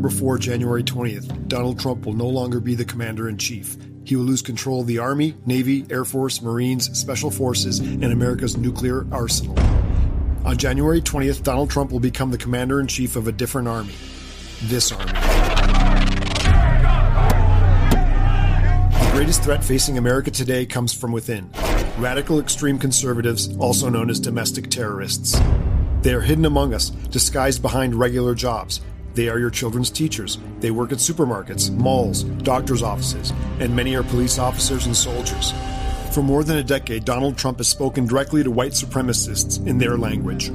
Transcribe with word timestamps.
Before 0.00 0.38
January 0.38 0.82
20th, 0.82 1.48
Donald 1.48 1.78
Trump 1.78 2.06
will 2.06 2.14
no 2.14 2.28
longer 2.28 2.60
be 2.60 2.74
the 2.74 2.84
commander 2.84 3.28
in 3.28 3.38
chief. 3.38 3.76
He 4.04 4.16
will 4.16 4.24
lose 4.24 4.42
control 4.42 4.80
of 4.80 4.86
the 4.86 4.98
Army, 4.98 5.36
Navy, 5.46 5.86
Air 5.90 6.04
Force, 6.04 6.42
Marines, 6.42 6.98
Special 6.98 7.30
Forces, 7.30 7.78
and 7.78 8.04
America's 8.04 8.56
nuclear 8.56 9.06
arsenal. 9.12 9.58
On 10.44 10.56
January 10.56 11.02
20th, 11.02 11.42
Donald 11.42 11.70
Trump 11.70 11.92
will 11.92 12.00
become 12.00 12.30
the 12.30 12.38
commander 12.38 12.80
in 12.80 12.86
chief 12.86 13.14
of 13.14 13.28
a 13.28 13.32
different 13.32 13.68
army. 13.68 13.94
This 14.62 14.90
army. 14.90 15.12
The 18.92 19.10
greatest 19.12 19.42
threat 19.42 19.62
facing 19.62 19.98
America 19.98 20.30
today 20.30 20.64
comes 20.64 20.92
from 20.92 21.12
within 21.12 21.50
radical 21.98 22.40
extreme 22.40 22.78
conservatives, 22.78 23.54
also 23.58 23.90
known 23.90 24.08
as 24.08 24.18
domestic 24.18 24.70
terrorists. 24.70 25.38
They 26.02 26.14
are 26.14 26.22
hidden 26.22 26.46
among 26.46 26.72
us, 26.72 26.88
disguised 26.88 27.60
behind 27.60 27.94
regular 27.94 28.34
jobs. 28.34 28.80
They 29.14 29.28
are 29.28 29.38
your 29.38 29.50
children's 29.50 29.90
teachers. 29.90 30.38
They 30.60 30.70
work 30.70 30.92
at 30.92 30.98
supermarkets, 30.98 31.70
malls, 31.70 32.22
doctors' 32.22 32.82
offices, 32.82 33.32
and 33.58 33.74
many 33.74 33.94
are 33.96 34.02
police 34.02 34.38
officers 34.38 34.86
and 34.86 34.96
soldiers. 34.96 35.52
For 36.12 36.22
more 36.22 36.44
than 36.44 36.58
a 36.58 36.62
decade, 36.62 37.04
Donald 37.04 37.36
Trump 37.36 37.58
has 37.58 37.68
spoken 37.68 38.06
directly 38.06 38.42
to 38.42 38.50
white 38.50 38.72
supremacists 38.72 39.64
in 39.66 39.78
their 39.78 39.96
language. 39.96 40.52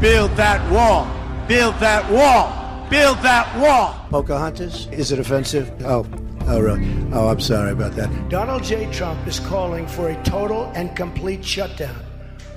Build 0.00 0.30
that 0.32 0.70
wall. 0.70 1.06
Build 1.48 1.74
that 1.80 2.10
wall. 2.10 2.88
Build 2.90 3.18
that 3.18 3.58
wall. 3.58 3.94
Pocahontas? 4.10 4.88
Is 4.92 5.10
it 5.10 5.18
offensive? 5.18 5.72
Oh, 5.84 6.06
oh, 6.46 6.60
really? 6.60 6.86
Oh, 7.12 7.28
I'm 7.28 7.40
sorry 7.40 7.72
about 7.72 7.92
that. 7.96 8.28
Donald 8.28 8.62
J. 8.62 8.90
Trump 8.92 9.26
is 9.26 9.40
calling 9.40 9.86
for 9.86 10.10
a 10.10 10.22
total 10.22 10.70
and 10.74 10.94
complete 10.94 11.44
shutdown 11.44 11.96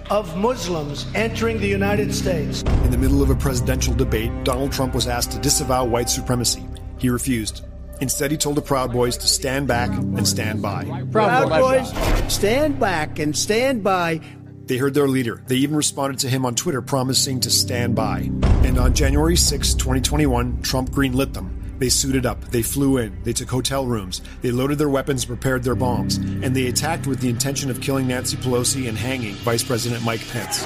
of 0.09 0.35
Muslims 0.37 1.05
entering 1.15 1.59
the 1.59 1.67
United 1.67 2.13
States. 2.13 2.61
In 2.61 2.91
the 2.91 2.97
middle 2.97 3.21
of 3.21 3.29
a 3.29 3.35
presidential 3.35 3.93
debate, 3.93 4.31
Donald 4.43 4.71
Trump 4.71 4.93
was 4.93 5.07
asked 5.07 5.31
to 5.31 5.39
disavow 5.39 5.85
white 5.85 6.09
supremacy. 6.09 6.65
He 6.97 7.09
refused. 7.09 7.65
Instead, 7.99 8.31
he 8.31 8.37
told 8.37 8.55
the 8.55 8.61
Proud 8.61 8.91
Boys 8.91 9.17
to 9.17 9.27
stand 9.27 9.67
back 9.67 9.89
and 9.89 10.27
stand 10.27 10.61
by. 10.61 10.83
Proud 11.11 11.49
Boys, 11.49 11.91
stand 12.31 12.79
back 12.79 13.19
and 13.19 13.35
stand 13.35 13.83
by. 13.83 14.21
They 14.65 14.77
heard 14.77 14.93
their 14.93 15.07
leader. 15.07 15.41
They 15.47 15.55
even 15.55 15.75
responded 15.75 16.19
to 16.19 16.29
him 16.29 16.45
on 16.45 16.53
Twitter 16.53 16.81
promising 16.81 17.39
to 17.41 17.49
stand 17.49 17.95
by. 17.95 18.29
And 18.63 18.77
on 18.77 18.93
January 18.93 19.37
6, 19.37 19.73
2021, 19.73 20.61
Trump 20.61 20.89
greenlit 20.91 21.33
them. 21.33 21.56
They 21.79 21.89
suited 21.89 22.25
up, 22.25 22.41
they 22.45 22.61
flew 22.61 22.97
in, 22.97 23.21
they 23.23 23.33
took 23.33 23.49
hotel 23.49 23.85
rooms, 23.85 24.21
they 24.41 24.51
loaded 24.51 24.77
their 24.77 24.89
weapons, 24.89 25.25
prepared 25.25 25.63
their 25.63 25.75
bombs, 25.75 26.17
and 26.17 26.55
they 26.55 26.67
attacked 26.67 27.05
with 27.05 27.19
the 27.19 27.29
intention 27.29 27.69
of 27.69 27.81
killing 27.81 28.07
Nancy 28.07 28.37
Pelosi 28.37 28.89
and 28.89 28.97
hanging 28.97 29.35
Vice 29.35 29.63
President 29.63 30.03
Mike 30.03 30.27
Pence. 30.29 30.65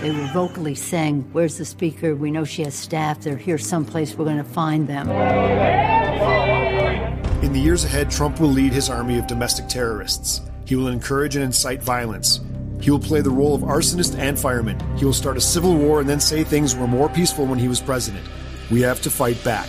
They 0.00 0.10
were 0.12 0.26
vocally 0.28 0.74
saying, 0.74 1.28
Where's 1.32 1.58
the 1.58 1.64
speaker? 1.66 2.16
We 2.16 2.30
know 2.30 2.44
she 2.44 2.62
has 2.62 2.74
staff. 2.74 3.20
They're 3.20 3.36
here 3.36 3.58
someplace. 3.58 4.14
We're 4.14 4.24
going 4.24 4.38
to 4.38 4.44
find 4.44 4.88
them. 4.88 5.10
In 7.44 7.52
the 7.52 7.60
years 7.60 7.84
ahead, 7.84 8.10
Trump 8.10 8.40
will 8.40 8.48
lead 8.48 8.72
his 8.72 8.88
army 8.88 9.18
of 9.18 9.26
domestic 9.26 9.68
terrorists. 9.68 10.40
He 10.64 10.74
will 10.74 10.88
encourage 10.88 11.36
and 11.36 11.44
incite 11.44 11.82
violence. 11.82 12.40
He 12.80 12.90
will 12.90 12.98
play 12.98 13.20
the 13.20 13.30
role 13.30 13.54
of 13.54 13.62
arsonist 13.62 14.18
and 14.18 14.38
fireman. 14.38 14.80
He 14.96 15.04
will 15.04 15.12
start 15.12 15.36
a 15.36 15.40
civil 15.40 15.76
war 15.76 16.00
and 16.00 16.08
then 16.08 16.20
say 16.20 16.44
things 16.44 16.74
were 16.74 16.86
more 16.86 17.08
peaceful 17.08 17.46
when 17.46 17.58
he 17.58 17.68
was 17.68 17.80
president. 17.80 18.26
We 18.70 18.80
have 18.82 19.00
to 19.02 19.10
fight 19.10 19.42
back. 19.44 19.68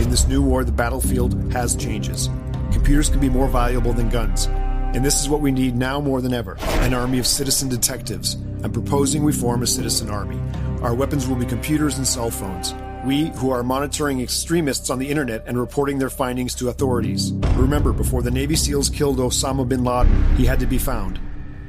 In 0.00 0.10
this 0.10 0.28
new 0.28 0.42
war, 0.42 0.64
the 0.64 0.72
battlefield 0.72 1.52
has 1.52 1.74
changes. 1.74 2.28
Computers 2.72 3.08
can 3.08 3.20
be 3.20 3.28
more 3.28 3.48
valuable 3.48 3.92
than 3.92 4.08
guns. 4.08 4.46
And 4.94 5.04
this 5.04 5.20
is 5.20 5.28
what 5.28 5.40
we 5.40 5.50
need 5.50 5.74
now 5.74 6.00
more 6.00 6.20
than 6.20 6.32
ever 6.32 6.56
an 6.60 6.94
army 6.94 7.18
of 7.18 7.26
citizen 7.26 7.68
detectives. 7.68 8.34
I'm 8.62 8.72
proposing 8.72 9.24
we 9.24 9.32
form 9.32 9.62
a 9.62 9.66
citizen 9.66 10.08
army. 10.08 10.40
Our 10.82 10.94
weapons 10.94 11.26
will 11.26 11.36
be 11.36 11.46
computers 11.46 11.98
and 11.98 12.06
cell 12.06 12.30
phones. 12.30 12.74
We, 13.04 13.26
who 13.36 13.50
are 13.50 13.62
monitoring 13.62 14.20
extremists 14.20 14.90
on 14.90 14.98
the 14.98 15.08
internet 15.08 15.44
and 15.46 15.58
reporting 15.58 15.98
their 15.98 16.10
findings 16.10 16.54
to 16.56 16.68
authorities. 16.68 17.32
Remember, 17.56 17.92
before 17.92 18.22
the 18.22 18.30
Navy 18.30 18.56
SEALs 18.56 18.88
killed 18.88 19.18
Osama 19.18 19.68
bin 19.68 19.84
Laden, 19.84 20.36
he 20.36 20.46
had 20.46 20.60
to 20.60 20.66
be 20.66 20.78
found. 20.78 21.18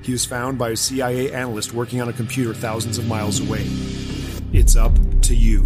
He 0.05 0.11
was 0.11 0.23
found 0.23 0.59
by 0.59 0.69
a 0.69 0.75
CIA 0.75 1.31
analyst 1.31 1.73
working 1.73 1.99
on 1.99 2.09
a 2.09 2.13
computer 2.13 2.53
thousands 2.53 2.99
of 2.99 3.07
miles 3.07 3.39
away. 3.39 3.66
It's 4.53 4.75
up 4.75 4.93
to 5.23 5.35
you. 5.35 5.66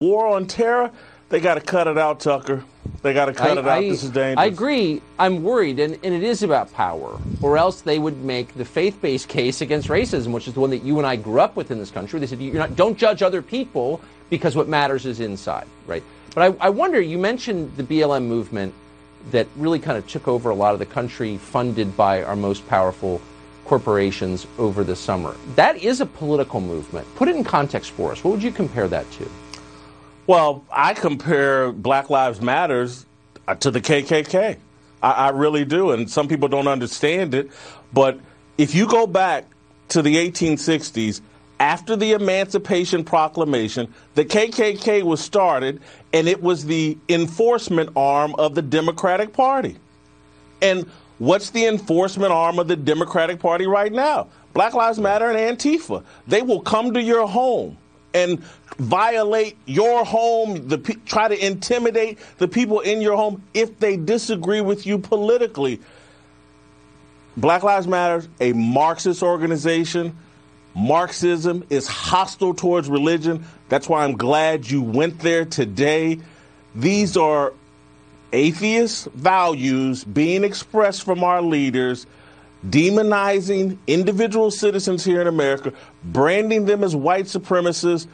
War 0.00 0.28
on 0.28 0.46
terror, 0.46 0.92
they 1.28 1.40
got 1.40 1.54
to 1.54 1.60
cut 1.60 1.88
it 1.88 1.98
out, 1.98 2.20
Tucker. 2.20 2.62
They 3.02 3.12
got 3.12 3.24
to 3.24 3.32
cut 3.32 3.58
it 3.58 3.66
out. 3.66 3.80
this 3.80 4.04
is 4.04 4.10
dangerous. 4.10 4.38
I 4.38 4.44
agree. 4.44 5.02
I'm 5.18 5.42
worried, 5.42 5.80
and, 5.80 5.98
and 6.04 6.14
it 6.14 6.22
is 6.22 6.44
about 6.44 6.72
power, 6.72 7.18
or 7.40 7.58
else 7.58 7.80
they 7.80 7.98
would 7.98 8.22
make 8.22 8.54
the 8.54 8.64
faith-based 8.64 9.26
case 9.26 9.60
against 9.60 9.88
racism, 9.88 10.28
which 10.28 10.46
is 10.46 10.54
the 10.54 10.60
one 10.60 10.70
that 10.70 10.84
you 10.84 10.98
and 10.98 11.06
I 11.06 11.16
grew 11.16 11.40
up 11.40 11.56
with 11.56 11.72
in 11.72 11.80
this 11.80 11.90
country. 11.90 12.20
They 12.20 12.28
said 12.28 12.40
you're 12.40 12.54
not, 12.54 12.76
don't 12.76 12.96
judge 12.96 13.22
other 13.22 13.42
people 13.42 14.00
because 14.30 14.54
what 14.54 14.68
matters 14.68 15.04
is 15.04 15.18
inside, 15.18 15.66
right? 15.88 16.04
But 16.32 16.54
I, 16.60 16.66
I 16.66 16.70
wonder. 16.70 17.00
You 17.00 17.18
mentioned 17.18 17.76
the 17.76 17.82
BLM 17.82 18.22
movement 18.22 18.72
that 19.32 19.48
really 19.56 19.80
kind 19.80 19.98
of 19.98 20.06
took 20.06 20.28
over 20.28 20.50
a 20.50 20.54
lot 20.54 20.74
of 20.74 20.78
the 20.78 20.86
country, 20.86 21.38
funded 21.38 21.96
by 21.96 22.22
our 22.22 22.36
most 22.36 22.68
powerful 22.68 23.20
corporations 23.64 24.46
over 24.58 24.84
the 24.84 24.96
summer. 24.96 25.36
That 25.54 25.76
is 25.76 26.00
a 26.00 26.06
political 26.06 26.60
movement. 26.60 27.06
Put 27.14 27.28
it 27.28 27.36
in 27.36 27.44
context 27.44 27.92
for 27.92 28.12
us. 28.12 28.22
What 28.24 28.32
would 28.32 28.42
you 28.42 28.52
compare 28.52 28.88
that 28.88 29.10
to? 29.12 29.30
Well, 30.26 30.64
I 30.70 30.94
compare 30.94 31.72
Black 31.72 32.10
Lives 32.10 32.40
Matters 32.40 33.06
uh, 33.48 33.54
to 33.56 33.70
the 33.70 33.80
KKK. 33.80 34.56
I, 35.02 35.10
I 35.10 35.28
really 35.30 35.64
do, 35.64 35.90
and 35.90 36.08
some 36.10 36.28
people 36.28 36.48
don't 36.48 36.68
understand 36.68 37.34
it. 37.34 37.50
But 37.92 38.20
if 38.58 38.74
you 38.74 38.86
go 38.86 39.06
back 39.06 39.46
to 39.88 40.02
the 40.02 40.16
1860s, 40.16 41.20
after 41.58 41.94
the 41.94 42.12
Emancipation 42.12 43.04
Proclamation, 43.04 43.92
the 44.14 44.24
KKK 44.24 45.02
was 45.02 45.20
started, 45.20 45.80
and 46.12 46.26
it 46.28 46.42
was 46.42 46.64
the 46.64 46.98
enforcement 47.08 47.90
arm 47.94 48.34
of 48.36 48.54
the 48.54 48.62
Democratic 48.62 49.32
Party. 49.32 49.76
And 50.60 50.90
what's 51.22 51.50
the 51.50 51.66
enforcement 51.66 52.32
arm 52.32 52.58
of 52.58 52.66
the 52.66 52.74
Democratic 52.74 53.38
Party 53.38 53.64
right 53.64 53.92
now? 53.92 54.26
Black 54.54 54.74
Lives 54.74 54.98
Matter 54.98 55.30
and 55.30 55.56
Antifa. 55.56 56.02
They 56.26 56.42
will 56.42 56.60
come 56.60 56.94
to 56.94 57.00
your 57.00 57.28
home 57.28 57.78
and 58.12 58.42
violate 58.78 59.56
your 59.64 60.04
home, 60.04 60.66
the 60.66 60.78
try 61.06 61.28
to 61.28 61.46
intimidate 61.46 62.18
the 62.38 62.48
people 62.48 62.80
in 62.80 63.00
your 63.00 63.16
home 63.16 63.40
if 63.54 63.78
they 63.78 63.96
disagree 63.96 64.60
with 64.60 64.84
you 64.84 64.98
politically. 64.98 65.80
Black 67.36 67.62
Lives 67.62 67.86
Matter, 67.86 68.26
a 68.40 68.52
Marxist 68.52 69.22
organization. 69.22 70.16
Marxism 70.74 71.64
is 71.70 71.86
hostile 71.86 72.52
towards 72.52 72.88
religion. 72.88 73.44
That's 73.68 73.88
why 73.88 74.02
I'm 74.02 74.16
glad 74.16 74.68
you 74.68 74.82
went 74.82 75.20
there 75.20 75.44
today. 75.44 76.18
These 76.74 77.16
are 77.16 77.52
atheist 78.32 79.06
values 79.12 80.04
being 80.04 80.44
expressed 80.44 81.04
from 81.04 81.22
our 81.22 81.42
leaders, 81.42 82.06
demonizing 82.68 83.78
individual 83.86 84.50
citizens 84.50 85.04
here 85.04 85.20
in 85.20 85.26
America, 85.26 85.72
branding 86.04 86.64
them 86.64 86.84
as 86.84 86.94
white 86.94 87.26
supremacists 87.26 88.06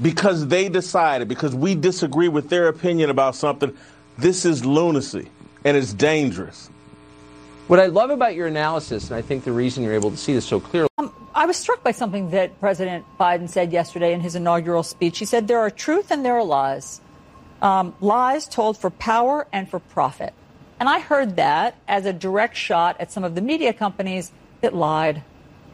because 0.00 0.46
they 0.48 0.68
decided, 0.68 1.28
because 1.28 1.54
we 1.54 1.74
disagree 1.74 2.28
with 2.28 2.48
their 2.48 2.68
opinion 2.68 3.10
about 3.10 3.34
something. 3.34 3.76
This 4.18 4.44
is 4.44 4.64
lunacy 4.64 5.28
and 5.64 5.76
it's 5.76 5.92
dangerous. 5.92 6.70
What 7.68 7.78
I 7.78 7.86
love 7.86 8.10
about 8.10 8.34
your 8.34 8.48
analysis, 8.48 9.10
and 9.10 9.16
I 9.16 9.22
think 9.22 9.44
the 9.44 9.52
reason 9.52 9.84
you're 9.84 9.94
able 9.94 10.10
to 10.10 10.16
see 10.16 10.32
this 10.32 10.44
so 10.44 10.58
clearly. 10.58 10.88
Um, 10.98 11.14
I 11.34 11.46
was 11.46 11.56
struck 11.56 11.84
by 11.84 11.92
something 11.92 12.30
that 12.30 12.58
President 12.58 13.04
Biden 13.18 13.48
said 13.48 13.72
yesterday 13.72 14.12
in 14.12 14.20
his 14.20 14.34
inaugural 14.34 14.82
speech. 14.82 15.18
He 15.18 15.24
said 15.24 15.46
there 15.46 15.60
are 15.60 15.70
truth 15.70 16.10
and 16.10 16.24
there 16.24 16.34
are 16.34 16.42
lies. 16.42 17.00
Um, 17.62 17.94
lies 18.00 18.48
told 18.48 18.78
for 18.78 18.90
power 18.90 19.46
and 19.52 19.68
for 19.68 19.78
profit. 19.78 20.32
And 20.78 20.88
I 20.88 20.98
heard 20.98 21.36
that 21.36 21.74
as 21.86 22.06
a 22.06 22.12
direct 22.12 22.56
shot 22.56 22.96
at 23.00 23.12
some 23.12 23.22
of 23.22 23.34
the 23.34 23.42
media 23.42 23.74
companies 23.74 24.32
that 24.62 24.74
lied 24.74 25.22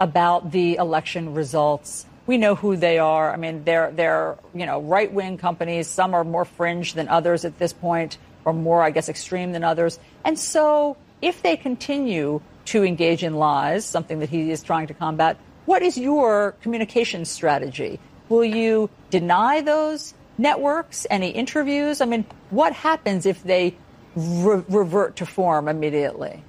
about 0.00 0.50
the 0.50 0.76
election 0.76 1.34
results. 1.34 2.06
We 2.26 2.38
know 2.38 2.56
who 2.56 2.76
they 2.76 2.98
are. 2.98 3.32
I 3.32 3.36
mean, 3.36 3.62
they're, 3.62 3.92
they're 3.92 4.36
you 4.52 4.66
know, 4.66 4.80
right 4.80 5.10
wing 5.12 5.38
companies. 5.38 5.86
Some 5.86 6.12
are 6.12 6.24
more 6.24 6.44
fringe 6.44 6.94
than 6.94 7.06
others 7.08 7.44
at 7.44 7.56
this 7.58 7.72
point, 7.72 8.18
or 8.44 8.52
more, 8.52 8.82
I 8.82 8.90
guess, 8.90 9.08
extreme 9.08 9.52
than 9.52 9.62
others. 9.62 10.00
And 10.24 10.36
so 10.36 10.96
if 11.22 11.42
they 11.42 11.56
continue 11.56 12.40
to 12.66 12.84
engage 12.84 13.22
in 13.22 13.36
lies, 13.36 13.84
something 13.84 14.18
that 14.18 14.28
he 14.28 14.50
is 14.50 14.60
trying 14.62 14.88
to 14.88 14.94
combat, 14.94 15.36
what 15.66 15.82
is 15.82 15.96
your 15.96 16.56
communication 16.62 17.24
strategy? 17.24 18.00
Will 18.28 18.44
you 18.44 18.90
deny 19.10 19.60
those 19.60 20.14
networks 20.38 21.06
any 21.10 21.30
interviews? 21.30 22.00
I 22.00 22.06
mean, 22.06 22.24
what 22.50 22.72
happens 22.72 23.26
if 23.26 23.42
they 23.42 23.76
re- 24.14 24.64
revert 24.68 25.16
to 25.16 25.26
form 25.26 25.68
immediately? 25.68 26.42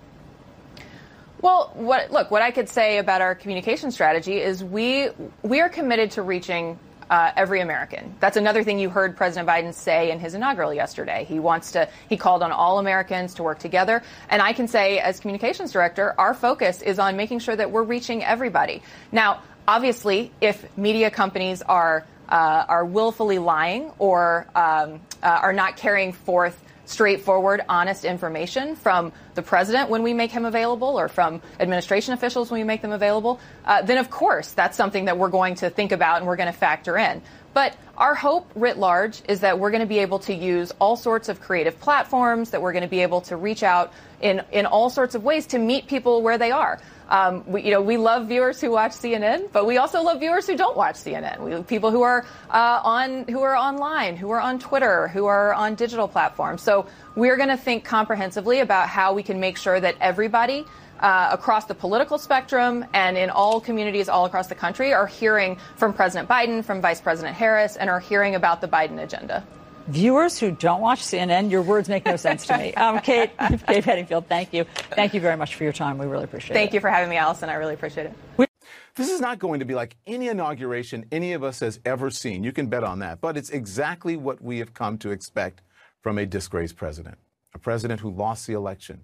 Well, 1.41 1.71
what, 1.75 2.11
look, 2.11 2.31
what 2.31 2.41
I 2.41 2.51
could 2.51 2.67
say 2.67 2.97
about 2.97 3.21
our 3.21 3.35
communication 3.35 3.91
strategy 3.91 4.41
is 4.41 4.63
we 4.63 5.09
we 5.43 5.61
are 5.61 5.69
committed 5.69 6.11
to 6.11 6.23
reaching 6.23 6.79
uh, 7.09 7.31
every 7.35 7.61
American. 7.61 8.15
That's 8.19 8.37
another 8.37 8.63
thing 8.63 8.79
you 8.79 8.89
heard 8.89 9.15
President 9.15 9.47
Biden 9.47 9.73
say 9.73 10.11
in 10.11 10.19
his 10.19 10.33
inaugural 10.33 10.73
yesterday. 10.73 11.25
He 11.27 11.39
wants 11.39 11.71
to, 11.71 11.87
he 12.09 12.17
called 12.17 12.43
on 12.43 12.51
all 12.51 12.79
Americans 12.79 13.35
to 13.35 13.43
work 13.43 13.59
together. 13.59 14.03
And 14.29 14.41
I 14.41 14.53
can 14.53 14.67
say, 14.67 14.99
as 14.99 15.19
communications 15.19 15.71
director, 15.71 16.13
our 16.17 16.33
focus 16.33 16.81
is 16.81 16.99
on 16.99 17.15
making 17.15 17.39
sure 17.39 17.55
that 17.55 17.71
we're 17.71 17.83
reaching 17.83 18.23
everybody. 18.23 18.81
Now, 19.11 19.41
obviously, 19.67 20.31
if 20.41 20.65
media 20.77 21.09
companies 21.09 21.61
are 21.61 22.05
uh, 22.29 22.65
are 22.67 22.85
willfully 22.85 23.39
lying 23.39 23.91
or 23.99 24.47
um, 24.55 24.99
uh, 25.23 25.27
are 25.27 25.53
not 25.53 25.77
carrying 25.77 26.13
forth 26.13 26.63
straightforward, 26.87 27.61
honest 27.67 28.05
information 28.05 28.75
from 28.75 29.11
the 29.35 29.41
president 29.41 29.89
when 29.89 30.03
we 30.03 30.13
make 30.13 30.31
him 30.31 30.45
available 30.45 30.97
or 30.97 31.09
from 31.09 31.41
administration 31.59 32.13
officials 32.13 32.49
when 32.49 32.61
we 32.61 32.63
make 32.63 32.81
them 32.81 32.93
available, 32.93 33.39
uh, 33.65 33.81
then 33.81 33.97
of 33.97 34.09
course 34.09 34.53
that's 34.53 34.77
something 34.77 35.05
that 35.05 35.17
we're 35.17 35.29
going 35.29 35.55
to 35.55 35.69
think 35.69 35.91
about 35.91 36.17
and 36.17 36.27
we're 36.27 36.37
going 36.37 36.51
to 36.51 36.57
factor 36.57 36.97
in. 36.97 37.21
But 37.57 37.75
our 37.97 38.13
hope 38.13 38.51
writ 38.53 38.77
large 38.77 39.23
is 39.27 39.39
that 39.39 39.57
we're 39.57 39.71
going 39.71 39.81
to 39.81 39.87
be 39.87 39.97
able 39.97 40.19
to 40.19 40.31
use 40.31 40.71
all 40.77 40.95
sorts 40.95 41.27
of 41.27 41.41
creative 41.41 41.79
platforms, 41.79 42.51
that 42.51 42.61
we're 42.61 42.71
going 42.71 42.83
to 42.83 42.87
be 42.87 43.01
able 43.01 43.21
to 43.21 43.35
reach 43.35 43.63
out 43.63 43.91
in, 44.21 44.43
in 44.51 44.67
all 44.67 44.91
sorts 44.91 45.15
of 45.15 45.23
ways 45.23 45.47
to 45.47 45.57
meet 45.57 45.87
people 45.87 46.21
where 46.21 46.37
they 46.37 46.51
are. 46.51 46.79
Um, 47.09 47.43
we, 47.47 47.63
you 47.63 47.71
know, 47.71 47.81
we 47.81 47.97
love 47.97 48.27
viewers 48.27 48.61
who 48.61 48.69
watch 48.69 48.91
CNN, 48.91 49.51
but 49.51 49.65
we 49.65 49.77
also 49.77 50.03
love 50.03 50.19
viewers 50.19 50.45
who 50.45 50.55
don't 50.55 50.77
watch 50.77 50.97
CNN. 50.97 51.39
We 51.39 51.63
people 51.63 51.89
who 51.89 52.03
are 52.03 52.27
uh, 52.51 52.81
on, 52.83 53.23
who 53.27 53.41
are 53.41 53.55
online, 53.55 54.17
who 54.17 54.29
are 54.29 54.39
on 54.39 54.59
Twitter, 54.59 55.07
who 55.07 55.25
are 55.25 55.51
on 55.55 55.73
digital 55.73 56.07
platforms. 56.07 56.61
So 56.61 56.85
we're 57.15 57.37
going 57.37 57.49
to 57.49 57.57
think 57.57 57.83
comprehensively 57.83 58.59
about 58.59 58.87
how 58.87 59.13
we 59.13 59.23
can 59.23 59.39
make 59.39 59.57
sure 59.57 59.79
that 59.79 59.95
everybody 59.99 60.63
uh, 60.99 61.29
across 61.31 61.65
the 61.65 61.75
political 61.75 62.17
spectrum 62.17 62.85
and 62.93 63.17
in 63.17 63.29
all 63.29 63.59
communities 63.59 64.09
all 64.09 64.25
across 64.25 64.47
the 64.47 64.55
country 64.55 64.93
are 64.93 65.07
hearing 65.07 65.57
from 65.75 65.93
President 65.93 66.29
Biden, 66.29 66.63
from 66.63 66.81
Vice 66.81 67.01
President 67.01 67.35
Harris, 67.35 67.75
and 67.75 67.89
are 67.89 67.99
hearing 67.99 68.35
about 68.35 68.61
the 68.61 68.67
Biden 68.67 69.01
agenda 69.01 69.43
viewers 69.87 70.37
who 70.37 70.51
don't 70.51 70.81
watch 70.81 71.01
CNN, 71.01 71.49
your 71.49 71.61
words 71.61 71.89
make 71.89 72.05
no 72.05 72.15
sense 72.15 72.45
to 72.47 72.57
me. 72.57 72.73
Um, 72.77 72.99
Kate, 72.99 73.31
Kate 73.67 73.83
Bedingfield, 73.83 74.27
thank 74.27 74.53
you. 74.53 74.65
Thank 74.91 75.13
you 75.13 75.19
very 75.19 75.35
much 75.35 75.55
for 75.55 75.63
your 75.63 75.73
time. 75.73 75.97
We 75.97 76.05
really 76.05 76.25
appreciate 76.25 76.53
thank 76.53 76.55
it. 76.55 76.71
Thank 76.71 76.73
you 76.75 76.79
for 76.81 76.89
having 76.89 77.09
me, 77.09 77.17
Allison. 77.17 77.49
I 77.49 77.55
really 77.55 77.73
appreciate 77.73 78.11
it. 78.37 78.49
This 78.95 79.09
is 79.09 79.19
not 79.19 79.39
going 79.39 79.59
to 79.59 79.65
be 79.65 79.75
like 79.75 79.95
any 80.05 80.27
inauguration 80.27 81.05
any 81.11 81.33
of 81.33 81.43
us 81.43 81.59
has 81.61 81.79
ever 81.85 82.09
seen. 82.09 82.43
You 82.43 82.51
can 82.51 82.67
bet 82.67 82.83
on 82.83 82.99
that. 82.99 83.21
But 83.21 83.37
it's 83.37 83.49
exactly 83.49 84.15
what 84.15 84.41
we 84.41 84.59
have 84.59 84.73
come 84.73 84.97
to 84.99 85.11
expect 85.11 85.61
from 86.01 86.17
a 86.17 86.25
disgraced 86.25 86.75
president. 86.75 87.17
A 87.53 87.59
president 87.59 88.01
who 88.01 88.09
lost 88.09 88.47
the 88.47 88.53
election 88.53 89.01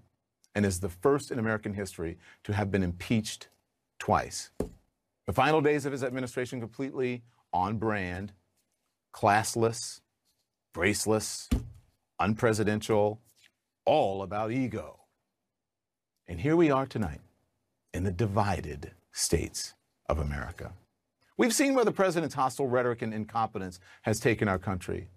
and 0.55 0.65
is 0.65 0.79
the 0.79 0.89
first 0.89 1.31
in 1.31 1.39
American 1.39 1.73
history 1.73 2.17
to 2.43 2.53
have 2.53 2.71
been 2.71 2.83
impeached 2.83 3.47
twice. 3.99 4.51
The 5.25 5.33
final 5.33 5.61
days 5.61 5.85
of 5.85 5.91
his 5.91 6.03
administration 6.03 6.59
completely 6.59 7.23
on 7.51 7.77
brand, 7.77 8.33
classless, 9.13 10.01
graceless, 10.73 11.49
unpresidential, 12.19 13.19
all 13.85 14.21
about 14.21 14.51
ego. 14.51 14.99
And 16.27 16.39
here 16.39 16.55
we 16.55 16.71
are 16.71 16.85
tonight 16.85 17.21
in 17.93 18.03
the 18.03 18.11
divided 18.11 18.91
states 19.11 19.73
of 20.09 20.19
America. 20.19 20.73
We've 21.37 21.53
seen 21.53 21.73
where 21.73 21.85
the 21.85 21.91
president's 21.91 22.35
hostile 22.35 22.67
rhetoric 22.67 23.01
and 23.01 23.13
incompetence 23.13 23.79
has 24.03 24.19
taken 24.19 24.47
our 24.47 24.59
country 24.59 25.09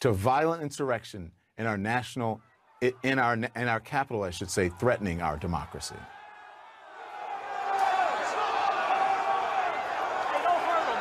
to 0.00 0.12
violent 0.12 0.62
insurrection 0.62 1.32
in 1.58 1.66
our 1.66 1.78
national, 1.78 2.40
in 2.80 3.18
our, 3.18 3.34
in 3.34 3.68
our 3.68 3.80
capital, 3.80 4.22
I 4.22 4.30
should 4.30 4.50
say, 4.50 4.68
threatening 4.68 5.20
our 5.20 5.36
democracy. 5.36 5.96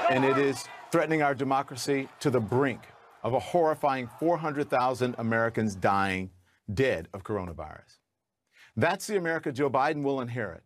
And 0.10 0.26
it 0.26 0.38
is 0.38 0.66
threatening 0.92 1.22
our 1.22 1.36
democracy 1.36 2.10
to 2.20 2.30
the 2.30 2.40
brink 2.40 2.82
of 3.24 3.34
a 3.34 3.40
horrifying 3.40 4.10
400,000 4.20 5.16
Americans 5.20 5.76
dying 5.76 6.32
dead 6.74 7.08
of 7.14 7.24
coronavirus. 7.24 8.00
That's 8.76 9.08
the 9.08 9.18
America 9.18 9.52
Joe 9.52 9.70
Biden 9.70 10.04
will 10.04 10.22
inherit 10.22 10.64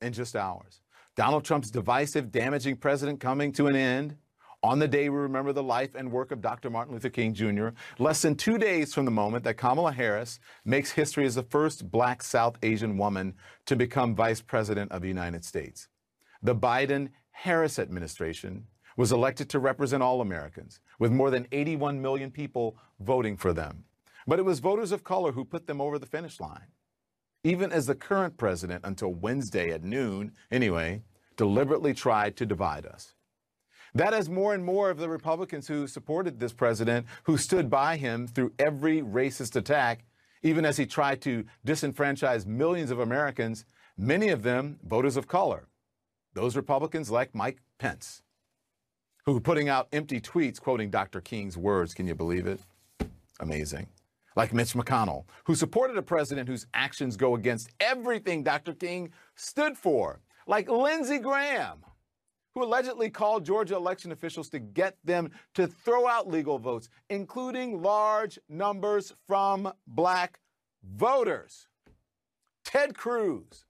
in 0.00 0.12
just 0.12 0.36
hours. 0.36 0.80
Donald 1.16 1.44
Trump's 1.44 1.70
divisive, 1.70 2.30
damaging 2.30 2.76
president 2.76 3.20
coming 3.20 3.52
to 3.52 3.66
an 3.66 3.76
end 3.76 4.16
on 4.62 4.78
the 4.78 4.86
day 4.88 5.08
we 5.08 5.16
remember 5.16 5.52
the 5.52 5.62
life 5.62 5.94
and 5.94 6.10
work 6.10 6.30
of 6.30 6.40
Dr. 6.40 6.70
Martin 6.70 6.94
Luther 6.94 7.10
King 7.10 7.34
Jr., 7.34 7.68
less 7.98 8.22
than 8.22 8.36
two 8.36 8.58
days 8.58 8.94
from 8.94 9.04
the 9.04 9.10
moment 9.10 9.42
that 9.44 9.56
Kamala 9.56 9.92
Harris 9.92 10.38
makes 10.64 10.92
history 10.92 11.26
as 11.26 11.34
the 11.34 11.42
first 11.42 11.90
black 11.90 12.22
South 12.22 12.56
Asian 12.62 12.96
woman 12.96 13.34
to 13.66 13.74
become 13.74 14.14
vice 14.14 14.40
president 14.40 14.92
of 14.92 15.02
the 15.02 15.08
United 15.08 15.44
States. 15.44 15.88
The 16.42 16.54
Biden 16.54 17.10
Harris 17.32 17.78
administration 17.78 18.66
was 18.96 19.10
elected 19.10 19.48
to 19.48 19.58
represent 19.58 20.02
all 20.02 20.20
Americans, 20.20 20.80
with 20.98 21.10
more 21.10 21.30
than 21.30 21.48
81 21.50 22.00
million 22.00 22.30
people 22.30 22.76
voting 23.00 23.36
for 23.36 23.52
them. 23.52 23.84
But 24.26 24.38
it 24.38 24.44
was 24.44 24.60
voters 24.60 24.92
of 24.92 25.02
color 25.02 25.32
who 25.32 25.44
put 25.44 25.66
them 25.66 25.80
over 25.80 25.98
the 25.98 26.06
finish 26.06 26.38
line. 26.38 26.66
Even 27.42 27.72
as 27.72 27.86
the 27.86 27.94
current 27.96 28.36
president, 28.36 28.84
until 28.84 29.12
Wednesday 29.12 29.70
at 29.70 29.82
noon, 29.82 30.32
anyway, 30.52 31.02
deliberately 31.36 31.94
tried 31.94 32.36
to 32.36 32.46
divide 32.46 32.86
us. 32.86 33.14
That 33.94 34.14
as 34.14 34.28
more 34.30 34.54
and 34.54 34.64
more 34.64 34.88
of 34.90 34.98
the 34.98 35.08
Republicans 35.08 35.68
who 35.68 35.86
supported 35.86 36.40
this 36.40 36.52
president, 36.52 37.06
who 37.24 37.36
stood 37.36 37.68
by 37.68 37.96
him 37.96 38.26
through 38.26 38.52
every 38.58 39.02
racist 39.02 39.54
attack, 39.54 40.04
even 40.42 40.64
as 40.64 40.76
he 40.78 40.86
tried 40.86 41.20
to 41.22 41.44
disenfranchise 41.66 42.46
millions 42.46 42.90
of 42.90 43.00
Americans, 43.00 43.66
many 43.98 44.28
of 44.30 44.42
them 44.42 44.78
voters 44.82 45.16
of 45.16 45.28
color. 45.28 45.68
Those 46.34 46.56
Republicans 46.56 47.10
like 47.10 47.34
Mike 47.34 47.58
Pence, 47.78 48.22
who 49.26 49.38
putting 49.40 49.68
out 49.68 49.88
empty 49.92 50.20
tweets 50.20 50.58
quoting 50.58 50.90
Dr. 50.90 51.20
King's 51.20 51.58
words. 51.58 51.92
Can 51.92 52.06
you 52.06 52.14
believe 52.14 52.46
it? 52.46 52.60
Amazing. 53.40 53.86
Like 54.34 54.54
Mitch 54.54 54.72
McConnell, 54.72 55.24
who 55.44 55.54
supported 55.54 55.98
a 55.98 56.02
president 56.02 56.48
whose 56.48 56.66
actions 56.72 57.18
go 57.18 57.34
against 57.34 57.68
everything 57.80 58.42
Dr. 58.42 58.72
King 58.72 59.10
stood 59.36 59.76
for. 59.76 60.20
Like 60.46 60.70
Lindsey 60.70 61.18
Graham, 61.18 61.84
who 62.54 62.62
allegedly 62.62 63.10
called 63.10 63.44
Georgia 63.44 63.76
election 63.76 64.12
officials 64.12 64.48
to 64.50 64.58
get 64.58 64.96
them 65.04 65.30
to 65.54 65.66
throw 65.66 66.06
out 66.06 66.28
legal 66.28 66.58
votes, 66.58 66.88
including 67.08 67.82
large 67.82 68.38
numbers 68.48 69.12
from 69.26 69.72
black 69.86 70.40
voters. 70.82 71.68
Ted 72.64 72.96
Cruz, 72.96 73.64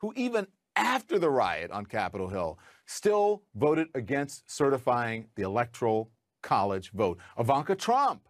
who 0.00 0.12
even 0.16 0.46
after 0.74 1.18
the 1.18 1.30
riot 1.30 1.70
on 1.70 1.86
Capitol 1.86 2.28
Hill 2.28 2.58
still 2.86 3.42
voted 3.54 3.88
against 3.94 4.50
certifying 4.50 5.26
the 5.36 5.42
Electoral 5.42 6.10
College 6.42 6.92
vote. 6.92 7.18
Ivanka 7.38 7.74
Trump, 7.74 8.28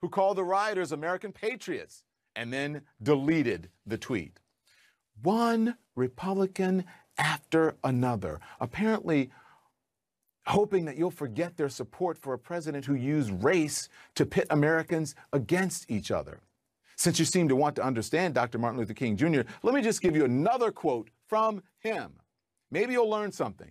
who 0.00 0.08
called 0.08 0.38
the 0.38 0.44
rioters 0.44 0.92
American 0.92 1.32
patriots 1.32 2.04
and 2.36 2.52
then 2.52 2.82
deleted 3.02 3.68
the 3.86 3.98
tweet. 3.98 4.38
One 5.22 5.76
Republican 5.96 6.84
after 7.18 7.74
another, 7.84 8.40
apparently 8.60 9.30
hoping 10.46 10.86
that 10.86 10.96
you'll 10.96 11.10
forget 11.10 11.56
their 11.56 11.68
support 11.68 12.16
for 12.16 12.32
a 12.32 12.38
president 12.38 12.86
who 12.86 12.94
used 12.94 13.30
race 13.44 13.88
to 14.14 14.24
pit 14.24 14.46
Americans 14.50 15.14
against 15.32 15.90
each 15.90 16.10
other. 16.10 16.40
Since 16.96 17.18
you 17.18 17.24
seem 17.24 17.48
to 17.48 17.56
want 17.56 17.76
to 17.76 17.84
understand 17.84 18.34
Dr. 18.34 18.58
Martin 18.58 18.80
Luther 18.80 18.94
King 18.94 19.16
Jr., 19.16 19.42
let 19.62 19.74
me 19.74 19.82
just 19.82 20.00
give 20.00 20.16
you 20.16 20.24
another 20.24 20.72
quote 20.72 21.10
from 21.28 21.62
him. 21.80 22.12
Maybe 22.70 22.94
you'll 22.94 23.10
learn 23.10 23.30
something. 23.30 23.70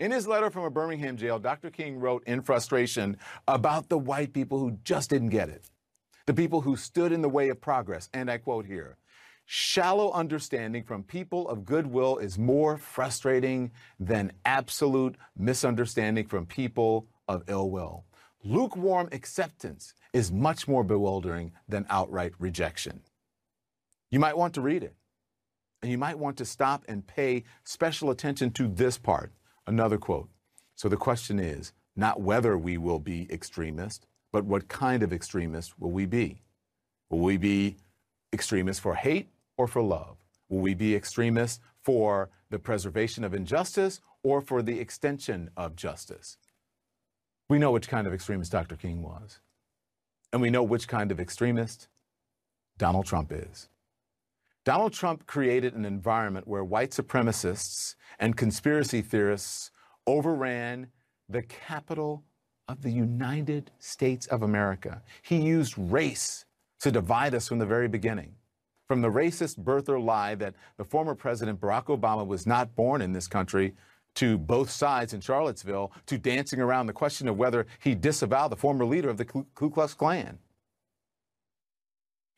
In 0.00 0.10
his 0.10 0.26
letter 0.26 0.50
from 0.50 0.64
a 0.64 0.70
Birmingham 0.70 1.16
jail, 1.16 1.38
Dr. 1.38 1.70
King 1.70 2.00
wrote 2.00 2.24
in 2.26 2.42
frustration 2.42 3.16
about 3.46 3.88
the 3.88 3.98
white 3.98 4.32
people 4.32 4.58
who 4.58 4.78
just 4.82 5.10
didn't 5.10 5.28
get 5.28 5.48
it, 5.48 5.70
the 6.26 6.34
people 6.34 6.62
who 6.62 6.74
stood 6.74 7.12
in 7.12 7.22
the 7.22 7.28
way 7.28 7.50
of 7.50 7.60
progress. 7.60 8.08
And 8.12 8.30
I 8.30 8.38
quote 8.38 8.66
here 8.66 8.96
Shallow 9.54 10.10
understanding 10.12 10.82
from 10.82 11.02
people 11.02 11.46
of 11.46 11.66
goodwill 11.66 12.16
is 12.16 12.38
more 12.38 12.78
frustrating 12.78 13.70
than 14.00 14.32
absolute 14.46 15.14
misunderstanding 15.36 16.26
from 16.26 16.46
people 16.46 17.06
of 17.28 17.42
ill 17.48 17.68
will. 17.68 18.06
Lukewarm 18.42 19.10
acceptance 19.12 19.92
is 20.14 20.32
much 20.32 20.66
more 20.66 20.82
bewildering 20.82 21.52
than 21.68 21.84
outright 21.90 22.32
rejection. 22.38 23.02
You 24.10 24.18
might 24.20 24.38
want 24.38 24.54
to 24.54 24.62
read 24.62 24.82
it. 24.82 24.94
And 25.82 25.90
you 25.90 25.98
might 25.98 26.18
want 26.18 26.38
to 26.38 26.46
stop 26.46 26.86
and 26.88 27.06
pay 27.06 27.44
special 27.62 28.08
attention 28.08 28.52
to 28.52 28.66
this 28.66 28.96
part. 28.96 29.32
Another 29.66 29.98
quote. 29.98 30.30
So 30.76 30.88
the 30.88 30.96
question 30.96 31.38
is 31.38 31.74
not 31.94 32.22
whether 32.22 32.56
we 32.56 32.78
will 32.78 33.00
be 33.00 33.30
extremists, 33.30 34.06
but 34.32 34.46
what 34.46 34.68
kind 34.68 35.02
of 35.02 35.12
extremists 35.12 35.78
will 35.78 35.90
we 35.90 36.06
be? 36.06 36.40
Will 37.10 37.20
we 37.20 37.36
be 37.36 37.76
extremists 38.32 38.80
for 38.80 38.94
hate 38.94 39.28
or 39.56 39.66
for 39.66 39.82
love? 39.82 40.16
Will 40.48 40.60
we 40.60 40.74
be 40.74 40.94
extremists 40.94 41.60
for 41.82 42.30
the 42.50 42.58
preservation 42.58 43.24
of 43.24 43.34
injustice 43.34 44.00
or 44.22 44.40
for 44.40 44.62
the 44.62 44.78
extension 44.78 45.50
of 45.56 45.76
justice? 45.76 46.36
We 47.48 47.58
know 47.58 47.70
which 47.70 47.88
kind 47.88 48.06
of 48.06 48.14
extremist 48.14 48.52
Dr. 48.52 48.76
King 48.76 49.02
was. 49.02 49.40
And 50.32 50.40
we 50.40 50.50
know 50.50 50.62
which 50.62 50.88
kind 50.88 51.10
of 51.10 51.20
extremist 51.20 51.88
Donald 52.78 53.06
Trump 53.06 53.32
is. 53.32 53.68
Donald 54.64 54.92
Trump 54.92 55.26
created 55.26 55.74
an 55.74 55.84
environment 55.84 56.46
where 56.46 56.64
white 56.64 56.90
supremacists 56.90 57.96
and 58.18 58.36
conspiracy 58.36 59.02
theorists 59.02 59.70
overran 60.06 60.88
the 61.28 61.42
capital 61.42 62.24
of 62.68 62.82
the 62.82 62.90
United 62.90 63.70
States 63.78 64.26
of 64.28 64.42
America. 64.42 65.02
He 65.22 65.36
used 65.36 65.74
race 65.76 66.44
to 66.80 66.90
divide 66.90 67.34
us 67.34 67.48
from 67.48 67.58
the 67.58 67.66
very 67.66 67.88
beginning. 67.88 68.34
From 68.88 69.00
the 69.00 69.08
racist 69.08 69.58
birther 69.58 70.02
lie 70.02 70.34
that 70.36 70.54
the 70.76 70.84
former 70.84 71.14
President 71.14 71.60
Barack 71.60 71.86
Obama 71.86 72.26
was 72.26 72.46
not 72.46 72.74
born 72.74 73.00
in 73.00 73.12
this 73.12 73.26
country 73.26 73.74
to 74.14 74.36
both 74.36 74.70
sides 74.70 75.14
in 75.14 75.20
Charlottesville 75.20 75.92
to 76.06 76.18
dancing 76.18 76.60
around 76.60 76.86
the 76.86 76.92
question 76.92 77.28
of 77.28 77.36
whether 77.36 77.66
he 77.80 77.94
disavowed 77.94 78.50
the 78.50 78.56
former 78.56 78.84
leader 78.84 79.08
of 79.08 79.16
the 79.16 79.24
Ku 79.24 79.70
Klux 79.70 79.94
Klan. 79.94 80.38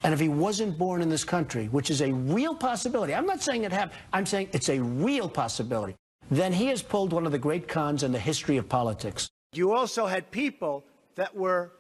And 0.03 0.13
if 0.13 0.21
he 0.21 0.29
wasn't 0.29 0.77
born 0.77 1.01
in 1.01 1.09
this 1.09 1.25
country, 1.25 1.67
which 1.67 1.91
is 1.91 2.03
a 2.03 2.13
real 2.13 2.55
possibility, 2.55 3.15
I'm 3.15 3.27
not 3.27 3.43
saying 3.43 3.65
it 3.65 3.73
happened, 3.73 3.99
I'm 4.13 4.27
saying 4.27 4.51
it's 4.53 4.69
a 4.69 4.79
real 4.79 5.29
possibility, 5.29 5.97
then 6.31 6.53
he 6.53 6.67
has 6.67 6.83
pulled 6.83 7.13
one 7.13 7.27
of 7.27 7.33
the 7.33 7.39
great 7.39 7.67
cons 7.67 8.03
in 8.03 8.13
the 8.13 8.19
history 8.19 8.59
of 8.59 8.69
politics. 8.69 9.31
You 9.55 9.75
also 9.75 10.07
had 10.07 10.31
people 10.31 10.85
that 11.15 11.35
were 11.35 11.73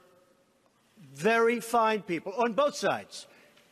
very 1.12 1.60
fine 1.60 2.02
people 2.02 2.32
on 2.38 2.54
both 2.54 2.76
sides. 2.76 3.26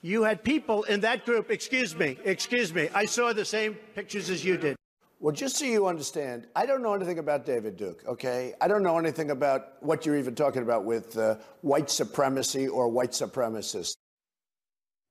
You 0.04 0.24
had 0.24 0.42
people 0.42 0.82
in 0.84 1.00
that 1.02 1.24
group, 1.24 1.52
excuse 1.52 1.94
me, 1.96 2.18
excuse 2.24 2.74
me, 2.74 2.88
I 2.92 3.04
saw 3.04 3.32
the 3.32 3.44
same 3.44 3.74
pictures 3.94 4.30
as 4.30 4.44
you 4.44 4.56
did. 4.56 4.74
Well, 5.20 5.32
just 5.32 5.56
so 5.56 5.64
you 5.64 5.86
understand, 5.86 6.48
I 6.56 6.66
don't 6.66 6.82
know 6.82 6.92
anything 6.92 7.20
about 7.20 7.46
David 7.46 7.76
Duke, 7.76 8.02
okay? 8.08 8.54
I 8.60 8.66
don't 8.66 8.82
know 8.82 8.98
anything 8.98 9.30
about 9.30 9.80
what 9.80 10.04
you're 10.04 10.18
even 10.18 10.34
talking 10.34 10.62
about 10.62 10.84
with 10.84 11.16
uh, 11.16 11.36
white 11.60 11.88
supremacy 11.88 12.66
or 12.66 12.88
white 12.88 13.12
supremacists. 13.12 13.94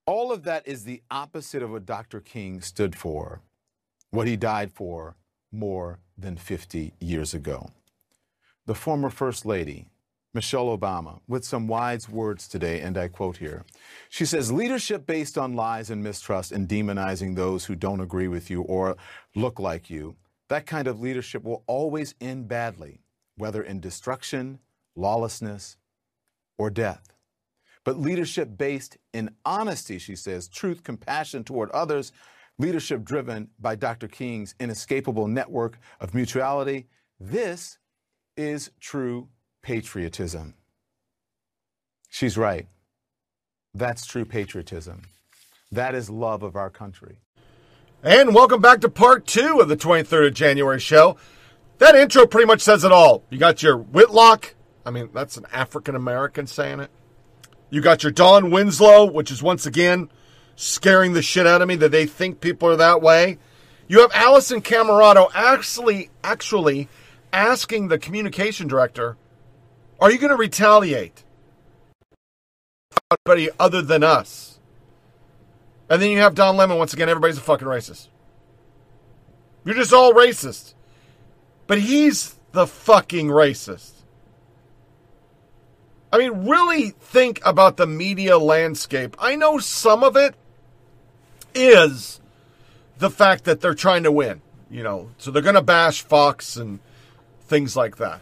All 0.05 0.33
of 0.33 0.43
that 0.43 0.67
is 0.67 0.83
the 0.83 1.01
opposite 1.09 1.63
of 1.63 1.71
what 1.71 1.85
Dr. 1.85 2.19
King 2.19 2.59
stood 2.59 2.93
for, 2.93 3.41
what 4.09 4.27
he 4.27 4.35
died 4.35 4.73
for 4.73 5.15
more 5.53 5.99
than 6.17 6.35
50 6.35 6.91
years 6.99 7.33
ago. 7.33 7.69
The 8.65 8.75
former 8.75 9.09
First 9.09 9.45
Lady, 9.45 9.87
Michelle 10.33 10.77
Obama, 10.77 11.19
with 11.27 11.43
some 11.43 11.67
wise 11.67 12.07
words 12.07 12.47
today, 12.47 12.79
and 12.79 12.97
I 12.97 13.09
quote 13.09 13.37
here. 13.37 13.65
She 14.09 14.25
says, 14.25 14.51
Leadership 14.51 15.05
based 15.05 15.37
on 15.37 15.55
lies 15.55 15.89
and 15.89 16.01
mistrust 16.01 16.53
and 16.53 16.69
demonizing 16.69 17.35
those 17.35 17.65
who 17.65 17.75
don't 17.75 17.99
agree 17.99 18.29
with 18.29 18.49
you 18.49 18.61
or 18.61 18.95
look 19.35 19.59
like 19.59 19.89
you, 19.89 20.15
that 20.47 20.65
kind 20.65 20.87
of 20.87 21.01
leadership 21.01 21.43
will 21.43 21.63
always 21.67 22.15
end 22.21 22.47
badly, 22.47 23.01
whether 23.35 23.61
in 23.61 23.81
destruction, 23.81 24.59
lawlessness, 24.95 25.75
or 26.57 26.69
death. 26.69 27.13
But 27.83 27.99
leadership 27.99 28.57
based 28.57 28.97
in 29.13 29.31
honesty, 29.43 29.97
she 29.97 30.15
says, 30.15 30.47
truth, 30.47 30.83
compassion 30.83 31.43
toward 31.43 31.71
others, 31.71 32.13
leadership 32.57 33.03
driven 33.03 33.49
by 33.59 33.75
Dr. 33.75 34.07
King's 34.07 34.55
inescapable 34.61 35.27
network 35.27 35.77
of 35.99 36.13
mutuality, 36.13 36.87
this 37.19 37.79
is 38.37 38.71
true 38.79 39.27
patriotism. 39.61 40.55
She's 42.09 42.37
right. 42.37 42.67
That's 43.73 44.05
true 44.05 44.25
patriotism. 44.25 45.03
That 45.71 45.95
is 45.95 46.09
love 46.09 46.43
of 46.43 46.55
our 46.55 46.69
country. 46.69 47.19
And 48.03 48.33
welcome 48.35 48.61
back 48.61 48.81
to 48.81 48.89
part 48.89 49.25
two 49.27 49.59
of 49.59 49.69
the 49.69 49.77
23rd 49.77 50.27
of 50.27 50.33
January 50.33 50.79
show. 50.79 51.17
That 51.77 51.95
intro 51.95 52.25
pretty 52.25 52.47
much 52.47 52.61
says 52.61 52.83
it 52.83 52.91
all. 52.91 53.23
You 53.29 53.37
got 53.37 53.63
your 53.63 53.77
Whitlock. 53.77 54.55
I 54.85 54.91
mean, 54.91 55.09
that's 55.13 55.37
an 55.37 55.45
African 55.51 55.95
American 55.95 56.47
saying 56.47 56.79
it. 56.79 56.91
You 57.69 57.81
got 57.81 58.03
your 58.03 58.11
Don 58.11 58.51
Winslow, 58.51 59.05
which 59.05 59.31
is 59.31 59.41
once 59.41 59.65
again 59.65 60.09
scaring 60.55 61.13
the 61.13 61.21
shit 61.21 61.47
out 61.47 61.61
of 61.61 61.67
me 61.67 61.75
that 61.75 61.91
they 61.91 62.05
think 62.05 62.41
people 62.41 62.69
are 62.69 62.75
that 62.75 63.01
way. 63.01 63.37
You 63.87 64.01
have 64.01 64.11
Allison 64.13 64.61
Camerota 64.61 65.29
actually 65.33 66.09
actually 66.23 66.89
asking 67.31 67.87
the 67.87 67.97
communication 67.97 68.67
director, 68.67 69.17
"Are 70.01 70.11
you 70.11 70.17
going 70.17 70.31
to 70.31 70.35
retaliate?" 70.35 71.23
Anybody 73.25 73.49
other 73.59 73.81
than 73.81 74.03
us. 74.03 74.59
And 75.89 76.01
then 76.01 76.09
you 76.11 76.19
have 76.19 76.35
Don 76.35 76.57
Lemon 76.57 76.77
once 76.77 76.93
again. 76.93 77.09
Everybody's 77.09 77.37
a 77.37 77.41
fucking 77.41 77.67
racist. 77.67 78.07
You're 79.65 79.75
just 79.75 79.93
all 79.93 80.13
racist. 80.13 80.73
But 81.67 81.79
he's 81.79 82.35
the 82.51 82.67
fucking 82.67 83.27
racist. 83.27 83.91
I 86.11 86.17
mean, 86.17 86.47
really 86.47 86.89
think 86.89 87.41
about 87.45 87.77
the 87.77 87.87
media 87.87 88.37
landscape. 88.37 89.15
I 89.19 89.35
know 89.35 89.59
some 89.59 90.03
of 90.03 90.17
it 90.17 90.35
is 91.55 92.19
the 92.97 93.09
fact 93.09 93.45
that 93.45 93.61
they're 93.61 93.73
trying 93.73 94.03
to 94.03 94.11
win, 94.11 94.41
you 94.69 94.83
know, 94.83 95.11
so 95.17 95.31
they're 95.31 95.41
going 95.41 95.55
to 95.55 95.61
bash 95.61 96.01
Fox 96.01 96.57
and 96.57 96.79
things 97.47 97.75
like 97.75 97.97
that. 97.97 98.21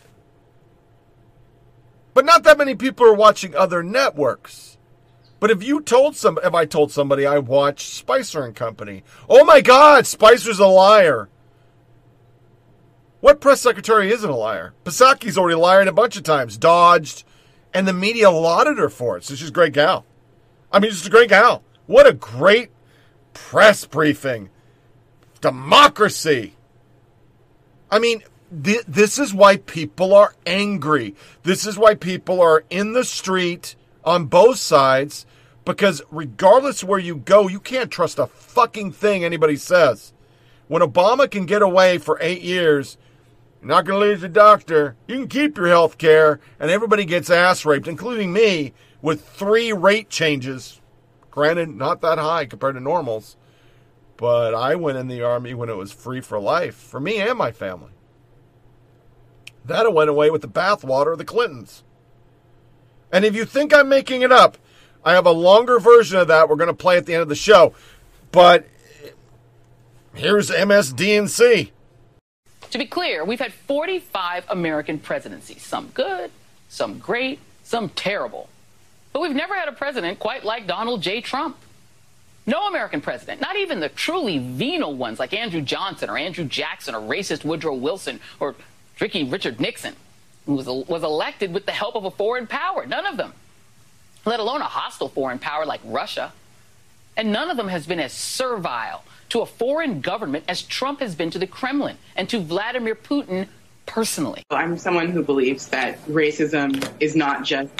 But 2.19 2.25
not 2.25 2.43
that 2.43 2.57
many 2.57 2.75
people 2.75 3.05
are 3.05 3.13
watching 3.13 3.55
other 3.55 3.81
networks. 3.81 4.77
But 5.39 5.51
if 5.51 5.63
you 5.63 5.79
told 5.79 6.17
some, 6.17 6.37
if 6.43 6.53
I 6.53 6.65
told 6.65 6.91
somebody 6.91 7.25
I 7.25 7.37
watch 7.37 7.91
Spicer 7.91 8.43
and 8.43 8.53
Company, 8.53 9.03
oh 9.29 9.45
my 9.45 9.61
God, 9.61 10.05
Spicer's 10.05 10.59
a 10.59 10.67
liar. 10.67 11.29
What 13.21 13.39
press 13.39 13.61
secretary 13.61 14.11
isn't 14.11 14.29
a 14.29 14.35
liar? 14.35 14.73
Psaki's 14.83 15.37
already 15.37 15.55
lied 15.55 15.87
a 15.87 15.93
bunch 15.93 16.17
of 16.17 16.23
times, 16.23 16.57
dodged, 16.57 17.23
and 17.73 17.87
the 17.87 17.93
media 17.93 18.29
lauded 18.29 18.79
her 18.79 18.89
for 18.89 19.15
it. 19.15 19.23
So 19.23 19.35
she's 19.35 19.47
a 19.47 19.53
great 19.53 19.71
gal. 19.71 20.05
I 20.73 20.79
mean, 20.79 20.91
she's 20.91 21.07
a 21.07 21.09
great 21.09 21.29
gal. 21.29 21.63
What 21.85 22.05
a 22.05 22.11
great 22.11 22.71
press 23.33 23.85
briefing. 23.85 24.49
Democracy. 25.39 26.57
I 27.89 27.99
mean, 27.99 28.23
th- 28.63 28.85
this 28.87 29.19
is 29.19 29.33
why 29.33 29.57
people 29.57 30.13
are 30.13 30.35
angry. 30.45 31.15
This 31.43 31.65
is 31.65 31.77
why 31.77 31.95
people 31.95 32.41
are 32.41 32.63
in 32.69 32.93
the 32.93 33.03
street 33.03 33.75
on 34.03 34.25
both 34.25 34.57
sides 34.57 35.25
because 35.69 36.01
regardless 36.09 36.83
where 36.83 36.97
you 36.97 37.15
go, 37.15 37.47
you 37.47 37.59
can't 37.59 37.91
trust 37.91 38.17
a 38.17 38.25
fucking 38.25 38.91
thing 38.91 39.23
anybody 39.23 39.55
says. 39.55 40.13
When 40.67 40.81
Obama 40.81 41.29
can 41.29 41.45
get 41.45 41.61
away 41.61 41.99
for 41.99 42.17
eight 42.21 42.41
years, 42.41 42.97
you're 43.61 43.69
not 43.69 43.85
going 43.85 43.99
to 43.99 44.07
lose 44.07 44.23
a 44.23 44.29
doctor. 44.29 44.95
You 45.07 45.17
can 45.17 45.27
keep 45.27 45.57
your 45.57 45.67
health 45.67 45.99
care, 45.99 46.39
and 46.59 46.71
everybody 46.71 47.05
gets 47.05 47.29
ass 47.29 47.65
raped, 47.65 47.87
including 47.87 48.33
me, 48.33 48.73
with 49.03 49.23
three 49.23 49.71
rate 49.71 50.09
changes. 50.09 50.81
Granted, 51.29 51.69
not 51.69 52.01
that 52.01 52.17
high 52.17 52.47
compared 52.47 52.73
to 52.73 52.81
normals, 52.81 53.37
but 54.17 54.55
I 54.55 54.73
went 54.73 54.97
in 54.97 55.07
the 55.07 55.21
Army 55.21 55.53
when 55.53 55.69
it 55.69 55.77
was 55.77 55.91
free 55.91 56.21
for 56.21 56.39
life, 56.39 56.75
for 56.75 56.99
me 56.99 57.19
and 57.19 57.37
my 57.37 57.51
family. 57.51 57.91
That 59.69 59.93
went 59.93 60.09
away 60.09 60.31
with 60.31 60.41
the 60.41 60.47
bathwater 60.47 61.11
of 61.11 61.19
the 61.19 61.25
Clintons. 61.25 61.83
And 63.11 63.23
if 63.23 63.35
you 63.35 63.45
think 63.45 63.73
I'm 63.73 63.87
making 63.87 64.23
it 64.23 64.31
up, 64.31 64.57
I 65.05 65.13
have 65.13 65.27
a 65.27 65.31
longer 65.31 65.79
version 65.79 66.19
of 66.19 66.27
that 66.27 66.49
we're 66.49 66.55
going 66.55 66.69
to 66.69 66.73
play 66.73 66.97
at 66.97 67.05
the 67.05 67.13
end 67.13 67.21
of 67.21 67.29
the 67.29 67.35
show. 67.35 67.73
But 68.31 68.67
here's 70.15 70.49
MSDNC. 70.49 71.69
To 72.71 72.77
be 72.77 72.85
clear, 72.85 73.23
we've 73.23 73.39
had 73.39 73.53
45 73.53 74.45
American 74.49 74.97
presidencies, 74.97 75.61
some 75.61 75.89
good, 75.93 76.31
some 76.67 76.97
great, 76.97 77.39
some 77.63 77.89
terrible. 77.89 78.49
But 79.13 79.21
we've 79.21 79.35
never 79.35 79.55
had 79.55 79.67
a 79.67 79.71
president 79.71 80.17
quite 80.17 80.43
like 80.43 80.65
Donald 80.65 81.03
J. 81.03 81.21
Trump. 81.21 81.57
No 82.47 82.67
American 82.67 83.01
president, 83.01 83.41
not 83.41 83.55
even 83.57 83.79
the 83.79 83.89
truly 83.89 84.39
venal 84.39 84.95
ones 84.95 85.19
like 85.19 85.33
Andrew 85.33 85.61
Johnson 85.61 86.09
or 86.09 86.17
Andrew 86.17 86.45
Jackson 86.45 86.95
or 86.95 87.01
racist 87.01 87.45
Woodrow 87.45 87.75
Wilson 87.75 88.19
or 88.39 88.55
tricky 88.99 89.23
Richard 89.23 89.61
Nixon, 89.61 89.95
was, 90.45 90.67
was 90.67 91.03
elected 91.03 91.53
with 91.53 91.65
the 91.65 91.71
help 91.71 91.95
of 91.95 92.03
a 92.03 92.11
foreign 92.11 92.47
power. 92.47 92.85
None 92.85 93.05
of 93.05 93.15
them, 93.15 93.31
let 94.25 94.41
alone 94.41 94.59
a 94.59 94.65
hostile 94.65 95.07
foreign 95.07 95.39
power 95.39 95.65
like 95.65 95.79
Russia. 95.85 96.33
And 97.15 97.31
none 97.31 97.49
of 97.49 97.55
them 97.55 97.69
has 97.69 97.87
been 97.87 98.01
as 98.01 98.11
servile 98.11 99.05
to 99.29 99.39
a 99.39 99.45
foreign 99.45 100.01
government 100.01 100.43
as 100.49 100.61
Trump 100.61 100.99
has 100.99 101.15
been 101.15 101.29
to 101.29 101.39
the 101.39 101.47
Kremlin 101.47 101.95
and 102.17 102.27
to 102.27 102.41
Vladimir 102.41 102.93
Putin 102.93 103.47
personally. 103.85 104.43
I'm 104.49 104.77
someone 104.77 105.07
who 105.11 105.23
believes 105.23 105.69
that 105.69 106.05
racism 106.07 106.85
is 106.99 107.15
not 107.15 107.45
just 107.45 107.71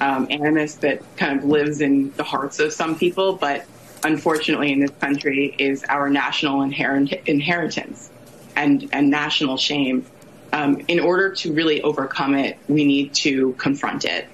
um, 0.00 0.28
animus 0.30 0.76
that 0.76 1.02
kind 1.16 1.36
of 1.36 1.46
lives 1.46 1.80
in 1.80 2.12
the 2.12 2.22
hearts 2.22 2.60
of 2.60 2.72
some 2.72 2.96
people, 2.96 3.32
but 3.32 3.66
unfortunately 4.04 4.70
in 4.70 4.78
this 4.78 4.92
country 5.00 5.52
is 5.58 5.84
our 5.88 6.08
national 6.08 6.62
inherent, 6.62 7.12
inheritance 7.26 8.10
and, 8.54 8.88
and 8.92 9.10
national 9.10 9.56
shame. 9.56 10.06
Um, 10.52 10.82
in 10.88 10.98
order 10.98 11.34
to 11.36 11.52
really 11.52 11.80
overcome 11.82 12.34
it, 12.34 12.58
we 12.68 12.84
need 12.84 13.14
to 13.14 13.52
confront 13.52 14.04
it. 14.04 14.26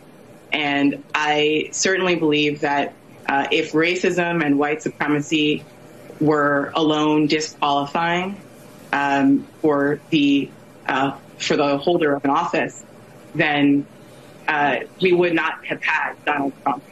And 0.50 1.04
I 1.14 1.68
certainly 1.72 2.16
believe 2.16 2.60
that 2.60 2.94
uh, 3.28 3.48
if 3.50 3.72
racism 3.72 4.44
and 4.44 4.58
white 4.58 4.82
supremacy 4.82 5.64
were 6.20 6.72
alone 6.74 7.26
disqualifying 7.26 8.40
um, 8.92 9.46
for 9.60 10.00
the 10.10 10.50
uh, 10.86 11.18
for 11.38 11.56
the 11.56 11.76
holder 11.76 12.14
of 12.14 12.24
an 12.24 12.30
office, 12.30 12.82
then 13.34 13.86
uh, 14.48 14.76
we 15.00 15.12
would 15.12 15.34
not 15.34 15.66
have 15.66 15.82
had 15.82 16.14
Donald 16.24 16.52
Trump 16.62 16.82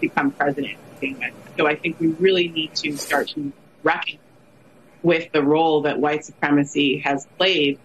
become 0.00 0.32
president. 0.32 0.78
So 1.56 1.66
I 1.66 1.76
think 1.76 2.00
we 2.00 2.08
really 2.08 2.48
need 2.48 2.74
to 2.76 2.96
start 2.96 3.28
to 3.28 3.52
reckon 3.82 4.18
with 5.02 5.30
the 5.32 5.42
role 5.42 5.82
that 5.82 5.98
white 6.00 6.24
supremacy 6.24 6.98
has 6.98 7.26
played, 7.36 7.78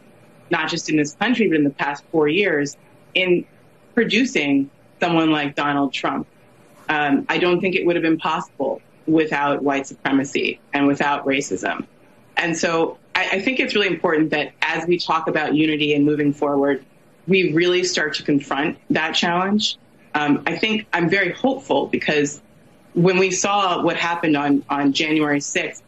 not 0.51 0.70
just 0.70 0.89
in 0.89 0.98
this 0.98 1.13
country, 1.15 1.48
but 1.48 1.58
in 1.58 1.63
the 1.63 1.70
past 1.70 2.03
four 2.12 2.27
years, 2.27 2.77
in 3.13 3.46
producing 3.94 4.70
someone 5.00 5.32
like 5.32 5.56
Donald 5.56 5.94
Trump. 5.94 6.27
Um, 6.88 7.25
I 7.29 7.38
don't 7.38 7.62
think 7.62 7.75
it 7.75 7.86
would 7.86 7.96
have 7.96 8.03
been 8.03 8.18
possible 8.18 8.82
without 9.06 9.63
white 9.63 9.88
supremacy 9.88 10.60
and 10.74 10.88
without 10.88 11.25
racism. 11.25 11.86
And 12.38 12.58
so 12.58 12.98
I, 13.15 13.29
I 13.34 13.41
think 13.41 13.60
it's 13.60 13.75
really 13.75 13.88
important 13.88 14.32
that 14.32 14.53
as 14.62 14.88
we 14.88 14.98
talk 14.98 15.27
about 15.27 15.56
unity 15.56 15.94
and 15.94 16.06
moving 16.06 16.34
forward, 16.34 16.84
we 17.27 17.53
really 17.53 17.84
start 17.84 18.15
to 18.15 18.24
confront 18.24 18.77
that 18.89 19.12
challenge. 19.12 19.77
Um, 20.15 20.44
I 20.48 20.58
think 20.58 20.88
I'm 20.94 21.10
very 21.10 21.32
hopeful 21.32 21.88
because 21.88 22.41
when 22.94 23.18
we 23.18 23.32
saw 23.32 23.84
what 23.84 23.98
happened 23.98 24.36
on, 24.36 24.63
on 24.70 24.94
January 24.94 25.39
6th, 25.39 25.82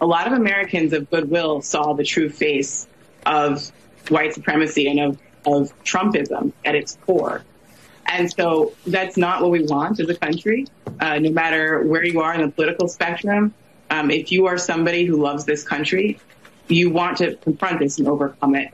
a 0.00 0.06
lot 0.06 0.26
of 0.26 0.32
Americans 0.34 0.92
of 0.92 1.10
goodwill 1.10 1.62
saw 1.62 1.94
the 1.94 2.04
true 2.04 2.28
face 2.28 2.86
of 3.26 3.72
white 4.10 4.34
supremacy 4.34 4.88
and 4.88 5.00
of, 5.00 5.18
of 5.46 5.84
Trumpism 5.84 6.52
at 6.64 6.74
its 6.74 6.98
core. 7.06 7.42
And 8.06 8.30
so 8.30 8.74
that's 8.86 9.16
not 9.16 9.40
what 9.40 9.50
we 9.50 9.64
want 9.64 9.98
as 10.00 10.08
a 10.08 10.14
country. 10.14 10.66
Uh, 11.00 11.18
no 11.18 11.30
matter 11.30 11.82
where 11.82 12.04
you 12.04 12.20
are 12.20 12.34
in 12.34 12.42
the 12.42 12.50
political 12.50 12.88
spectrum, 12.88 13.54
um, 13.90 14.10
if 14.10 14.30
you 14.30 14.46
are 14.46 14.58
somebody 14.58 15.04
who 15.04 15.16
loves 15.16 15.44
this 15.44 15.62
country, 15.66 16.20
you 16.68 16.90
want 16.90 17.18
to 17.18 17.36
confront 17.36 17.78
this 17.80 17.98
and 17.98 18.08
overcome 18.08 18.54
it. 18.54 18.72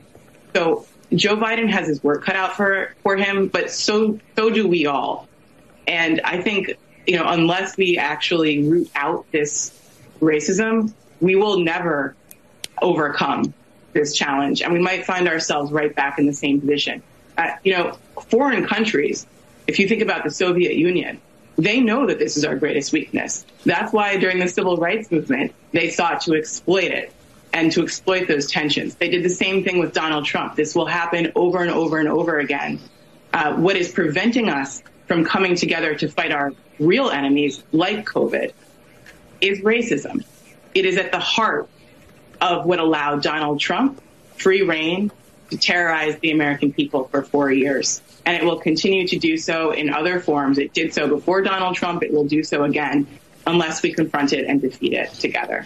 So 0.53 0.85
Joe 1.13 1.37
Biden 1.37 1.69
has 1.69 1.87
his 1.87 2.03
work 2.03 2.23
cut 2.23 2.35
out 2.35 2.55
for, 2.55 2.93
for 3.03 3.15
him, 3.15 3.47
but 3.47 3.71
so, 3.71 4.19
so 4.35 4.49
do 4.49 4.67
we 4.67 4.85
all. 4.85 5.27
And 5.87 6.21
I 6.23 6.41
think, 6.41 6.77
you 7.07 7.17
know, 7.17 7.27
unless 7.27 7.77
we 7.77 7.97
actually 7.97 8.63
root 8.63 8.89
out 8.95 9.25
this 9.31 9.77
racism, 10.21 10.93
we 11.19 11.35
will 11.35 11.59
never 11.59 12.15
overcome 12.81 13.53
this 13.93 14.15
challenge. 14.15 14.61
And 14.61 14.73
we 14.73 14.79
might 14.79 15.05
find 15.05 15.27
ourselves 15.27 15.71
right 15.71 15.93
back 15.93 16.19
in 16.19 16.25
the 16.25 16.33
same 16.33 16.59
position. 16.59 17.01
Uh, 17.37 17.51
you 17.63 17.73
know, 17.73 17.97
foreign 18.29 18.65
countries, 18.67 19.25
if 19.67 19.79
you 19.79 19.87
think 19.87 20.01
about 20.01 20.23
the 20.23 20.31
Soviet 20.31 20.75
Union, 20.75 21.21
they 21.57 21.79
know 21.79 22.07
that 22.07 22.19
this 22.19 22.37
is 22.37 22.45
our 22.45 22.55
greatest 22.55 22.91
weakness. 22.91 23.45
That's 23.65 23.93
why 23.93 24.17
during 24.17 24.39
the 24.39 24.47
civil 24.47 24.77
rights 24.77 25.11
movement, 25.11 25.53
they 25.71 25.89
sought 25.89 26.21
to 26.21 26.33
exploit 26.33 26.91
it 26.91 27.13
and 27.53 27.71
to 27.73 27.83
exploit 27.83 28.27
those 28.27 28.47
tensions. 28.47 28.95
They 28.95 29.09
did 29.09 29.23
the 29.23 29.29
same 29.29 29.63
thing 29.63 29.79
with 29.79 29.93
Donald 29.93 30.25
Trump. 30.25 30.55
This 30.55 30.73
will 30.73 30.85
happen 30.85 31.31
over 31.35 31.61
and 31.61 31.71
over 31.71 31.99
and 31.99 32.07
over 32.07 32.39
again. 32.39 32.79
Uh, 33.33 33.55
what 33.55 33.75
is 33.75 33.91
preventing 33.91 34.49
us 34.49 34.81
from 35.07 35.25
coming 35.25 35.55
together 35.55 35.93
to 35.95 36.07
fight 36.07 36.31
our 36.31 36.53
real 36.79 37.09
enemies, 37.09 37.63
like 37.71 38.05
COVID, 38.05 38.53
is 39.41 39.59
racism. 39.61 40.23
It 40.73 40.85
is 40.85 40.97
at 40.97 41.11
the 41.11 41.19
heart 41.19 41.69
of 42.41 42.65
what 42.65 42.79
allowed 42.79 43.21
Donald 43.21 43.59
Trump 43.59 44.01
free 44.37 44.63
rein 44.63 45.11
to 45.51 45.57
terrorize 45.57 46.17
the 46.19 46.31
American 46.31 46.73
people 46.73 47.05
for 47.05 47.21
four 47.21 47.51
years. 47.51 48.01
And 48.25 48.35
it 48.35 48.43
will 48.43 48.59
continue 48.59 49.07
to 49.07 49.19
do 49.19 49.37
so 49.37 49.71
in 49.71 49.93
other 49.93 50.19
forms. 50.19 50.57
It 50.57 50.73
did 50.73 50.93
so 50.93 51.07
before 51.07 51.41
Donald 51.41 51.75
Trump. 51.75 52.03
It 52.03 52.11
will 52.11 52.25
do 52.25 52.43
so 52.43 52.63
again 52.63 53.07
unless 53.45 53.83
we 53.83 53.93
confront 53.93 54.33
it 54.33 54.45
and 54.45 54.61
defeat 54.61 54.93
it 54.93 55.11
together. 55.13 55.65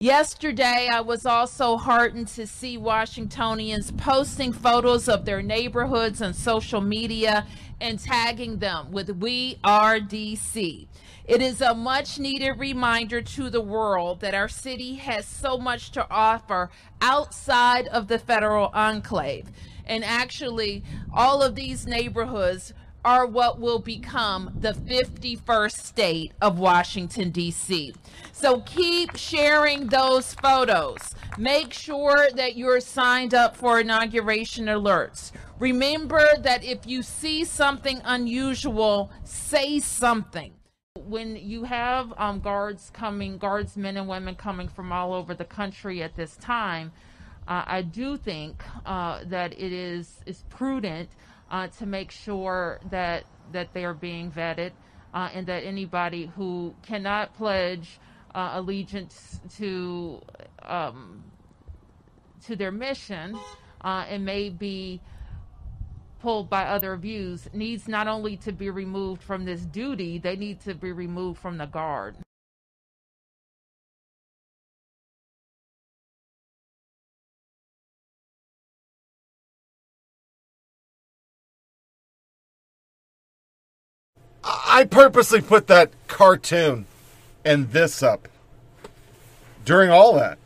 Yesterday, 0.00 0.88
I 0.92 1.00
was 1.00 1.24
also 1.24 1.76
heartened 1.76 2.28
to 2.28 2.46
see 2.46 2.76
Washingtonians 2.76 3.92
posting 3.92 4.52
photos 4.52 5.08
of 5.08 5.24
their 5.24 5.40
neighborhoods 5.40 6.20
on 6.20 6.34
social 6.34 6.80
media 6.80 7.46
and 7.80 7.98
tagging 7.98 8.58
them 8.58 8.92
with 8.92 9.08
We 9.08 9.58
Are 9.64 9.98
DC. 9.98 10.88
It 11.26 11.40
is 11.40 11.62
a 11.62 11.74
much 11.74 12.18
needed 12.18 12.58
reminder 12.58 13.22
to 13.22 13.48
the 13.48 13.62
world 13.62 14.20
that 14.20 14.34
our 14.34 14.48
city 14.48 14.96
has 14.96 15.24
so 15.24 15.56
much 15.56 15.90
to 15.92 16.06
offer 16.10 16.70
outside 17.00 17.88
of 17.88 18.08
the 18.08 18.18
federal 18.18 18.66
enclave. 18.74 19.46
And 19.86 20.04
actually, 20.04 20.84
all 21.14 21.42
of 21.42 21.54
these 21.54 21.86
neighborhoods 21.86 22.74
are 23.06 23.26
what 23.26 23.58
will 23.58 23.78
become 23.78 24.54
the 24.60 24.72
51st 24.72 25.72
state 25.72 26.32
of 26.42 26.58
Washington, 26.58 27.30
D.C. 27.30 27.94
So 28.32 28.60
keep 28.60 29.16
sharing 29.16 29.86
those 29.86 30.34
photos. 30.34 31.14
Make 31.38 31.72
sure 31.72 32.28
that 32.34 32.54
you're 32.56 32.80
signed 32.80 33.32
up 33.32 33.56
for 33.56 33.80
inauguration 33.80 34.66
alerts. 34.66 35.32
Remember 35.58 36.36
that 36.40 36.64
if 36.64 36.86
you 36.86 37.02
see 37.02 37.44
something 37.44 38.02
unusual, 38.04 39.10
say 39.24 39.78
something 39.78 40.52
when 41.08 41.36
you 41.36 41.64
have 41.64 42.12
um, 42.16 42.40
guards 42.40 42.90
coming, 42.90 43.38
guardsmen 43.38 43.96
and 43.96 44.08
women 44.08 44.34
coming 44.34 44.68
from 44.68 44.92
all 44.92 45.12
over 45.12 45.34
the 45.34 45.44
country 45.44 46.02
at 46.02 46.14
this 46.16 46.36
time, 46.36 46.92
uh, 47.46 47.62
I 47.66 47.82
do 47.82 48.16
think 48.16 48.62
uh, 48.86 49.20
that 49.26 49.52
it 49.52 49.72
is 49.72 50.20
is 50.26 50.42
prudent 50.48 51.10
uh, 51.50 51.68
to 51.78 51.86
make 51.86 52.10
sure 52.10 52.80
that 52.90 53.24
that 53.52 53.72
they 53.74 53.84
are 53.84 53.94
being 53.94 54.30
vetted, 54.30 54.72
uh, 55.12 55.28
and 55.34 55.46
that 55.46 55.64
anybody 55.64 56.30
who 56.36 56.74
cannot 56.82 57.34
pledge 57.34 58.00
uh, 58.34 58.52
allegiance 58.54 59.40
to 59.56 60.20
um, 60.62 61.22
to 62.46 62.56
their 62.56 62.72
mission 62.72 63.38
uh, 63.82 64.04
and 64.08 64.24
may 64.24 64.48
be 64.48 65.00
pulled 66.24 66.48
by 66.48 66.64
other 66.64 66.96
views 66.96 67.50
needs 67.52 67.86
not 67.86 68.08
only 68.08 68.34
to 68.34 68.50
be 68.50 68.70
removed 68.70 69.22
from 69.22 69.44
this 69.44 69.60
duty, 69.66 70.16
they 70.16 70.34
need 70.34 70.58
to 70.58 70.74
be 70.74 70.90
removed 70.90 71.38
from 71.38 71.58
the 71.58 71.66
guard. 71.66 72.16
I 84.42 84.86
purposely 84.90 85.42
put 85.42 85.66
that 85.66 85.90
cartoon 86.08 86.86
and 87.44 87.70
this 87.70 88.02
up 88.02 88.28
during 89.66 89.90
all 89.90 90.14
that. 90.14 90.38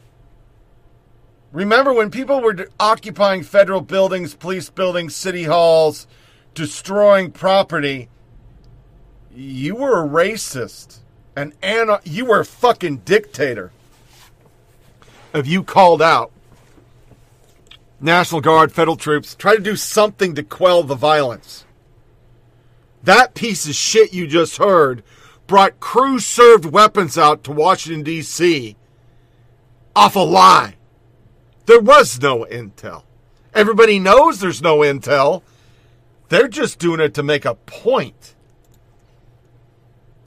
Remember 1.53 1.93
when 1.93 2.11
people 2.11 2.41
were 2.41 2.69
occupying 2.79 3.43
federal 3.43 3.81
buildings, 3.81 4.35
police 4.35 4.69
buildings, 4.69 5.17
city 5.17 5.45
halls, 5.45 6.07
destroying 6.55 7.31
property? 7.31 8.09
You 9.35 9.77
were 9.77 10.05
a 10.05 10.09
racist. 10.09 10.99
An 11.37 11.55
ana- 11.63 12.01
you 12.05 12.27
were 12.27 12.41
a 12.41 12.45
fucking 12.45 12.99
dictator. 12.99 13.71
If 15.33 15.47
you 15.47 15.63
called 15.63 16.03
out 16.03 16.33
National 18.01 18.41
Guard, 18.41 18.73
federal 18.73 18.97
troops, 18.97 19.35
try 19.35 19.55
to 19.55 19.63
do 19.63 19.77
something 19.77 20.35
to 20.35 20.43
quell 20.43 20.83
the 20.83 20.95
violence. 20.95 21.65
That 23.03 23.35
piece 23.35 23.69
of 23.69 23.75
shit 23.75 24.13
you 24.13 24.27
just 24.27 24.57
heard 24.57 25.03
brought 25.47 25.81
crew 25.81 26.19
served 26.19 26.67
weapons 26.67 27.17
out 27.17 27.45
to 27.45 27.53
Washington, 27.53 28.03
D.C. 28.03 28.77
off 29.97 30.17
a 30.17 30.21
lie. 30.21 30.78
There 31.69 31.81
was 31.81 32.19
no 32.23 32.47
intel. 32.51 33.03
Everybody 33.53 33.99
knows 33.99 34.41
there's 34.41 34.63
no 34.63 34.79
intel. 34.79 35.43
They're 36.31 36.49
just 36.49 36.79
doing 36.79 36.99
it 36.99 37.13
to 37.13 37.23
make 37.23 37.45
a 37.45 37.57
point. 37.57 38.35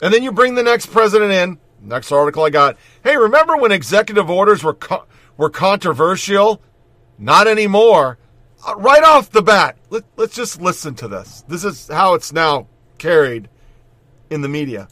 And 0.00 0.14
then 0.14 0.22
you 0.22 0.30
bring 0.30 0.54
the 0.54 0.62
next 0.62 0.86
president 0.92 1.32
in. 1.32 1.58
Next 1.80 2.12
article 2.12 2.44
I 2.44 2.50
got. 2.50 2.76
Hey, 3.02 3.16
remember 3.16 3.56
when 3.56 3.72
executive 3.72 4.30
orders 4.30 4.62
were 4.62 4.74
co- 4.74 5.06
were 5.36 5.50
controversial? 5.50 6.62
Not 7.18 7.48
anymore. 7.48 8.18
Uh, 8.64 8.76
right 8.76 9.02
off 9.02 9.28
the 9.28 9.42
bat, 9.42 9.76
let, 9.90 10.04
let's 10.16 10.36
just 10.36 10.60
listen 10.60 10.94
to 10.94 11.08
this. 11.08 11.42
This 11.48 11.64
is 11.64 11.88
how 11.88 12.14
it's 12.14 12.32
now 12.32 12.68
carried 12.98 13.48
in 14.30 14.42
the 14.42 14.48
media. 14.48 14.86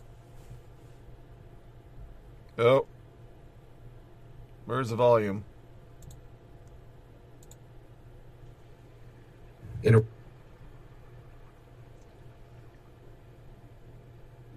Oh. 2.59 2.87
Where's 4.67 4.91
the 4.91 4.97
volume? 4.97 5.45
In 9.83 10.05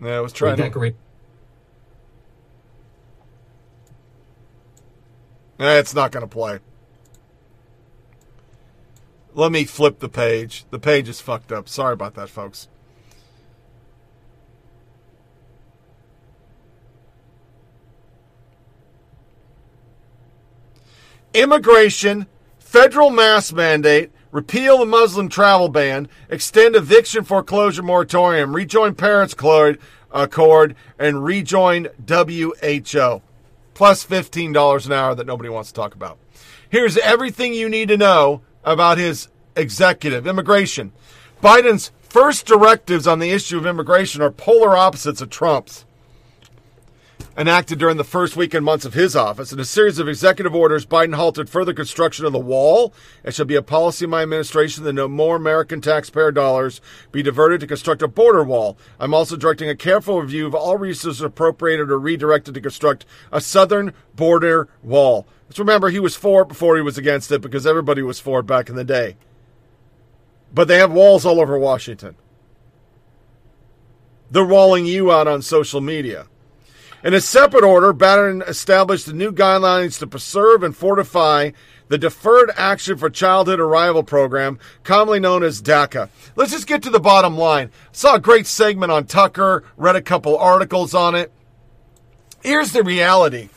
Yeah, 0.01 0.17
I 0.17 0.19
was 0.19 0.33
trying 0.33 0.57
to. 0.57 0.69
great. 0.69 0.95
Eh, 5.59 5.79
it's 5.79 5.93
not 5.93 6.11
going 6.11 6.21
to 6.21 6.27
play. 6.27 6.59
Let 9.33 9.51
me 9.51 9.63
flip 9.63 9.99
the 9.99 10.09
page. 10.09 10.65
The 10.69 10.79
page 10.79 11.07
is 11.07 11.21
fucked 11.21 11.51
up. 11.51 11.69
Sorry 11.69 11.93
about 11.93 12.15
that, 12.15 12.29
folks. 12.29 12.67
Immigration, 21.33 22.27
federal 22.59 23.09
mask 23.09 23.55
mandate, 23.55 24.11
repeal 24.33 24.79
the 24.79 24.85
Muslim 24.85 25.29
travel 25.29 25.69
ban, 25.69 26.09
extend 26.29 26.75
eviction 26.75 27.23
foreclosure 27.23 27.83
moratorium, 27.83 28.53
rejoin 28.53 28.95
Paris 28.95 29.31
Accord, 29.31 29.79
uh, 30.11 30.27
Accord 30.29 30.75
and 30.99 31.23
rejoin 31.23 31.87
WHO. 32.05 33.21
Plus 33.73 34.05
$15 34.05 34.85
an 34.85 34.91
hour 34.91 35.15
that 35.15 35.25
nobody 35.25 35.49
wants 35.49 35.71
to 35.71 35.75
talk 35.75 35.95
about. 35.95 36.17
Here's 36.69 36.97
everything 36.97 37.53
you 37.53 37.69
need 37.69 37.87
to 37.87 37.97
know 37.97 38.41
about 38.63 38.97
his 38.97 39.29
executive 39.55 40.27
immigration. 40.27 40.91
Biden's 41.41 41.91
first 42.01 42.45
directives 42.45 43.07
on 43.07 43.19
the 43.19 43.31
issue 43.31 43.57
of 43.57 43.65
immigration 43.65 44.21
are 44.21 44.31
polar 44.31 44.75
opposites 44.75 45.21
of 45.21 45.29
Trump's 45.29 45.85
enacted 47.37 47.79
during 47.79 47.97
the 47.97 48.03
first 48.03 48.35
week 48.35 48.53
and 48.53 48.63
months 48.63 48.85
of 48.85 48.93
his 48.93 49.15
office. 49.15 49.51
In 49.51 49.59
a 49.59 49.65
series 49.65 49.99
of 49.99 50.07
executive 50.07 50.53
orders, 50.53 50.85
Biden 50.85 51.15
halted 51.15 51.49
further 51.49 51.73
construction 51.73 52.25
of 52.25 52.33
the 52.33 52.39
wall. 52.39 52.93
It 53.23 53.33
shall 53.33 53.45
be 53.45 53.55
a 53.55 53.61
policy 53.61 54.05
of 54.05 54.11
my 54.11 54.21
administration 54.21 54.83
that 54.83 54.93
no 54.93 55.07
more 55.07 55.35
American 55.35 55.81
taxpayer 55.81 56.31
dollars 56.31 56.81
be 57.11 57.23
diverted 57.23 57.59
to 57.61 57.67
construct 57.67 58.01
a 58.01 58.07
border 58.07 58.43
wall. 58.43 58.77
I'm 58.99 59.13
also 59.13 59.35
directing 59.35 59.69
a 59.69 59.75
careful 59.75 60.21
review 60.21 60.47
of 60.47 60.55
all 60.55 60.77
resources 60.77 61.21
appropriated 61.21 61.89
or 61.89 61.99
redirected 61.99 62.53
to 62.53 62.61
construct 62.61 63.05
a 63.31 63.41
southern 63.41 63.93
border 64.15 64.67
wall. 64.81 65.27
Let's 65.47 65.59
remember 65.59 65.89
he 65.89 65.99
was 65.99 66.15
for 66.15 66.43
it 66.43 66.47
before 66.47 66.75
he 66.75 66.81
was 66.81 66.97
against 66.97 67.31
it 67.31 67.41
because 67.41 67.67
everybody 67.67 68.01
was 68.01 68.19
for 68.19 68.39
it 68.39 68.43
back 68.43 68.69
in 68.69 68.75
the 68.75 68.83
day. 68.83 69.17
But 70.53 70.67
they 70.67 70.77
have 70.77 70.91
walls 70.91 71.25
all 71.25 71.41
over 71.41 71.57
Washington. 71.57 72.15
They're 74.29 74.45
walling 74.45 74.85
you 74.85 75.11
out 75.11 75.27
on 75.27 75.41
social 75.41 75.79
media. 75.79 76.27
In 77.03 77.13
a 77.13 77.19
separate 77.19 77.65
order, 77.65 77.93
Biden 77.93 78.47
established 78.47 79.07
the 79.07 79.13
new 79.13 79.33
guidelines 79.33 79.99
to 79.99 80.07
preserve 80.07 80.63
and 80.63 80.73
fortify 80.75 81.51
the 81.89 81.97
Deferred 81.97 82.49
Action 82.55 82.97
for 82.97 83.09
Childhood 83.09 83.59
Arrival 83.59 84.03
Program, 84.03 84.57
commonly 84.85 85.19
known 85.19 85.43
as 85.43 85.61
DACA. 85.61 86.07
Let's 86.37 86.51
just 86.51 86.65
get 86.65 86.81
to 86.83 86.89
the 86.89 87.01
bottom 87.01 87.37
line. 87.37 87.71
Saw 87.91 88.15
a 88.15 88.21
great 88.21 88.47
segment 88.47 88.89
on 88.89 89.05
Tucker, 89.05 89.65
read 89.75 89.97
a 89.97 90.01
couple 90.01 90.37
articles 90.37 90.93
on 90.93 91.13
it. 91.13 91.29
Here's 92.41 92.71
the 92.71 92.83
reality. 92.83 93.49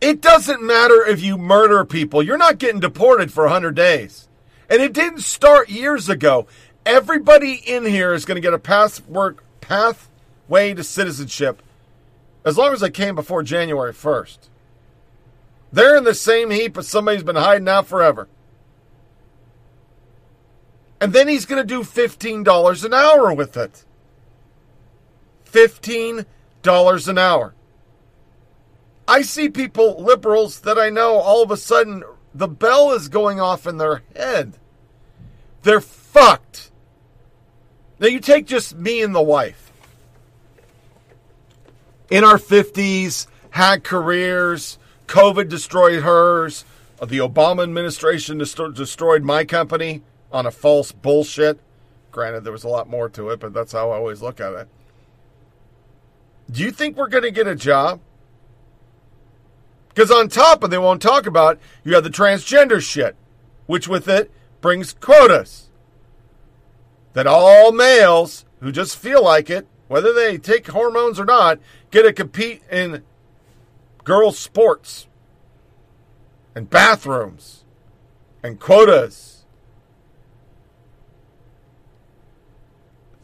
It 0.00 0.22
doesn't 0.22 0.62
matter 0.62 1.04
if 1.06 1.20
you 1.20 1.36
murder 1.36 1.84
people. 1.84 2.22
You're 2.22 2.38
not 2.38 2.58
getting 2.58 2.80
deported 2.80 3.30
for 3.30 3.44
100 3.44 3.74
days. 3.74 4.26
And 4.70 4.80
it 4.80 4.94
didn't 4.94 5.20
start 5.20 5.68
years 5.68 6.08
ago. 6.08 6.46
Everybody 6.86 7.52
in 7.52 7.84
here 7.84 8.14
is 8.14 8.24
going 8.24 8.36
to 8.36 8.40
get 8.40 8.54
a 8.54 8.58
password 8.58 9.38
path 9.60 10.08
way 10.52 10.74
to 10.74 10.84
citizenship 10.84 11.62
as 12.44 12.58
long 12.58 12.74
as 12.74 12.80
they 12.80 12.90
came 12.90 13.14
before 13.14 13.42
January 13.42 13.94
1st. 13.94 14.36
They're 15.72 15.96
in 15.96 16.04
the 16.04 16.14
same 16.14 16.50
heap 16.50 16.76
as 16.76 16.86
somebody's 16.86 17.22
been 17.22 17.36
hiding 17.36 17.68
out 17.68 17.86
forever. 17.86 18.28
And 21.00 21.14
then 21.14 21.26
he's 21.26 21.46
going 21.46 21.66
to 21.66 21.66
do 21.66 21.82
$15 21.82 22.84
an 22.84 22.92
hour 22.92 23.32
with 23.32 23.56
it. 23.56 23.84
$15 25.50 26.26
an 27.08 27.18
hour. 27.18 27.54
I 29.08 29.22
see 29.22 29.48
people, 29.48 30.02
liberals 30.02 30.60
that 30.60 30.78
I 30.78 30.90
know, 30.90 31.14
all 31.16 31.42
of 31.42 31.50
a 31.50 31.56
sudden 31.56 32.04
the 32.34 32.46
bell 32.46 32.92
is 32.92 33.08
going 33.08 33.40
off 33.40 33.66
in 33.66 33.78
their 33.78 34.02
head. 34.14 34.58
They're 35.62 35.80
fucked. 35.80 36.70
Now 37.98 38.08
you 38.08 38.20
take 38.20 38.46
just 38.46 38.76
me 38.76 39.02
and 39.02 39.14
the 39.14 39.22
wife. 39.22 39.71
In 42.12 42.24
our 42.24 42.36
50s, 42.36 43.26
had 43.52 43.84
careers, 43.84 44.78
COVID 45.06 45.48
destroyed 45.48 46.02
hers, 46.02 46.66
uh, 47.00 47.06
the 47.06 47.16
Obama 47.16 47.62
administration 47.62 48.36
dest- 48.36 48.74
destroyed 48.74 49.22
my 49.22 49.46
company 49.46 50.02
on 50.30 50.44
a 50.44 50.50
false 50.50 50.92
bullshit. 50.92 51.58
Granted, 52.10 52.44
there 52.44 52.52
was 52.52 52.64
a 52.64 52.68
lot 52.68 52.86
more 52.86 53.08
to 53.08 53.30
it, 53.30 53.40
but 53.40 53.54
that's 53.54 53.72
how 53.72 53.92
I 53.92 53.96
always 53.96 54.20
look 54.20 54.42
at 54.42 54.52
it. 54.52 54.68
Do 56.50 56.62
you 56.62 56.70
think 56.70 56.98
we're 56.98 57.08
going 57.08 57.24
to 57.24 57.30
get 57.30 57.46
a 57.46 57.56
job? 57.56 57.98
Because 59.88 60.10
on 60.10 60.28
top 60.28 60.62
of 60.62 60.70
they 60.70 60.76
won't 60.76 61.00
talk 61.00 61.24
about, 61.24 61.58
you 61.82 61.94
have 61.94 62.04
the 62.04 62.10
transgender 62.10 62.82
shit, 62.82 63.16
which 63.64 63.88
with 63.88 64.06
it 64.06 64.30
brings 64.60 64.92
quotas. 64.92 65.70
That 67.14 67.26
all 67.26 67.72
males 67.72 68.44
who 68.60 68.70
just 68.70 68.98
feel 68.98 69.24
like 69.24 69.48
it, 69.48 69.66
whether 69.92 70.14
they 70.14 70.38
take 70.38 70.68
hormones 70.68 71.20
or 71.20 71.26
not, 71.26 71.58
get 71.90 72.04
to 72.04 72.14
compete 72.14 72.62
in 72.70 73.02
girls' 74.04 74.38
sports 74.38 75.06
and 76.54 76.70
bathrooms 76.70 77.66
and 78.42 78.58
quotas. 78.58 79.44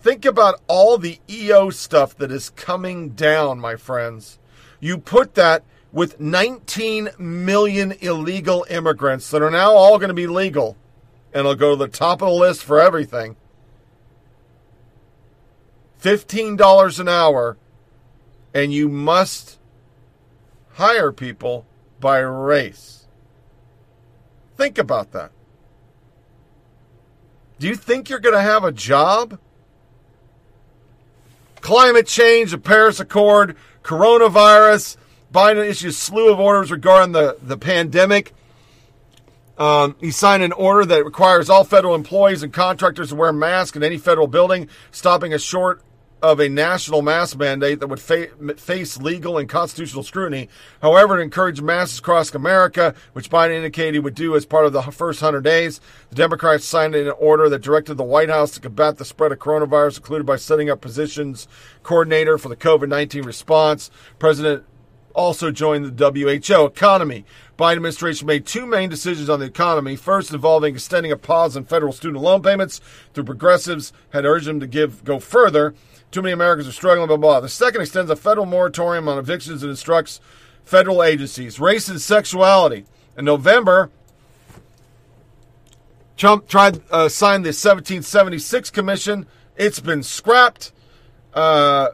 Think 0.02 0.26
about 0.26 0.60
all 0.68 0.98
the 0.98 1.18
EO 1.26 1.70
stuff 1.70 2.14
that 2.18 2.30
is 2.30 2.50
coming 2.50 3.12
down, 3.12 3.58
my 3.58 3.74
friends. 3.74 4.38
You 4.78 4.98
put 4.98 5.36
that 5.36 5.64
with 5.90 6.20
19 6.20 7.08
million 7.18 7.92
illegal 8.02 8.66
immigrants 8.68 9.30
that 9.30 9.40
are 9.40 9.50
now 9.50 9.72
all 9.72 9.96
going 9.96 10.08
to 10.08 10.14
be 10.14 10.26
legal, 10.26 10.76
and 11.32 11.40
it'll 11.40 11.54
go 11.54 11.70
to 11.70 11.76
the 11.76 11.88
top 11.88 12.20
of 12.20 12.28
the 12.28 12.34
list 12.34 12.62
for 12.62 12.78
everything. 12.78 13.36
$15 16.02 17.00
an 17.00 17.08
hour, 17.08 17.56
and 18.54 18.72
you 18.72 18.88
must 18.88 19.58
hire 20.74 21.12
people 21.12 21.66
by 22.00 22.18
race. 22.18 23.06
Think 24.56 24.78
about 24.78 25.12
that. 25.12 25.32
Do 27.58 27.66
you 27.66 27.74
think 27.74 28.08
you're 28.08 28.20
going 28.20 28.34
to 28.34 28.40
have 28.40 28.64
a 28.64 28.72
job? 28.72 29.38
Climate 31.60 32.06
change, 32.06 32.52
the 32.52 32.58
Paris 32.58 33.00
Accord, 33.00 33.56
coronavirus, 33.82 34.96
Biden 35.32 35.68
issues 35.68 35.96
slew 35.96 36.32
of 36.32 36.38
orders 36.38 36.70
regarding 36.70 37.12
the, 37.12 37.36
the 37.42 37.58
pandemic. 37.58 38.32
Um, 39.58 39.96
he 40.00 40.12
signed 40.12 40.44
an 40.44 40.52
order 40.52 40.84
that 40.84 41.04
requires 41.04 41.50
all 41.50 41.64
federal 41.64 41.96
employees 41.96 42.44
and 42.44 42.52
contractors 42.52 43.08
to 43.08 43.16
wear 43.16 43.32
masks 43.32 43.76
in 43.76 43.82
any 43.82 43.98
federal 43.98 44.28
building, 44.28 44.68
stopping 44.92 45.34
a 45.34 45.38
short 45.38 45.82
of 46.22 46.40
a 46.40 46.48
national 46.48 47.02
mask 47.02 47.38
mandate 47.38 47.80
that 47.80 47.86
would 47.86 48.00
fa- 48.00 48.28
face 48.56 48.98
legal 48.98 49.38
and 49.38 49.48
constitutional 49.48 50.02
scrutiny. 50.02 50.48
However, 50.82 51.18
it 51.18 51.22
encouraged 51.22 51.62
masks 51.62 51.98
across 51.98 52.34
America, 52.34 52.94
which 53.12 53.30
Biden 53.30 53.56
indicated 53.56 53.94
he 53.94 54.00
would 54.00 54.14
do 54.14 54.34
as 54.34 54.44
part 54.44 54.66
of 54.66 54.72
the 54.72 54.82
first 54.82 55.22
100 55.22 55.42
days. 55.42 55.80
The 56.10 56.16
Democrats 56.16 56.64
signed 56.64 56.94
an 56.94 57.10
order 57.10 57.48
that 57.48 57.62
directed 57.62 57.94
the 57.94 58.04
White 58.04 58.30
House 58.30 58.52
to 58.52 58.60
combat 58.60 58.98
the 58.98 59.04
spread 59.04 59.32
of 59.32 59.38
coronavirus, 59.38 59.98
included 59.98 60.26
by 60.26 60.36
setting 60.36 60.68
up 60.70 60.80
positions 60.80 61.46
coordinator 61.82 62.38
for 62.38 62.48
the 62.48 62.56
COVID 62.56 62.88
19 62.88 63.24
response. 63.24 63.90
President 64.18 64.64
also 65.18 65.50
joined 65.50 65.96
the 65.96 66.10
WHO 66.10 66.64
economy. 66.64 67.24
Biden 67.58 67.76
administration 67.76 68.26
made 68.26 68.46
two 68.46 68.64
main 68.66 68.88
decisions 68.88 69.28
on 69.28 69.40
the 69.40 69.46
economy. 69.46 69.96
First, 69.96 70.32
involving 70.32 70.74
extending 70.74 71.10
a 71.10 71.16
pause 71.16 71.56
on 71.56 71.64
federal 71.64 71.92
student 71.92 72.22
loan 72.22 72.40
payments. 72.40 72.80
The 73.14 73.24
progressives 73.24 73.92
had 74.10 74.24
urged 74.24 74.46
him 74.46 74.60
to 74.60 74.66
give 74.66 75.02
go 75.04 75.18
further. 75.18 75.74
Too 76.10 76.22
many 76.22 76.32
Americans 76.32 76.66
are 76.68 76.72
struggling, 76.72 77.06
blah, 77.06 77.16
blah. 77.16 77.40
The 77.40 77.48
second 77.48 77.82
extends 77.82 78.10
a 78.10 78.16
federal 78.16 78.46
moratorium 78.46 79.08
on 79.08 79.18
evictions 79.18 79.62
and 79.62 79.70
instructs 79.70 80.20
federal 80.64 81.02
agencies. 81.02 81.60
Race 81.60 81.88
and 81.88 82.00
sexuality. 82.00 82.86
In 83.16 83.24
November, 83.24 83.90
Trump 86.16 86.48
tried 86.48 86.80
uh, 86.90 87.08
signed 87.08 87.44
the 87.44 87.48
1776 87.48 88.70
Commission. 88.70 89.26
It's 89.56 89.80
been 89.80 90.02
scrapped. 90.02 90.72
Uh, 91.34 91.90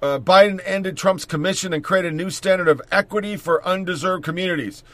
uh, 0.00 0.18
Biden 0.20 0.60
ended 0.64 0.96
Trump's 0.96 1.24
commission 1.24 1.72
and 1.72 1.82
created 1.82 2.12
a 2.12 2.16
new 2.16 2.30
standard 2.30 2.68
of 2.68 2.80
equity 2.92 3.36
for 3.36 3.66
undeserved 3.66 4.24
communities. 4.24 4.84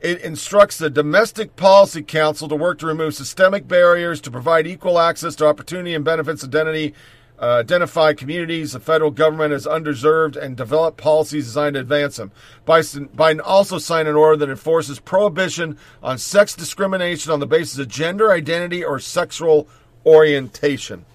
It 0.00 0.22
instructs 0.22 0.78
the 0.78 0.88
Domestic 0.88 1.56
Policy 1.56 2.02
Council 2.02 2.48
to 2.48 2.56
work 2.56 2.78
to 2.78 2.86
remove 2.86 3.14
systemic 3.14 3.68
barriers 3.68 4.20
to 4.22 4.30
provide 4.30 4.66
equal 4.66 4.98
access 4.98 5.36
to 5.36 5.46
opportunity 5.46 5.94
and 5.94 6.04
benefits 6.04 6.42
identity 6.42 6.94
uh, 7.40 7.56
identify 7.60 8.12
communities 8.12 8.72
the 8.72 8.80
federal 8.80 9.10
government 9.10 9.52
has 9.52 9.66
underserved 9.66 10.36
and 10.36 10.56
develop 10.56 10.98
policies 10.98 11.46
designed 11.46 11.74
to 11.74 11.80
advance 11.80 12.16
them. 12.16 12.30
Biden, 12.66 13.08
Biden 13.08 13.40
also 13.42 13.78
signed 13.78 14.08
an 14.08 14.14
order 14.14 14.36
that 14.36 14.50
enforces 14.50 15.00
prohibition 15.00 15.78
on 16.02 16.18
sex 16.18 16.54
discrimination 16.54 17.32
on 17.32 17.40
the 17.40 17.46
basis 17.46 17.78
of 17.78 17.88
gender 17.88 18.30
identity 18.30 18.84
or 18.84 18.98
sexual 18.98 19.66
orientation. 20.04 21.06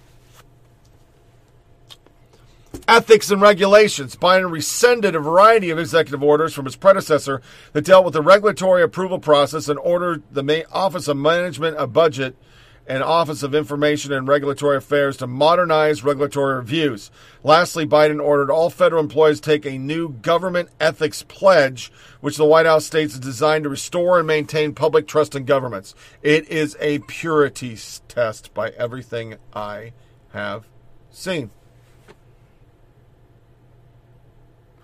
Ethics 2.87 3.31
and 3.31 3.41
regulations. 3.41 4.15
Biden 4.15 4.51
rescinded 4.51 5.15
a 5.15 5.19
variety 5.19 5.71
of 5.71 5.79
executive 5.79 6.21
orders 6.21 6.53
from 6.53 6.65
his 6.65 6.75
predecessor 6.75 7.41
that 7.73 7.85
dealt 7.85 8.05
with 8.05 8.13
the 8.13 8.21
regulatory 8.21 8.83
approval 8.83 9.17
process 9.17 9.67
and 9.67 9.79
ordered 9.79 10.21
the 10.31 10.65
Office 10.71 11.07
of 11.07 11.17
Management 11.17 11.77
of 11.77 11.93
Budget 11.93 12.35
and 12.85 13.01
Office 13.01 13.41
of 13.41 13.55
Information 13.55 14.13
and 14.13 14.27
Regulatory 14.27 14.77
Affairs 14.77 15.17
to 15.17 15.25
modernize 15.25 16.03
regulatory 16.03 16.57
reviews. 16.57 17.09
Lastly, 17.43 17.87
Biden 17.87 18.23
ordered 18.23 18.51
all 18.51 18.69
federal 18.69 19.01
employees 19.01 19.39
take 19.39 19.65
a 19.65 19.79
new 19.79 20.09
government 20.09 20.69
ethics 20.79 21.23
pledge, 21.23 21.91
which 22.21 22.37
the 22.37 22.45
White 22.45 22.67
House 22.67 22.85
states 22.85 23.15
is 23.15 23.19
designed 23.19 23.63
to 23.63 23.69
restore 23.69 24.19
and 24.19 24.27
maintain 24.27 24.75
public 24.75 25.07
trust 25.07 25.35
in 25.35 25.45
governments. 25.45 25.95
It 26.21 26.47
is 26.49 26.77
a 26.79 26.99
purity 26.99 27.75
test 28.07 28.53
by 28.53 28.69
everything 28.69 29.37
I 29.51 29.93
have 30.33 30.67
seen. 31.09 31.49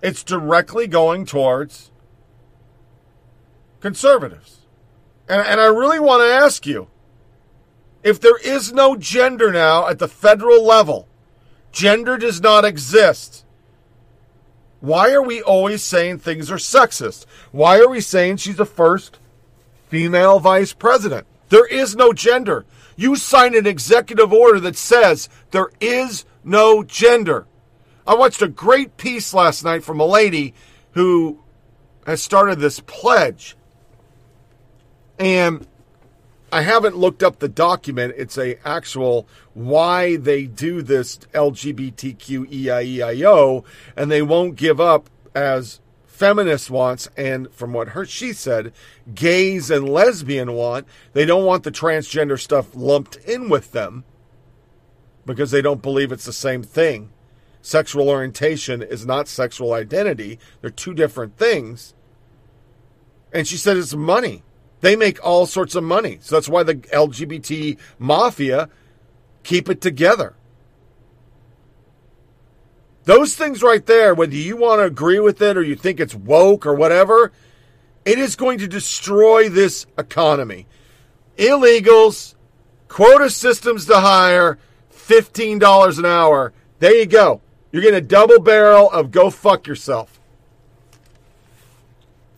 It's 0.02 0.24
directly 0.24 0.86
going 0.86 1.24
towards 1.24 1.90
conservatives. 3.80 4.66
And, 5.28 5.40
and 5.40 5.60
I 5.60 5.66
really 5.66 6.00
want 6.00 6.22
to 6.22 6.34
ask 6.34 6.66
you 6.66 6.88
if 8.02 8.20
there 8.20 8.38
is 8.38 8.72
no 8.72 8.96
gender 8.96 9.52
now 9.52 9.86
at 9.86 10.00
the 10.00 10.08
federal 10.08 10.64
level, 10.64 11.06
gender 11.70 12.18
does 12.18 12.40
not 12.40 12.64
exist. 12.64 13.44
Why 14.80 15.12
are 15.12 15.22
we 15.22 15.40
always 15.40 15.84
saying 15.84 16.18
things 16.18 16.50
are 16.50 16.56
sexist? 16.56 17.24
Why 17.52 17.78
are 17.78 17.88
we 17.88 18.00
saying 18.00 18.38
she's 18.38 18.56
the 18.56 18.66
first 18.66 19.20
female 19.88 20.40
vice 20.40 20.72
president? 20.72 21.28
There 21.50 21.66
is 21.66 21.94
no 21.94 22.12
gender. 22.12 22.64
You 22.96 23.14
sign 23.14 23.54
an 23.54 23.66
executive 23.66 24.32
order 24.32 24.58
that 24.60 24.76
says 24.76 25.28
there 25.52 25.70
is 25.80 26.24
no 26.42 26.82
gender. 26.82 27.46
I 28.06 28.14
watched 28.14 28.42
a 28.42 28.48
great 28.48 28.96
piece 28.96 29.32
last 29.32 29.64
night 29.64 29.84
from 29.84 30.00
a 30.00 30.06
lady 30.06 30.54
who 30.92 31.38
has 32.06 32.22
started 32.22 32.58
this 32.58 32.80
pledge. 32.80 33.56
And 35.18 35.66
I 36.50 36.62
haven't 36.62 36.96
looked 36.96 37.22
up 37.22 37.38
the 37.38 37.48
document. 37.48 38.14
It's 38.16 38.36
a 38.36 38.58
actual 38.66 39.28
why 39.54 40.16
they 40.16 40.46
do 40.46 40.82
this 40.82 41.18
LGBTQEIEIO, 41.32 43.64
and 43.96 44.10
they 44.10 44.22
won't 44.22 44.56
give 44.56 44.80
up 44.80 45.08
as 45.34 45.80
feminist 46.06 46.70
wants, 46.70 47.08
and 47.16 47.52
from 47.52 47.72
what 47.72 47.90
her 47.90 48.04
she 48.04 48.32
said, 48.32 48.72
gays 49.14 49.70
and 49.70 49.88
lesbian 49.88 50.52
want. 50.52 50.86
They 51.14 51.24
don't 51.24 51.46
want 51.46 51.64
the 51.64 51.72
transgender 51.72 52.38
stuff 52.38 52.74
lumped 52.74 53.16
in 53.16 53.48
with 53.48 53.72
them 53.72 54.04
because 55.24 55.50
they 55.52 55.62
don't 55.62 55.82
believe 55.82 56.12
it's 56.12 56.26
the 56.26 56.32
same 56.32 56.62
thing. 56.62 57.10
Sexual 57.62 58.08
orientation 58.08 58.82
is 58.82 59.06
not 59.06 59.28
sexual 59.28 59.72
identity; 59.72 60.38
they're 60.60 60.70
two 60.70 60.92
different 60.92 61.38
things. 61.38 61.94
And 63.32 63.46
she 63.46 63.56
said 63.56 63.76
it's 63.76 63.94
money. 63.94 64.42
They 64.80 64.96
make 64.96 65.24
all 65.24 65.46
sorts 65.46 65.76
of 65.76 65.84
money. 65.84 66.18
So 66.20 66.34
that's 66.34 66.48
why 66.48 66.64
the 66.64 66.74
LGBT 66.74 67.78
mafia 67.98 68.68
keep 69.44 69.70
it 69.70 69.80
together. 69.80 70.34
Those 73.04 73.34
things 73.34 73.62
right 73.62 73.84
there, 73.86 74.14
whether 74.14 74.34
you 74.34 74.56
want 74.56 74.80
to 74.80 74.84
agree 74.84 75.20
with 75.20 75.40
it 75.40 75.56
or 75.56 75.62
you 75.62 75.76
think 75.76 75.98
it's 75.98 76.14
woke 76.14 76.66
or 76.66 76.74
whatever, 76.74 77.32
it 78.04 78.18
is 78.18 78.36
going 78.36 78.58
to 78.58 78.68
destroy 78.68 79.48
this 79.48 79.86
economy. 79.96 80.66
Illegals, 81.36 82.34
quota 82.88 83.30
systems 83.30 83.86
to 83.86 84.00
hire, 84.00 84.58
$15 84.92 85.98
an 85.98 86.06
hour. 86.06 86.52
There 86.78 86.94
you 86.94 87.06
go. 87.06 87.40
You're 87.72 87.82
getting 87.82 87.98
a 87.98 88.06
double 88.06 88.38
barrel 88.38 88.90
of 88.90 89.10
go 89.10 89.30
fuck 89.30 89.66
yourself. 89.66 90.20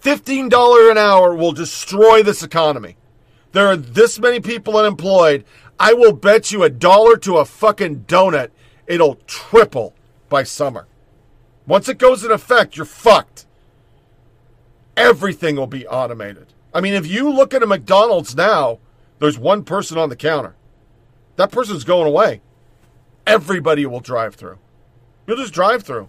$15 0.02 0.90
an 0.90 0.98
hour 0.98 1.34
will 1.34 1.52
destroy 1.52 2.22
this 2.22 2.42
economy. 2.42 2.96
There 3.52 3.66
are 3.66 3.76
this 3.76 4.18
many 4.18 4.40
people 4.40 4.76
unemployed. 4.76 5.44
I 5.78 5.92
will 5.92 6.12
bet 6.12 6.52
you 6.52 6.62
a 6.62 6.70
dollar 6.70 7.16
to 7.18 7.38
a 7.38 7.44
fucking 7.44 8.04
donut 8.04 8.50
it'll 8.86 9.16
triple 9.26 9.94
by 10.28 10.42
summer. 10.42 10.86
Once 11.66 11.88
it 11.88 11.98
goes 11.98 12.24
in 12.24 12.30
effect, 12.30 12.76
you're 12.76 12.84
fucked. 12.84 13.46
Everything 14.96 15.56
will 15.56 15.66
be 15.66 15.86
automated. 15.86 16.52
I 16.72 16.80
mean, 16.80 16.94
if 16.94 17.06
you 17.06 17.30
look 17.30 17.54
at 17.54 17.62
a 17.62 17.66
McDonald's 17.66 18.36
now, 18.36 18.78
there's 19.18 19.38
one 19.38 19.64
person 19.64 19.96
on 19.96 20.10
the 20.10 20.16
counter. 20.16 20.54
That 21.36 21.50
person's 21.50 21.84
going 21.84 22.06
away. 22.06 22.42
Everybody 23.26 23.86
will 23.86 24.00
drive 24.00 24.34
through. 24.34 24.58
You'll 25.26 25.36
just 25.36 25.54
drive 25.54 25.82
through. 25.82 26.08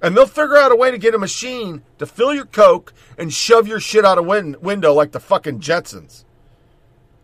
And 0.00 0.16
they'll 0.16 0.26
figure 0.26 0.56
out 0.56 0.72
a 0.72 0.76
way 0.76 0.90
to 0.90 0.98
get 0.98 1.14
a 1.14 1.18
machine 1.18 1.82
to 1.98 2.06
fill 2.06 2.32
your 2.32 2.46
Coke 2.46 2.92
and 3.16 3.32
shove 3.32 3.66
your 3.66 3.80
shit 3.80 4.04
out 4.04 4.18
a 4.18 4.22
win- 4.22 4.56
window 4.60 4.92
like 4.92 5.12
the 5.12 5.20
fucking 5.20 5.60
Jetsons. 5.60 6.24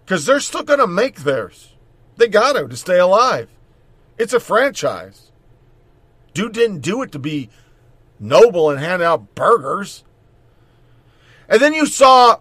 Because 0.05 0.27
they're 0.27 0.41
still 0.41 0.65
going 0.65 0.81
to 0.81 0.87
make 0.87 1.21
theirs. 1.21 1.75
They 2.17 2.29
got 2.29 2.55
to 2.55 2.67
to 2.67 2.77
stay 2.77 2.99
alive. 2.99 3.49
It's 4.19 4.33
a 4.33 4.41
franchise. 4.41 5.31
Dude 6.33 6.53
didn't 6.53 6.81
do 6.81 7.03
it 7.03 7.13
to 7.13 7.19
be 7.19 7.49
noble 8.19 8.71
and 8.71 8.81
hand 8.81 9.03
out 9.03 9.35
burgers. 9.35 10.05
And 11.49 11.61
then 11.61 11.75
you 11.75 11.87
saw 11.87 12.41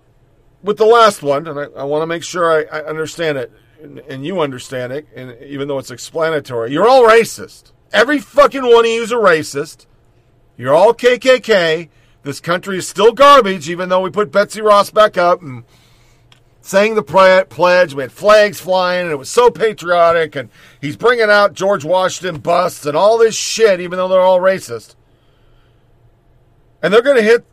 with 0.63 0.77
the 0.77 0.85
last 0.85 1.21
one, 1.21 1.47
and 1.47 1.59
I, 1.59 1.63
I 1.81 1.83
want 1.83 2.01
to 2.01 2.07
make 2.07 2.23
sure 2.23 2.51
I, 2.51 2.79
I 2.79 2.85
understand 2.85 3.37
it, 3.37 3.51
and, 3.81 3.99
and, 3.99 4.25
you 4.25 4.39
understand 4.39 4.93
it, 4.93 5.07
and 5.13 5.35
even 5.43 5.67
though 5.67 5.77
it's 5.77 5.91
explanatory, 5.91 6.71
you're 6.71 6.87
all 6.87 7.03
racist. 7.03 7.73
Every 7.93 8.19
fucking 8.19 8.63
one 8.63 8.85
of 8.85 8.91
you 8.91 9.03
is 9.03 9.11
a 9.11 9.15
racist. 9.15 9.85
You're 10.57 10.73
all 10.73 10.95
KKK. 10.95 11.89
This 12.23 12.39
country 12.39 12.79
is 12.79 12.87
still 12.87 13.11
garbage, 13.13 13.69
even 13.69 13.89
though 13.89 14.01
we 14.01 14.09
put 14.09 14.31
Betsy 14.31 14.61
Ross 14.61 14.89
back 14.89 15.15
up 15.15 15.41
and 15.41 15.63
sang 16.61 16.95
the 16.95 17.03
pledge. 17.03 17.93
We 17.93 18.01
had 18.01 18.11
flags 18.11 18.59
flying, 18.59 19.03
and 19.03 19.11
it 19.11 19.17
was 19.17 19.29
so 19.29 19.51
patriotic. 19.51 20.35
And 20.35 20.49
he's 20.81 20.97
bringing 20.97 21.29
out 21.29 21.53
George 21.53 21.85
Washington 21.85 22.41
busts 22.41 22.85
and 22.85 22.97
all 22.97 23.19
this 23.19 23.35
shit, 23.35 23.79
even 23.79 23.97
though 23.97 24.07
they're 24.07 24.19
all 24.19 24.39
racist. 24.39 24.95
And 26.81 26.91
they're 26.91 27.01
going 27.03 27.17
to 27.17 27.23
hit 27.23 27.45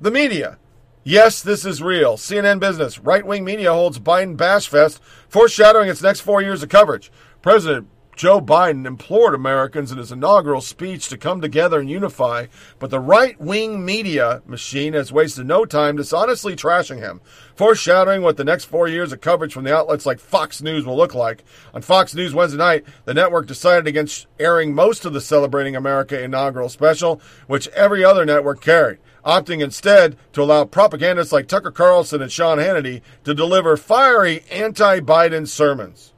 the 0.00 0.10
media. 0.10 0.58
Yes, 1.02 1.42
this 1.42 1.64
is 1.64 1.82
real. 1.82 2.16
CNN 2.16 2.60
Business. 2.60 2.98
Right 2.98 3.26
wing 3.26 3.44
media 3.44 3.72
holds 3.72 3.98
Biden 3.98 4.36
Bash 4.36 4.68
Fest, 4.68 5.00
foreshadowing 5.28 5.88
its 5.88 6.02
next 6.02 6.20
four 6.20 6.42
years 6.42 6.62
of 6.62 6.68
coverage. 6.68 7.10
President 7.42 7.88
Joe 8.20 8.42
Biden 8.42 8.84
implored 8.84 9.34
Americans 9.34 9.90
in 9.90 9.96
his 9.96 10.12
inaugural 10.12 10.60
speech 10.60 11.08
to 11.08 11.16
come 11.16 11.40
together 11.40 11.80
and 11.80 11.88
unify, 11.88 12.48
but 12.78 12.90
the 12.90 13.00
right 13.00 13.40
wing 13.40 13.82
media 13.82 14.42
machine 14.44 14.92
has 14.92 15.10
wasted 15.10 15.46
no 15.46 15.64
time 15.64 15.96
dishonestly 15.96 16.54
trashing 16.54 16.98
him, 16.98 17.22
foreshadowing 17.54 18.20
what 18.20 18.36
the 18.36 18.44
next 18.44 18.66
four 18.66 18.88
years 18.88 19.10
of 19.10 19.22
coverage 19.22 19.54
from 19.54 19.64
the 19.64 19.74
outlets 19.74 20.04
like 20.04 20.20
Fox 20.20 20.60
News 20.60 20.84
will 20.84 20.98
look 20.98 21.14
like. 21.14 21.44
On 21.72 21.80
Fox 21.80 22.14
News 22.14 22.34
Wednesday 22.34 22.58
night, 22.58 22.84
the 23.06 23.14
network 23.14 23.46
decided 23.46 23.86
against 23.86 24.26
airing 24.38 24.74
most 24.74 25.06
of 25.06 25.14
the 25.14 25.20
Celebrating 25.22 25.74
America 25.74 26.22
inaugural 26.22 26.68
special, 26.68 27.22
which 27.46 27.68
every 27.68 28.04
other 28.04 28.26
network 28.26 28.60
carried 28.60 28.98
opting 29.24 29.64
instead 29.64 30.18
to 30.34 30.42
allow 30.42 30.66
propagandists 30.66 31.32
like 31.32 31.48
Tucker 31.48 31.70
Carlson 31.70 32.20
and 32.20 32.30
Sean 32.30 32.58
Hannity 32.58 33.00
to 33.24 33.32
deliver 33.32 33.78
fiery 33.78 34.44
anti 34.50 35.00
Biden 35.00 35.48
sermons. 35.48 36.12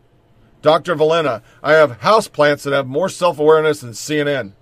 Dr. 0.62 0.94
Valena, 0.94 1.42
I 1.60 1.72
have 1.72 2.00
houseplants 2.00 2.62
that 2.62 2.72
have 2.72 2.86
more 2.86 3.08
self 3.08 3.40
awareness 3.40 3.80
than 3.80 3.90
CNN. 3.90 4.52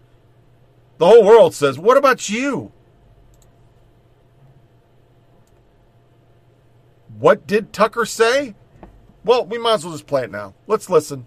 The 0.96 1.06
whole 1.06 1.24
world 1.24 1.54
says, 1.54 1.78
What 1.78 1.98
about 1.98 2.30
you? 2.30 2.72
What 7.18 7.46
did 7.46 7.74
Tucker 7.74 8.06
say? 8.06 8.54
Well, 9.24 9.44
we 9.44 9.58
might 9.58 9.74
as 9.74 9.84
well 9.84 9.92
just 9.92 10.06
play 10.06 10.24
it 10.24 10.30
now. 10.30 10.54
Let's 10.66 10.88
listen. 10.88 11.26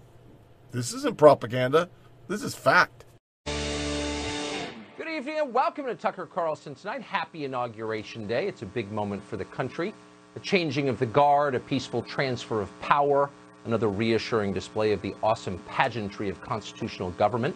This 0.72 0.92
isn't 0.92 1.16
propaganda, 1.16 1.88
this 2.26 2.42
is 2.42 2.56
fact. 2.56 3.04
Good 3.46 5.08
evening 5.08 5.38
and 5.38 5.54
welcome 5.54 5.86
to 5.86 5.94
Tucker 5.94 6.26
Carlson 6.26 6.74
tonight. 6.74 7.00
Happy 7.00 7.44
Inauguration 7.44 8.26
Day. 8.26 8.48
It's 8.48 8.62
a 8.62 8.66
big 8.66 8.90
moment 8.90 9.22
for 9.22 9.36
the 9.36 9.44
country. 9.44 9.94
A 10.34 10.40
changing 10.40 10.88
of 10.88 10.98
the 10.98 11.06
guard, 11.06 11.54
a 11.54 11.60
peaceful 11.60 12.02
transfer 12.02 12.60
of 12.60 12.80
power 12.80 13.30
another 13.64 13.88
reassuring 13.88 14.52
display 14.52 14.92
of 14.92 15.00
the 15.02 15.14
awesome 15.22 15.58
pageantry 15.66 16.28
of 16.28 16.40
constitutional 16.40 17.10
government. 17.12 17.54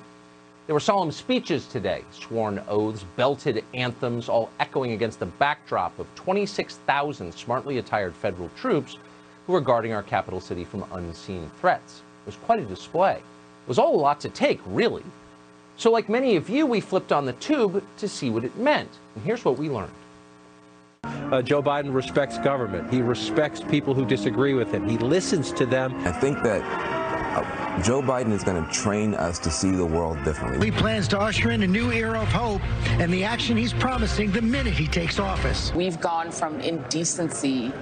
There 0.66 0.75
were 0.75 0.81
solemn 0.81 1.12
speeches 1.12 1.66
today, 1.66 2.05
sworn 2.11 2.62
oaths, 2.68 3.05
belted 3.16 3.64
anthems, 3.73 4.29
all 4.29 4.51
echoing 4.61 4.92
against 4.92 5.18
the 5.18 5.27
backdrop 5.27 5.99
of 5.99 6.07
26,000 6.14 7.33
smartly 7.33 7.79
attired 7.79 8.14
federal 8.14 8.51
troops 8.51 8.99
who 9.47 9.55
were 9.55 9.62
guarding 9.62 9.94
our 9.94 10.03
capital 10.03 10.40
city 10.40 10.64
from 10.64 10.85
unseen 10.92 11.51
threats. 11.61 12.03
It 12.25 12.27
was 12.27 12.37
quite 12.37 12.61
a 12.61 12.66
display. 12.66 13.14
It 13.14 13.68
was 13.68 13.79
all 13.79 13.94
a 13.94 14.01
lot 14.01 14.21
to 14.21 14.29
take, 14.29 14.61
really. 14.66 15.05
So, 15.79 15.90
like 15.90 16.09
many 16.09 16.37
of 16.37 16.51
you, 16.51 16.66
we 16.66 16.81
flipped 16.81 17.12
on 17.12 17.25
the 17.25 17.33
tube 17.35 17.83
to 17.99 18.09
see 18.09 18.29
what 18.29 18.44
it 18.44 18.57
meant. 18.59 18.90
And 19.14 19.25
here's 19.25 19.44
what 19.44 19.57
we 19.57 19.71
learned. 19.71 19.92
Uh, 21.04 21.42
Joe 21.42 21.62
Biden 21.62 21.92
respects 21.92 22.38
government. 22.38 22.90
He 22.90 23.02
respects 23.02 23.61
people 23.61 23.92
who 23.92 24.06
disagree 24.06 24.54
with 24.54 24.72
him. 24.72 24.88
He 24.88 24.96
listens 24.96 25.52
to 25.52 25.66
them. 25.66 25.94
I 26.06 26.12
think 26.12 26.42
that 26.42 26.62
uh, 27.37 27.82
Joe 27.82 28.00
Biden 28.00 28.32
is 28.32 28.42
going 28.42 28.64
to 28.64 28.72
train 28.72 29.12
us 29.14 29.38
to 29.40 29.50
see 29.50 29.70
the 29.70 29.84
world 29.84 30.16
differently. 30.24 30.64
He 30.64 30.72
plans 30.72 31.06
to 31.08 31.18
usher 31.18 31.50
in 31.50 31.62
a 31.62 31.66
new 31.66 31.92
era 31.92 32.20
of 32.22 32.28
hope 32.28 32.62
and 32.98 33.12
the 33.12 33.24
action 33.24 33.58
he's 33.58 33.74
promising 33.74 34.32
the 34.32 34.40
minute 34.40 34.72
he 34.72 34.87
takes 34.87 35.18
office. 35.18 35.70
We've 35.74 36.00
gone 36.00 36.30
from 36.30 36.61
indecency 36.61 37.72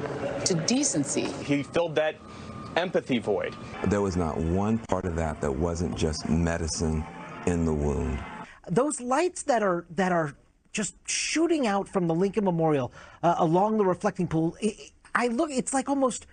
to 0.45 0.55
decency. 0.67 1.27
He 1.45 1.63
filled 1.63 1.95
that 1.95 2.17
empathy 2.75 3.19
void. 3.19 3.55
There 3.87 4.03
was 4.03 4.17
not 4.17 4.37
one 4.37 4.79
part 4.89 5.05
of 5.05 5.15
that 5.17 5.41
that 5.41 5.53
wasn't 5.53 5.97
just 5.97 6.29
medicine 6.29 7.05
in 7.47 7.65
the 7.65 7.73
wound. 7.73 8.19
Those 8.69 9.01
lights 9.01 9.45
that 9.45 9.63
are 9.63 9.87
that 9.91 10.11
are 10.11 10.35
just 10.77 10.95
shooting 11.09 11.67
out 11.67 11.89
from 11.89 12.07
the 12.07 12.15
Lincoln 12.15 12.45
Memorial 12.45 12.93
uh, 13.23 13.37
along 13.39 13.79
the 13.79 13.85
reflecting 13.85 14.29
pool. 14.29 14.57
I 15.15 15.29
look, 15.29 15.51
it's 15.51 15.73
like 15.73 15.89
almost 15.89 16.27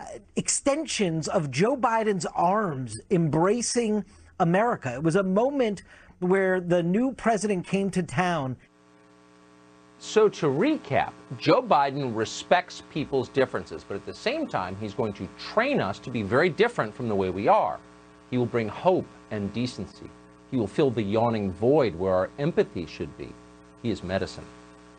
uh, 0.00 0.04
extensions 0.34 1.28
of 1.28 1.50
Joe 1.50 1.76
Biden's 1.76 2.24
arms 2.34 2.98
embracing 3.10 4.04
America. 4.40 4.94
It 4.94 5.02
was 5.02 5.16
a 5.16 5.22
moment 5.22 5.82
where 6.20 6.58
the 6.58 6.82
new 6.82 7.12
president 7.12 7.66
came 7.66 7.90
to 7.90 8.02
town. 8.02 8.56
So, 9.98 10.28
to 10.30 10.46
recap, 10.46 11.12
Joe 11.38 11.62
Biden 11.62 12.16
respects 12.16 12.82
people's 12.90 13.28
differences, 13.28 13.84
but 13.86 13.94
at 13.94 14.06
the 14.06 14.14
same 14.14 14.48
time, 14.48 14.76
he's 14.80 14.94
going 14.94 15.12
to 15.12 15.28
train 15.38 15.80
us 15.80 16.00
to 16.00 16.10
be 16.10 16.22
very 16.22 16.48
different 16.48 16.92
from 16.94 17.08
the 17.08 17.14
way 17.14 17.30
we 17.30 17.46
are. 17.46 17.78
He 18.30 18.38
will 18.38 18.46
bring 18.46 18.68
hope 18.68 19.06
and 19.30 19.52
decency. 19.52 20.10
He 20.50 20.56
will 20.56 20.66
fill 20.66 20.90
the 20.90 21.02
yawning 21.02 21.52
void 21.52 21.94
where 21.94 22.14
our 22.14 22.30
empathy 22.38 22.86
should 22.86 23.16
be. 23.16 23.32
He 23.82 23.90
is 23.90 24.02
medicine. 24.02 24.44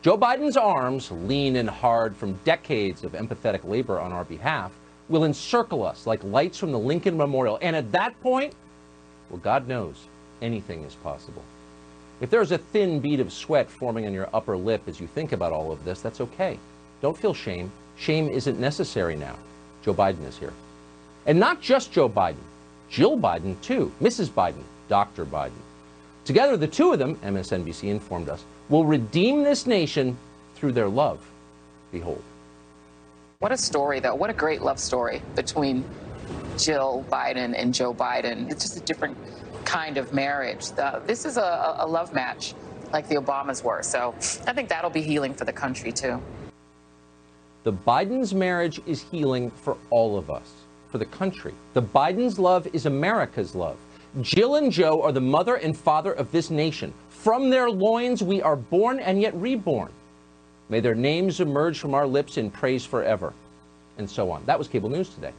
Joe 0.01 0.17
Biden's 0.17 0.57
arms, 0.57 1.09
lean 1.11 1.55
and 1.55 1.69
hard 1.69 2.15
from 2.15 2.39
decades 2.43 3.03
of 3.03 3.13
empathetic 3.13 3.63
labor 3.63 3.99
on 3.99 4.11
our 4.11 4.25
behalf, 4.25 4.71
will 5.07 5.23
encircle 5.23 5.83
us 5.85 6.05
like 6.05 6.23
lights 6.23 6.57
from 6.57 6.71
the 6.71 6.79
Lincoln 6.79 7.15
Memorial. 7.15 7.57
And 7.61 7.75
at 7.75 7.91
that 7.93 8.19
point, 8.21 8.53
well, 9.29 9.39
God 9.39 9.67
knows, 9.67 9.95
anything 10.41 10.83
is 10.83 10.95
possible. 10.95 11.43
If 12.19 12.29
there's 12.29 12.51
a 12.51 12.57
thin 12.57 12.99
bead 12.99 13.19
of 13.19 13.33
sweat 13.33 13.69
forming 13.69 14.05
on 14.05 14.13
your 14.13 14.29
upper 14.33 14.57
lip 14.57 14.83
as 14.87 14.99
you 14.99 15.07
think 15.07 15.31
about 15.31 15.51
all 15.51 15.71
of 15.71 15.83
this, 15.85 16.01
that's 16.01 16.21
okay. 16.21 16.59
Don't 17.01 17.17
feel 17.17 17.33
shame. 17.33 17.71
Shame 17.97 18.29
isn't 18.29 18.59
necessary 18.59 19.15
now. 19.15 19.35
Joe 19.83 19.93
Biden 19.93 20.25
is 20.25 20.37
here. 20.37 20.53
And 21.25 21.39
not 21.39 21.61
just 21.61 21.91
Joe 21.91 22.09
Biden, 22.09 22.35
Jill 22.89 23.17
Biden, 23.17 23.59
too, 23.61 23.91
Mrs. 24.01 24.29
Biden, 24.29 24.63
Dr. 24.89 25.25
Biden. 25.25 25.51
Together, 26.25 26.55
the 26.57 26.67
two 26.67 26.93
of 26.93 26.99
them, 26.99 27.15
MSNBC 27.17 27.89
informed 27.89 28.29
us, 28.29 28.43
will 28.69 28.85
redeem 28.85 29.43
this 29.43 29.67
nation 29.67 30.17
through 30.55 30.71
their 30.71 30.87
love. 30.87 31.19
Behold. 31.91 32.21
What 33.39 33.51
a 33.51 33.57
story, 33.57 33.99
though. 33.99 34.15
What 34.15 34.29
a 34.29 34.33
great 34.33 34.61
love 34.61 34.79
story 34.79 35.21
between 35.35 35.83
Jill 36.57 37.05
Biden 37.11 37.53
and 37.57 37.73
Joe 37.73 37.93
Biden. 37.93 38.49
It's 38.49 38.63
just 38.63 38.77
a 38.77 38.81
different 38.81 39.17
kind 39.65 39.97
of 39.97 40.13
marriage. 40.13 40.71
The, 40.71 41.01
this 41.05 41.25
is 41.25 41.37
a, 41.37 41.75
a 41.79 41.87
love 41.87 42.13
match 42.13 42.53
like 42.91 43.09
the 43.09 43.15
Obamas 43.15 43.63
were. 43.63 43.83
So 43.83 44.15
I 44.47 44.53
think 44.53 44.69
that'll 44.69 44.89
be 44.89 45.01
healing 45.01 45.33
for 45.33 45.45
the 45.45 45.53
country, 45.53 45.91
too. 45.91 46.21
The 47.63 47.73
Biden's 47.73 48.33
marriage 48.33 48.81
is 48.85 49.01
healing 49.01 49.49
for 49.51 49.77
all 49.89 50.17
of 50.17 50.29
us, 50.29 50.51
for 50.89 50.97
the 50.97 51.05
country. 51.05 51.53
The 51.73 51.81
Biden's 51.81 52.37
love 52.37 52.67
is 52.73 52.85
America's 52.85 53.55
love. 53.55 53.77
Jill 54.21 54.55
and 54.55 54.71
Joe 54.71 55.01
are 55.01 55.11
the 55.11 55.21
mother 55.21 55.55
and 55.55 55.75
father 55.75 56.13
of 56.13 56.31
this 56.31 56.49
nation. 56.49 56.93
From 57.23 57.49
their 57.49 57.69
loins 57.69 58.21
we 58.21 58.41
are 58.41 58.57
born 58.57 58.99
and 58.99 59.21
yet 59.21 59.33
reborn. 59.35 59.93
May 60.67 60.81
their 60.81 60.93
names 60.93 61.39
emerge 61.39 61.79
from 61.79 61.93
our 61.93 62.05
lips 62.05 62.37
in 62.37 62.51
praise 62.51 62.85
forever. 62.85 63.33
And 63.97 64.09
so 64.09 64.29
on. 64.29 64.43
That 64.45 64.59
was 64.59 64.67
cable 64.67 64.89
news 64.89 65.07
today. 65.07 65.31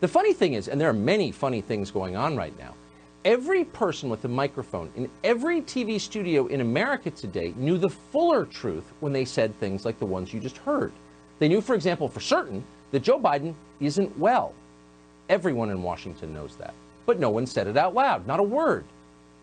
The 0.00 0.08
funny 0.08 0.34
thing 0.34 0.52
is, 0.52 0.68
and 0.68 0.78
there 0.78 0.90
are 0.90 0.92
many 0.92 1.32
funny 1.32 1.62
things 1.62 1.90
going 1.90 2.16
on 2.16 2.36
right 2.36 2.52
now, 2.58 2.74
every 3.24 3.64
person 3.64 4.10
with 4.10 4.26
a 4.26 4.28
microphone 4.28 4.90
in 4.94 5.08
every 5.24 5.62
TV 5.62 5.98
studio 5.98 6.48
in 6.48 6.60
America 6.60 7.10
today 7.10 7.54
knew 7.56 7.78
the 7.78 7.88
fuller 7.88 8.44
truth 8.44 8.92
when 9.00 9.14
they 9.14 9.24
said 9.24 9.58
things 9.58 9.86
like 9.86 9.98
the 10.00 10.04
ones 10.04 10.34
you 10.34 10.38
just 10.38 10.58
heard. 10.58 10.92
They 11.38 11.48
knew, 11.48 11.62
for 11.62 11.74
example, 11.74 12.10
for 12.10 12.20
certain, 12.20 12.62
that 12.90 13.00
Joe 13.00 13.18
Biden 13.18 13.54
isn't 13.80 14.18
well. 14.18 14.52
Everyone 15.30 15.70
in 15.70 15.82
Washington 15.82 16.34
knows 16.34 16.56
that 16.56 16.74
but 17.10 17.18
no 17.18 17.30
one 17.30 17.44
said 17.44 17.66
it 17.66 17.76
out 17.76 17.92
loud, 17.92 18.24
not 18.24 18.38
a 18.38 18.42
word. 18.44 18.84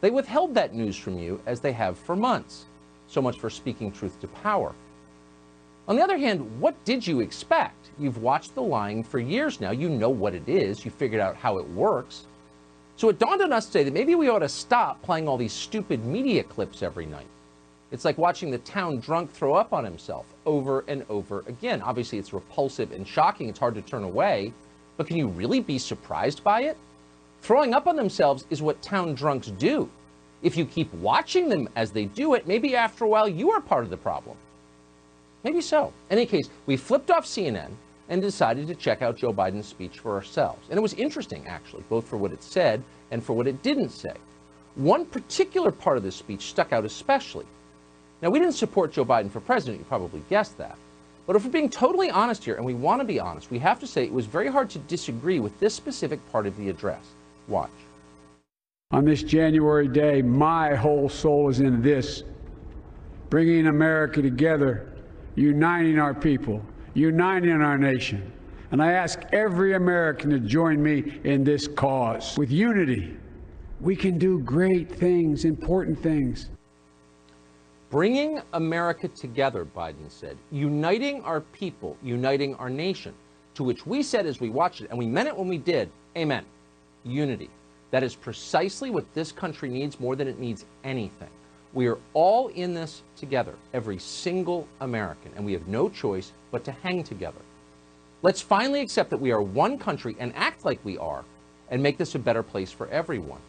They 0.02 0.12
withheld 0.12 0.54
that 0.56 0.74
news 0.74 0.96
from 0.96 1.18
you 1.18 1.42
as 1.46 1.60
they 1.60 1.72
have 1.72 1.98
for 1.98 2.16
months. 2.16 2.66
So 3.08 3.22
much 3.22 3.40
for 3.40 3.50
speaking 3.50 3.92
truth 3.92 4.20
to 4.22 4.28
power. 4.28 4.74
On 5.88 5.96
the 5.96 6.04
other 6.04 6.18
hand, 6.18 6.60
what 6.60 6.76
did 6.84 7.08
you 7.08 7.22
expect? 7.22 7.92
You've 7.98 8.22
watched 8.22 8.54
the 8.54 8.62
lying 8.62 9.04
for 9.04 9.20
years 9.20 9.62
now. 9.62 9.72
You 9.72 9.90
know 9.90 10.10
what 10.10 10.36
it 10.36 10.48
is. 10.50 10.84
You 10.84 10.92
figured 10.92 11.22
out 11.22 11.38
how 11.38 11.58
it 11.58 11.70
works. 11.70 12.26
So 12.98 13.10
it 13.10 13.20
dawned 13.20 13.42
on 13.42 13.54
us 13.54 13.68
today 13.68 13.84
that 13.86 13.94
maybe 13.94 14.16
we 14.16 14.28
ought 14.28 14.40
to 14.40 14.50
stop 14.50 15.02
playing 15.02 15.28
all 15.28 15.38
these 15.38 15.54
stupid 15.54 16.04
media 16.04 16.44
clips 16.44 16.84
every 16.84 17.06
night. 17.06 17.28
It's 17.92 18.04
like 18.04 18.18
watching 18.18 18.52
the 18.52 18.58
town 18.60 19.00
drunk 19.00 19.32
throw 19.32 19.54
up 19.54 19.72
on 19.72 19.86
himself 19.86 20.26
over 20.46 20.84
and 20.90 21.06
over 21.08 21.46
again. 21.48 21.82
Obviously, 21.82 22.18
it's 22.18 22.34
repulsive 22.34 22.92
and 22.92 23.08
shocking. 23.08 23.48
It's 23.48 23.60
hard 23.60 23.76
to 23.76 23.82
turn 23.82 24.04
away. 24.04 24.52
But 24.98 25.08
can 25.08 25.16
you 25.16 25.28
really 25.28 25.62
be 25.62 25.78
surprised 25.78 26.44
by 26.44 26.64
it? 26.64 26.78
Throwing 27.48 27.74
up 27.74 27.88
on 27.88 27.96
themselves 27.96 28.44
is 28.50 28.62
what 28.62 28.82
town 28.82 29.16
drunks 29.16 29.48
do. 29.48 29.90
If 30.42 30.58
you 30.58 30.66
keep 30.66 30.94
watching 30.96 31.48
them 31.48 31.70
as 31.78 31.92
they 31.92 32.04
do 32.04 32.34
it, 32.34 32.46
maybe 32.46 32.76
after 32.76 33.06
a 33.06 33.08
while 33.08 33.26
you 33.26 33.52
are 33.52 33.62
part 33.62 33.86
of 33.86 33.90
the 33.90 33.96
problem. 33.96 34.36
Maybe 35.46 35.62
so. 35.62 35.94
In 36.10 36.18
any 36.18 36.26
case, 36.26 36.50
we 36.66 36.76
flipped 36.76 37.10
off 37.10 37.24
CNN 37.24 37.70
and 38.10 38.22
decided 38.22 38.68
to 38.68 38.76
check 38.76 39.02
out 39.02 39.16
Joe 39.16 39.32
Biden's 39.32 39.66
speech 39.66 40.00
for 40.00 40.14
ourselves. 40.14 40.68
And 40.70 40.78
it 40.78 40.82
was 40.82 40.94
interesting, 40.96 41.48
actually, 41.48 41.86
both 41.88 42.06
for 42.06 42.18
what 42.18 42.34
it 42.34 42.44
said 42.44 42.84
and 43.12 43.24
for 43.24 43.32
what 43.32 43.48
it 43.48 43.64
didn't 43.64 43.92
say. 43.92 44.18
One 44.76 45.06
particular 45.06 45.72
part 45.72 45.96
of 45.96 46.04
this 46.04 46.18
speech 46.18 46.48
stuck 46.48 46.74
out 46.74 46.84
especially. 46.84 47.46
Now, 48.22 48.30
we 48.30 48.40
didn't 48.40 48.56
support 48.56 48.92
Joe 48.92 49.06
Biden 49.06 49.32
for 49.32 49.40
president, 49.40 49.80
you 49.80 49.86
probably 49.86 50.22
guessed 50.30 50.58
that. 50.58 50.78
But 51.26 51.38
if 51.38 51.46
we're 51.46 51.52
being 51.52 51.70
totally 51.70 52.10
honest 52.10 52.44
here, 52.44 52.56
and 52.56 52.66
we 52.66 52.74
want 52.74 53.00
to 53.00 53.06
be 53.06 53.22
honest, 53.22 53.50
we 53.50 53.60
have 53.60 53.80
to 53.80 53.88
say 53.88 54.04
it 54.04 54.12
was 54.12 54.26
very 54.26 54.50
hard 54.50 54.70
to 54.72 54.80
disagree 54.80 55.40
with 55.40 55.58
this 55.62 55.74
specific 55.74 56.20
part 56.30 56.46
of 56.46 56.58
the 56.58 56.68
address. 56.68 57.14
Watch. 57.48 57.72
On 58.92 59.04
this 59.04 59.24
January 59.24 59.88
day, 59.88 60.22
my 60.22 60.76
whole 60.76 61.10
soul 61.10 61.50
is 61.50 61.60
in 61.60 61.82
this 61.82 62.24
bringing 63.30 63.68
America 63.68 64.22
together, 64.22 64.94
uniting 65.36 66.00
our 66.00 66.14
people, 66.14 66.62
uniting 66.94 67.62
our 67.62 67.78
nation. 67.78 68.32
And 68.72 68.82
I 68.82 68.94
ask 68.94 69.20
every 69.32 69.76
American 69.76 70.30
to 70.30 70.40
join 70.40 70.82
me 70.82 71.20
in 71.24 71.44
this 71.44 71.68
cause. 71.68 72.38
With 72.38 72.52
unity, 72.52 73.16
we 73.82 73.96
can 73.96 74.18
do 74.18 74.40
great 74.40 74.90
things, 74.90 75.46
important 75.46 76.02
things. 76.02 76.50
Bringing 77.90 78.42
America 78.54 79.08
together, 79.08 79.66
Biden 79.66 80.10
said, 80.10 80.38
uniting 80.52 81.22
our 81.24 81.42
people, 81.42 81.96
uniting 82.02 82.56
our 82.56 82.70
nation, 82.70 83.14
to 83.54 83.64
which 83.64 83.86
we 83.86 84.04
said 84.04 84.26
as 84.26 84.42
we 84.42 84.50
watched 84.50 84.82
it, 84.82 84.90
and 84.90 85.00
we 85.00 85.06
meant 85.06 85.28
it 85.28 85.38
when 85.38 85.48
we 85.48 85.58
did, 85.58 85.90
amen 86.18 86.46
unity. 87.08 87.50
That 87.92 88.04
is 88.04 88.16
precisely 88.16 88.90
what 88.90 89.12
this 89.14 89.32
country 89.32 89.70
needs 89.70 90.00
more 90.00 90.16
than 90.16 90.28
it 90.28 90.40
needs 90.40 90.66
anything. 90.84 91.30
We 91.74 91.88
are 91.88 91.98
all 92.14 92.48
in 92.50 92.74
this 92.74 93.02
together, 93.16 93.54
every 93.74 94.00
single 94.00 94.68
American, 94.82 95.32
and 95.36 95.46
we 95.46 95.54
have 95.54 95.68
no 95.68 95.90
choice 95.90 96.32
but 96.52 96.64
to 96.66 96.72
hang 96.72 97.04
together. 97.04 97.40
Let's 98.24 98.42
finally 98.42 98.82
accept 98.82 99.10
that 99.12 99.22
we 99.22 99.32
are 99.32 99.42
one 99.42 99.78
country 99.78 100.16
and 100.20 100.34
act 100.36 100.66
like 100.66 100.84
we 100.84 100.98
are 100.98 101.24
and 101.70 101.82
make 101.84 101.98
this 101.98 102.16
a 102.16 102.20
better 102.20 102.44
place 102.44 102.72
for 102.72 102.88
everyone. 102.90 103.42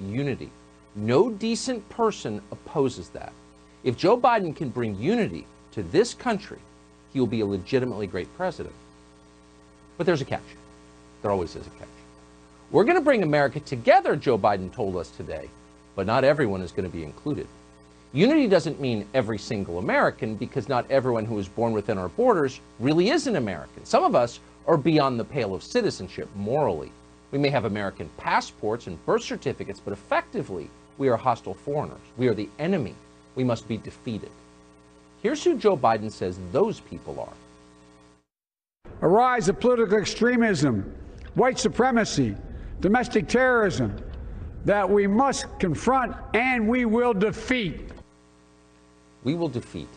Unity. 0.00 0.50
No 0.94 1.30
decent 1.30 1.86
person 1.88 2.40
opposes 2.50 3.08
that. 3.10 3.32
If 3.84 3.96
Joe 3.96 4.18
Biden 4.18 4.54
can 4.54 4.70
bring 4.70 4.98
unity 5.00 5.46
to 5.72 5.82
this 5.84 6.14
country, 6.14 6.58
he 7.12 7.20
will 7.20 7.26
be 7.26 7.40
a 7.40 7.46
legitimately 7.46 8.06
great 8.06 8.34
president. 8.36 8.74
But 9.96 10.06
there's 10.06 10.22
a 10.22 10.26
catch. 10.26 10.42
There 11.22 11.30
always 11.30 11.54
is 11.54 11.66
a 11.66 11.70
catch. 11.70 11.88
We're 12.72 12.84
going 12.84 12.96
to 12.96 13.04
bring 13.04 13.22
America 13.22 13.60
together, 13.60 14.16
Joe 14.16 14.36
Biden 14.36 14.72
told 14.72 14.96
us 14.96 15.10
today, 15.10 15.48
but 15.94 16.04
not 16.04 16.24
everyone 16.24 16.62
is 16.62 16.72
going 16.72 16.88
to 16.88 16.94
be 16.94 17.04
included. 17.04 17.46
Unity 18.12 18.48
doesn't 18.48 18.80
mean 18.80 19.06
every 19.14 19.38
single 19.38 19.78
American 19.78 20.34
because 20.34 20.68
not 20.68 20.90
everyone 20.90 21.24
who 21.24 21.38
is 21.38 21.46
born 21.46 21.72
within 21.72 21.96
our 21.96 22.08
borders 22.08 22.60
really 22.80 23.10
is 23.10 23.28
an 23.28 23.36
American. 23.36 23.84
Some 23.84 24.02
of 24.02 24.16
us 24.16 24.40
are 24.66 24.76
beyond 24.76 25.20
the 25.20 25.24
pale 25.24 25.54
of 25.54 25.62
citizenship 25.62 26.28
morally. 26.34 26.90
We 27.30 27.38
may 27.38 27.50
have 27.50 27.66
American 27.66 28.10
passports 28.16 28.88
and 28.88 29.04
birth 29.06 29.22
certificates, 29.22 29.78
but 29.78 29.92
effectively, 29.92 30.68
we 30.98 31.08
are 31.08 31.16
hostile 31.16 31.54
foreigners. 31.54 32.00
We 32.16 32.26
are 32.26 32.34
the 32.34 32.48
enemy. 32.58 32.96
We 33.36 33.44
must 33.44 33.68
be 33.68 33.76
defeated. 33.76 34.30
Here's 35.22 35.44
who 35.44 35.56
Joe 35.56 35.76
Biden 35.76 36.10
says 36.10 36.40
those 36.50 36.80
people 36.80 37.20
are 37.20 37.32
a 39.02 39.08
rise 39.08 39.48
of 39.48 39.60
political 39.60 39.98
extremism, 39.98 40.92
white 41.34 41.58
supremacy, 41.58 42.34
domestic 42.80 43.28
terrorism, 43.28 43.96
that 44.64 44.88
we 44.88 45.06
must 45.06 45.46
confront 45.58 46.14
and 46.34 46.68
we 46.68 46.84
will 46.84 47.14
defeat. 47.14 47.90
We 49.24 49.34
will 49.34 49.48
defeat 49.48 49.88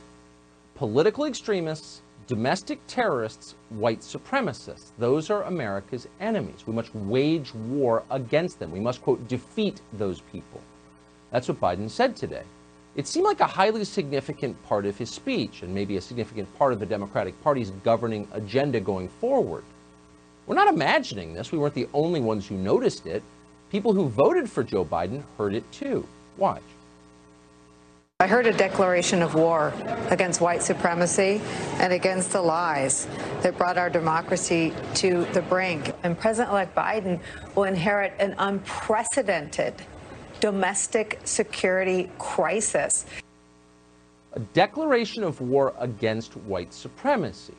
political 0.80 1.26
extremists, 1.26 2.02
domestic 2.26 2.80
terrorists, 2.88 3.56
white 3.68 4.00
supremacists. 4.00 4.92
Those 4.98 5.30
are 5.30 5.44
America's 5.44 6.08
enemies. 6.22 6.66
We 6.66 6.72
must 6.72 6.96
wage 6.96 7.54
war 7.54 8.04
against 8.12 8.60
them. 8.60 8.72
We 8.72 8.80
must, 8.80 9.02
quote, 9.02 9.28
defeat 9.28 9.82
those 9.92 10.22
people. 10.22 10.62
That's 11.32 11.50
what 11.50 11.60
Biden 11.60 11.90
said 11.90 12.16
today. 12.16 12.44
It 12.96 13.08
seemed 13.08 13.26
like 13.26 13.42
a 13.42 13.46
highly 13.46 13.84
significant 13.84 14.62
part 14.64 14.86
of 14.86 14.98
his 14.98 15.10
speech 15.10 15.64
and 15.64 15.76
maybe 15.76 15.98
a 15.98 16.02
significant 16.02 16.48
part 16.58 16.72
of 16.72 16.80
the 16.80 16.86
Democratic 16.86 17.40
Party's 17.44 17.72
governing 17.84 18.26
agenda 18.32 18.80
going 18.80 19.10
forward. 19.10 19.66
We're 20.50 20.56
not 20.56 20.74
imagining 20.74 21.36
this. 21.36 21.52
We 21.52 21.60
weren't 21.60 21.76
the 21.76 21.88
only 21.94 22.20
ones 22.20 22.48
who 22.48 22.56
noticed 22.56 23.06
it. 23.06 23.22
People 23.70 23.94
who 23.94 24.10
voted 24.10 24.50
for 24.50 24.64
Joe 24.64 24.84
Biden 24.84 25.22
heard 25.38 25.54
it 25.54 25.72
too. 25.72 26.08
Watch. 26.38 26.64
I 28.20 28.26
heard 28.26 28.48
a 28.48 28.52
declaration 28.52 29.22
of 29.22 29.36
war 29.36 29.72
against 30.10 30.42
white 30.42 30.64
supremacy 30.64 31.40
and 31.74 31.94
against 31.94 32.32
the 32.32 32.42
lies 32.42 33.06
that 33.44 33.60
brought 33.60 33.78
our 33.78 33.92
democracy 33.92 34.74
to 34.96 35.26
the 35.34 35.44
brink. 35.44 35.94
And 36.02 36.18
President 36.18 36.50
elect 36.50 36.74
Biden 36.74 37.20
will 37.54 37.66
inherit 37.66 38.14
an 38.18 38.34
unprecedented 38.40 39.76
domestic 40.40 41.20
security 41.26 42.10
crisis. 42.18 43.06
A 44.34 44.40
declaration 44.40 45.24
of 45.24 45.42
war 45.42 45.76
against 45.78 46.36
white 46.38 46.74
supremacy. 46.74 47.54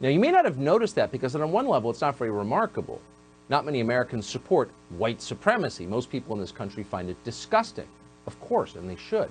Now, 0.00 0.08
you 0.08 0.18
may 0.18 0.30
not 0.30 0.44
have 0.44 0.58
noticed 0.58 0.94
that 0.96 1.12
because, 1.12 1.34
on 1.36 1.52
one 1.52 1.66
level, 1.66 1.90
it's 1.90 2.00
not 2.00 2.16
very 2.16 2.30
remarkable. 2.30 3.00
Not 3.48 3.64
many 3.64 3.80
Americans 3.80 4.26
support 4.26 4.70
white 4.90 5.20
supremacy. 5.20 5.86
Most 5.86 6.10
people 6.10 6.34
in 6.34 6.40
this 6.40 6.52
country 6.52 6.82
find 6.82 7.10
it 7.10 7.22
disgusting. 7.24 7.86
Of 8.26 8.40
course, 8.40 8.74
and 8.74 8.88
they 8.88 8.96
should. 8.96 9.30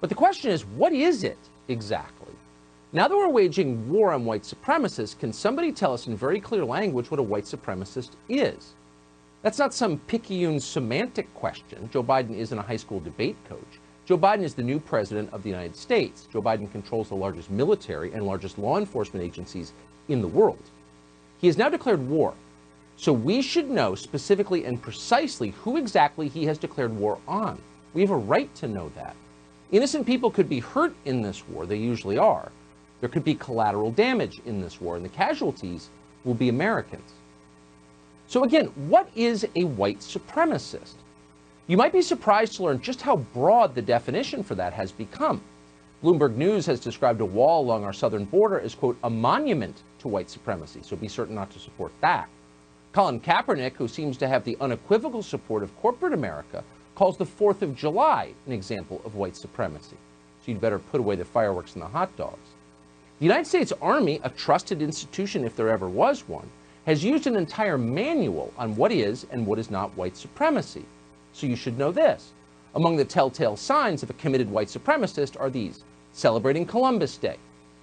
But 0.00 0.08
the 0.08 0.16
question 0.16 0.50
is, 0.50 0.64
what 0.64 0.92
is 0.92 1.22
it 1.22 1.38
exactly? 1.68 2.32
Now 2.92 3.08
that 3.08 3.16
we're 3.16 3.28
waging 3.28 3.90
war 3.90 4.12
on 4.12 4.24
white 4.24 4.42
supremacists, 4.42 5.18
can 5.18 5.32
somebody 5.32 5.72
tell 5.72 5.92
us 5.92 6.06
in 6.06 6.16
very 6.16 6.40
clear 6.40 6.64
language 6.64 7.10
what 7.10 7.20
a 7.20 7.22
white 7.22 7.44
supremacist 7.44 8.10
is? 8.28 8.74
That's 9.42 9.58
not 9.58 9.74
some 9.74 9.98
picayune 10.06 10.60
semantic 10.60 11.32
question. 11.34 11.88
Joe 11.92 12.02
Biden 12.02 12.36
isn't 12.36 12.58
a 12.58 12.62
high 12.62 12.76
school 12.76 13.00
debate 13.00 13.36
coach. 13.48 13.80
Joe 14.06 14.16
Biden 14.16 14.44
is 14.44 14.54
the 14.54 14.62
new 14.62 14.78
president 14.78 15.32
of 15.32 15.42
the 15.42 15.48
United 15.48 15.74
States. 15.74 16.28
Joe 16.32 16.40
Biden 16.40 16.70
controls 16.70 17.08
the 17.08 17.16
largest 17.16 17.50
military 17.50 18.12
and 18.12 18.24
largest 18.24 18.56
law 18.56 18.78
enforcement 18.78 19.24
agencies 19.24 19.72
in 20.06 20.22
the 20.22 20.28
world. 20.28 20.62
He 21.38 21.48
has 21.48 21.58
now 21.58 21.68
declared 21.68 22.08
war. 22.08 22.32
So 22.96 23.12
we 23.12 23.42
should 23.42 23.68
know 23.68 23.96
specifically 23.96 24.64
and 24.64 24.80
precisely 24.80 25.50
who 25.50 25.76
exactly 25.76 26.28
he 26.28 26.44
has 26.44 26.56
declared 26.56 26.96
war 26.96 27.18
on. 27.26 27.60
We 27.94 28.00
have 28.02 28.12
a 28.12 28.16
right 28.16 28.54
to 28.54 28.68
know 28.68 28.92
that. 28.94 29.16
Innocent 29.72 30.06
people 30.06 30.30
could 30.30 30.48
be 30.48 30.60
hurt 30.60 30.94
in 31.04 31.20
this 31.20 31.42
war, 31.48 31.66
they 31.66 31.76
usually 31.76 32.16
are. 32.16 32.52
There 33.00 33.08
could 33.08 33.24
be 33.24 33.34
collateral 33.34 33.90
damage 33.90 34.40
in 34.46 34.60
this 34.60 34.80
war, 34.80 34.94
and 34.94 35.04
the 35.04 35.10
casualties 35.10 35.88
will 36.24 36.34
be 36.34 36.48
Americans. 36.48 37.10
So, 38.28 38.44
again, 38.44 38.66
what 38.88 39.10
is 39.16 39.46
a 39.56 39.64
white 39.64 39.98
supremacist? 39.98 40.94
You 41.68 41.76
might 41.76 41.92
be 41.92 42.02
surprised 42.02 42.54
to 42.56 42.62
learn 42.62 42.80
just 42.80 43.02
how 43.02 43.16
broad 43.16 43.74
the 43.74 43.82
definition 43.82 44.44
for 44.44 44.54
that 44.54 44.72
has 44.72 44.92
become. 44.92 45.40
Bloomberg 46.02 46.36
News 46.36 46.64
has 46.66 46.78
described 46.78 47.20
a 47.20 47.24
wall 47.24 47.64
along 47.64 47.82
our 47.82 47.92
southern 47.92 48.24
border 48.24 48.60
as, 48.60 48.76
quote, 48.76 48.96
a 49.02 49.10
monument 49.10 49.82
to 49.98 50.06
white 50.06 50.30
supremacy, 50.30 50.80
so 50.82 50.94
be 50.94 51.08
certain 51.08 51.34
not 51.34 51.50
to 51.50 51.58
support 51.58 51.90
that. 52.00 52.28
Colin 52.92 53.18
Kaepernick, 53.18 53.72
who 53.72 53.88
seems 53.88 54.16
to 54.18 54.28
have 54.28 54.44
the 54.44 54.56
unequivocal 54.60 55.24
support 55.24 55.64
of 55.64 55.76
corporate 55.78 56.12
America, 56.12 56.62
calls 56.94 57.16
the 57.16 57.26
4th 57.26 57.62
of 57.62 57.74
July 57.74 58.32
an 58.46 58.52
example 58.52 59.02
of 59.04 59.16
white 59.16 59.36
supremacy. 59.36 59.96
So 60.44 60.52
you'd 60.52 60.60
better 60.60 60.78
put 60.78 61.00
away 61.00 61.16
the 61.16 61.24
fireworks 61.24 61.74
and 61.74 61.82
the 61.82 61.88
hot 61.88 62.16
dogs. 62.16 62.48
The 63.18 63.24
United 63.24 63.46
States 63.46 63.72
Army, 63.82 64.20
a 64.22 64.30
trusted 64.30 64.80
institution 64.82 65.44
if 65.44 65.56
there 65.56 65.70
ever 65.70 65.88
was 65.88 66.28
one, 66.28 66.48
has 66.84 67.02
used 67.02 67.26
an 67.26 67.34
entire 67.34 67.76
manual 67.76 68.52
on 68.56 68.76
what 68.76 68.92
is 68.92 69.26
and 69.32 69.44
what 69.44 69.58
is 69.58 69.70
not 69.70 69.96
white 69.96 70.16
supremacy. 70.16 70.84
So 71.36 71.46
you 71.46 71.54
should 71.54 71.76
know 71.76 71.92
this. 71.92 72.32
Among 72.76 72.96
the 72.96 73.04
telltale 73.04 73.58
signs 73.58 74.02
of 74.02 74.08
a 74.08 74.14
committed 74.14 74.50
white 74.50 74.68
supremacist 74.68 75.38
are 75.38 75.50
these 75.50 75.84
celebrating 76.14 76.64
Columbus 76.64 77.18
Day, 77.18 77.36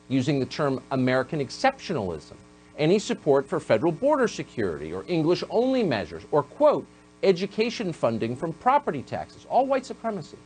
using 0.08 0.39
the 0.39 0.47
term 0.47 0.82
American 0.89 1.39
exceptionalism, 1.39 2.34
any 2.80 2.97
support 2.97 3.47
for 3.47 3.60
federal 3.60 3.91
border 3.91 4.28
security 4.28 4.91
or 4.91 5.06
English 5.08 5.43
only 5.51 5.84
measures, 5.84 6.24
or, 6.32 6.41
quote, 6.41 6.84
education 7.22 7.93
funding 7.93 8.36
from 8.36 8.54
property 8.54 9.04
taxes, 9.04 9.45
all 9.47 9.68
white 9.68 9.86
supremacy. 9.86 10.38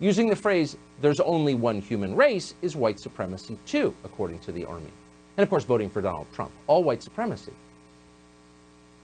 Using 0.00 0.26
the 0.26 0.34
phrase, 0.34 0.78
there's 1.02 1.20
only 1.20 1.52
one 1.52 1.82
human 1.82 2.16
race, 2.16 2.54
is 2.62 2.74
white 2.74 2.98
supremacy 2.98 3.58
too, 3.66 3.94
according 4.02 4.38
to 4.38 4.52
the 4.52 4.64
Army. 4.64 4.92
And 5.36 5.42
of 5.42 5.50
course, 5.50 5.64
voting 5.64 5.90
for 5.90 6.00
Donald 6.00 6.26
Trump, 6.32 6.52
all 6.68 6.82
white 6.82 7.02
supremacy. 7.02 7.52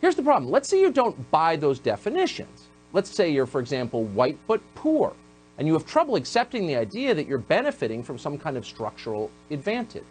Here's 0.01 0.17
the 0.17 0.23
problem. 0.23 0.51
Let's 0.51 0.71
say 0.71 0.81
you 0.81 0.91
don't 0.91 1.31
buy 1.31 1.57
those 1.57 1.79
definitions. 1.79 2.69
Let's 2.93 3.15
say 3.15 3.31
you're, 3.31 3.47
for 3.47 3.61
example, 3.61 4.05
white 4.05 4.39
but 4.47 4.61
poor, 4.75 5.15
and 5.59 5.67
you 5.67 5.73
have 5.75 5.87
trouble 5.87 6.17
accepting 6.17 6.67
the 6.67 6.77
idea 6.77 7.15
that 7.15 7.27
you're 7.27 7.39
benefiting 7.39 8.03
from 8.03 8.19
some 8.19 8.37
kind 8.37 8.57
of 8.57 8.67
structural 8.67 9.31
advantage. 9.51 10.05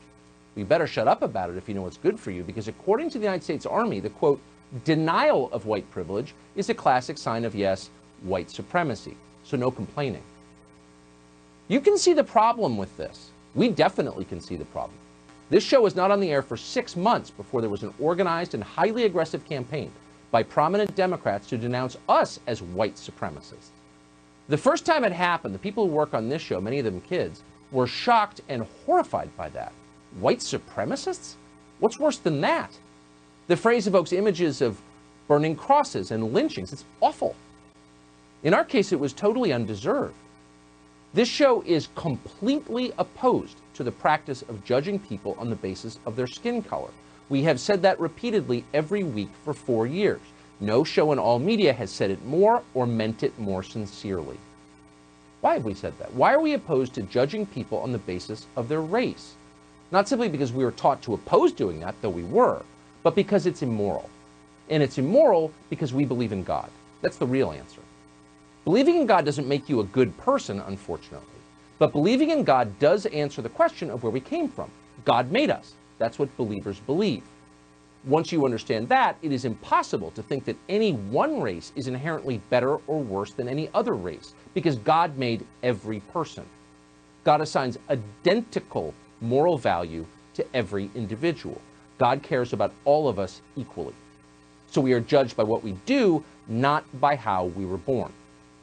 We 0.55 0.63
better 0.63 0.87
shut 0.87 1.07
up 1.07 1.21
about 1.21 1.49
it 1.49 1.57
if 1.57 1.69
you 1.69 1.75
know 1.75 1.83
what's 1.83 1.97
good 1.97 2.19
for 2.19 2.31
you, 2.31 2.43
because 2.43 2.67
according 2.67 3.09
to 3.11 3.19
the 3.19 3.25
United 3.25 3.43
States 3.43 3.65
Army, 3.65 3.99
the 3.99 4.09
quote, 4.09 4.41
denial 4.83 5.49
of 5.51 5.65
white 5.65 5.89
privilege 5.91 6.33
is 6.55 6.69
a 6.69 6.73
classic 6.73 7.17
sign 7.17 7.45
of, 7.45 7.53
yes, 7.53 7.89
white 8.23 8.49
supremacy. 8.49 9.15
So 9.43 9.57
no 9.57 9.71
complaining. 9.71 10.23
You 11.67 11.81
can 11.81 11.97
see 11.97 12.13
the 12.13 12.23
problem 12.23 12.77
with 12.77 12.95
this. 12.97 13.29
We 13.53 13.69
definitely 13.69 14.25
can 14.25 14.39
see 14.41 14.55
the 14.55 14.65
problem. 14.65 14.97
This 15.49 15.63
show 15.63 15.81
was 15.81 15.95
not 15.95 16.11
on 16.11 16.19
the 16.19 16.31
air 16.31 16.41
for 16.41 16.57
six 16.57 16.95
months 16.95 17.29
before 17.29 17.61
there 17.61 17.69
was 17.69 17.83
an 17.83 17.93
organized 17.99 18.53
and 18.53 18.63
highly 18.63 19.03
aggressive 19.03 19.45
campaign 19.45 19.91
by 20.31 20.41
prominent 20.41 20.95
Democrats 20.95 21.47
to 21.49 21.57
denounce 21.57 21.97
us 22.09 22.39
as 22.47 22.61
white 22.61 22.95
supremacists. 22.95 23.69
The 24.47 24.57
first 24.57 24.85
time 24.85 25.03
it 25.03 25.11
happened, 25.11 25.53
the 25.53 25.59
people 25.59 25.87
who 25.87 25.93
work 25.93 26.13
on 26.13 26.29
this 26.29 26.41
show, 26.41 26.59
many 26.59 26.79
of 26.79 26.85
them 26.85 27.01
kids, 27.01 27.43
were 27.71 27.87
shocked 27.87 28.41
and 28.49 28.65
horrified 28.85 29.29
by 29.37 29.49
that. 29.49 29.73
White 30.19 30.39
supremacists? 30.39 31.35
What's 31.79 31.99
worse 31.99 32.17
than 32.17 32.41
that? 32.41 32.71
The 33.47 33.57
phrase 33.57 33.87
evokes 33.87 34.13
images 34.13 34.61
of 34.61 34.81
burning 35.27 35.55
crosses 35.55 36.11
and 36.11 36.33
lynchings. 36.33 36.73
It's 36.73 36.85
awful. 36.99 37.35
In 38.43 38.53
our 38.53 38.65
case, 38.65 38.91
it 38.91 38.99
was 38.99 39.13
totally 39.13 39.53
undeserved. 39.53 40.15
This 41.13 41.27
show 41.27 41.61
is 41.65 41.89
completely 41.95 42.93
opposed 42.97 43.57
to 43.73 43.83
the 43.83 43.91
practice 43.91 44.41
of 44.43 44.63
judging 44.63 44.97
people 44.99 45.35
on 45.37 45.49
the 45.49 45.55
basis 45.55 45.99
of 46.05 46.15
their 46.15 46.27
skin 46.27 46.63
color. 46.63 46.89
We 47.31 47.43
have 47.43 47.61
said 47.61 47.83
that 47.83 47.97
repeatedly 47.97 48.65
every 48.73 49.03
week 49.03 49.29
for 49.45 49.53
four 49.53 49.87
years. 49.87 50.19
No 50.59 50.83
show 50.83 51.13
in 51.13 51.17
all 51.17 51.39
media 51.39 51.71
has 51.71 51.89
said 51.89 52.11
it 52.11 52.25
more 52.25 52.61
or 52.73 52.85
meant 52.85 53.23
it 53.23 53.39
more 53.39 53.63
sincerely. 53.63 54.37
Why 55.39 55.53
have 55.53 55.63
we 55.63 55.73
said 55.73 55.97
that? 55.99 56.13
Why 56.13 56.33
are 56.33 56.41
we 56.41 56.55
opposed 56.55 56.93
to 56.95 57.03
judging 57.03 57.45
people 57.45 57.77
on 57.77 57.93
the 57.93 57.99
basis 57.99 58.47
of 58.57 58.67
their 58.67 58.81
race? 58.81 59.35
Not 59.91 60.09
simply 60.09 60.27
because 60.27 60.51
we 60.51 60.65
were 60.65 60.73
taught 60.73 61.01
to 61.03 61.13
oppose 61.13 61.53
doing 61.53 61.79
that, 61.79 61.95
though 62.01 62.09
we 62.09 62.25
were, 62.25 62.63
but 63.01 63.15
because 63.15 63.45
it's 63.45 63.61
immoral. 63.61 64.09
And 64.69 64.83
it's 64.83 64.97
immoral 64.97 65.53
because 65.69 65.93
we 65.93 66.03
believe 66.03 66.33
in 66.33 66.43
God. 66.43 66.69
That's 67.01 67.15
the 67.15 67.25
real 67.25 67.53
answer. 67.53 67.81
Believing 68.65 68.97
in 68.97 69.05
God 69.05 69.23
doesn't 69.23 69.47
make 69.47 69.69
you 69.69 69.79
a 69.79 69.85
good 69.85 70.17
person, 70.17 70.59
unfortunately. 70.59 71.27
But 71.79 71.93
believing 71.93 72.29
in 72.29 72.43
God 72.43 72.77
does 72.79 73.05
answer 73.05 73.41
the 73.41 73.47
question 73.47 73.89
of 73.89 74.03
where 74.03 74.11
we 74.11 74.19
came 74.19 74.49
from. 74.49 74.69
God 75.05 75.31
made 75.31 75.49
us. 75.49 75.75
That's 76.01 76.17
what 76.17 76.35
believers 76.35 76.79
believe. 76.79 77.21
Once 78.05 78.31
you 78.31 78.43
understand 78.43 78.89
that, 78.89 79.15
it 79.21 79.31
is 79.31 79.45
impossible 79.45 80.09
to 80.11 80.23
think 80.23 80.45
that 80.45 80.57
any 80.67 80.93
one 80.93 81.39
race 81.39 81.71
is 81.75 81.87
inherently 81.87 82.41
better 82.49 82.77
or 82.87 82.99
worse 82.99 83.33
than 83.33 83.47
any 83.47 83.69
other 83.75 83.93
race, 83.93 84.33
because 84.55 84.77
God 84.77 85.15
made 85.15 85.45
every 85.61 85.99
person. 86.11 86.43
God 87.23 87.39
assigns 87.39 87.77
identical 87.91 88.95
moral 89.21 89.59
value 89.59 90.03
to 90.33 90.43
every 90.55 90.89
individual. 90.95 91.61
God 91.99 92.23
cares 92.23 92.51
about 92.51 92.73
all 92.83 93.07
of 93.07 93.19
us 93.19 93.41
equally. 93.55 93.93
So 94.71 94.81
we 94.81 94.93
are 94.93 94.99
judged 94.99 95.37
by 95.37 95.43
what 95.43 95.63
we 95.63 95.73
do, 95.85 96.23
not 96.47 96.83
by 96.99 97.15
how 97.15 97.45
we 97.45 97.67
were 97.67 97.77
born. 97.77 98.11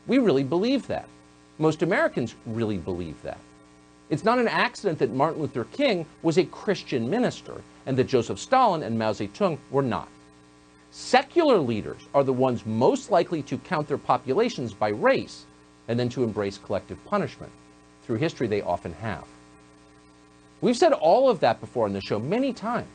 We 0.08 0.18
really 0.18 0.42
believe 0.42 0.88
that. 0.88 1.08
Most 1.58 1.82
Americans 1.82 2.34
really 2.46 2.78
believe 2.78 3.22
that. 3.22 3.38
It's 4.10 4.24
not 4.24 4.38
an 4.38 4.48
accident 4.48 4.98
that 5.00 5.12
Martin 5.12 5.42
Luther 5.42 5.64
King 5.64 6.06
was 6.22 6.38
a 6.38 6.44
Christian 6.44 7.10
minister 7.10 7.60
and 7.84 7.96
that 7.98 8.04
Joseph 8.04 8.38
Stalin 8.38 8.82
and 8.82 8.98
Mao 8.98 9.12
Zedong 9.12 9.58
were 9.70 9.82
not. 9.82 10.08
Secular 10.90 11.58
leaders 11.58 12.00
are 12.14 12.24
the 12.24 12.32
ones 12.32 12.64
most 12.64 13.10
likely 13.10 13.42
to 13.42 13.58
count 13.58 13.86
their 13.86 13.98
populations 13.98 14.72
by 14.72 14.88
race 14.88 15.44
and 15.88 15.98
then 15.98 16.08
to 16.08 16.24
embrace 16.24 16.58
collective 16.58 17.02
punishment. 17.04 17.52
Through 18.04 18.16
history, 18.16 18.46
they 18.46 18.62
often 18.62 18.94
have. 18.94 19.24
We've 20.62 20.76
said 20.76 20.92
all 20.94 21.28
of 21.28 21.40
that 21.40 21.60
before 21.60 21.84
on 21.84 21.92
the 21.92 22.00
show 22.00 22.18
many 22.18 22.52
times. 22.52 22.88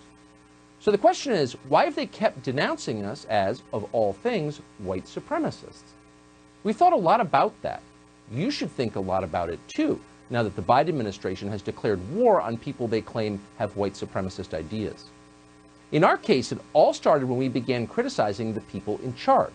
So 0.80 0.92
the 0.92 0.98
question 0.98 1.32
is, 1.32 1.54
why 1.70 1.86
have 1.86 1.96
they 1.96 2.08
kept 2.08 2.44
denouncing 2.44 3.06
us 3.06 3.26
as, 3.26 3.62
of 3.72 3.88
all 3.94 4.14
things, 4.14 4.60
white 4.80 5.06
supremacists? 5.06 5.94
We 6.64 6.74
thought 6.74 6.92
a 6.92 6.98
lot 6.98 7.22
about 7.22 7.54
that. 7.62 7.82
You 8.32 8.52
should 8.52 8.72
think 8.72 8.96
a 8.96 9.00
lot 9.00 9.24
about 9.24 9.50
it 9.50 9.60
too, 9.68 10.02
now 10.34 10.42
that 10.42 10.56
the 10.56 10.64
Biden 10.64 10.90
administration 10.90 11.48
has 11.50 11.62
declared 11.62 12.00
war 12.12 12.42
on 12.42 12.58
people 12.58 12.88
they 12.88 13.02
claim 13.02 13.40
have 13.60 13.78
white 13.78 13.94
supremacist 13.94 14.56
ideas. 14.56 15.06
In 15.92 16.04
our 16.04 16.18
case, 16.18 16.52
it 16.52 16.58
all 16.74 16.92
started 16.92 17.28
when 17.28 17.38
we 17.38 17.48
began 17.48 17.86
criticizing 17.86 18.52
the 18.52 18.62
people 18.62 19.00
in 19.04 19.14
charge. 19.14 19.54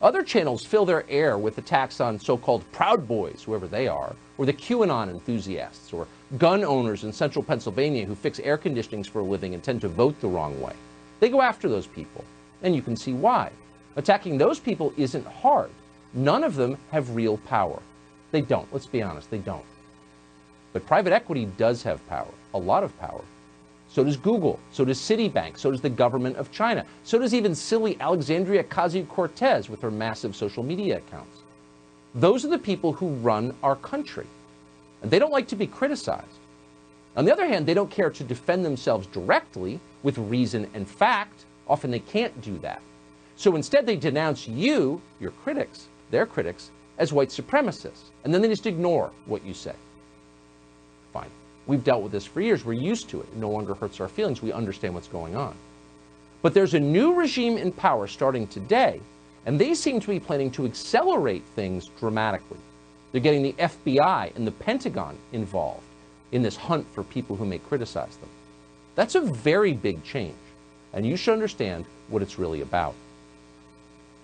Other 0.00 0.22
channels 0.22 0.64
fill 0.64 0.86
their 0.86 1.04
air 1.10 1.36
with 1.36 1.58
attacks 1.58 2.00
on 2.00 2.18
so 2.18 2.38
called 2.38 2.64
Proud 2.72 3.06
Boys, 3.06 3.42
whoever 3.42 3.68
they 3.68 3.88
are, 3.88 4.16
or 4.38 4.46
the 4.46 4.54
QAnon 4.54 5.10
enthusiasts, 5.10 5.92
or 5.92 6.06
gun 6.38 6.64
owners 6.64 7.04
in 7.04 7.12
central 7.12 7.42
Pennsylvania 7.42 8.06
who 8.06 8.14
fix 8.14 8.40
air 8.40 8.56
conditionings 8.56 9.06
for 9.06 9.20
a 9.20 9.24
living 9.24 9.52
and 9.52 9.62
tend 9.62 9.82
to 9.82 9.88
vote 9.88 10.18
the 10.22 10.28
wrong 10.28 10.58
way. 10.62 10.72
They 11.20 11.28
go 11.28 11.42
after 11.42 11.68
those 11.68 11.86
people, 11.86 12.24
and 12.62 12.74
you 12.74 12.80
can 12.80 12.96
see 12.96 13.12
why. 13.12 13.50
Attacking 13.96 14.38
those 14.38 14.58
people 14.58 14.94
isn't 14.96 15.26
hard. 15.26 15.68
None 16.14 16.42
of 16.42 16.54
them 16.54 16.78
have 16.90 17.14
real 17.14 17.36
power. 17.36 17.82
They 18.30 18.40
don't. 18.40 18.72
Let's 18.72 18.86
be 18.86 19.02
honest, 19.02 19.30
they 19.30 19.38
don't. 19.38 19.64
But 20.72 20.86
private 20.86 21.12
equity 21.12 21.46
does 21.56 21.82
have 21.82 22.06
power, 22.08 22.28
a 22.54 22.58
lot 22.58 22.84
of 22.84 22.98
power. 23.00 23.22
So 23.88 24.04
does 24.04 24.16
Google. 24.16 24.60
So 24.70 24.84
does 24.84 25.00
Citibank. 25.00 25.58
So 25.58 25.70
does 25.72 25.80
the 25.80 25.90
government 25.90 26.36
of 26.36 26.52
China. 26.52 26.86
So 27.02 27.18
does 27.18 27.34
even 27.34 27.54
silly 27.54 28.00
Alexandria 28.00 28.62
Ocasio 28.62 29.08
Cortez 29.08 29.68
with 29.68 29.82
her 29.82 29.90
massive 29.90 30.36
social 30.36 30.62
media 30.62 30.98
accounts. 30.98 31.38
Those 32.14 32.44
are 32.44 32.48
the 32.48 32.58
people 32.58 32.92
who 32.92 33.08
run 33.14 33.54
our 33.64 33.76
country. 33.76 34.26
And 35.02 35.10
they 35.10 35.18
don't 35.18 35.32
like 35.32 35.48
to 35.48 35.56
be 35.56 35.66
criticized. 35.66 36.26
On 37.16 37.24
the 37.24 37.32
other 37.32 37.46
hand, 37.46 37.66
they 37.66 37.74
don't 37.74 37.90
care 37.90 38.10
to 38.10 38.22
defend 38.22 38.64
themselves 38.64 39.08
directly 39.08 39.80
with 40.04 40.18
reason 40.18 40.70
and 40.74 40.86
fact. 40.86 41.44
Often 41.66 41.90
they 41.90 41.98
can't 41.98 42.40
do 42.42 42.58
that. 42.58 42.80
So 43.34 43.56
instead, 43.56 43.86
they 43.86 43.96
denounce 43.96 44.46
you, 44.46 45.00
your 45.18 45.32
critics, 45.32 45.88
their 46.10 46.26
critics, 46.26 46.70
as 46.98 47.12
white 47.12 47.30
supremacists. 47.30 48.10
And 48.22 48.32
then 48.32 48.42
they 48.42 48.48
just 48.48 48.66
ignore 48.66 49.10
what 49.26 49.44
you 49.44 49.54
say. 49.54 49.74
Fine. 51.12 51.30
We've 51.66 51.84
dealt 51.84 52.02
with 52.02 52.12
this 52.12 52.26
for 52.26 52.40
years. 52.40 52.64
We're 52.64 52.72
used 52.72 53.08
to 53.10 53.20
it. 53.20 53.28
It 53.32 53.36
no 53.36 53.50
longer 53.50 53.74
hurts 53.74 54.00
our 54.00 54.08
feelings. 54.08 54.42
We 54.42 54.52
understand 54.52 54.94
what's 54.94 55.08
going 55.08 55.36
on. 55.36 55.54
But 56.42 56.54
there's 56.54 56.74
a 56.74 56.80
new 56.80 57.14
regime 57.14 57.58
in 57.58 57.70
power 57.70 58.06
starting 58.06 58.46
today, 58.46 59.00
and 59.46 59.60
they 59.60 59.74
seem 59.74 60.00
to 60.00 60.08
be 60.08 60.20
planning 60.20 60.50
to 60.52 60.64
accelerate 60.64 61.42
things 61.54 61.90
dramatically. 61.98 62.58
They're 63.12 63.20
getting 63.20 63.42
the 63.42 63.52
FBI 63.54 64.34
and 64.36 64.46
the 64.46 64.52
Pentagon 64.52 65.18
involved 65.32 65.82
in 66.32 66.42
this 66.42 66.56
hunt 66.56 66.86
for 66.94 67.02
people 67.02 67.36
who 67.36 67.44
may 67.44 67.58
criticize 67.58 68.16
them. 68.16 68.28
That's 68.94 69.14
a 69.14 69.20
very 69.20 69.72
big 69.72 70.02
change, 70.04 70.36
and 70.92 71.04
you 71.04 71.16
should 71.16 71.32
understand 71.32 71.84
what 72.08 72.22
it's 72.22 72.38
really 72.38 72.60
about. 72.60 72.94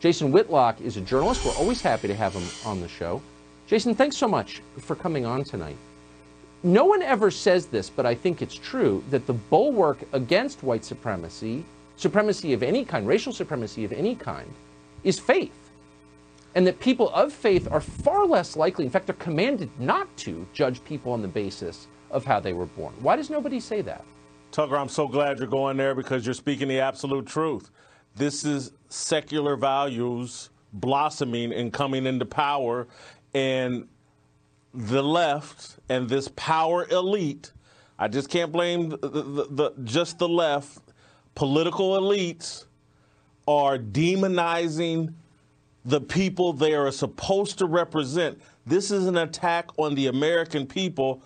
Jason 0.01 0.30
Whitlock 0.30 0.80
is 0.80 0.97
a 0.97 1.01
journalist. 1.01 1.45
We're 1.45 1.57
always 1.57 1.80
happy 1.80 2.09
to 2.09 2.14
have 2.14 2.34
him 2.34 2.47
on 2.64 2.80
the 2.80 2.89
show. 2.89 3.22
Jason, 3.66 3.95
thanks 3.95 4.16
so 4.16 4.28
much 4.28 4.62
for 4.78 4.95
coming 4.95 5.24
on 5.24 5.43
tonight. 5.43 5.76
No 6.63 6.85
one 6.85 7.03
ever 7.03 7.31
says 7.31 7.67
this, 7.67 7.91
but 7.91 8.07
I 8.07 8.15
think 8.15 8.43
it's 8.43 8.55
true 8.55 9.05
that 9.11 9.27
the 9.27 9.33
bulwark 9.33 9.99
against 10.13 10.63
white 10.63 10.85
supremacy, 10.85 11.65
supremacy 11.97 12.53
of 12.53 12.63
any 12.63 12.85
kind, 12.85 13.07
racial 13.07 13.33
supremacy 13.33 13.85
of 13.85 13.93
any 13.93 14.15
kind, 14.15 14.53
is 15.05 15.19
faith. 15.19 15.53
And 16.55 16.67
that 16.67 16.81
people 16.81 17.11
of 17.11 17.33
faith 17.33 17.71
are 17.71 17.81
far 17.81 18.27
less 18.27 18.57
likely, 18.57 18.85
in 18.85 18.91
fact, 18.91 19.07
they're 19.07 19.15
commanded 19.17 19.69
not 19.79 20.15
to 20.19 20.47
judge 20.55 20.83
people 20.85 21.13
on 21.13 21.23
the 21.23 21.29
basis 21.29 21.87
of 22.11 22.25
how 22.25 22.41
they 22.41 22.55
were 22.55 22.67
born. 22.67 22.95
Why 23.01 23.17
does 23.17 23.29
nobody 23.29 23.61
say 23.61 23.83
that? 23.83 24.05
Tucker, 24.53 24.77
I'm 24.77 24.89
so 24.89 25.07
glad 25.07 25.39
you're 25.39 25.49
going 25.49 25.77
there 25.77 25.95
because 25.95 26.25
you're 26.25 26.35
speaking 26.35 26.69
the 26.69 26.81
absolute 26.81 27.27
truth. 27.27 27.71
This 28.15 28.45
is 28.45 28.73
secular 28.89 29.57
values 29.57 30.49
blossoming 30.73 31.53
and 31.53 31.73
coming 31.73 32.07
into 32.07 32.25
power. 32.25 32.87
And 33.35 33.87
the 34.77 35.03
left 35.03 35.79
and 35.89 36.09
this 36.09 36.29
power 36.37 36.87
elite, 36.91 37.53
I 37.99 38.09
just 38.09 38.29
can't 38.29 38.53
blame 38.53 38.91
the, 38.91 38.99
the, 38.99 39.47
the, 39.51 39.72
just 39.85 40.18
the 40.18 40.29
left, 40.29 40.79
political 41.35 41.99
elites 41.99 42.66
are 43.49 43.79
demonizing 43.79 45.14
the 45.87 46.01
people 46.01 46.53
they 46.53 46.74
are 46.74 46.91
supposed 46.91 47.59
to 47.59 47.66
represent. 47.66 48.41
This 48.66 48.91
is 48.91 49.07
an 49.07 49.16
attack 49.16 49.70
on 49.79 49.95
the 49.95 50.09
American 50.09 50.66
people. 50.66 51.22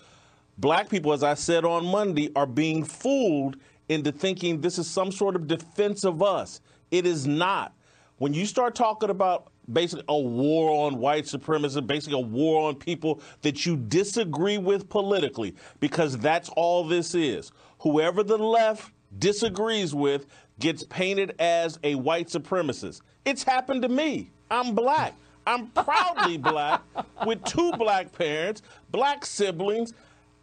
Black 0.59 0.89
people, 0.89 1.13
as 1.13 1.25
I 1.25 1.35
said 1.35 1.65
on 1.65 1.85
Monday, 1.87 2.31
are 2.37 2.47
being 2.47 2.85
fooled 2.85 3.57
into 3.89 4.13
thinking 4.13 4.61
this 4.61 4.79
is 4.79 4.89
some 4.89 5.11
sort 5.11 5.35
of 5.35 5.49
defense 5.49 6.05
of 6.05 6.23
us. 6.23 6.61
It 6.91 7.07
is 7.07 7.27
not. 7.27 7.73
When 8.19 8.35
you 8.35 8.47
start 8.47 8.75
talking 8.75 9.11
about 9.11 9.49
basically 9.73 10.05
a 10.09 10.19
war 10.19 10.87
on 10.87 10.99
white 10.99 11.27
supremacy, 11.27 11.81
basically 11.81 12.19
a 12.19 12.25
war 12.25 12.69
on 12.69 12.75
people 12.75 13.21
that 13.43 13.65
you 13.67 13.77
disagree 13.77 14.59
with 14.59 14.89
politically, 14.89 15.55
because 15.81 16.19
that's 16.19 16.49
all 16.51 16.85
this 16.85 17.15
is. 17.15 17.53
Whoever 17.81 18.23
the 18.23 18.39
left 18.39 18.93
disagrees 19.19 19.95
with 19.95 20.27
gets 20.59 20.83
painted 20.85 21.35
as 21.39 21.79
a 21.83 21.95
white 21.97 22.29
supremacist. 22.29 23.01
It's 23.25 23.43
happened 23.43 23.83
to 23.83 23.89
me. 23.89 24.31
I'm 24.51 24.75
black. 24.75 25.15
I'm 25.47 25.69
proudly 25.69 26.37
black 26.53 26.83
with 27.27 27.43
two 27.45 27.73
black 27.73 28.13
parents, 28.13 28.63
black 28.91 29.25
siblings. 29.25 29.95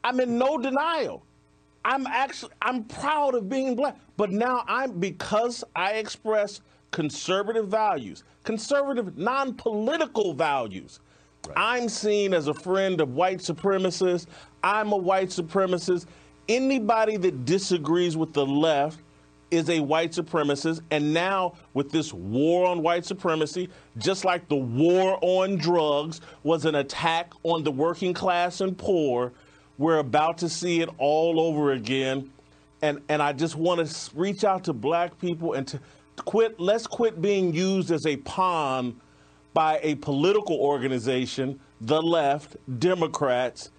I'm 0.03 0.19
in 0.19 0.37
no 0.37 0.57
denial. 0.57 1.23
I'm 1.85 2.05
actually 2.07 2.51
I'm 2.61 2.83
proud 2.83 3.35
of 3.35 3.47
being 3.47 3.75
black. 3.75 3.97
But 4.17 4.31
now 4.31 4.63
I'm 4.67 4.99
because 4.99 5.63
I 5.75 5.93
express 5.93 6.61
conservative 6.91 7.67
values, 7.67 8.23
conservative 8.43 9.17
non-political 9.17 10.33
values. 10.33 10.99
Right. 11.47 11.55
I'm 11.57 11.89
seen 11.89 12.33
as 12.33 12.47
a 12.47 12.53
friend 12.53 12.99
of 13.01 13.15
white 13.15 13.39
supremacists. 13.39 14.27
I'm 14.63 14.91
a 14.91 14.97
white 14.97 15.29
supremacist. 15.29 16.05
Anybody 16.49 17.17
that 17.17 17.45
disagrees 17.45 18.17
with 18.17 18.33
the 18.33 18.45
left 18.45 18.99
is 19.51 19.69
a 19.69 19.79
white 19.79 20.11
supremacist. 20.11 20.81
And 20.91 21.13
now, 21.13 21.53
with 21.73 21.91
this 21.91 22.13
war 22.13 22.67
on 22.67 22.81
white 22.81 23.05
supremacy, 23.05 23.69
just 23.97 24.25
like 24.25 24.47
the 24.49 24.55
war 24.55 25.19
on 25.21 25.57
drugs 25.57 26.21
was 26.43 26.65
an 26.65 26.75
attack 26.75 27.31
on 27.43 27.63
the 27.63 27.71
working 27.71 28.13
class 28.13 28.61
and 28.61 28.77
poor, 28.77 29.31
we're 29.77 29.99
about 29.99 30.37
to 30.39 30.49
see 30.49 30.81
it 30.81 30.89
all 30.97 31.39
over 31.39 31.71
again. 31.73 32.31
And, 32.81 33.01
and 33.09 33.21
I 33.21 33.33
just 33.33 33.55
want 33.55 33.87
to 33.87 34.11
reach 34.15 34.43
out 34.43 34.63
to 34.65 34.73
black 34.73 35.17
people 35.19 35.53
and 35.53 35.67
to 35.67 35.79
quit, 36.25 36.59
let's 36.59 36.87
quit 36.87 37.21
being 37.21 37.53
used 37.53 37.91
as 37.91 38.05
a 38.05 38.17
pawn 38.17 38.99
by 39.53 39.79
a 39.81 39.95
political 39.95 40.57
organization, 40.57 41.59
the 41.81 42.01
left, 42.01 42.57
Democrats. 42.79 43.71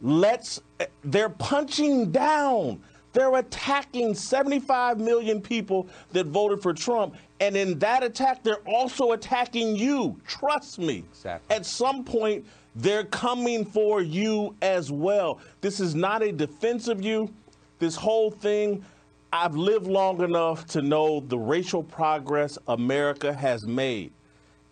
Let's, 0.00 0.60
they're 1.04 1.28
punching 1.28 2.12
down. 2.12 2.82
They're 3.12 3.36
attacking 3.36 4.14
75 4.14 4.98
million 4.98 5.40
people 5.40 5.88
that 6.12 6.26
voted 6.26 6.62
for 6.62 6.72
Trump. 6.72 7.16
And 7.40 7.56
in 7.56 7.78
that 7.80 8.02
attack, 8.02 8.42
they're 8.42 8.62
also 8.66 9.12
attacking 9.12 9.76
you. 9.76 10.20
Trust 10.26 10.78
me. 10.78 11.04
Exactly. 11.10 11.56
At 11.56 11.66
some 11.66 12.04
point, 12.04 12.46
they're 12.76 13.04
coming 13.04 13.64
for 13.64 14.00
you 14.00 14.54
as 14.62 14.90
well. 14.90 15.40
This 15.60 15.78
is 15.78 15.94
not 15.94 16.22
a 16.22 16.32
defense 16.32 16.88
of 16.88 17.04
you. 17.04 17.32
This 17.78 17.96
whole 17.96 18.30
thing, 18.30 18.84
I've 19.32 19.56
lived 19.56 19.86
long 19.86 20.20
enough 20.22 20.66
to 20.68 20.82
know 20.82 21.20
the 21.20 21.38
racial 21.38 21.82
progress 21.82 22.58
America 22.68 23.32
has 23.32 23.66
made. 23.66 24.12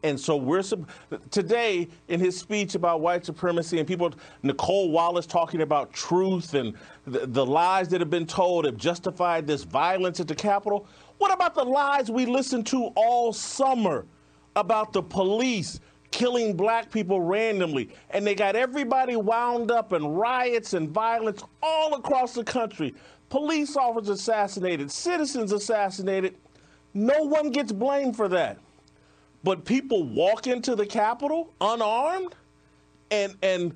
And 0.02 0.18
so 0.18 0.36
we're 0.36 0.62
today 1.30 1.88
in 2.08 2.20
his 2.20 2.38
speech 2.38 2.74
about 2.74 3.00
white 3.00 3.24
supremacy 3.24 3.78
and 3.78 3.88
people, 3.88 4.12
Nicolle 4.42 4.90
Wallace 4.90 5.26
talking 5.26 5.62
about 5.62 5.92
truth 5.92 6.54
and 6.54 6.74
the, 7.06 7.26
the, 7.26 7.44
lies 7.44 7.88
that 7.88 8.00
have 8.00 8.10
been 8.10 8.26
told 8.26 8.64
have 8.64 8.76
justified 8.76 9.46
this 9.46 9.62
violence 9.62 10.20
at 10.20 10.28
the 10.28 10.34
Capitol. 10.34 10.86
What 11.18 11.32
about 11.32 11.54
the 11.54 11.64
lies 11.64 12.10
we 12.10 12.24
listened 12.26 12.66
to 12.68 12.86
all 12.96 13.32
summer 13.32 14.06
about 14.56 14.92
the 14.92 15.02
police 15.02 15.80
killing 16.10 16.56
black 16.56 16.90
people 16.90 17.20
randomly? 17.20 17.90
And 18.10 18.26
they 18.26 18.34
got 18.34 18.56
everybody 18.56 19.16
wound 19.16 19.70
up 19.70 19.92
in 19.92 20.06
riots 20.06 20.72
and 20.72 20.88
violence 20.88 21.42
all 21.62 21.94
across 21.94 22.32
the 22.34 22.44
country. 22.44 22.94
Police 23.30 23.76
officers 23.76 24.10
assassinated, 24.10 24.90
citizens 24.90 25.52
assassinated. 25.52 26.34
No 26.92 27.22
one 27.22 27.50
gets 27.50 27.72
blamed 27.72 28.16
for 28.16 28.28
that. 28.28 28.58
But 29.42 29.64
people 29.64 30.02
walk 30.02 30.46
into 30.46 30.74
the 30.74 30.84
Capitol 30.84 31.54
unarmed, 31.60 32.34
and 33.10 33.34
and 33.42 33.74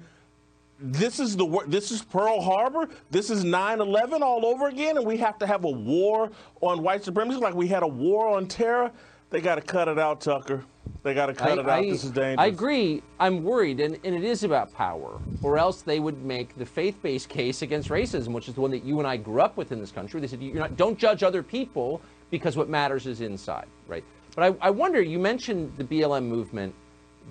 this 0.79 1.21
is 1.21 1.37
the 1.37 1.65
this 1.69 1.91
is 1.91 2.03
Pearl 2.03 2.43
Harbor. 2.43 2.89
This 3.11 3.31
is 3.31 3.45
9/11 3.45 4.21
all 4.21 4.45
over 4.45 4.67
again, 4.67 4.99
and 4.99 5.07
we 5.07 5.17
have 5.19 5.39
to 5.39 5.47
have 5.47 5.65
a 5.65 5.71
war 5.71 6.31
on 6.61 6.83
white 6.83 7.05
supremacy 7.05 7.39
like 7.39 7.55
we 7.55 7.69
had 7.69 7.83
a 7.83 7.89
war 7.89 8.37
on 8.37 8.47
terror. 8.47 8.91
They 9.31 9.41
got 9.41 9.55
to 9.55 9.63
cut 9.63 9.89
it 9.89 9.99
out, 9.99 10.21
Tucker. 10.21 10.65
They 11.05 11.15
got 11.15 11.27
to 11.27 11.35
cut 11.35 11.51
I, 11.51 11.53
it 11.53 11.59
out. 11.61 11.69
I, 11.69 11.83
this 11.91 12.03
is 12.03 12.11
dangerous. 12.11 12.39
I 12.39 12.47
agree. 12.47 13.03
I'm 13.21 13.45
worried, 13.45 13.79
and, 13.79 13.99
and 14.03 14.15
it 14.15 14.25
is 14.25 14.43
about 14.43 14.75
power, 14.75 15.21
or 15.43 15.59
else 15.59 15.83
they 15.83 16.01
would 16.01 16.25
make 16.25 16.57
the 16.57 16.67
faith-based 16.67 17.29
case 17.29 17.63
against 17.63 17.91
racism, 17.91 18.29
which 18.29 18.49
is 18.49 18.55
the 18.55 18.61
one 18.63 18.71
that 18.73 18.85
you 18.85 18.99
and 18.99 19.07
I 19.07 19.17
grew 19.19 19.41
up 19.41 19.57
with 19.57 19.71
in 19.71 19.79
this 19.81 19.93
country. 19.93 20.21
They 20.21 20.27
said, 20.27 20.43
"You're 20.43 20.57
not, 20.57 20.77
don't 20.77 20.99
judge 20.99 21.23
other 21.23 21.43
people 21.43 22.01
because 22.31 22.57
what 22.57 22.69
matters 22.69 23.07
is 23.07 23.21
inside." 23.21 23.67
Right? 23.87 24.03
But 24.35 24.57
I, 24.61 24.67
I 24.69 24.71
wonder, 24.71 25.01
you 25.01 25.21
mentioned 25.21 25.75
the 25.77 25.85
BLM 25.85 26.25
movement. 26.25 26.75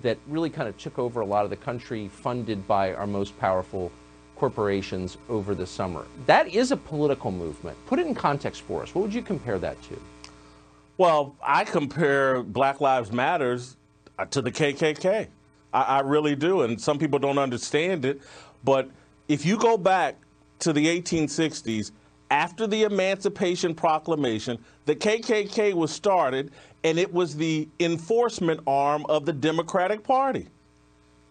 that 0.02 0.18
really 0.26 0.50
kind 0.50 0.68
of 0.68 0.76
took 0.76 0.98
over 0.98 1.20
a 1.20 1.26
lot 1.26 1.44
of 1.44 1.50
the 1.50 1.56
country, 1.56 2.08
funded 2.08 2.66
by 2.66 2.94
our 2.94 3.06
most 3.06 3.38
powerful 3.38 3.92
corporations 4.36 5.16
over 5.28 5.54
the 5.54 5.66
summer. 5.66 6.04
That 6.26 6.48
is 6.48 6.72
a 6.72 6.76
political 6.76 7.30
movement. 7.30 7.76
Put 7.86 7.98
it 8.00 8.06
in 8.06 8.14
context 8.14 8.62
for 8.62 8.82
us. 8.82 8.94
What 8.94 9.02
would 9.02 9.14
you 9.14 9.22
compare 9.22 9.58
that 9.60 9.80
to? 9.84 10.00
Well, 10.96 11.34
I 11.42 11.64
compare 11.64 12.42
Black 12.42 12.80
Lives 12.80 13.10
Matters 13.10 13.76
uh, 14.18 14.26
to 14.26 14.40
the 14.40 14.52
KKK. 14.52 15.26
I, 15.72 15.82
I 15.82 16.00
really 16.00 16.36
do, 16.36 16.62
and 16.62 16.80
some 16.80 16.98
people 16.98 17.18
don't 17.18 17.38
understand 17.38 18.04
it. 18.04 18.20
But 18.62 18.88
if 19.26 19.44
you 19.44 19.58
go 19.58 19.76
back 19.76 20.16
to 20.60 20.72
the 20.72 20.86
1860s, 20.86 21.90
after 22.30 22.66
the 22.68 22.84
Emancipation 22.84 23.74
Proclamation, 23.74 24.58
the 24.86 24.94
KKK 24.94 25.74
was 25.74 25.90
started, 25.90 26.52
and 26.84 26.96
it 26.96 27.12
was 27.12 27.34
the 27.34 27.68
enforcement 27.80 28.60
arm 28.66 29.04
of 29.08 29.26
the 29.26 29.32
Democratic 29.32 30.04
Party. 30.04 30.48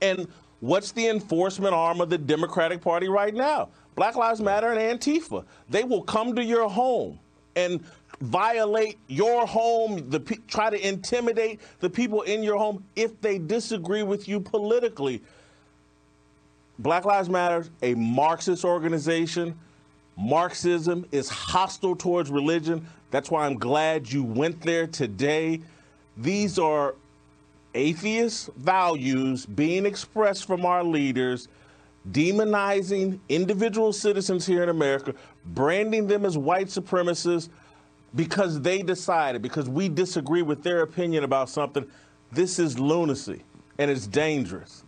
And 0.01 0.27
what's 0.59 0.91
the 0.91 1.07
enforcement 1.07 1.73
arm 1.73 2.01
of 2.01 2.09
the 2.09 2.17
Democratic 2.17 2.81
Party 2.81 3.07
right 3.07 3.33
now? 3.33 3.69
Black 3.95 4.15
Lives 4.15 4.41
Matter 4.41 4.73
and 4.73 4.99
Antifa. 4.99 5.45
They 5.69 5.85
will 5.85 6.03
come 6.03 6.35
to 6.35 6.43
your 6.43 6.69
home 6.69 7.19
and 7.55 7.83
violate 8.23 8.97
your 9.07 9.45
home, 9.45 10.09
the 10.09 10.19
try 10.47 10.69
to 10.69 10.87
intimidate 10.87 11.59
the 11.81 11.89
people 11.89 12.21
in 12.21 12.41
your 12.41 12.57
home 12.57 12.81
if 12.95 13.19
they 13.19 13.37
disagree 13.37 14.01
with 14.01 14.29
you 14.29 14.39
politically. 14.39 15.21
Black 16.79 17.03
Lives 17.03 17.29
Matter, 17.29 17.65
a 17.81 17.93
Marxist 17.95 18.63
organization. 18.63 19.59
Marxism 20.15 21.05
is 21.11 21.27
hostile 21.27 21.97
towards 21.97 22.31
religion. 22.31 22.87
That's 23.11 23.29
why 23.29 23.45
I'm 23.45 23.57
glad 23.57 24.09
you 24.09 24.23
went 24.23 24.61
there 24.61 24.87
today. 24.87 25.59
These 26.15 26.57
are 26.57 26.95
atheist 27.75 28.49
values 28.55 29.45
being 29.45 29.85
expressed 29.85 30.45
from 30.45 30.65
our 30.65 30.83
leaders, 30.83 31.49
demonizing 32.11 33.19
individual 33.27 33.91
citizens 33.91 34.45
here 34.45 34.63
in 34.63 34.69
America, 34.69 35.13
branding 35.47 36.07
them 36.07 36.25
as 36.25 36.37
white 36.37 36.67
supremacists 36.67 37.49
because 38.15 38.61
they 38.61 38.81
decided, 38.81 39.41
because 39.41 39.67
we 39.67 39.89
disagree 39.89 40.41
with 40.41 40.63
their 40.63 40.81
opinion 40.81 41.23
about 41.23 41.49
something. 41.49 41.85
This 42.31 42.59
is 42.59 42.79
lunacy 42.79 43.43
and 43.77 43.89
it's 43.89 44.07
dangerous. 44.07 44.83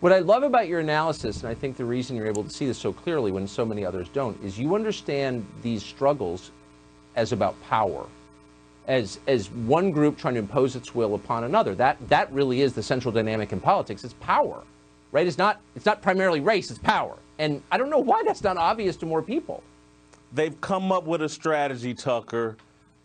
What 0.00 0.12
I 0.12 0.18
love 0.18 0.42
about 0.42 0.66
your 0.66 0.80
analysis, 0.80 1.40
and 1.42 1.48
I 1.48 1.54
think 1.54 1.76
the 1.76 1.84
reason 1.84 2.16
you're 2.16 2.26
able 2.26 2.42
to 2.42 2.50
see 2.50 2.66
this 2.66 2.78
so 2.78 2.92
clearly 2.92 3.30
when 3.30 3.46
so 3.46 3.64
many 3.64 3.84
others 3.84 4.08
don't, 4.08 4.42
is 4.42 4.58
you 4.58 4.74
understand 4.74 5.46
these 5.62 5.82
struggles 5.82 6.50
as 7.14 7.32
about 7.32 7.60
power, 7.62 8.06
as 8.88 9.20
as 9.28 9.48
one 9.50 9.92
group 9.92 10.18
trying 10.18 10.34
to 10.34 10.40
impose 10.40 10.74
its 10.74 10.92
will 10.92 11.14
upon 11.14 11.44
another. 11.44 11.76
That 11.76 11.96
that 12.08 12.32
really 12.32 12.62
is 12.62 12.72
the 12.72 12.82
central 12.82 13.12
dynamic 13.12 13.52
in 13.52 13.60
politics. 13.60 14.02
It's 14.02 14.14
power, 14.14 14.64
right? 15.12 15.26
It's 15.26 15.38
not 15.38 15.60
it's 15.76 15.86
not 15.86 16.02
primarily 16.02 16.40
race. 16.40 16.70
It's 16.70 16.80
power, 16.80 17.16
and 17.38 17.62
I 17.70 17.78
don't 17.78 17.90
know 17.90 18.00
why 18.00 18.24
that's 18.26 18.42
not 18.42 18.56
obvious 18.56 18.96
to 18.96 19.06
more 19.06 19.22
people. 19.22 19.62
They've 20.32 20.58
come 20.60 20.90
up 20.90 21.04
with 21.04 21.22
a 21.22 21.28
strategy, 21.28 21.94
Tucker. 21.94 22.56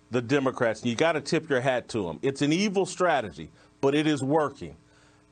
The 0.09 0.21
Democrats, 0.21 0.79
and 0.81 0.89
you 0.89 0.95
got 0.95 1.13
to 1.13 1.21
tip 1.21 1.49
your 1.49 1.59
hat 1.59 1.89
to 1.89 2.03
them. 2.03 2.17
It's 2.21 2.41
an 2.41 2.53
evil 2.53 2.85
strategy, 2.85 3.49
but 3.81 3.93
it 3.93 4.07
is 4.07 4.23
working. 4.23 4.77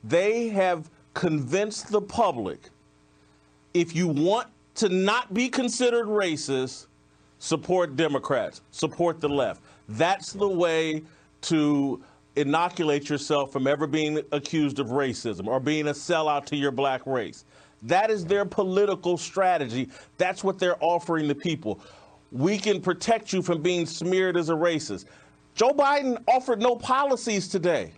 They 0.04 0.48
have 0.48 0.90
convinced 1.14 1.90
the 1.90 2.02
public 2.02 2.68
if 3.72 3.96
you 3.96 4.06
want 4.06 4.48
to 4.74 4.90
not 4.90 5.32
be 5.32 5.48
considered 5.48 6.06
racist, 6.08 6.88
support 7.38 7.96
Democrats, 7.96 8.60
support 8.70 9.18
the 9.20 9.30
left. 9.30 9.62
That's 9.88 10.34
the 10.34 10.48
way 10.48 11.04
to 11.42 12.02
inoculate 12.36 13.08
yourself 13.08 13.52
from 13.52 13.66
ever 13.66 13.86
being 13.86 14.20
accused 14.32 14.78
of 14.78 14.88
racism 14.88 15.46
or 15.46 15.58
being 15.58 15.88
a 15.88 15.92
sellout 15.92 16.44
to 16.46 16.56
your 16.56 16.70
black 16.70 17.06
race. 17.06 17.46
That 17.86 18.10
is 18.10 18.24
their 18.24 18.44
political 18.44 19.16
strategy. 19.16 19.88
That's 20.18 20.42
what 20.42 20.58
they're 20.58 20.76
offering 20.80 21.28
the 21.28 21.34
people. 21.34 21.80
We 22.32 22.58
can 22.58 22.80
protect 22.80 23.32
you 23.32 23.42
from 23.42 23.62
being 23.62 23.86
smeared 23.86 24.36
as 24.36 24.50
a 24.50 24.54
racist. 24.54 25.06
Joe 25.54 25.70
Biden 25.70 26.22
offered 26.28 26.60
no 26.60 26.76
policies 26.76 27.48
today. 27.48 27.92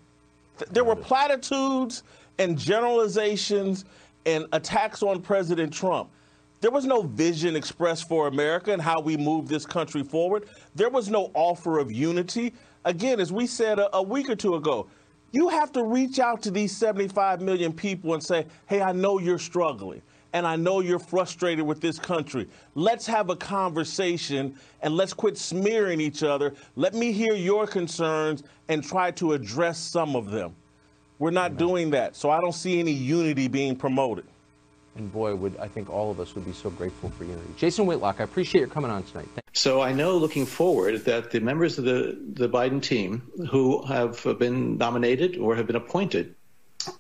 There 0.70 0.84
were 0.84 0.94
platitudes 0.94 2.02
and 2.38 2.58
generalizations 2.58 3.84
and 4.26 4.46
attacks 4.52 5.02
on 5.02 5.22
President 5.22 5.72
Trump. 5.72 6.10
There 6.60 6.70
was 6.70 6.84
no 6.84 7.02
vision 7.02 7.56
expressed 7.56 8.08
for 8.08 8.26
America 8.26 8.72
and 8.72 8.82
how 8.82 9.00
we 9.00 9.16
move 9.16 9.48
this 9.48 9.64
country 9.64 10.02
forward. 10.02 10.48
There 10.74 10.90
was 10.90 11.08
no 11.08 11.30
offer 11.34 11.78
of 11.78 11.90
unity. 11.90 12.52
Again, 12.84 13.20
as 13.20 13.32
we 13.32 13.46
said 13.46 13.78
a, 13.78 13.94
a, 13.96 14.02
week 14.02 14.28
or 14.28 14.36
two 14.36 14.56
ago, 14.56 14.88
you 15.30 15.48
have 15.48 15.72
to 15.72 15.82
reach 15.82 16.18
out 16.18 16.42
to 16.42 16.50
these 16.50 16.76
75 16.76 17.40
million 17.40 17.72
people 17.72 18.14
and 18.14 18.22
say, 18.22 18.46
hey, 18.66 18.80
I 18.80 18.92
know 18.92 19.18
you're 19.18 19.38
struggling 19.38 20.02
and 20.32 20.46
I 20.46 20.56
know 20.56 20.80
you're 20.80 20.98
frustrated 20.98 21.64
with 21.64 21.80
this 21.80 21.98
country. 21.98 22.48
Let's 22.74 23.06
have 23.06 23.30
a 23.30 23.36
conversation 23.36 24.56
and 24.82 24.94
let's 24.94 25.12
quit 25.12 25.38
smearing 25.38 26.00
each 26.00 26.22
other. 26.22 26.54
Let 26.76 26.94
me 26.94 27.12
hear 27.12 27.34
your 27.34 27.66
concerns 27.66 28.42
and 28.68 28.84
try 28.84 29.10
to 29.12 29.32
address 29.32 29.78
some 29.78 30.16
of 30.16 30.30
them. 30.30 30.54
We're 31.18 31.30
not 31.30 31.52
Amen. 31.52 31.58
doing 31.58 31.90
that. 31.90 32.14
So 32.14 32.30
I 32.30 32.40
don't 32.40 32.52
see 32.52 32.78
any 32.78 32.92
unity 32.92 33.48
being 33.48 33.76
promoted. 33.76 34.26
And 34.98 35.12
boy, 35.12 35.34
would 35.36 35.56
I 35.58 35.68
think 35.68 35.88
all 35.88 36.10
of 36.10 36.18
us 36.18 36.34
would 36.34 36.44
be 36.44 36.52
so 36.52 36.70
grateful 36.70 37.10
for 37.10 37.24
unity. 37.24 37.48
Jason 37.56 37.86
Whitlock, 37.86 38.20
I 38.20 38.24
appreciate 38.24 38.60
your 38.60 38.68
coming 38.68 38.90
on 38.90 39.04
tonight. 39.04 39.28
So 39.52 39.80
I 39.80 39.92
know 39.92 40.18
looking 40.18 40.44
forward 40.44 41.04
that 41.04 41.30
the 41.30 41.40
members 41.40 41.78
of 41.78 41.84
the, 41.84 42.18
the 42.32 42.48
Biden 42.48 42.82
team 42.82 43.22
who 43.50 43.82
have 43.86 44.22
been 44.38 44.76
nominated 44.76 45.38
or 45.38 45.56
have 45.56 45.66
been 45.66 45.76
appointed 45.76 46.34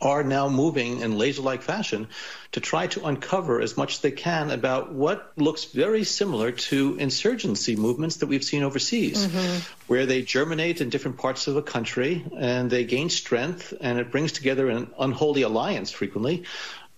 are 0.00 0.22
now 0.22 0.48
moving 0.48 1.00
in 1.00 1.18
laser 1.18 1.42
like 1.42 1.62
fashion 1.62 2.08
to 2.52 2.60
try 2.60 2.86
to 2.88 3.04
uncover 3.06 3.60
as 3.60 3.76
much 3.76 3.94
as 3.94 4.00
they 4.00 4.10
can 4.10 4.50
about 4.50 4.92
what 4.92 5.32
looks 5.36 5.64
very 5.64 6.04
similar 6.04 6.52
to 6.52 6.96
insurgency 6.98 7.76
movements 7.76 8.16
that 8.16 8.26
we've 8.26 8.44
seen 8.44 8.62
overseas, 8.62 9.26
mm-hmm. 9.26 9.58
where 9.86 10.04
they 10.04 10.22
germinate 10.22 10.80
in 10.80 10.90
different 10.90 11.18
parts 11.18 11.46
of 11.46 11.56
a 11.56 11.62
country 11.62 12.24
and 12.36 12.70
they 12.70 12.84
gain 12.84 13.08
strength, 13.08 13.72
and 13.80 13.98
it 13.98 14.10
brings 14.10 14.32
together 14.32 14.68
an 14.68 14.90
unholy 14.98 15.42
alliance 15.42 15.90
frequently 15.90 16.44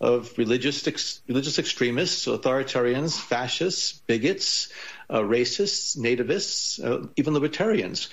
of 0.01 0.37
religious 0.39 0.87
ex- 0.87 1.21
religious 1.29 1.59
extremists, 1.59 2.27
authoritarians, 2.27 3.19
fascists, 3.19 4.01
bigots, 4.07 4.73
uh, 5.11 5.21
racists, 5.21 5.99
nativists, 5.99 6.83
uh, 6.83 7.07
even 7.17 7.35
libertarians. 7.35 8.09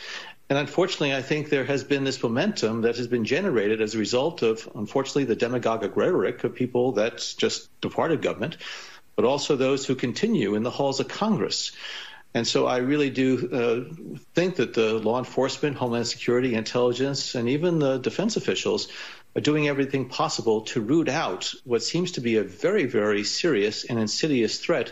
And 0.49 0.57
unfortunately, 0.57 1.13
I 1.13 1.21
think 1.21 1.49
there 1.49 1.65
has 1.65 1.83
been 1.83 2.03
this 2.03 2.21
momentum 2.23 2.81
that 2.81 2.97
has 2.97 3.07
been 3.07 3.25
generated 3.25 3.81
as 3.81 3.95
a 3.95 3.97
result 3.97 4.41
of, 4.41 4.69
unfortunately, 4.75 5.25
the 5.25 5.35
demagogic 5.35 5.95
rhetoric 5.95 6.43
of 6.43 6.55
people 6.55 6.93
that 6.93 7.33
just 7.38 7.69
departed 7.81 8.21
government, 8.21 8.57
but 9.15 9.25
also 9.25 9.55
those 9.55 9.85
who 9.85 9.95
continue 9.95 10.55
in 10.55 10.63
the 10.63 10.71
halls 10.71 10.99
of 10.99 11.07
Congress. 11.07 11.73
And 12.33 12.47
so 12.47 12.67
I 12.67 12.77
really 12.77 13.09
do 13.09 13.49
uh, 13.51 14.13
think 14.35 14.57
that 14.57 14.73
the 14.73 14.99
law 14.99 15.17
enforcement, 15.17 15.75
Homeland 15.75 16.07
Security, 16.07 16.53
intelligence, 16.53 17.35
and 17.35 17.49
even 17.49 17.79
the 17.79 17.97
defense 17.97 18.38
officials 18.38 18.89
doing 19.41 19.67
everything 19.67 20.09
possible 20.09 20.61
to 20.61 20.81
root 20.81 21.09
out 21.09 21.53
what 21.63 21.83
seems 21.83 22.13
to 22.13 22.21
be 22.21 22.38
a 22.38 22.43
very, 22.43 22.85
very 22.85 23.23
serious 23.23 23.85
and 23.85 23.99
insidious 23.99 24.59
threat 24.59 24.91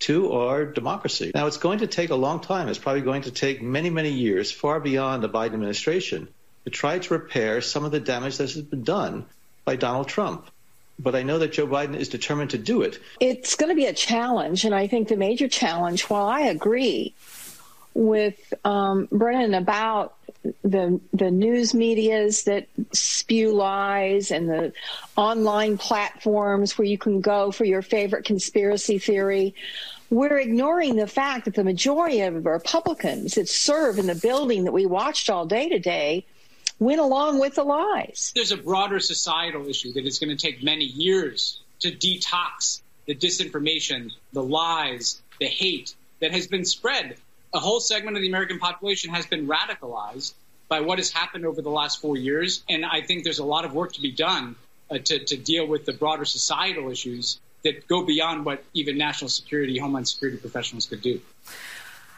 to 0.00 0.32
our 0.32 0.64
democracy. 0.64 1.30
Now, 1.34 1.46
it's 1.46 1.58
going 1.58 1.80
to 1.80 1.86
take 1.86 2.10
a 2.10 2.14
long 2.14 2.40
time. 2.40 2.68
It's 2.68 2.78
probably 2.78 3.02
going 3.02 3.22
to 3.22 3.30
take 3.30 3.60
many, 3.62 3.90
many 3.90 4.10
years, 4.10 4.50
far 4.50 4.80
beyond 4.80 5.22
the 5.22 5.28
Biden 5.28 5.54
administration, 5.54 6.28
to 6.64 6.70
try 6.70 6.98
to 6.98 7.14
repair 7.14 7.60
some 7.60 7.84
of 7.84 7.92
the 7.92 8.00
damage 8.00 8.38
that 8.38 8.50
has 8.50 8.62
been 8.62 8.84
done 8.84 9.26
by 9.64 9.76
Donald 9.76 10.08
Trump. 10.08 10.50
But 10.98 11.14
I 11.14 11.22
know 11.22 11.38
that 11.38 11.52
Joe 11.52 11.66
Biden 11.66 11.96
is 11.96 12.08
determined 12.08 12.50
to 12.50 12.58
do 12.58 12.82
it. 12.82 12.98
It's 13.20 13.56
going 13.56 13.70
to 13.70 13.76
be 13.76 13.86
a 13.86 13.92
challenge. 13.92 14.64
And 14.64 14.74
I 14.74 14.86
think 14.86 15.08
the 15.08 15.16
major 15.16 15.48
challenge, 15.48 16.04
while 16.04 16.26
I 16.26 16.42
agree 16.42 17.14
with 17.94 18.54
um, 18.64 19.08
Brennan 19.10 19.54
about 19.54 20.14
the 20.62 21.00
the 21.12 21.30
news 21.30 21.74
medias 21.74 22.44
that 22.44 22.66
spew 22.92 23.52
lies 23.52 24.30
and 24.30 24.48
the 24.48 24.72
online 25.16 25.76
platforms 25.76 26.78
where 26.78 26.86
you 26.86 26.96
can 26.96 27.20
go 27.20 27.50
for 27.50 27.64
your 27.64 27.82
favorite 27.82 28.24
conspiracy 28.24 28.98
theory 28.98 29.54
we're 30.10 30.38
ignoring 30.38 30.96
the 30.96 31.06
fact 31.06 31.44
that 31.44 31.54
the 31.54 31.64
majority 31.64 32.20
of 32.20 32.44
Republicans 32.44 33.34
that 33.34 33.48
serve 33.48 33.98
in 33.98 34.06
the 34.06 34.14
building 34.16 34.64
that 34.64 34.72
we 34.72 34.84
watched 34.84 35.30
all 35.30 35.46
day 35.46 35.68
today 35.68 36.26
went 36.80 37.00
along 37.00 37.38
with 37.38 37.54
the 37.54 37.62
lies. 37.62 38.32
There's 38.34 38.50
a 38.50 38.56
broader 38.56 38.98
societal 38.98 39.68
issue 39.68 39.92
that 39.92 40.04
is 40.04 40.18
going 40.18 40.36
to 40.36 40.36
take 40.36 40.64
many 40.64 40.84
years 40.84 41.60
to 41.80 41.92
detox 41.92 42.80
the 43.06 43.14
disinformation, 43.14 44.10
the 44.32 44.42
lies, 44.42 45.20
the 45.38 45.46
hate 45.46 45.94
that 46.20 46.32
has 46.32 46.48
been 46.48 46.64
spread 46.64 47.16
a 47.52 47.58
whole 47.58 47.80
segment 47.80 48.16
of 48.16 48.22
the 48.22 48.28
American 48.28 48.58
population 48.58 49.10
has 49.12 49.26
been 49.26 49.46
radicalized 49.46 50.34
by 50.68 50.80
what 50.80 50.98
has 50.98 51.10
happened 51.10 51.44
over 51.44 51.60
the 51.62 51.70
last 51.70 52.00
four 52.00 52.16
years. 52.16 52.62
And 52.68 52.84
I 52.84 53.00
think 53.00 53.24
there's 53.24 53.40
a 53.40 53.44
lot 53.44 53.64
of 53.64 53.74
work 53.74 53.92
to 53.94 54.00
be 54.00 54.12
done 54.12 54.54
uh, 54.90 54.98
to, 54.98 55.24
to 55.24 55.36
deal 55.36 55.66
with 55.66 55.84
the 55.84 55.92
broader 55.92 56.24
societal 56.24 56.90
issues 56.90 57.40
that 57.64 57.86
go 57.88 58.04
beyond 58.06 58.44
what 58.44 58.64
even 58.72 58.96
national 58.96 59.28
security, 59.28 59.78
homeland 59.78 60.08
security 60.08 60.38
professionals 60.38 60.86
could 60.86 61.02
do. 61.02 61.20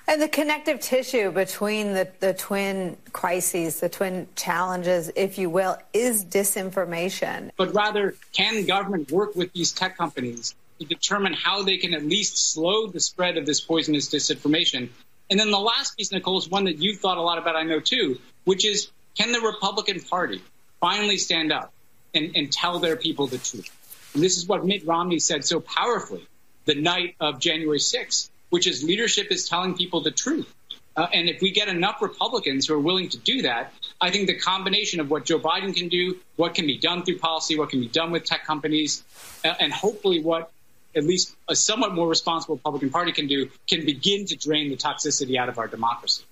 And 0.06 0.20
the 0.20 0.28
connective 0.28 0.80
tissue 0.80 1.30
between 1.30 1.94
the, 1.94 2.08
the 2.20 2.34
twin 2.34 2.96
crises, 3.12 3.80
the 3.80 3.88
twin 3.88 4.26
challenges, 4.34 5.10
if 5.14 5.38
you 5.38 5.48
will, 5.48 5.78
is 5.92 6.24
disinformation. 6.24 7.50
But 7.56 7.72
rather, 7.74 8.16
can 8.32 8.66
government 8.66 9.10
work 9.10 9.36
with 9.36 9.52
these 9.52 9.72
tech 9.72 9.96
companies 9.96 10.54
to 10.80 10.86
determine 10.86 11.32
how 11.32 11.62
they 11.62 11.78
can 11.78 11.94
at 11.94 12.04
least 12.04 12.52
slow 12.52 12.88
the 12.88 13.00
spread 13.00 13.36
of 13.36 13.46
this 13.46 13.60
poisonous 13.60 14.10
disinformation? 14.10 14.90
And 15.32 15.40
then 15.40 15.50
the 15.50 15.58
last 15.58 15.96
piece, 15.96 16.12
Nicole, 16.12 16.36
is 16.36 16.46
one 16.46 16.64
that 16.64 16.76
you've 16.76 16.98
thought 16.98 17.16
a 17.16 17.22
lot 17.22 17.38
about, 17.38 17.56
I 17.56 17.62
know 17.62 17.80
too, 17.80 18.18
which 18.44 18.66
is 18.66 18.90
can 19.16 19.32
the 19.32 19.40
Republican 19.40 19.98
Party 20.00 20.42
finally 20.78 21.16
stand 21.16 21.50
up 21.50 21.72
and, 22.12 22.36
and 22.36 22.52
tell 22.52 22.80
their 22.80 22.96
people 22.96 23.28
the 23.28 23.38
truth? 23.38 23.70
And 24.12 24.22
this 24.22 24.36
is 24.36 24.46
what 24.46 24.66
Mitt 24.66 24.86
Romney 24.86 25.20
said 25.20 25.46
so 25.46 25.58
powerfully 25.58 26.26
the 26.66 26.74
night 26.74 27.16
of 27.18 27.40
January 27.40 27.78
6th, 27.78 28.28
which 28.50 28.66
is 28.66 28.84
leadership 28.84 29.28
is 29.30 29.48
telling 29.48 29.74
people 29.74 30.02
the 30.02 30.10
truth. 30.10 30.52
Uh, 30.94 31.06
and 31.14 31.30
if 31.30 31.40
we 31.40 31.50
get 31.50 31.68
enough 31.68 32.02
Republicans 32.02 32.66
who 32.66 32.74
are 32.74 32.78
willing 32.78 33.08
to 33.08 33.16
do 33.16 33.40
that, 33.40 33.72
I 34.02 34.10
think 34.10 34.26
the 34.26 34.38
combination 34.38 35.00
of 35.00 35.10
what 35.10 35.24
Joe 35.24 35.38
Biden 35.38 35.74
can 35.74 35.88
do, 35.88 36.18
what 36.36 36.54
can 36.54 36.66
be 36.66 36.76
done 36.76 37.04
through 37.04 37.20
policy, 37.20 37.58
what 37.58 37.70
can 37.70 37.80
be 37.80 37.88
done 37.88 38.10
with 38.10 38.24
tech 38.24 38.44
companies, 38.44 39.02
uh, 39.46 39.54
and 39.58 39.72
hopefully 39.72 40.20
what 40.20 40.52
at 40.94 41.04
least 41.04 41.34
a 41.48 41.56
somewhat 41.56 41.94
more 41.94 42.08
responsible 42.08 42.56
Republican 42.56 42.90
Party 42.90 43.12
can 43.12 43.26
do, 43.26 43.48
can 43.68 43.84
begin 43.84 44.26
to 44.26 44.36
drain 44.36 44.70
the 44.70 44.76
toxicity 44.76 45.36
out 45.36 45.48
of 45.48 45.58
our 45.58 45.68
democracy. 45.68 46.24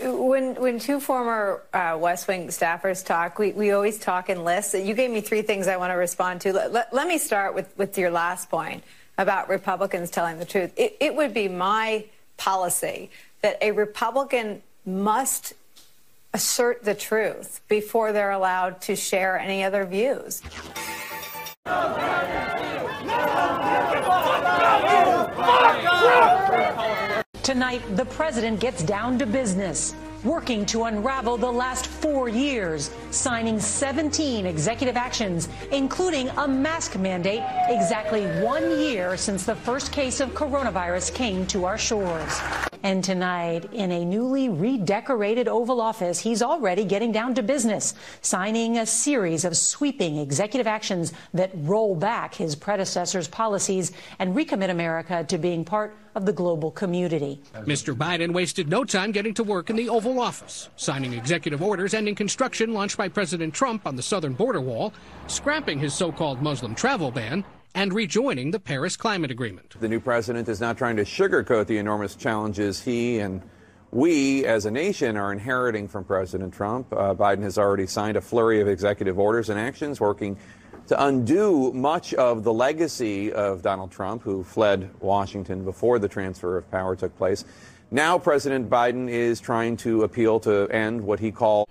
When 0.00 0.54
when 0.54 0.78
two 0.78 0.98
former 1.00 1.62
uh, 1.74 1.98
West 2.00 2.26
Wing 2.26 2.48
staffers 2.48 3.04
talk, 3.04 3.38
we, 3.38 3.52
we 3.52 3.72
always 3.72 3.98
talk 3.98 4.30
in 4.30 4.44
lists. 4.44 4.74
You 4.74 4.94
gave 4.94 5.10
me 5.10 5.20
three 5.20 5.42
things 5.42 5.66
I 5.66 5.76
want 5.76 5.90
to 5.90 5.96
respond 5.96 6.40
to. 6.42 6.52
Let, 6.52 6.72
let, 6.72 6.94
let 6.94 7.06
me 7.06 7.18
start 7.18 7.54
with, 7.54 7.76
with 7.76 7.98
your 7.98 8.10
last 8.10 8.48
point 8.48 8.82
about 9.18 9.50
Republicans 9.50 10.10
telling 10.10 10.38
the 10.38 10.46
truth. 10.46 10.72
It, 10.76 10.96
it 11.00 11.14
would 11.16 11.34
be 11.34 11.48
my 11.48 12.06
policy 12.38 13.10
that 13.42 13.58
a 13.60 13.72
Republican 13.72 14.62
must 14.86 15.52
assert 16.32 16.82
the 16.84 16.94
truth 16.94 17.60
before 17.68 18.12
they're 18.12 18.30
allowed 18.30 18.80
to 18.82 18.96
share 18.96 19.38
any 19.38 19.62
other 19.64 19.84
views. 19.84 20.42
Tonight, 27.42 27.82
the 27.96 28.04
president 28.04 28.60
gets 28.60 28.82
down 28.84 29.18
to 29.18 29.26
business, 29.26 29.94
working 30.24 30.64
to 30.66 30.84
unravel 30.84 31.36
the 31.36 31.50
last 31.50 31.86
four 31.86 32.28
years, 32.28 32.90
signing 33.10 33.58
17 33.58 34.46
executive 34.46 34.96
actions, 34.96 35.48
including 35.72 36.28
a 36.30 36.46
mask 36.46 36.98
mandate 36.98 37.42
exactly 37.68 38.24
one 38.42 38.78
year 38.80 39.16
since 39.16 39.44
the 39.44 39.54
first 39.54 39.92
case 39.92 40.20
of 40.20 40.30
coronavirus 40.30 41.14
came 41.14 41.46
to 41.46 41.64
our 41.64 41.78
shores. 41.78 42.40
And 42.84 43.04
tonight, 43.04 43.72
in 43.72 43.92
a 43.92 44.04
newly 44.04 44.48
redecorated 44.48 45.46
Oval 45.46 45.80
Office, 45.80 46.18
he's 46.18 46.42
already 46.42 46.84
getting 46.84 47.12
down 47.12 47.34
to 47.34 47.42
business, 47.42 47.94
signing 48.22 48.78
a 48.78 48.86
series 48.86 49.44
of 49.44 49.56
sweeping 49.56 50.16
executive 50.18 50.66
actions 50.66 51.12
that 51.32 51.52
roll 51.54 51.94
back 51.94 52.34
his 52.34 52.56
predecessor's 52.56 53.28
policies 53.28 53.92
and 54.18 54.34
recommit 54.34 54.70
America 54.70 55.24
to 55.28 55.38
being 55.38 55.64
part 55.64 55.96
of 56.14 56.26
the 56.26 56.32
global 56.32 56.70
community. 56.70 57.40
Mr. 57.54 57.94
Biden 57.94 58.32
wasted 58.32 58.68
no 58.68 58.84
time 58.84 59.12
getting 59.12 59.34
to 59.34 59.44
work 59.44 59.70
in 59.70 59.76
the 59.76 59.88
Oval 59.88 60.20
Office, 60.20 60.68
signing 60.76 61.12
executive 61.12 61.62
orders 61.62 61.94
ending 61.94 62.14
construction 62.14 62.74
launched 62.74 62.96
by 62.96 63.08
President 63.08 63.54
Trump 63.54 63.86
on 63.86 63.96
the 63.96 64.02
southern 64.02 64.34
border 64.34 64.60
wall, 64.60 64.92
scrapping 65.26 65.78
his 65.78 65.94
so 65.94 66.12
called 66.12 66.42
Muslim 66.42 66.74
travel 66.74 67.10
ban, 67.10 67.44
and 67.74 67.92
rejoining 67.94 68.50
the 68.50 68.60
Paris 68.60 68.96
Climate 68.96 69.30
Agreement. 69.30 69.74
The 69.80 69.88
new 69.88 70.00
president 70.00 70.48
is 70.48 70.60
not 70.60 70.76
trying 70.76 70.96
to 70.96 71.04
sugarcoat 71.04 71.66
the 71.66 71.78
enormous 71.78 72.14
challenges 72.14 72.82
he 72.82 73.18
and 73.18 73.42
we 73.92 74.46
as 74.46 74.64
a 74.64 74.70
nation 74.70 75.18
are 75.18 75.32
inheriting 75.32 75.86
from 75.86 76.04
President 76.04 76.52
Trump. 76.54 76.90
Uh, 76.92 77.14
Biden 77.14 77.42
has 77.42 77.58
already 77.58 77.86
signed 77.86 78.16
a 78.16 78.22
flurry 78.22 78.60
of 78.60 78.68
executive 78.68 79.18
orders 79.18 79.50
and 79.50 79.60
actions 79.60 80.00
working 80.00 80.38
to 80.88 81.04
undo 81.04 81.72
much 81.72 82.14
of 82.14 82.44
the 82.44 82.52
legacy 82.52 83.32
of 83.32 83.62
Donald 83.62 83.90
Trump, 83.90 84.22
who 84.22 84.42
fled 84.42 84.90
Washington 85.00 85.64
before 85.64 85.98
the 85.98 86.08
transfer 86.08 86.56
of 86.58 86.70
power 86.70 86.96
took 86.96 87.16
place. 87.16 87.44
Now, 87.90 88.18
President 88.18 88.70
Biden 88.70 89.08
is 89.08 89.40
trying 89.40 89.76
to 89.78 90.02
appeal 90.02 90.40
to 90.40 90.68
end 90.70 91.02
what 91.02 91.20
he 91.20 91.30
called. 91.30 91.68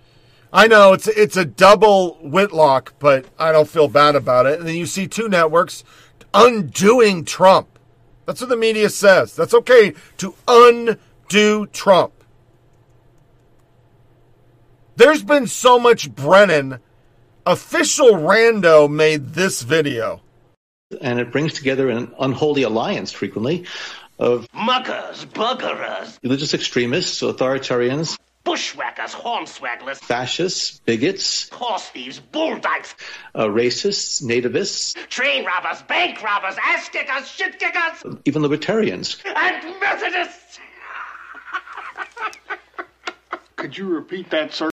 I 0.54 0.68
know 0.68 0.94
it's 0.94 1.08
it's 1.08 1.38
a 1.38 1.46
double 1.46 2.16
Whitlock, 2.22 2.94
but 3.00 3.26
I 3.40 3.52
don't 3.52 3.70
feel 3.70 3.88
bad 3.88 4.16
about 4.16 4.46
it. 4.46 4.60
And 4.60 4.68
then 4.68 4.76
you 4.76 4.86
see 4.86 5.08
two 5.08 5.30
networks 5.30 5.84
undoing 6.34 7.26
Trump. 7.26 7.80
That's 8.26 8.42
what 8.42 8.50
the 8.50 8.58
media 8.58 8.90
says. 8.90 9.36
That's 9.36 9.54
okay 9.54 9.94
to 10.18 10.36
undo 10.48 11.68
Trump. 11.68 12.14
There's 14.96 15.24
been 15.24 15.48
so 15.48 15.80
much 15.80 16.14
Brennan. 16.14 16.80
Official 17.46 18.12
Rando 18.12 18.90
made 18.90 19.34
this 19.34 19.64
video. 19.64 20.22
And 21.02 21.20
it 21.20 21.32
brings 21.32 21.54
together 21.54 21.90
an 21.90 22.14
unholy 22.20 22.64
alliance 22.64 23.12
frequently 23.12 23.66
of 24.20 24.48
muckers, 24.54 25.26
buggerers, 25.26 26.20
religious 26.22 26.54
extremists, 26.54 27.22
authoritarians, 27.22 28.20
bushwhackers, 28.44 29.16
hornswagglers, 29.16 29.98
fascists, 29.98 30.82
bigots, 30.86 31.50
horse 31.50 31.88
thieves, 31.88 32.20
bull 32.20 32.60
dykes, 32.60 32.94
uh, 33.34 33.46
racists, 33.46 34.22
nativists, 34.22 34.94
train 35.08 35.44
robbers, 35.44 35.82
bank 35.84 36.22
robbers, 36.22 36.56
ass 36.64 36.90
kickers, 36.90 37.28
shit 37.28 37.58
kickers, 37.58 38.18
even 38.26 38.44
libertarians, 38.44 39.18
and 39.26 39.80
Methodists. 39.80 40.60
Could 43.56 43.76
you 43.76 43.88
repeat 43.88 44.30
that, 44.30 44.54
sir? 44.54 44.70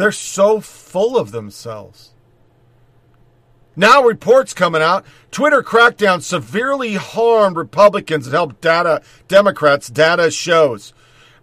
They're 0.00 0.12
so 0.12 0.60
full 0.62 1.18
of 1.18 1.30
themselves. 1.30 2.14
Now, 3.76 4.02
reports 4.02 4.54
coming 4.54 4.80
out 4.80 5.04
Twitter 5.30 5.62
crackdown 5.62 6.22
severely 6.22 6.94
harmed 6.94 7.58
Republicans 7.58 8.26
and 8.26 8.32
helped 8.32 8.62
data 8.62 9.02
Democrats. 9.28 9.88
Data 9.88 10.30
shows. 10.30 10.94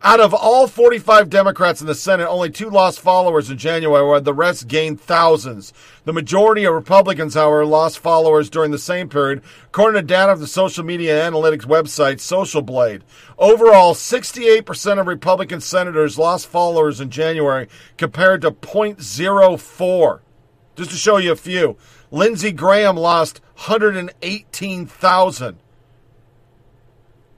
Out 0.03 0.19
of 0.19 0.31
all 0.31 0.67
45 0.67 1.27
Democrats 1.27 1.81
in 1.81 1.87
the 1.87 1.95
Senate, 1.95 2.27
only 2.27 2.51
two 2.51 2.69
lost 2.69 2.99
followers 2.99 3.49
in 3.49 3.57
January, 3.57 4.05
while 4.05 4.21
the 4.21 4.31
rest 4.31 4.67
gained 4.67 5.01
thousands. 5.01 5.73
The 6.05 6.13
majority 6.13 6.65
of 6.65 6.75
Republicans, 6.75 7.33
however, 7.33 7.65
lost 7.65 7.97
followers 7.97 8.51
during 8.51 8.69
the 8.69 8.77
same 8.77 9.09
period, 9.09 9.41
according 9.65 9.99
to 9.99 10.05
data 10.05 10.31
of 10.31 10.39
the 10.39 10.45
social 10.45 10.83
media 10.83 11.27
analytics 11.27 11.63
website 11.63 12.19
Social 12.19 12.61
Blade. 12.61 13.03
Overall, 13.39 13.95
68% 13.95 14.99
of 14.99 15.07
Republican 15.07 15.61
senators 15.61 16.19
lost 16.19 16.45
followers 16.45 17.01
in 17.01 17.09
January, 17.09 17.67
compared 17.97 18.41
to 18.41 18.51
0.04. 18.51 20.19
Just 20.75 20.91
to 20.91 20.95
show 20.95 21.17
you 21.17 21.31
a 21.31 21.35
few. 21.35 21.75
Lindsey 22.11 22.51
Graham 22.51 22.97
lost 22.97 23.41
118,000. 23.55 25.57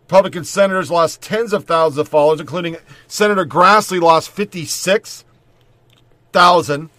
Republican 0.09 0.43
senators 0.43 0.89
lost 0.89 1.21
tens 1.21 1.53
of 1.53 1.65
thousands 1.65 1.99
of 1.99 2.07
followers, 2.07 2.39
including 2.39 2.77
Senator 3.05 3.45
Grassley 3.45 4.01
lost 4.01 4.31
56,000. 4.31 6.89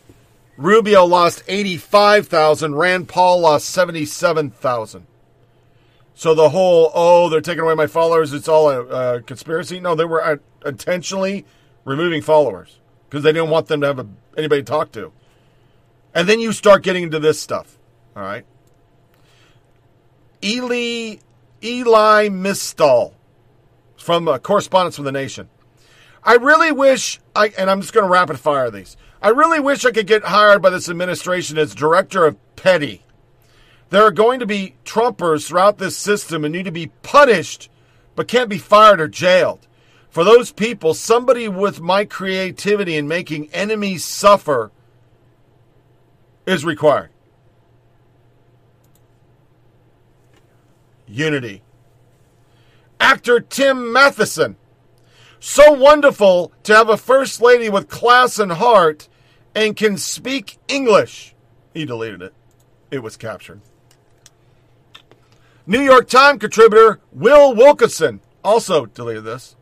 Rubio 0.56 1.04
lost 1.04 1.42
85,000. 1.48 2.76
Rand 2.76 3.08
Paul 3.08 3.40
lost 3.40 3.68
77,000. 3.70 5.08
So 6.14 6.36
the 6.36 6.50
whole, 6.50 6.92
oh, 6.94 7.28
they're 7.28 7.40
taking 7.40 7.64
away 7.64 7.74
my 7.74 7.88
followers, 7.88 8.32
it's 8.32 8.46
all 8.46 8.70
a, 8.70 9.20
conspiracy. 9.22 9.80
No, 9.80 9.96
they 9.96 10.04
were 10.04 10.40
intentionally 10.64 11.44
removing 11.84 12.22
followers 12.22 12.78
because 13.08 13.24
they 13.24 13.32
didn't 13.32 13.50
want 13.50 13.66
them 13.66 13.80
to 13.80 13.88
have 13.88 13.98
a, 13.98 14.06
anybody 14.36 14.62
to 14.62 14.66
talk 14.66 14.92
to. 14.92 15.10
And 16.14 16.28
then 16.28 16.38
you 16.38 16.52
start 16.52 16.84
getting 16.84 17.02
into 17.02 17.18
this 17.18 17.40
stuff. 17.40 17.76
All 18.14 18.22
right. 18.22 18.46
Eli 20.44 21.16
Eli 21.62 22.28
Mystal 22.28 23.14
from 23.96 24.28
uh, 24.28 24.38
correspondence 24.38 24.96
from 24.96 25.04
the 25.04 25.12
Nation. 25.12 25.48
I 26.22 26.34
really 26.34 26.72
wish 26.72 27.20
I, 27.34 27.48
and 27.56 27.70
I'm 27.70 27.80
just 27.80 27.92
going 27.92 28.04
to 28.04 28.10
rapid 28.10 28.38
fire 28.38 28.70
these. 28.70 28.96
I 29.22 29.28
really 29.28 29.60
wish 29.60 29.84
I 29.84 29.90
could 29.90 30.06
get 30.06 30.24
hired 30.24 30.62
by 30.62 30.70
this 30.70 30.88
administration 30.88 31.58
as 31.58 31.74
director 31.74 32.26
of 32.26 32.36
petty. 32.56 33.04
There 33.90 34.02
are 34.02 34.10
going 34.10 34.40
to 34.40 34.46
be 34.46 34.76
Trumpers 34.84 35.48
throughout 35.48 35.78
this 35.78 35.96
system 35.96 36.44
and 36.44 36.52
need 36.52 36.64
to 36.64 36.70
be 36.70 36.88
punished, 37.02 37.70
but 38.14 38.28
can't 38.28 38.48
be 38.48 38.58
fired 38.58 39.00
or 39.00 39.08
jailed. 39.08 39.66
For 40.08 40.24
those 40.24 40.52
people, 40.52 40.94
somebody 40.94 41.48
with 41.48 41.80
my 41.80 42.04
creativity 42.04 42.96
in 42.96 43.08
making 43.08 43.50
enemies 43.52 44.04
suffer 44.04 44.70
is 46.46 46.64
required. 46.64 47.10
Unity. 51.10 51.62
Actor 53.00 53.40
Tim 53.40 53.92
Matheson. 53.92 54.56
So 55.40 55.72
wonderful 55.72 56.52
to 56.62 56.74
have 56.74 56.88
a 56.88 56.96
first 56.96 57.40
lady 57.40 57.68
with 57.68 57.88
class 57.88 58.38
and 58.38 58.52
heart 58.52 59.08
and 59.54 59.76
can 59.76 59.96
speak 59.96 60.58
English. 60.68 61.34
He 61.74 61.84
deleted 61.84 62.22
it. 62.22 62.34
It 62.90 63.00
was 63.00 63.16
captured. 63.16 63.60
New 65.66 65.80
York 65.80 66.08
Times 66.08 66.40
contributor 66.40 67.00
Will 67.12 67.54
Wilkinson. 67.54 68.20
also 68.44 68.86
deleted 68.86 69.24
this. 69.24 69.56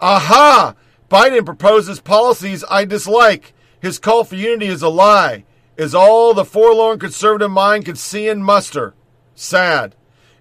Aha! 0.00 0.74
Biden 1.10 1.46
proposes 1.46 2.00
policies 2.00 2.64
I 2.68 2.84
dislike. 2.84 3.54
His 3.80 3.98
call 3.98 4.24
for 4.24 4.34
unity 4.34 4.66
is 4.66 4.82
a 4.82 4.88
lie. 4.88 5.44
Is 5.76 5.94
all 5.94 6.34
the 6.34 6.44
forlorn 6.44 6.98
conservative 6.98 7.50
mind 7.50 7.84
can 7.84 7.96
see 7.96 8.28
and 8.28 8.44
muster. 8.44 8.94
Sad. 9.34 9.94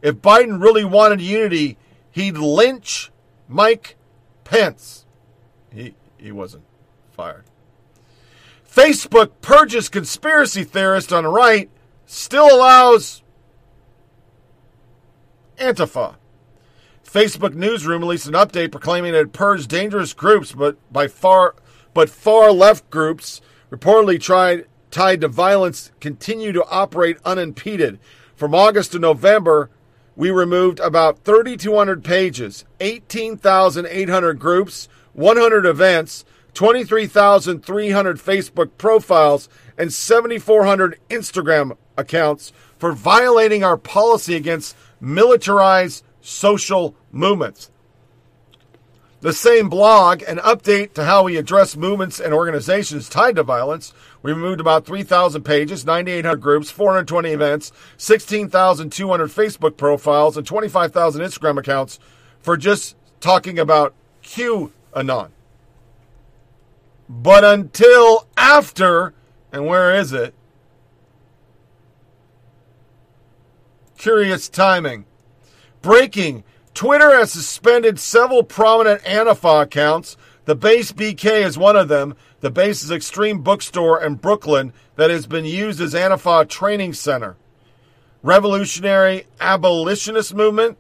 If 0.04 0.16
Biden 0.16 0.62
really 0.62 0.84
wanted 0.84 1.22
unity, 1.22 1.78
he'd 2.12 2.38
lynch 2.38 3.10
Mike 3.48 3.96
Pence. 4.44 5.06
He 5.72 5.96
he 6.18 6.32
wasn't 6.32 6.66
fired. 7.12 7.46
Facebook 8.70 9.32
purges 9.42 9.88
conspiracy 9.88 10.66
theorist 10.66 11.14
on 11.14 11.24
the 11.24 11.30
right, 11.30 11.70
still 12.06 12.54
allows 12.54 13.24
Antifa. 15.58 16.16
Facebook 17.06 17.54
newsroom 17.54 18.02
released 18.02 18.28
an 18.28 18.34
update 18.34 18.72
proclaiming 18.72 19.16
it 19.16 19.32
purged 19.32 19.70
dangerous 19.70 20.14
groups, 20.14 20.52
but 20.52 20.76
by 20.92 21.08
far, 21.08 21.56
but 21.94 22.10
far 22.10 22.52
left 22.52 22.90
groups 22.90 23.40
reportedly 23.72 24.20
tried 24.20 24.66
tied 24.92 25.22
to 25.22 25.28
violence 25.30 25.92
continue 26.02 26.52
to 26.52 26.66
operate 26.66 27.18
unimpeded. 27.24 28.00
From 28.36 28.54
August 28.54 28.92
to 28.92 29.00
November, 29.00 29.70
we 30.16 30.32
removed 30.32 30.80
about 30.80 31.24
3,200 31.24 32.04
pages, 32.04 32.66
18,800 32.80 34.40
groups, 34.40 34.88
100 35.14 35.66
events, 35.66 36.26
23,300 36.54 38.18
Facebook 38.18 38.72
profiles, 38.78 39.50
and 39.78 39.92
7,400 39.92 41.00
Instagram 41.10 41.78
accounts 41.98 42.52
for 42.78 42.92
violating 42.92 43.64
our 43.64 43.78
policy 43.78 44.36
against 44.36 44.76
militarized 45.00 46.04
social 46.22 46.96
movements. 47.12 47.72
The 49.22 49.34
same 49.34 49.70
blog, 49.70 50.22
an 50.24 50.38
update 50.40 50.94
to 50.96 51.06
how 51.06 51.24
we 51.24 51.38
address 51.38 51.78
movements 51.78 52.20
and 52.20 52.34
organizations 52.34 53.08
tied 53.08 53.38
to 53.38 53.44
violence. 53.44 53.94
We 54.24 54.32
removed 54.32 54.62
about 54.62 54.86
3,000 54.86 55.44
pages, 55.44 55.86
9,800 55.86 56.38
groups, 56.38 56.72
420 56.72 57.32
events, 57.32 57.74
16,200 57.98 59.30
Facebook 59.30 59.76
profiles, 59.76 60.38
and 60.38 60.48
25,000 60.48 61.22
Instagram 61.22 61.60
accounts 61.60 62.00
for 62.40 62.56
just 62.56 62.96
talking 63.20 63.60
about 63.60 63.94
QAnon. 64.24 65.30
But 67.10 67.44
until 67.44 68.28
after, 68.38 69.14
and 69.52 69.68
where 69.68 69.94
is 69.94 70.14
it? 70.14 70.34
Curious 73.98 74.48
timing. 74.48 75.06
Breaking. 75.82 76.46
Twitter 76.74 77.12
has 77.12 77.32
suspended 77.32 78.00
several 78.00 78.44
prominent 78.44 79.02
Antifa 79.04 79.64
accounts. 79.64 80.18
The 80.46 80.56
Base 80.56 80.92
BK 80.92 81.46
is 81.46 81.58
one 81.58 81.76
of 81.76 81.88
them. 81.88 82.16
The 82.44 82.52
Base 82.52 82.84
is 82.84 82.92
extreme 82.92 83.40
bookstore 83.42 84.04
in 84.04 84.16
Brooklyn 84.16 84.74
that 84.98 85.10
has 85.10 85.28
been 85.28 85.46
used 85.46 85.80
as 85.80 85.94
Antifa 85.94 86.46
training 86.50 86.92
center. 86.92 87.38
Revolutionary 88.22 89.28
Abolitionist 89.40 90.36
Movement, 90.36 90.78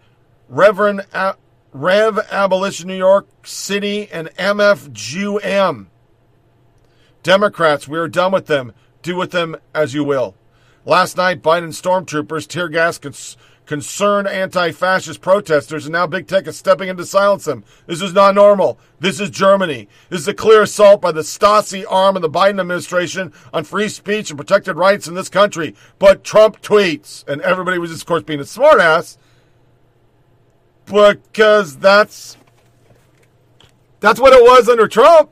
Reverend 0.50 1.06
A- 1.14 1.36
Rev 1.72 2.20
Abolition 2.30 2.90
New 2.90 2.98
York 2.98 3.28
City, 3.46 4.12
and 4.12 4.28
MFGM. 4.38 5.86
Democrats, 7.24 7.88
we 7.88 7.98
are 7.98 8.10
done 8.10 8.34
with 8.34 8.48
them. 8.48 8.74
Do 9.02 9.16
with 9.16 9.32
them 9.32 9.56
as 9.74 9.94
you 9.94 10.04
will. 10.04 10.36
Last 10.84 11.16
night, 11.16 11.42
Biden 11.42 11.70
stormtroopers 11.70 12.46
tear 12.46 12.68
gas 12.68 12.98
cons- 12.98 13.38
concerned 13.66 14.28
anti-fascist 14.28 15.22
protesters, 15.22 15.86
and 15.86 15.94
now 15.94 16.06
big 16.06 16.28
tech 16.28 16.48
is 16.48 16.58
stepping 16.58 16.90
in 16.90 16.98
to 16.98 17.06
silence 17.06 17.46
them. 17.46 17.64
This 17.88 18.02
is 18.02 18.14
not 18.14 18.36
normal. 18.36 18.78
This 19.00 19.20
is 19.20 19.30
Germany. 19.30 19.88
This 20.10 20.22
is 20.22 20.28
a 20.28 20.34
clear 20.34 20.64
assault 20.64 21.02
by 21.02 21.12
the 21.12 21.22
Stasi 21.22 21.86
arm 21.90 22.16
of 22.16 22.22
the 22.22 22.30
Biden 22.30 22.60
administration 22.60 23.34
on 23.54 23.64
free 23.64 23.90
speech 23.90 24.30
and 24.30 24.38
protected 24.38 24.76
rights 24.76 25.08
in 25.08 25.16
this 25.16 25.30
country. 25.30 25.76
But 26.00 26.24
Trump 26.24 26.62
tweets, 26.62 27.28
and 27.28 27.42
everybody 27.42 27.78
was, 27.78 27.92
of 27.92 28.06
course, 28.06 28.24
being 28.24 28.40
a 28.40 28.44
smartass 28.44 29.18
because 30.86 31.78
that's 31.78 32.38
that's 34.00 34.20
what 34.20 34.34
it 34.34 34.44
was 34.44 34.68
under 34.68 34.88
Trump. 34.88 35.30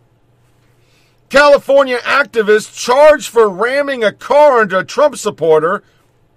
California 1.30 1.98
activists 2.00 2.74
charged 2.74 3.30
for 3.30 3.50
ramming 3.50 4.04
a 4.04 4.12
car 4.12 4.62
into 4.62 4.78
a 4.78 4.84
Trump 4.84 5.16
supporter. 5.18 5.84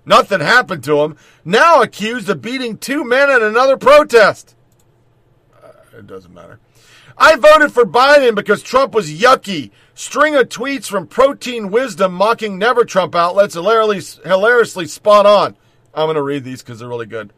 Nothing 0.07 0.41
happened 0.41 0.85
to 0.85 1.01
him. 1.01 1.17
Now 1.45 1.83
accused 1.83 2.29
of 2.29 2.43
beating 2.43 2.77
two 2.77 3.05
men 3.05 3.31
at 3.31 3.43
another 3.43 3.77
protest. 3.77 4.55
Uh, 5.63 5.69
it 5.99 6.07
doesn't 6.07 6.35
matter. 6.35 6.61
I 7.17 7.37
voted 7.37 7.73
for 7.73 7.85
Biden 7.85 8.35
because 8.35 8.63
Trump 8.63 8.93
was 8.93 9.11
yucky. 9.11 9.71
String 9.95 10.35
of 10.35 10.49
tweets 10.49 10.87
from 10.87 11.07
Protein 11.07 11.71
Wisdom 11.71 12.13
mocking 12.13 12.59
Never 12.59 12.85
Trump 12.85 13.15
outlets 13.15 13.55
hilariously, 13.55 14.29
hilariously 14.29 14.87
spot 14.87 15.25
on. 15.25 15.57
I'm 15.95 16.07
going 16.07 16.17
to 16.17 16.23
read 16.23 16.43
these 16.43 16.63
because 16.63 16.81
they're 16.81 16.89
really 16.89 17.07
good. 17.07 17.33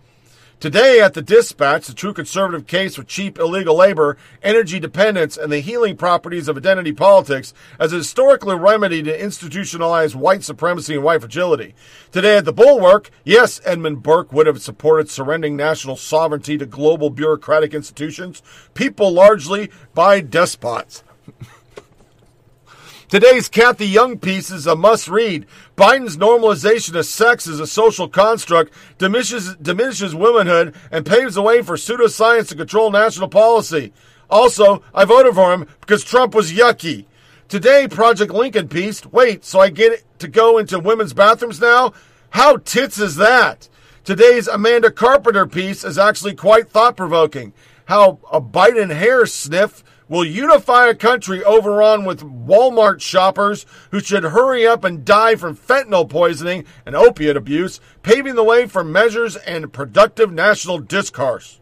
Today 0.59 1.03
at 1.03 1.13
the 1.13 1.21
Dispatch, 1.21 1.87
the 1.87 1.93
true 1.93 2.15
conservative 2.15 2.67
case 2.67 2.95
for 2.97 3.03
cheap 3.03 3.39
illegal 3.39 3.77
labor, 3.77 4.17
energy 4.43 4.81
dependence, 4.81 5.37
and 5.37 5.53
the 5.53 5.61
healing 5.61 5.99
properties 5.99 6.49
of 6.49 6.57
identity 6.57 6.93
politics 6.93 7.53
as 7.79 7.93
a 7.93 7.97
historical 7.97 8.55
remedy 8.59 9.03
to 9.03 9.19
institutionalize 9.19 10.15
white 10.15 10.43
supremacy 10.43 10.95
and 10.95 11.05
white 11.05 11.21
fragility. 11.21 11.75
Today 12.11 12.39
at 12.39 12.47
the 12.47 12.55
Bulwark, 12.55 13.11
yes, 13.23 13.61
Edmund 13.67 14.03
Burke 14.03 14.33
would 14.33 14.47
have 14.47 14.63
supported 14.63 15.11
surrendering 15.11 15.57
national 15.57 15.97
sovereignty 15.97 16.57
to 16.57 16.65
global 16.65 17.11
bureaucratic 17.11 17.75
institutions, 17.75 18.43
people 18.73 19.13
largely 19.13 19.71
by 19.93 20.23
despots. 20.23 21.05
Today's 23.09 23.49
Cathy 23.49 23.87
Young 23.87 24.19
piece 24.19 24.51
is 24.51 24.67
a 24.67 24.75
must 24.75 25.07
read. 25.07 25.47
Biden's 25.77 26.17
normalization 26.17 26.99
of 26.99 27.07
sex 27.07 27.47
as 27.47 27.61
a 27.61 27.67
social 27.67 28.09
construct 28.09 28.73
diminishes, 28.99 29.55
diminishes 29.63 30.13
womanhood 30.13 30.75
and 30.91 31.07
paves 31.07 31.37
the 31.37 31.43
way 31.43 31.63
for 31.63 31.77
pseudoscience 31.77 32.49
to 32.49 32.57
control 32.57 32.91
national 32.91 33.29
policy. 33.29 33.93
Also, 34.29 34.83
I 34.93 35.05
voted 35.05 35.37
for 35.37 35.55
him 35.55 35.69
because 35.81 36.03
Trump 36.03 36.35
was 36.35 36.53
yucky. 36.53 37.05
Today, 37.47 37.87
Project 37.87 38.33
Lincoln 38.33 38.67
piece. 38.67 39.07
Wait, 39.07 39.45
so 39.45 39.61
I 39.61 39.71
get 39.71 40.03
to 40.19 40.27
go 40.27 40.59
into 40.59 40.81
women's 40.81 41.13
bathrooms 41.13 41.61
now? 41.61 41.93
How 42.31 42.57
tits 42.57 42.99
is 42.99 43.15
that? 43.15 43.69
Today's 44.03 44.49
Amanda 44.49 44.91
Carpenter 44.91 45.47
piece 45.47 45.85
is 45.85 45.97
actually 45.97 46.35
quite 46.35 46.69
thought 46.69 46.97
provoking. 46.97 47.53
How 47.85 48.19
a 48.33 48.41
Biden 48.41 48.93
hair 48.93 49.27
sniff 49.27 49.85
will 50.09 50.25
unify 50.25 50.87
a 50.87 50.95
country 50.95 51.43
overrun 51.43 52.05
with 52.05 52.21
Walmart 52.21 53.01
shoppers 53.01 53.67
who 53.91 54.01
should 54.01 54.25
hurry 54.25 54.67
up 54.67 54.85
and 54.85 55.05
die 55.05 55.35
from 55.35 55.57
fentanyl 55.57 56.09
poisoning 56.09 56.65
and 56.85 56.95
opiate 56.95 57.37
abuse, 57.37 57.81
paving 58.03 58.35
the 58.35 58.45
way 58.45 58.67
for 58.67 58.85
measures 58.85 59.37
and 59.37 59.73
productive 59.73 60.33
national 60.33 60.79
discourse. 60.79 61.61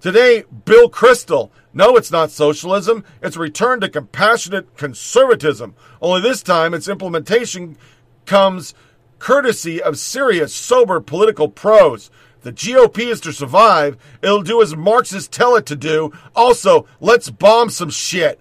Today, 0.00 0.44
Bill 0.64 0.88
Kristol. 0.88 1.50
No, 1.74 1.94
it's 1.96 2.10
not 2.10 2.30
socialism. 2.30 3.04
It's 3.22 3.36
a 3.36 3.40
return 3.40 3.80
to 3.80 3.88
compassionate 3.88 4.76
conservatism. 4.76 5.74
Only 6.00 6.22
this 6.22 6.42
time, 6.42 6.72
its 6.72 6.88
implementation 6.88 7.76
comes 8.24 8.74
courtesy 9.18 9.82
of 9.82 9.98
serious, 9.98 10.54
sober 10.54 11.00
political 11.00 11.48
pros. 11.48 12.10
The 12.42 12.52
GOP 12.52 13.06
is 13.06 13.20
to 13.20 13.32
survive. 13.32 13.96
It'll 14.22 14.42
do 14.42 14.62
as 14.62 14.74
Marxists 14.74 15.28
tell 15.28 15.56
it 15.56 15.66
to 15.66 15.76
do. 15.76 16.12
Also, 16.34 16.86
let's 17.00 17.30
bomb 17.30 17.70
some 17.70 17.90
shit. 17.90 18.40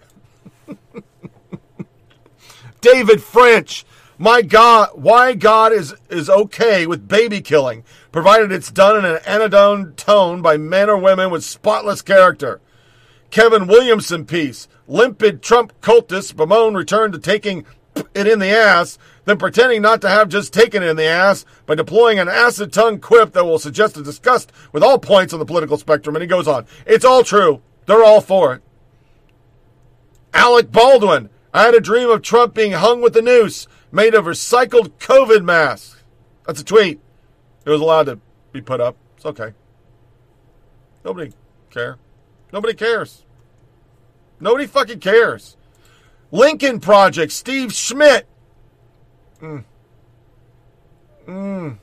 David 2.81 3.21
French. 3.21 3.85
My 4.21 4.41
God, 4.41 4.89
why 4.95 5.33
God 5.33 5.71
is, 5.71 5.95
is 6.09 6.29
okay 6.29 6.85
with 6.85 7.07
baby 7.07 7.39
killing, 7.39 7.85
provided 8.11 8.51
it's 8.51 8.69
done 8.69 8.97
in 8.97 9.05
an 9.05 9.19
anodyne 9.25 9.93
tone 9.93 10.41
by 10.41 10.57
men 10.57 10.89
or 10.89 10.97
women 10.97 11.29
with 11.29 11.45
spotless 11.45 12.01
character. 12.01 12.59
Kevin 13.31 13.65
Williamson 13.67 14.25
piece. 14.25 14.67
Limpid 14.89 15.41
Trump 15.41 15.71
cultists 15.81 16.35
bemoan 16.35 16.73
return 16.73 17.13
to 17.13 17.19
taking 17.19 17.65
it 18.13 18.27
in 18.27 18.39
the 18.39 18.49
ass, 18.49 18.97
then 19.29 19.37
pretending 19.37 19.81
not 19.81 20.01
to 20.01 20.09
have 20.09 20.27
just 20.27 20.51
taken 20.51 20.81
it 20.81 20.89
in 20.89 20.95
the 20.95 21.05
ass 21.05 21.45
by 21.67 21.75
deploying 21.75 22.17
an 22.17 22.27
acid 22.27 22.73
tongue 22.73 22.99
quip 22.99 23.33
that 23.33 23.45
will 23.45 23.59
suggest 23.59 23.95
a 23.97 24.01
disgust 24.01 24.51
with 24.71 24.81
all 24.81 24.97
points 24.97 25.33
on 25.33 25.39
the 25.39 25.45
political 25.45 25.77
spectrum. 25.77 26.15
And 26.15 26.23
he 26.23 26.27
goes 26.27 26.47
on. 26.47 26.65
It's 26.87 27.05
all 27.05 27.23
true. 27.23 27.61
They're 27.85 28.03
all 28.03 28.21
for 28.21 28.55
it. 28.55 28.63
Alec 30.33 30.71
Baldwin. 30.71 31.29
I 31.53 31.63
had 31.63 31.75
a 31.75 31.81
dream 31.81 32.09
of 32.09 32.21
Trump 32.21 32.53
being 32.53 32.71
hung 32.71 33.01
with 33.01 33.15
a 33.17 33.21
noose 33.21 33.67
made 33.91 34.15
of 34.15 34.25
recycled 34.25 34.91
COVID 34.99 35.43
masks. 35.43 36.03
That's 36.45 36.61
a 36.61 36.65
tweet. 36.65 36.99
It 37.65 37.69
was 37.69 37.81
allowed 37.81 38.03
to 38.03 38.19
be 38.51 38.61
put 38.61 38.81
up. 38.81 38.95
It's 39.15 39.25
okay. 39.25 39.53
Nobody 41.03 41.33
care. 41.69 41.97
Nobody 42.53 42.73
cares. 42.73 43.25
Nobody 44.39 44.65
fucking 44.65 44.99
cares. 44.99 45.57
Lincoln 46.31 46.79
Project, 46.79 47.31
Steve 47.31 47.73
Schmidt. 47.73 48.28
Mm. 49.41 49.63
Mm. 51.27 51.77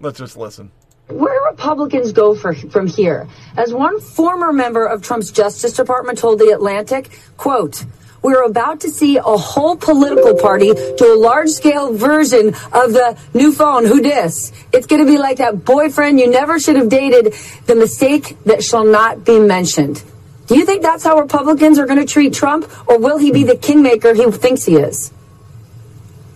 Let's 0.00 0.18
just 0.18 0.36
listen. 0.36 0.70
Where 1.08 1.50
Republicans 1.50 2.12
go 2.12 2.34
for, 2.34 2.54
from 2.54 2.86
here? 2.86 3.28
As 3.56 3.72
one 3.74 4.00
former 4.00 4.52
member 4.52 4.86
of 4.86 5.02
Trump's 5.02 5.30
Justice 5.30 5.74
Department 5.74 6.18
told 6.18 6.38
The 6.38 6.50
Atlantic, 6.50 7.10
quote, 7.36 7.84
we're 8.22 8.44
about 8.44 8.80
to 8.80 8.90
see 8.90 9.18
a 9.18 9.22
whole 9.22 9.76
political 9.76 10.34
party 10.34 10.72
do 10.72 11.14
a 11.14 11.18
large 11.18 11.50
scale 11.50 11.92
version 11.92 12.48
of 12.48 12.94
the 12.94 13.18
new 13.34 13.52
phone, 13.52 13.84
who 13.84 14.00
dis? 14.00 14.50
It's 14.72 14.86
going 14.86 15.04
to 15.04 15.10
be 15.10 15.18
like 15.18 15.36
that 15.38 15.66
boyfriend 15.66 16.18
you 16.18 16.30
never 16.30 16.58
should 16.58 16.76
have 16.76 16.88
dated, 16.88 17.34
the 17.66 17.74
mistake 17.74 18.38
that 18.44 18.64
shall 18.64 18.86
not 18.86 19.26
be 19.26 19.38
mentioned. 19.38 20.02
Do 20.46 20.56
you 20.56 20.64
think 20.64 20.82
that's 20.82 21.04
how 21.04 21.18
Republicans 21.18 21.78
are 21.78 21.84
going 21.86 21.98
to 21.98 22.06
treat 22.06 22.32
Trump, 22.32 22.70
or 22.88 22.98
will 22.98 23.18
he 23.18 23.30
be 23.30 23.44
the 23.44 23.56
kingmaker 23.56 24.14
he 24.14 24.30
thinks 24.30 24.64
he 24.64 24.76
is? 24.76 25.12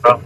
Well, 0.05 0.23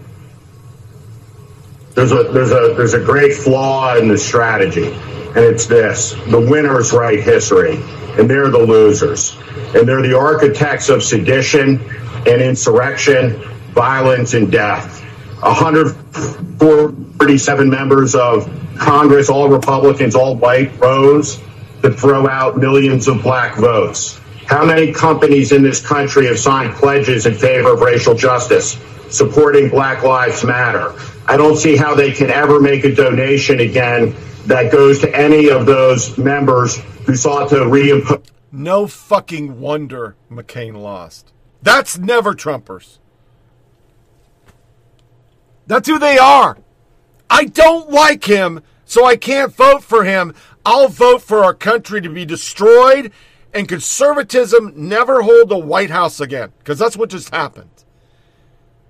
there's 1.95 2.13
a 2.13 2.25
there's 2.25 2.51
a 2.51 2.75
there's 2.75 2.95
a 2.95 3.01
great 3.01 3.35
flaw 3.35 3.97
in 3.97 4.09
the 4.09 4.17
strategy, 4.17 4.93
and 4.93 5.39
it's 5.39 5.67
this: 5.67 6.15
the 6.29 6.41
winners 6.41 6.93
write 6.93 7.23
history, 7.23 7.77
and 8.19 8.31
they're 8.31 8.51
the 8.51 8.59
losers, 8.59 9.37
and 9.75 9.87
they're 9.87 10.03
the 10.03 10.17
architects 10.17 10.89
of 10.89 11.03
sedition 11.03 11.81
and 12.27 12.41
insurrection, 12.41 13.43
violence 13.75 14.33
and 14.35 14.51
death. 14.51 15.01
147 15.41 17.69
members 17.69 18.15
of 18.15 18.49
Congress, 18.79 19.29
all 19.29 19.49
Republicans, 19.49 20.15
all 20.15 20.37
white, 20.37 20.79
rose 20.81 21.39
to 21.83 21.93
throw 21.93 22.29
out 22.29 22.57
millions 22.57 23.09
of 23.09 23.23
black 23.23 23.57
votes. 23.57 24.19
How 24.47 24.65
many 24.65 24.93
companies 24.93 25.53
in 25.53 25.63
this 25.63 25.85
country 25.85 26.27
have 26.27 26.39
signed 26.39 26.75
pledges 26.75 27.27
in 27.27 27.35
favor 27.35 27.75
of 27.75 27.81
racial 27.81 28.15
justice, 28.15 28.79
supporting 29.11 29.69
Black 29.69 30.03
Lives 30.03 30.45
Matter? 30.45 30.95
I 31.27 31.37
don't 31.37 31.57
see 31.57 31.77
how 31.77 31.95
they 31.95 32.13
can 32.13 32.31
ever 32.31 32.61
make 32.61 32.85
a 32.85 32.95
donation 32.95 33.61
again 33.61 34.15
that 34.47 34.73
goes 34.73 35.01
to 35.01 35.17
any 35.17 35.49
of 35.49 35.67
those 35.67 36.19
members 36.19 36.79
who 37.07 37.15
sought 37.15 37.49
to 37.51 37.57
reimpose. 37.57 38.29
No 38.51 38.87
fucking 38.87 39.61
wonder 39.61 40.17
McCain 40.31 40.75
lost. 40.75 41.33
That's 41.63 41.97
never 41.97 42.35
Trumpers. 42.35 42.99
That's 45.67 45.89
who 45.89 45.99
they 45.99 46.19
are. 46.19 46.59
I 47.31 47.45
don't 47.45 47.89
like 47.91 48.25
him, 48.25 48.61
so 48.85 49.07
I 49.07 49.17
can't 49.17 49.55
vote 49.55 49.83
for 49.83 50.05
him. 50.05 50.35
I'll 50.67 50.89
vote 50.89 51.23
for 51.23 51.45
our 51.45 51.55
country 51.55 52.01
to 52.03 52.11
be 52.11 52.25
destroyed 52.25 53.13
and 53.55 53.69
conservatism 53.69 54.73
never 54.77 55.23
hold 55.23 55.49
the 55.49 55.59
White 55.59 55.91
House 55.91 56.21
again 56.21 56.53
because 56.59 56.79
that's 56.79 56.97
what 56.97 57.11
just 57.11 57.31
happened. 57.31 57.71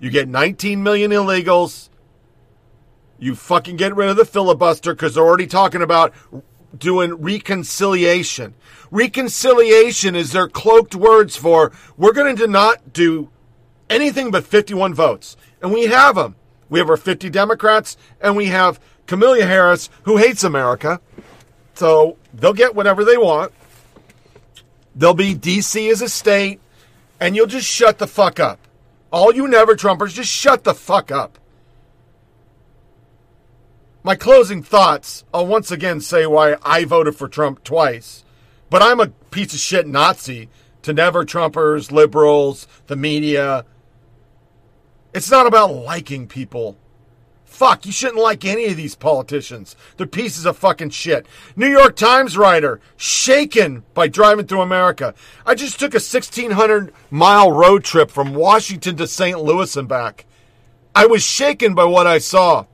You 0.01 0.11
get 0.11 0.29
19 0.29 0.83
million 0.83 1.11
illegals. 1.13 1.89
You 3.23 3.37
fucking 3.37 3.77
get 3.77 3.95
rid 3.95 4.09
of 4.09 4.17
the 4.17 4.25
filibuster 4.25 4.95
because 4.95 5.15
they're 5.15 5.23
already 5.23 5.47
talking 5.47 5.81
about 5.81 6.13
doing 6.77 7.15
reconciliation. 7.15 8.55
Reconciliation 8.91 10.17
is 10.17 10.33
their 10.33 10.49
cloaked 10.49 10.97
words 10.97 11.37
for 11.37 11.71
we're 11.97 12.15
going 12.15 12.35
to 12.35 12.49
not 12.49 12.93
do 12.93 13.31
anything 13.89 14.33
but 14.33 14.45
51 14.45 14.93
votes. 14.93 15.37
And 15.63 15.73
we 15.73 15.85
have 15.85 16.17
them. 16.17 16.35
We 16.69 16.81
have 16.81 16.91
our 16.91 16.97
50 16.97 17.31
Democrats 17.31 17.97
and 18.21 18.37
we 18.37 18.47
have 18.47 18.81
Kamala 19.07 19.45
Harris, 19.45 19.89
who 20.03 20.17
hates 20.17 20.43
America. 20.43 21.01
So 21.75 22.19
they'll 22.35 22.53
get 22.53 22.75
whatever 22.75 23.05
they 23.05 23.19
want. 23.19 23.53
They'll 24.97 25.15
be 25.15 25.37
DC 25.37 25.93
as 25.93 26.03
a 26.03 26.09
state, 26.09 26.59
and 27.21 27.37
you'll 27.37 27.47
just 27.47 27.69
shut 27.69 27.99
the 27.99 28.09
fuck 28.09 28.41
up. 28.41 28.59
All 29.13 29.33
you 29.33 29.47
never 29.47 29.77
Trumpers, 29.77 30.13
just 30.13 30.29
shut 30.29 30.65
the 30.65 30.75
fuck 30.75 31.13
up. 31.13 31.39
My 34.05 34.17
closing 34.17 34.65
thoughts 34.65 35.23
I'll 35.33 35.47
once 35.47 35.71
again 35.71 36.01
say 36.01 36.27
why 36.27 36.57
I 36.65 36.85
voted 36.85 37.15
for 37.15 37.29
Trump 37.29 37.63
twice, 37.63 38.25
but 38.69 38.83
I'm 38.83 38.99
a 38.99 39.09
piece 39.31 39.53
of 39.53 39.61
shit 39.61 39.87
Nazi 39.87 40.49
to 40.83 40.93
never 40.93 41.25
Trumpers, 41.25 41.93
liberals, 41.93 42.67
the 42.89 42.97
media. 42.97 43.65
It's 45.15 45.31
not 45.31 45.47
about 45.47 45.73
liking 45.73 46.27
people. 46.27 46.77
Fuck, 47.45 47.87
you 47.87 47.93
shouldn't 47.93 48.21
like 48.21 48.45
any 48.45 48.67
of 48.67 48.77
these 48.77 48.97
politicians. 48.97 49.77
They're 49.97 50.07
pieces 50.09 50.47
of 50.47 50.57
fucking 50.57 50.91
shit. 50.91 51.27
New 51.55 51.69
York 51.69 51.95
Times 51.95 52.37
writer, 52.37 52.81
shaken 52.97 53.85
by 53.95 54.09
driving 54.09 54.47
through 54.47 54.63
America. 54.63 55.15
I 55.47 55.55
just 55.55 55.79
took 55.79 55.93
a 55.93 56.03
1,600 56.03 56.93
mile 57.09 57.53
road 57.53 57.85
trip 57.85 58.11
from 58.11 58.35
Washington 58.35 58.97
to 58.97 59.07
St. 59.07 59.39
Louis 59.41 59.77
and 59.77 59.87
back. 59.87 60.25
I 60.93 61.07
was 61.07 61.23
shaken 61.23 61.75
by 61.75 61.85
what 61.85 62.09
I 62.09 62.19
saw. 62.19 62.67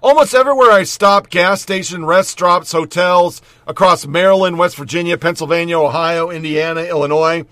Almost 0.00 0.32
everywhere 0.34 0.70
I 0.70 0.84
stopped 0.84 1.30
gas 1.30 1.60
station, 1.60 2.04
restaurants, 2.04 2.70
hotels 2.70 3.42
across 3.66 4.06
Maryland, 4.06 4.56
West 4.56 4.76
Virginia, 4.76 5.18
Pennsylvania, 5.18 5.78
Ohio, 5.78 6.30
Indiana, 6.30 6.82
Illinois. 6.82 7.44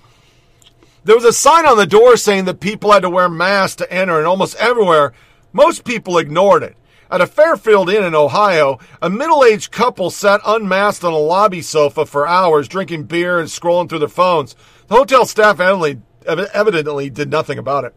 There 1.02 1.16
was 1.16 1.24
a 1.24 1.32
sign 1.32 1.66
on 1.66 1.76
the 1.76 1.86
door 1.86 2.16
saying 2.16 2.44
that 2.44 2.60
people 2.60 2.92
had 2.92 3.02
to 3.02 3.10
wear 3.10 3.28
masks 3.28 3.76
to 3.76 3.92
enter, 3.92 4.18
and 4.18 4.26
almost 4.26 4.54
everywhere 4.56 5.12
most 5.52 5.84
people 5.84 6.18
ignored 6.18 6.62
it. 6.62 6.76
At 7.10 7.20
a 7.20 7.26
Fairfield 7.26 7.90
Inn 7.90 8.04
in 8.04 8.14
Ohio, 8.14 8.78
a 9.02 9.10
middle 9.10 9.44
aged 9.44 9.72
couple 9.72 10.10
sat 10.10 10.40
unmasked 10.44 11.04
on 11.04 11.12
a 11.12 11.18
lobby 11.18 11.62
sofa 11.62 12.06
for 12.06 12.28
hours, 12.28 12.68
drinking 12.68 13.04
beer 13.04 13.38
and 13.40 13.48
scrolling 13.48 13.88
through 13.88 14.00
their 14.00 14.08
phones. 14.08 14.54
The 14.86 14.94
hotel 14.94 15.26
staff 15.26 15.58
evidently 15.58 17.10
did 17.10 17.30
nothing 17.30 17.58
about 17.58 17.84
it. 17.84 17.94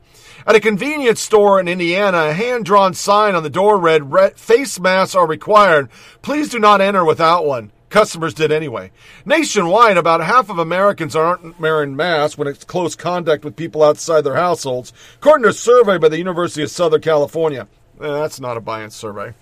At 0.47 0.55
a 0.55 0.59
convenience 0.59 1.21
store 1.21 1.59
in 1.59 1.67
Indiana, 1.67 2.27
a 2.27 2.33
hand 2.33 2.65
drawn 2.65 2.93
sign 2.93 3.35
on 3.35 3.43
the 3.43 3.49
door 3.49 3.77
read, 3.77 4.37
Face 4.37 4.79
masks 4.79 5.15
are 5.15 5.27
required. 5.27 5.89
Please 6.21 6.49
do 6.49 6.59
not 6.59 6.81
enter 6.81 7.03
without 7.03 7.45
one. 7.45 7.71
Customers 7.89 8.35
did 8.35 8.51
anyway. 8.51 8.91
Nationwide, 9.25 9.97
about 9.97 10.21
half 10.21 10.49
of 10.49 10.59
Americans 10.59 11.15
aren't 11.15 11.59
wearing 11.59 11.95
masks 11.95 12.37
when 12.37 12.47
it's 12.47 12.63
close 12.63 12.95
contact 12.95 13.43
with 13.43 13.55
people 13.55 13.83
outside 13.83 14.21
their 14.21 14.35
households, 14.35 14.93
according 15.15 15.43
to 15.43 15.49
a 15.49 15.53
survey 15.53 15.97
by 15.97 16.07
the 16.07 16.19
University 16.19 16.61
of 16.61 16.69
Southern 16.69 17.01
California. 17.01 17.67
Eh, 17.99 18.07
that's 18.07 18.39
not 18.39 18.57
a 18.57 18.61
bias 18.61 18.93
survey. 18.93 19.33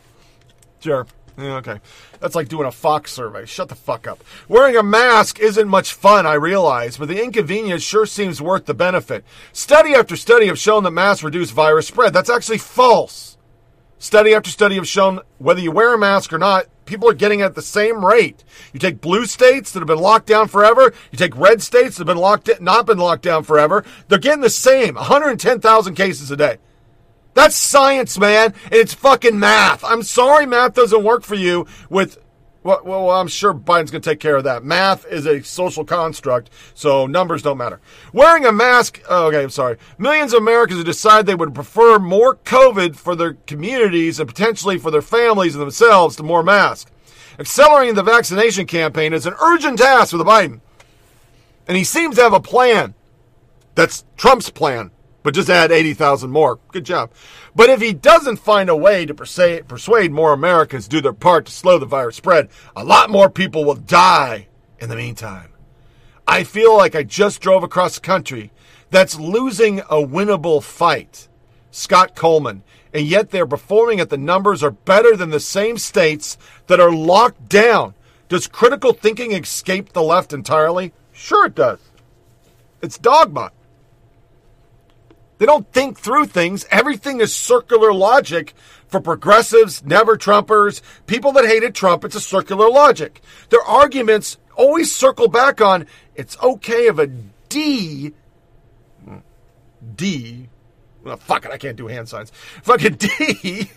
Sure. 0.80 1.06
Yeah, 1.38 1.58
okay. 1.58 1.80
That's 2.20 2.34
like 2.34 2.48
doing 2.48 2.68
a 2.68 2.72
Fox 2.72 3.12
survey. 3.12 3.46
Shut 3.46 3.70
the 3.70 3.76
fuck 3.76 4.08
up. 4.08 4.24
Wearing 4.48 4.76
a 4.76 4.82
mask 4.82 5.40
isn't 5.40 5.68
much 5.68 5.94
fun, 5.94 6.26
I 6.26 6.34
realize, 6.34 6.98
but 6.98 7.10
the 7.10 7.24
inconvenience 7.24 7.84
sure 7.84 8.08
seems 8.08 8.42
worth 8.42 8.66
the 8.66 8.74
benefit. 8.74 9.24
Study 9.54 9.94
after 9.94 10.16
study 10.16 10.48
have 10.48 10.58
shown 10.58 10.84
that 10.84 10.92
masks 10.92 11.24
reduce 11.24 11.52
virus 11.52 11.88
spread. 11.88 12.12
That's 12.14 12.32
actually 12.32 12.58
false. 12.58 13.38
Study 14.00 14.34
after 14.34 14.50
study 14.50 14.76
have 14.76 14.88
shown 14.88 15.20
whether 15.38 15.60
you 15.60 15.72
wear 15.72 15.94
a 15.94 15.98
mask 15.98 16.34
or 16.34 16.40
not, 16.40 16.66
people 16.86 17.08
are 17.08 17.14
getting 17.14 17.42
at 17.42 17.54
the 17.54 17.62
same 17.62 18.04
rate. 18.04 18.44
You 18.74 18.80
take 18.80 19.02
blue 19.02 19.26
states 19.28 19.72
that 19.72 19.80
have 19.80 19.88
been 19.88 20.00
locked 20.00 20.28
down 20.28 20.48
forever, 20.48 20.94
you 21.12 21.18
take 21.18 21.38
red 21.38 21.62
states 21.62 21.98
that 21.98 22.08
have 22.08 22.16
been 22.16 22.22
locked 22.22 22.50
not 22.62 22.88
been 22.88 22.98
locked 22.98 23.24
down 23.24 23.44
forever, 23.44 23.84
they're 24.08 24.18
getting 24.18 24.42
the 24.42 24.50
same 24.50 24.96
110,000 24.96 25.94
cases 25.94 26.32
a 26.32 26.38
day. 26.38 26.58
That's 27.38 27.56
science, 27.56 28.18
man, 28.18 28.56
it's 28.72 28.96
fucking 28.96 29.38
math. 29.38 29.84
I'm 29.84 30.02
sorry 30.02 30.48
math 30.48 30.74
doesn't 30.74 31.04
work 31.04 31.24
for 31.24 31.36
you 31.36 31.68
with 31.88 32.18
well, 32.64 32.82
well, 32.84 33.12
I'm 33.12 33.28
sure 33.28 33.54
Biden's 33.54 33.92
going 33.92 34.02
to 34.02 34.10
take 34.10 34.20
care 34.20 34.38
of 34.38 34.46
that. 34.46 34.64
Math 34.64 35.06
is 35.06 35.28
a 35.28 35.44
social 35.44 35.86
construct, 35.86 36.50
so 36.74 37.06
numbers 37.06 37.44
don't 37.44 37.60
matter. 37.60 37.80
Wearing 38.12 38.44
a 38.46 38.52
mask, 38.52 39.04
oh, 39.08 39.28
okay, 39.28 39.44
I'm 39.44 39.52
sorry. 39.52 39.78
Millions 40.00 40.34
of 40.34 40.42
Americans 40.42 40.80
have 40.80 40.88
decided 40.88 41.28
they 41.28 41.36
would 41.36 41.54
prefer 41.54 42.00
more 42.00 42.38
COVID 42.38 42.96
for 42.96 43.16
their 43.16 43.36
communities 43.46 44.20
and 44.20 44.28
potentially 44.28 44.80
for 44.80 44.90
their 44.90 45.04
families 45.04 45.54
and 45.54 45.62
themselves 45.62 46.16
to 46.16 46.24
more 46.24 46.42
masks. 46.42 46.92
Accelerating 47.38 47.94
the 47.94 48.02
vaccination 48.02 48.66
campaign 48.66 49.14
is 49.14 49.28
an 49.28 49.36
urgent 49.44 49.78
task 49.78 50.10
for 50.10 50.18
the 50.18 50.26
Biden. 50.26 50.60
And 51.68 51.78
he 51.78 51.84
seems 51.84 52.16
to 52.16 52.24
have 52.24 52.34
a 52.34 52.40
plan. 52.40 52.96
That's 53.76 54.06
Trump's 54.18 54.50
plan, 54.50 54.90
but 55.28 55.34
just 55.34 55.50
add 55.50 55.74
80,000 55.74 56.32
more. 56.32 56.58
Good 56.72 56.86
job. 56.86 57.12
But 57.54 57.70
if 57.70 57.82
he 57.82 57.92
doesn't 57.92 58.38
find 58.38 58.70
a 58.70 58.78
way 58.78 59.06
to 59.06 59.14
persuade, 59.14 60.10
more 60.14 60.32
Americans 60.32 60.86
to 60.86 60.90
do 60.90 61.02
their 61.02 61.12
part 61.12 61.48
to 61.48 61.52
slow 61.52 61.78
the 61.78 61.86
virus 61.86 62.16
spread, 62.16 62.48
a 62.78 62.86
lot 62.86 63.10
more 63.10 63.30
people 63.30 63.66
will 63.66 63.76
die 63.76 64.48
in 64.80 64.88
the 64.88 64.96
meantime. 64.96 65.50
I 66.26 66.46
feel 66.46 66.78
like 66.78 66.96
I 66.96 67.04
just 67.04 67.42
drove 67.42 67.62
across 67.62 67.96
the 67.96 68.00
country 68.00 68.54
that's 68.90 69.20
losing 69.20 69.80
a 69.82 69.96
winnable 69.96 70.64
fight. 70.64 71.28
Scott 71.72 72.16
Coleman. 72.16 72.64
And 72.94 73.06
yet 73.06 73.32
they're 73.32 73.46
performing 73.46 74.00
at 74.00 74.10
the 74.10 74.18
numbers 74.18 74.64
are 74.64 74.72
better 74.72 75.18
than 75.18 75.32
the 75.32 75.42
same 75.42 75.78
states 75.78 76.38
that 76.68 76.80
are 76.80 76.90
locked 76.90 77.50
down. 77.50 77.96
Does 78.30 78.48
critical 78.48 78.94
thinking 78.94 79.34
escape 79.34 79.92
the 79.92 80.02
left 80.02 80.32
entirely? 80.32 80.94
Sure, 81.12 81.48
it 81.48 81.56
does. 81.56 81.80
It's 82.82 82.98
dogma. 82.98 83.52
They 85.38 85.46
don't 85.46 85.72
think 85.72 86.00
through 86.00 86.28
things. 86.28 86.66
Everything 86.72 87.22
is 87.22 87.34
circular 87.34 87.94
logic 87.94 88.54
for 88.88 89.00
progressives, 89.00 89.84
never 89.84 90.18
Trumpers, 90.18 90.82
people 91.06 91.32
that 91.34 91.46
hated 91.46 91.76
Trump. 91.76 92.04
It's 92.06 92.16
a 92.16 92.22
circular 92.22 92.70
logic. 92.70 93.22
Their 93.50 93.62
arguments 93.62 94.38
always 94.56 94.96
circle 94.96 95.28
back 95.28 95.62
on 95.62 95.86
it's 96.16 96.38
okay 96.42 96.88
if 96.88 96.98
a 96.98 97.08
D, 97.08 98.14
D, 99.96 100.50
well, 101.04 101.18
fuck 101.18 101.46
it, 101.46 101.52
I 101.52 101.58
can't 101.58 101.78
do 101.78 101.88
hand 101.88 102.10
signs. 102.10 102.32
Fucking 102.64 102.94
D 102.96 103.70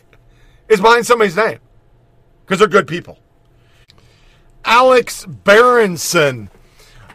is 0.69 0.81
behind 0.81 1.07
somebody's 1.07 1.37
name. 1.37 1.59
because 2.45 2.59
they're 2.59 2.69
good 2.69 2.89
people. 2.89 3.19
Alex 4.65 5.25
Berenson. 5.27 6.51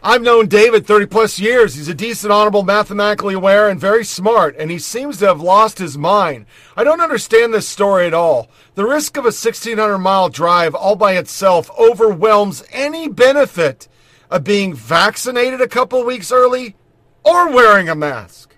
I've 0.07 0.21
known 0.21 0.47
David 0.47 0.85
30 0.85 1.07
plus 1.07 1.39
years. 1.39 1.73
He's 1.73 1.87
a 1.87 1.95
decent, 1.95 2.31
honorable, 2.31 2.61
mathematically 2.61 3.33
aware, 3.33 3.67
and 3.67 3.79
very 3.79 4.05
smart, 4.05 4.55
and 4.55 4.69
he 4.69 4.77
seems 4.77 5.17
to 5.17 5.25
have 5.25 5.41
lost 5.41 5.79
his 5.79 5.97
mind. 5.97 6.45
I 6.77 6.83
don't 6.83 7.01
understand 7.01 7.51
this 7.51 7.67
story 7.67 8.05
at 8.05 8.13
all. 8.13 8.47
The 8.75 8.85
risk 8.85 9.17
of 9.17 9.23
a 9.23 9.33
1,600 9.33 9.97
mile 9.97 10.29
drive 10.29 10.75
all 10.75 10.95
by 10.95 11.13
itself 11.13 11.71
overwhelms 11.75 12.63
any 12.69 13.09
benefit 13.09 13.87
of 14.29 14.43
being 14.43 14.75
vaccinated 14.75 15.59
a 15.59 15.67
couple 15.67 16.05
weeks 16.05 16.31
early 16.31 16.75
or 17.23 17.51
wearing 17.51 17.89
a 17.89 17.95
mask. 17.95 18.55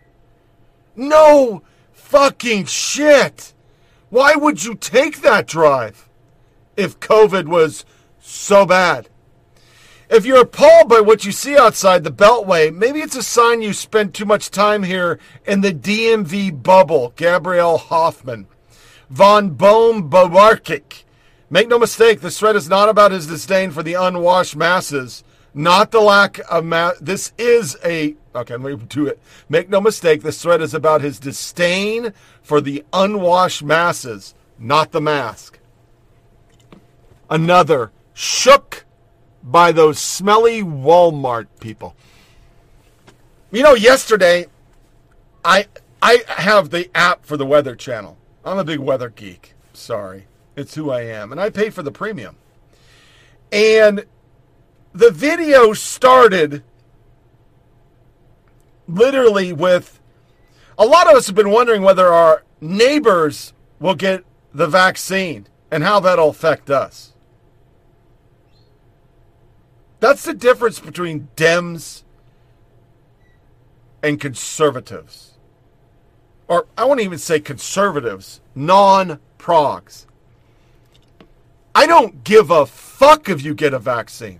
No 0.98 1.64
fucking 1.93 2.66
shit. 2.66 3.54
Why 4.10 4.36
would 4.36 4.66
you 4.66 4.76
take 4.76 5.22
that 5.22 5.48
drive 5.48 6.10
if 6.76 7.00
COVID 7.00 7.45
was 7.45 7.86
so 8.20 8.66
bad? 8.66 9.08
If 10.10 10.26
you're 10.26 10.41
appalled 10.41 10.88
by 10.88 11.01
what 11.01 11.26
you 11.26 11.34
see 11.34 11.58
outside 11.58 12.05
the 12.05 12.12
Beltway, 12.12 12.74
maybe 12.74 13.01
it's 13.01 13.18
a 13.18 13.24
sign 13.24 13.62
you 13.62 13.74
spent 13.74 14.14
too 14.14 14.24
much 14.24 14.49
time 14.49 14.84
here 14.84 15.20
in 15.45 15.60
the 15.60 15.74
DMV 15.74 16.64
bubble. 16.64 17.12
Gabrielle 17.18 17.78
Hoffman. 17.78 18.47
Von 19.10 19.51
Bohm 19.51 20.10
Bowarkik. 20.10 21.03
Make 21.49 21.68
no 21.68 21.78
mistake, 21.78 22.22
this 22.22 22.39
thread 22.39 22.55
is 22.55 22.70
not 22.70 22.89
about 22.89 23.12
his 23.12 23.28
disdain 23.28 23.72
for 23.72 23.84
the 23.84 23.93
unwashed 23.93 24.55
masses, 24.55 25.24
not 25.53 25.91
the 25.91 26.01
lack 26.01 26.39
of 26.49 26.66
ma- 26.66 26.91
This 26.99 27.32
is 27.38 27.78
a. 27.84 28.16
Okay, 28.36 28.55
let 28.55 28.80
me 28.80 28.86
do 28.88 29.08
it. 29.08 29.20
Make 29.47 29.70
no 29.70 29.80
mistake, 29.80 30.24
this 30.24 30.41
thread 30.41 30.62
is 30.62 30.74
about 30.74 31.01
his 31.01 31.20
disdain 31.20 32.14
for 32.41 32.60
the 32.60 32.84
unwashed 32.91 33.64
masses, 33.64 34.36
not 34.60 34.91
the 34.91 35.01
mask. 35.01 35.60
Another 37.30 37.91
shook 38.14 38.86
by 39.44 39.72
those 39.72 40.00
smelly 40.00 40.62
Walmart 40.62 41.48
people. 41.60 41.96
You 43.52 43.64
know, 43.64 43.74
yesterday 43.74 44.48
I 45.44 45.68
I 46.02 46.24
have 46.28 46.70
the 46.70 46.90
app 46.96 47.26
for 47.26 47.38
the 47.38 47.46
Weather 47.46 47.76
Channel. 47.76 48.18
I'm 48.44 48.58
a 48.58 48.64
big 48.64 48.80
weather 48.80 49.10
geek. 49.10 49.54
Sorry. 49.74 50.28
It's 50.56 50.76
who 50.76 50.90
I 50.90 51.02
am. 51.02 51.32
And 51.32 51.40
I 51.40 51.50
pay 51.50 51.70
for 51.70 51.84
the 51.84 51.92
premium. 51.92 52.38
And 53.52 54.06
the 54.94 55.12
video 55.12 55.74
started 55.74 56.64
literally 58.88 59.54
with 59.54 60.00
a 60.78 60.86
lot 60.86 61.10
of 61.10 61.16
us 61.16 61.28
have 61.28 61.36
been 61.36 61.52
wondering 61.52 61.82
whether 61.82 62.08
our 62.08 62.44
neighbors 62.62 63.54
will 63.80 63.96
get 63.96 64.24
the 64.54 64.68
vaccine 64.68 65.48
and 65.70 65.84
how 65.84 66.00
that'll 66.00 66.30
affect 66.30 66.70
us. 66.70 67.14
That's 70.00 70.24
the 70.24 70.34
difference 70.34 70.80
between 70.80 71.30
Dems 71.36 72.04
and 74.04 74.20
conservatives. 74.20 75.34
Or 76.48 76.68
I 76.78 76.86
won't 76.86 77.02
even 77.02 77.18
say 77.18 77.39
conservatives, 77.39 78.41
non 78.56 79.20
progs. 79.38 80.06
I 81.76 81.86
don't 81.86 82.24
give 82.24 82.50
a 82.50 82.66
fuck 82.66 83.30
if 83.30 83.43
you 83.43 83.54
get 83.54 83.74
a 83.74 83.80
vaccine. 83.80 84.39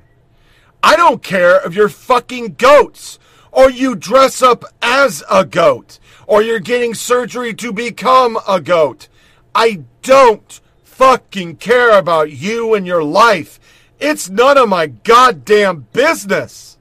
I 0.82 0.95
don't 0.95 1.22
care 1.22 1.66
if 1.66 1.76
you're 1.76 1.89
fucking 1.89 2.55
goats 2.55 3.20
or 3.51 3.70
you 3.70 3.95
dress 3.95 4.41
up 4.41 4.64
as 4.82 5.24
a 5.30 5.45
goat 5.45 5.99
or 6.28 6.41
you're 6.41 6.60
getting 6.60 6.93
surgery 6.93 7.53
to 7.55 7.74
become 7.74 8.39
a 8.47 8.62
goat. 8.62 9.08
I 9.53 9.84
don't 10.01 10.60
fucking 10.84 11.58
care 11.58 11.97
about 11.97 12.32
you 12.32 12.74
and 12.74 12.88
your 12.88 13.03
life. 13.03 13.60
It's 14.00 14.30
none 14.30 14.58
of 14.58 14.70
my 14.70 14.88
goddamn 14.88 15.88
business. 15.93 16.78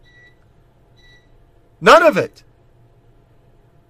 None 1.80 2.02
of 2.02 2.16
it. 2.16 2.42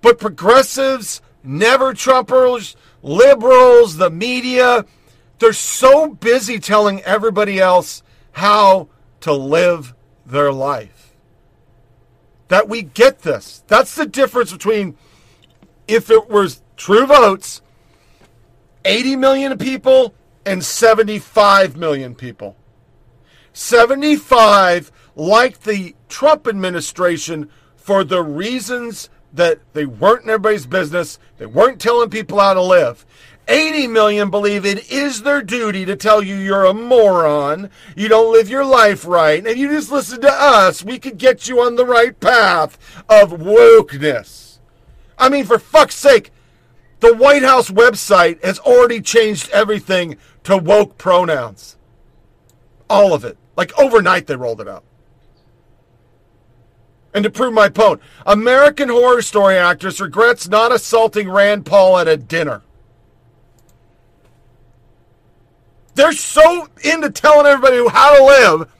But 0.00 0.18
progressives, 0.18 1.20
never 1.42 1.92
Trumpers, 1.92 2.76
liberals, 3.02 3.96
the 3.96 4.10
media, 4.10 4.84
they're 5.38 5.52
so 5.52 6.08
busy 6.08 6.58
telling 6.58 7.02
everybody 7.02 7.58
else 7.58 8.02
how 8.32 8.88
to 9.20 9.32
live 9.32 9.94
their 10.24 10.52
life 10.52 10.96
that 12.48 12.68
we 12.68 12.82
get 12.82 13.20
this. 13.20 13.62
That's 13.66 13.94
the 13.94 14.06
difference 14.06 14.52
between 14.52 14.96
if 15.88 16.10
it 16.10 16.28
was 16.28 16.62
true 16.76 17.06
votes, 17.06 17.62
80 18.84 19.16
million 19.16 19.58
people 19.58 20.14
and 20.44 20.64
75 20.64 21.76
million 21.76 22.14
people. 22.14 22.56
75 23.56 24.92
like 25.14 25.62
the 25.62 25.94
Trump 26.10 26.46
administration 26.46 27.48
for 27.74 28.04
the 28.04 28.22
reasons 28.22 29.08
that 29.32 29.60
they 29.72 29.86
weren't 29.86 30.24
in 30.24 30.30
everybody's 30.30 30.66
business, 30.66 31.18
they 31.38 31.46
weren't 31.46 31.80
telling 31.80 32.10
people 32.10 32.38
how 32.38 32.52
to 32.52 32.60
live. 32.60 33.06
80 33.48 33.86
million 33.86 34.28
believe 34.28 34.66
it 34.66 34.90
is 34.90 35.22
their 35.22 35.40
duty 35.40 35.86
to 35.86 35.96
tell 35.96 36.22
you 36.22 36.34
you're 36.34 36.66
a 36.66 36.74
moron, 36.74 37.70
you 37.96 38.08
don't 38.08 38.30
live 38.30 38.50
your 38.50 38.64
life 38.64 39.06
right, 39.06 39.46
and 39.46 39.58
you 39.58 39.70
just 39.70 39.90
listen 39.90 40.20
to 40.20 40.30
us, 40.30 40.84
we 40.84 40.98
could 40.98 41.16
get 41.16 41.48
you 41.48 41.62
on 41.62 41.76
the 41.76 41.86
right 41.86 42.20
path 42.20 42.76
of 43.08 43.30
wokeness. 43.30 44.58
I 45.16 45.30
mean, 45.30 45.46
for 45.46 45.58
fuck's 45.58 45.94
sake, 45.94 46.30
the 47.00 47.14
White 47.14 47.42
House 47.42 47.70
website 47.70 48.44
has 48.44 48.58
already 48.58 49.00
changed 49.00 49.48
everything 49.48 50.18
to 50.44 50.58
woke 50.58 50.98
pronouns. 50.98 51.78
All 52.90 53.14
of 53.14 53.24
it. 53.24 53.38
Like 53.56 53.76
overnight, 53.78 54.26
they 54.26 54.36
rolled 54.36 54.60
it 54.60 54.68
out. 54.68 54.84
And 57.14 57.24
to 57.24 57.30
prove 57.30 57.54
my 57.54 57.70
point, 57.70 58.00
American 58.26 58.90
Horror 58.90 59.22
Story 59.22 59.56
actress 59.56 60.00
regrets 60.00 60.48
not 60.48 60.70
assaulting 60.70 61.30
Rand 61.30 61.64
Paul 61.64 61.98
at 61.98 62.06
a 62.06 62.16
dinner. 62.18 62.62
They're 65.94 66.12
so 66.12 66.68
into 66.84 67.10
telling 67.10 67.46
everybody 67.46 67.88
how 67.88 68.18
to 68.18 68.22
live. 68.22 68.72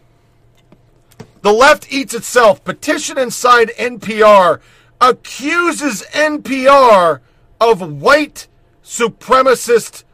The 1.41 1.53
left 1.53 1.91
eats 1.91 2.13
itself. 2.13 2.63
Petition 2.63 3.17
inside 3.17 3.71
NPR 3.79 4.61
accuses 5.01 6.03
NPR 6.13 7.21
of 7.59 7.81
white 7.81 8.49
supremacist 8.85 10.05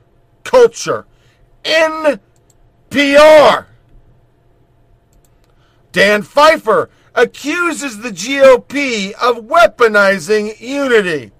culture. 0.44 1.06
NPR. 1.64 2.20
Dan 5.92 6.22
Pfeiffer 6.22 6.88
accuses 7.14 7.98
the 7.98 8.10
GOP 8.10 9.12
of 9.12 9.44
weaponizing 9.44 10.58
unity. 10.58 11.30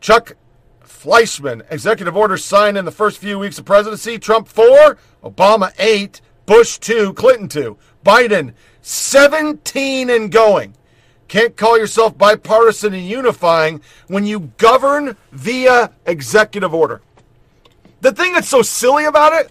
Chuck 0.00 0.36
Fleischmann, 0.82 1.62
executive 1.68 2.16
order 2.16 2.36
signed 2.36 2.78
in 2.78 2.84
the 2.84 2.92
first 2.92 3.18
few 3.18 3.38
weeks 3.38 3.58
of 3.58 3.64
presidency. 3.64 4.18
Trump 4.18 4.46
4, 4.46 4.96
Obama 5.24 5.72
8, 5.78 6.20
Bush 6.46 6.78
2, 6.78 7.12
Clinton 7.14 7.48
2, 7.48 7.76
Biden 8.04 8.54
17 8.82 10.10
and 10.10 10.30
going. 10.30 10.74
Can't 11.26 11.56
call 11.56 11.76
yourself 11.76 12.16
bipartisan 12.16 12.94
and 12.94 13.06
unifying 13.06 13.80
when 14.06 14.24
you 14.24 14.52
govern 14.58 15.16
via 15.32 15.90
executive 16.06 16.72
order. 16.72 17.02
The 18.00 18.12
thing 18.12 18.32
that's 18.32 18.48
so 18.48 18.62
silly 18.62 19.06
about 19.06 19.32
it 19.32 19.50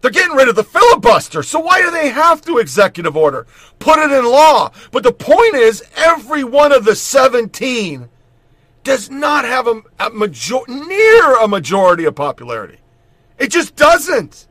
they're 0.00 0.10
getting 0.10 0.36
rid 0.36 0.48
of 0.48 0.56
the 0.56 0.64
filibuster, 0.64 1.42
so 1.42 1.60
why 1.60 1.82
do 1.82 1.90
they 1.90 2.08
have 2.08 2.40
to 2.42 2.58
executive 2.58 3.16
order? 3.16 3.46
Put 3.78 3.98
it 3.98 4.10
in 4.10 4.24
law. 4.24 4.72
But 4.92 5.02
the 5.02 5.12
point 5.12 5.56
is, 5.56 5.82
every 5.96 6.42
one 6.42 6.72
of 6.72 6.84
the 6.84 6.96
17 6.96 8.08
does 8.82 9.10
not 9.10 9.44
have 9.44 9.66
a, 9.66 9.82
a 9.98 10.10
major, 10.10 10.58
near 10.68 11.36
a 11.36 11.46
majority 11.46 12.04
of 12.04 12.14
popularity. 12.14 12.78
It 13.38 13.50
just 13.50 13.76
doesn't. 13.76 14.46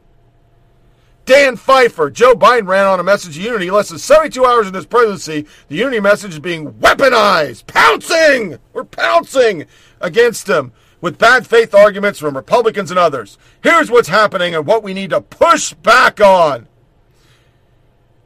Dan 1.25 1.57
Pfeiffer, 1.57 2.09
Joe 2.09 2.33
Biden 2.33 2.67
ran 2.67 2.87
on 2.87 2.99
a 2.99 3.03
message 3.03 3.37
of 3.37 3.43
unity 3.43 3.69
less 3.69 3.89
than 3.89 3.99
72 3.99 4.43
hours 4.43 4.67
in 4.67 4.73
his 4.73 4.87
presidency. 4.87 5.45
The 5.67 5.75
unity 5.75 5.99
message 5.99 6.33
is 6.33 6.39
being 6.39 6.73
weaponized. 6.73 7.67
Pouncing! 7.67 8.57
We're 8.73 8.83
pouncing 8.83 9.65
against 10.01 10.47
him 10.47 10.73
with 11.01 11.17
bad 11.17 11.47
faith 11.47 11.73
arguments 11.73 12.19
from 12.19 12.35
Republicans 12.35 12.91
and 12.91 12.99
others. 12.99 13.37
Here's 13.63 13.89
what's 13.89 14.09
happening 14.09 14.53
and 14.55 14.65
what 14.65 14.83
we 14.83 14.93
need 14.93 15.11
to 15.11 15.21
push 15.21 15.73
back 15.73 16.19
on. 16.19 16.67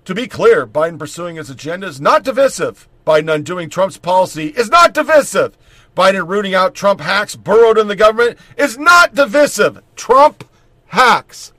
To 0.05 0.15
be 0.15 0.27
clear, 0.27 0.67
Biden 0.67 0.99
pursuing 0.99 1.37
his 1.37 1.49
agenda 1.49 1.87
is 1.87 2.01
not 2.01 2.23
divisive. 2.23 2.87
Biden 3.05 3.33
undoing 3.33 3.69
Trump's 3.69 3.97
policy 3.97 4.47
is 4.47 4.69
not 4.69 4.93
divisive. 4.93 5.57
Biden 5.95 6.27
rooting 6.27 6.55
out 6.55 6.73
Trump 6.73 6.99
hacks 6.99 7.35
burrowed 7.35 7.77
in 7.77 7.87
the 7.87 7.95
government 7.95 8.37
is 8.57 8.77
not 8.77 9.13
divisive. 9.13 9.81
Trump 9.95 10.43
hacks. 10.87 11.53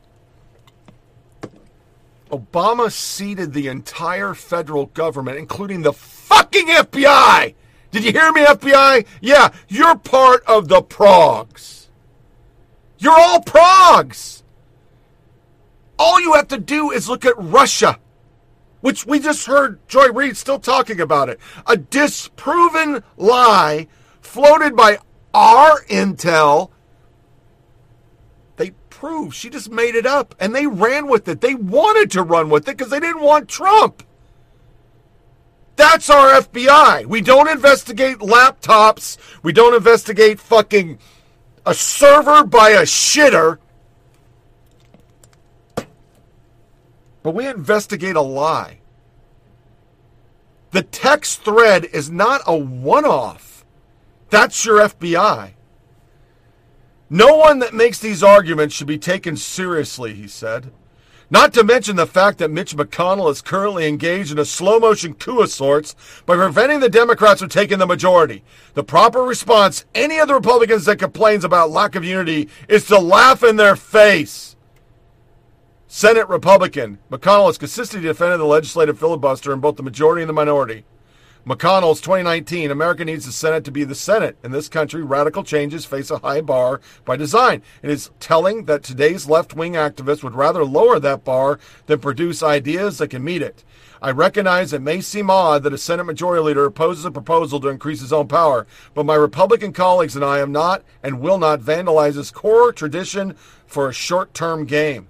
Obama 2.30 2.90
seated 2.90 3.52
the 3.52 3.68
entire 3.68 4.34
federal 4.34 4.86
government, 4.86 5.38
including 5.38 5.82
the 5.82 5.92
fucking 5.92 6.66
FBI, 6.66 7.54
did 7.94 8.04
you 8.04 8.10
hear 8.10 8.32
me, 8.32 8.44
FBI? 8.44 9.06
Yeah, 9.20 9.50
you're 9.68 9.96
part 9.96 10.42
of 10.48 10.66
the 10.66 10.82
progs. 10.82 11.86
You're 12.98 13.16
all 13.16 13.40
progs. 13.40 14.42
All 15.96 16.20
you 16.20 16.32
have 16.32 16.48
to 16.48 16.58
do 16.58 16.90
is 16.90 17.08
look 17.08 17.24
at 17.24 17.34
Russia, 17.38 18.00
which 18.80 19.06
we 19.06 19.20
just 19.20 19.46
heard 19.46 19.78
Joy 19.86 20.08
Reid 20.08 20.36
still 20.36 20.58
talking 20.58 21.00
about 21.00 21.28
it. 21.28 21.38
A 21.68 21.76
disproven 21.76 23.04
lie 23.16 23.86
floated 24.20 24.74
by 24.74 24.98
our 25.32 25.80
intel. 25.84 26.70
They 28.56 28.72
proved 28.90 29.36
she 29.36 29.50
just 29.50 29.70
made 29.70 29.94
it 29.94 30.04
up 30.04 30.34
and 30.40 30.52
they 30.52 30.66
ran 30.66 31.06
with 31.06 31.28
it. 31.28 31.40
They 31.40 31.54
wanted 31.54 32.10
to 32.10 32.24
run 32.24 32.50
with 32.50 32.68
it 32.68 32.76
because 32.76 32.90
they 32.90 32.98
didn't 32.98 33.22
want 33.22 33.48
Trump. 33.48 34.02
That's 35.76 36.09
our 36.09 36.40
FBI. 36.40 37.06
We 37.06 37.20
don't 37.20 37.48
investigate 37.48 38.18
laptops. 38.18 39.16
We 39.42 39.52
don't 39.52 39.74
investigate 39.74 40.38
fucking 40.38 40.98
a 41.66 41.74
server 41.74 42.44
by 42.44 42.70
a 42.70 42.82
shitter. 42.82 43.59
But 47.22 47.34
we 47.34 47.46
investigate 47.46 48.16
a 48.16 48.20
lie. 48.20 48.80
The 50.70 50.82
text 50.82 51.42
thread 51.42 51.84
is 51.86 52.10
not 52.10 52.42
a 52.46 52.56
one 52.56 53.05
off. 53.05 53.64
That's 54.30 54.64
your 54.64 54.78
FBI. 54.78 55.52
No 57.09 57.36
one 57.36 57.60
that 57.60 57.74
makes 57.74 57.98
these 57.98 58.22
arguments 58.22 58.74
should 58.74 58.86
be 58.86 58.98
taken 58.98 59.36
seriously, 59.36 60.14
he 60.14 60.26
said. 60.26 60.72
Not 61.30 61.55
to 61.55 61.64
mention 61.64 61.96
the 61.96 62.06
fact 62.06 62.38
that 62.38 62.51
Mitch 62.51 62.76
McConnell 62.76 63.30
is 63.30 63.40
currently 63.40 63.86
engaged 63.86 64.30
in 64.30 64.38
a 64.38 64.44
slow 64.44 64.78
motion 64.78 65.14
coup 65.14 65.40
of 65.40 65.51
sorts 65.51 65.96
by 66.26 66.36
preventing 66.36 66.80
the 66.80 66.88
Democrats 66.88 67.40
from 67.40 67.48
taking 67.48 67.78
the 67.78 67.86
majority. 67.86 68.42
The 68.74 68.84
proper 68.84 69.22
response, 69.22 69.84
any 69.94 70.18
of 70.18 70.28
the 70.28 70.34
Republicans 70.34 70.84
that 70.84 70.98
complains 70.98 71.44
about 71.44 71.70
lack 71.70 71.94
of 71.94 72.05
unity, 72.05 72.48
is 72.68 72.86
to 72.86 72.98
laugh 72.98 73.42
in 73.42 73.56
their 73.56 73.76
face. 73.76 74.55
Senate 75.88 76.28
Republican 76.28 76.98
McConnell 77.10 77.46
has 77.46 77.59
consistently 77.59 78.09
defended 78.09 78.40
the 78.40 78.44
legislative 78.44 78.98
filibuster 78.98 79.52
in 79.52 79.60
both 79.60 79.76
the 79.76 79.82
majority 79.82 80.22
and 80.22 80.28
the 80.28 80.34
minority. 80.34 80.84
McConnell's 81.46 82.00
2019 82.00 82.70
America 82.70 83.04
needs 83.04 83.26
the 83.26 83.32
Senate 83.32 83.64
to 83.64 83.70
be 83.70 83.84
the 83.84 83.94
Senate. 83.94 84.38
In 84.42 84.50
this 84.50 84.70
country, 84.70 85.02
radical 85.02 85.44
changes 85.44 85.84
face 85.84 86.10
a 86.10 86.16
high 86.20 86.40
bar 86.40 86.80
by 87.04 87.18
design. 87.18 87.60
It 87.82 87.90
is 87.90 88.10
telling 88.18 88.64
that 88.64 88.82
today's 88.82 89.28
left 89.28 89.52
wing 89.52 89.74
activists 89.74 90.22
would 90.22 90.34
rather 90.34 90.64
lower 90.64 90.98
that 90.98 91.22
bar 91.22 91.58
than 91.84 91.98
produce 91.98 92.42
ideas 92.42 92.96
that 92.96 93.08
can 93.08 93.22
meet 93.22 93.42
it. 93.42 93.62
I 94.00 94.12
recognize 94.12 94.72
it 94.72 94.80
may 94.80 95.02
seem 95.02 95.28
odd 95.28 95.64
that 95.64 95.74
a 95.74 95.78
Senate 95.78 96.04
Majority 96.04 96.42
Leader 96.42 96.64
opposes 96.64 97.04
a 97.04 97.10
proposal 97.10 97.60
to 97.60 97.68
increase 97.68 98.00
his 98.00 98.12
own 98.12 98.26
power, 98.26 98.66
but 98.94 99.04
my 99.04 99.14
Republican 99.14 99.74
colleagues 99.74 100.16
and 100.16 100.24
I 100.24 100.38
am 100.38 100.50
not 100.50 100.82
and 101.02 101.20
will 101.20 101.38
not 101.38 101.60
vandalize 101.60 102.14
this 102.14 102.30
core 102.30 102.72
tradition 102.72 103.36
for 103.66 103.86
a 103.86 103.92
short 103.92 104.32
term 104.32 104.64
game. 104.64 105.08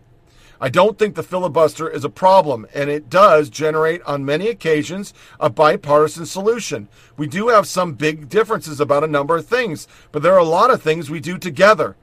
I 0.64 0.70
don't 0.70 0.98
think 0.98 1.14
the 1.14 1.22
filibuster 1.22 1.90
is 1.90 2.04
a 2.04 2.08
problem, 2.08 2.66
and 2.72 2.88
it 2.88 3.10
does 3.10 3.50
generate, 3.50 4.00
on 4.04 4.24
many 4.24 4.48
occasions, 4.48 5.12
a 5.38 5.50
bipartisan 5.50 6.24
solution. 6.24 6.88
We 7.18 7.26
do 7.26 7.48
have 7.48 7.68
some 7.68 7.92
big 7.92 8.30
differences 8.30 8.80
about 8.80 9.04
a 9.04 9.06
number 9.06 9.36
of 9.36 9.44
things, 9.44 9.86
but 10.10 10.22
there 10.22 10.32
are 10.32 10.38
a 10.38 10.42
lot 10.42 10.70
of 10.70 10.80
things 10.80 11.10
we 11.10 11.20
do 11.20 11.36
together. 11.36 11.96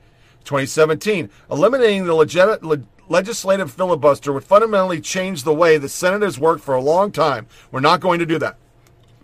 2017, 0.44 1.32
eliminating 1.50 2.06
the 2.06 2.14
legit, 2.14 2.62
le- 2.62 2.84
legislative 3.10 3.72
filibuster 3.72 4.32
would 4.32 4.44
fundamentally 4.44 5.02
change 5.02 5.42
the 5.42 5.56
way 5.56 5.80
the 5.80 5.90
Senate 5.90 6.22
has 6.22 6.38
worked 6.38 6.64
for 6.64 6.76
a 6.76 6.84
long 6.84 7.12
time. 7.12 7.48
We're 7.72 7.80
not 7.80 8.00
going 8.00 8.20
to 8.20 8.28
do 8.28 8.38
that. 8.38 8.58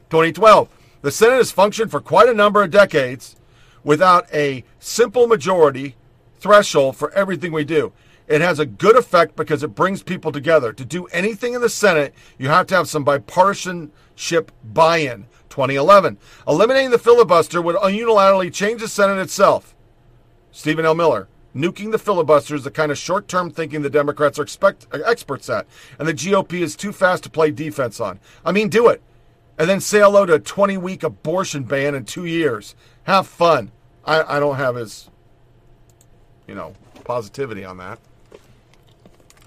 2012, 0.10 0.68
the 1.04 1.12
Senate 1.12 1.36
has 1.36 1.52
functioned 1.52 1.92
for 1.92 2.02
quite 2.02 2.28
a 2.28 2.34
number 2.34 2.64
of 2.64 2.72
decades 2.72 3.36
without 3.84 4.28
a 4.34 4.64
simple 4.80 5.28
majority 5.28 5.96
threshold 6.40 6.98
for 6.98 7.12
everything 7.12 7.52
we 7.52 7.64
do. 7.64 7.94
It 8.28 8.42
has 8.42 8.60
a 8.60 8.66
good 8.66 8.98
effect 8.98 9.36
because 9.36 9.64
it 9.64 9.76
brings 9.76 10.04
people 10.04 10.32
together. 10.32 10.74
To 10.74 10.86
do 10.86 11.06
anything 11.08 11.54
in 11.54 11.62
the 11.62 11.70
Senate, 11.70 12.14
you 12.38 12.50
have 12.50 12.68
to 12.68 12.76
have 12.76 12.90
some 12.90 13.06
bipartisanship 13.06 14.50
buy 14.64 14.98
in. 14.98 15.28
2011. 15.50 16.18
Eliminating 16.48 16.92
the 16.92 17.00
filibuster 17.00 17.62
would 17.62 17.76
unilaterally 17.78 18.54
change 18.54 18.82
the 18.82 18.88
Senate 18.88 19.20
itself. 19.20 19.76
Stephen 20.52 20.86
L. 20.86 20.94
Miller. 20.94 21.28
Nuking 21.56 21.92
the 21.92 21.98
filibuster 21.98 22.54
is 22.54 22.64
the 22.64 22.70
kind 22.70 22.92
of 22.92 22.98
short 23.00 23.28
term 23.28 23.50
thinking 23.50 23.82
the 23.82 23.90
Democrats 23.90 24.38
are 24.38 24.44
expect, 24.44 24.86
uh, 24.94 25.00
experts 25.06 25.50
at, 25.50 25.66
and 25.98 26.08
the 26.08 26.14
GOP 26.14 26.62
is 26.62 26.76
too 26.76 26.92
fast 26.92 27.24
to 27.24 27.30
play 27.32 27.50
defense 27.50 28.00
on. 28.00 28.20
I 28.46 28.52
mean, 28.52 28.70
do 28.70 28.88
it. 28.90 29.02
And 29.58 29.68
then 29.68 29.82
say 29.82 30.00
hello 30.00 30.28
to 30.28 30.36
a 30.36 30.40
20 30.40 30.78
week 30.78 31.02
abortion 31.02 31.64
ban 31.64 31.96
in 31.96 32.06
two 32.06 32.26
years. 32.26 32.76
Have 33.04 33.26
fun. 33.26 33.72
I, 34.06 34.38
I 34.38 34.40
don't 34.40 34.58
have 34.58 34.76
his, 34.76 35.10
you 36.48 36.54
know, 36.54 36.76
positivity 37.04 37.66
on 37.66 37.78
that. 37.78 37.98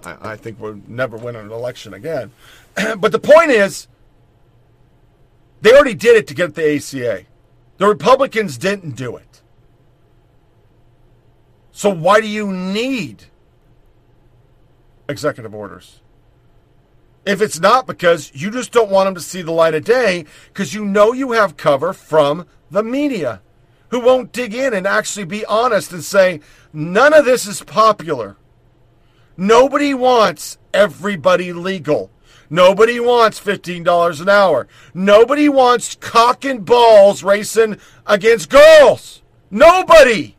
I, 0.05 0.33
I 0.33 0.37
think 0.37 0.61
we'll 0.61 0.81
never 0.87 1.17
win 1.17 1.37
an 1.37 1.51
election 1.51 1.95
again. 1.95 2.33
but 2.99 3.13
the 3.13 3.19
point 3.19 3.51
is, 3.51 3.89
they 5.61 5.73
already 5.73 5.95
did 5.95 6.17
it 6.17 6.27
to 6.29 6.35
get 6.35 6.55
the 6.55 6.77
ACA. 6.77 7.25
The 7.79 7.87
Republicans 7.87 8.59
didn't 8.59 8.97
do 8.97 9.17
it. 9.17 9.43
So 11.73 11.91
why 11.91 12.21
do 12.21 12.29
you 12.29 12.53
need 12.53 13.25
executive 15.09 15.55
orders? 15.55 16.01
If 17.27 17.41
it's 17.43 17.61
not 17.61 17.87
because 17.87 18.33
you 18.35 18.51
just 18.51 18.73
don't 18.73 18.91
want 18.91 19.07
them 19.07 19.15
to 19.15 19.21
see 19.21 19.43
the 19.43 19.53
light 19.53 19.75
of 19.75 19.85
day, 19.85 20.25
because 20.49 20.75
you 20.75 20.85
know 20.85 21.13
you 21.13 21.33
have 21.33 21.57
cover 21.57 21.93
from 21.93 22.47
the 22.71 22.83
media 22.83 23.43
who 23.89 24.01
won't 24.01 24.33
dig 24.33 24.55
in 24.55 24.73
and 24.73 24.87
actually 24.87 25.25
be 25.25 25.45
honest 25.47 25.93
and 25.93 26.03
say, 26.03 26.41
none 26.73 27.13
of 27.13 27.25
this 27.25 27.47
is 27.47 27.63
popular. 27.63 28.37
Nobody 29.41 29.95
wants 29.95 30.59
everybody 30.75 31.55
legal. 31.55 32.11
Nobody 32.51 33.01
wants 33.01 33.41
$15 33.41 34.21
an 34.21 34.29
hour. 34.29 34.69
Nobody 34.93 35.49
wants 35.49 35.95
cock 35.95 36.45
and 36.45 36.63
balls 36.63 37.23
racing 37.23 37.79
against 38.07 38.51
girls. 38.51 39.23
Nobody. 39.51 40.37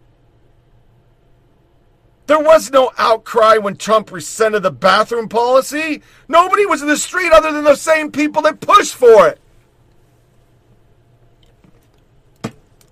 There 2.28 2.40
was 2.40 2.72
no 2.72 2.92
outcry 3.00 3.58
when 3.58 3.76
Trump 3.76 4.12
rescinded 4.12 4.62
the 4.62 4.70
bathroom 4.70 5.30
policy. 5.30 6.04
Nobody 6.28 6.68
was 6.68 6.84
in 6.84 6.88
the 6.88 6.96
street 6.96 7.32
other 7.32 7.52
than 7.52 7.64
the 7.64 7.74
same 7.74 8.12
people 8.12 8.44
that 8.44 8.62
pushed 8.62 8.94
for 8.94 9.30
it. 9.30 9.40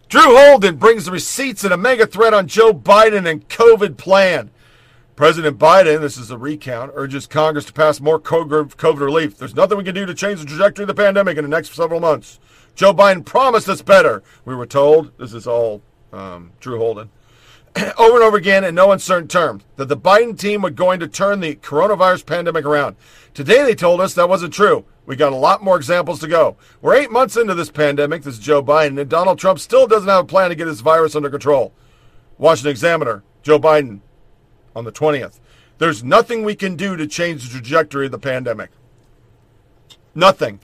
Drew 0.08 0.36
Holden 0.36 0.78
brings 0.78 1.06
the 1.06 1.12
receipts 1.12 1.64
and 1.64 1.72
a 1.72 1.78
mega 1.78 2.08
threat 2.08 2.34
on 2.34 2.48
Joe 2.48 2.74
Biden 2.74 3.30
and 3.30 3.48
COVID 3.48 3.98
plan. 3.98 4.50
President 5.20 5.60
Biden, 5.60 6.00
this 6.00 6.16
is 6.16 6.32
a 6.32 6.38
recount, 6.38 6.94
urges 6.96 7.28
Congress 7.28 7.66
to 7.66 7.74
pass 7.74 8.00
more 8.00 8.22
COVID 8.22 9.00
relief. 9.02 9.38
There's 9.38 9.54
nothing 9.54 9.78
we 9.78 9.84
can 9.84 9.94
do 9.94 10.06
to 10.06 10.14
change 10.14 10.40
the 10.40 10.46
trajectory 10.46 10.84
of 10.84 10.88
the 10.88 10.94
pandemic 10.94 11.38
in 11.38 11.44
the 11.44 11.50
next 11.50 11.74
several 11.74 12.00
months. 12.00 12.40
Joe 12.74 12.94
Biden 12.94 13.26
promised 13.26 13.68
us 13.68 13.82
better. 13.82 14.24
We 14.46 14.56
were 14.56 14.66
told, 14.66 15.12
this 15.18 15.34
is 15.34 15.46
all 15.46 15.82
um, 16.14 16.54
Drew 16.62 16.78
Holden, 16.78 17.10
over 17.98 18.16
and 18.16 18.24
over 18.24 18.38
again 18.38 18.64
in 18.64 18.76
no 18.76 18.94
uncertain 18.94 19.28
terms, 19.28 19.66
that 19.76 19.90
the 19.90 19.98
Biden 19.98 20.40
team 20.40 20.62
was 20.62 20.72
going 20.72 21.02
to 21.02 21.08
turn 21.10 21.42
the 21.42 21.56
coronavirus 21.56 22.26
pandemic 22.26 22.64
around. 22.64 22.96
Today 23.34 23.62
they 23.64 23.76
told 23.76 24.00
us 24.00 24.14
that 24.14 24.30
wasn't 24.30 24.54
true. 24.54 24.86
We 25.06 25.18
got 25.18 25.34
a 25.34 25.36
lot 25.36 25.62
more 25.62 25.76
examples 25.76 26.22
to 26.22 26.30
go. 26.30 26.56
We're 26.82 26.96
eight 26.96 27.12
months 27.12 27.36
into 27.36 27.56
this 27.56 27.72
pandemic, 27.72 28.24
this 28.24 28.36
is 28.36 28.40
Joe 28.40 28.64
Biden, 28.64 28.98
and 28.98 29.10
Donald 29.10 29.38
Trump 29.38 29.60
still 29.60 29.86
doesn't 29.86 30.08
have 30.08 30.24
a 30.24 30.28
plan 30.28 30.48
to 30.48 30.56
get 30.56 30.64
this 30.64 30.80
virus 30.80 31.14
under 31.14 31.30
control. 31.30 31.74
Washington 32.38 32.72
Examiner, 32.72 33.24
Joe 33.44 33.60
Biden, 33.60 34.00
on 34.80 34.86
the 34.86 34.92
20th. 34.92 35.40
There's 35.78 36.04
nothing 36.04 36.44
we 36.44 36.56
can 36.56 36.76
do 36.76 36.98
to 36.98 37.06
change 37.06 37.44
the 37.44 37.52
trajectory 37.52 38.08
of 38.08 38.12
the 38.12 38.18
pandemic. 38.18 38.72
Nothing. 40.16 40.60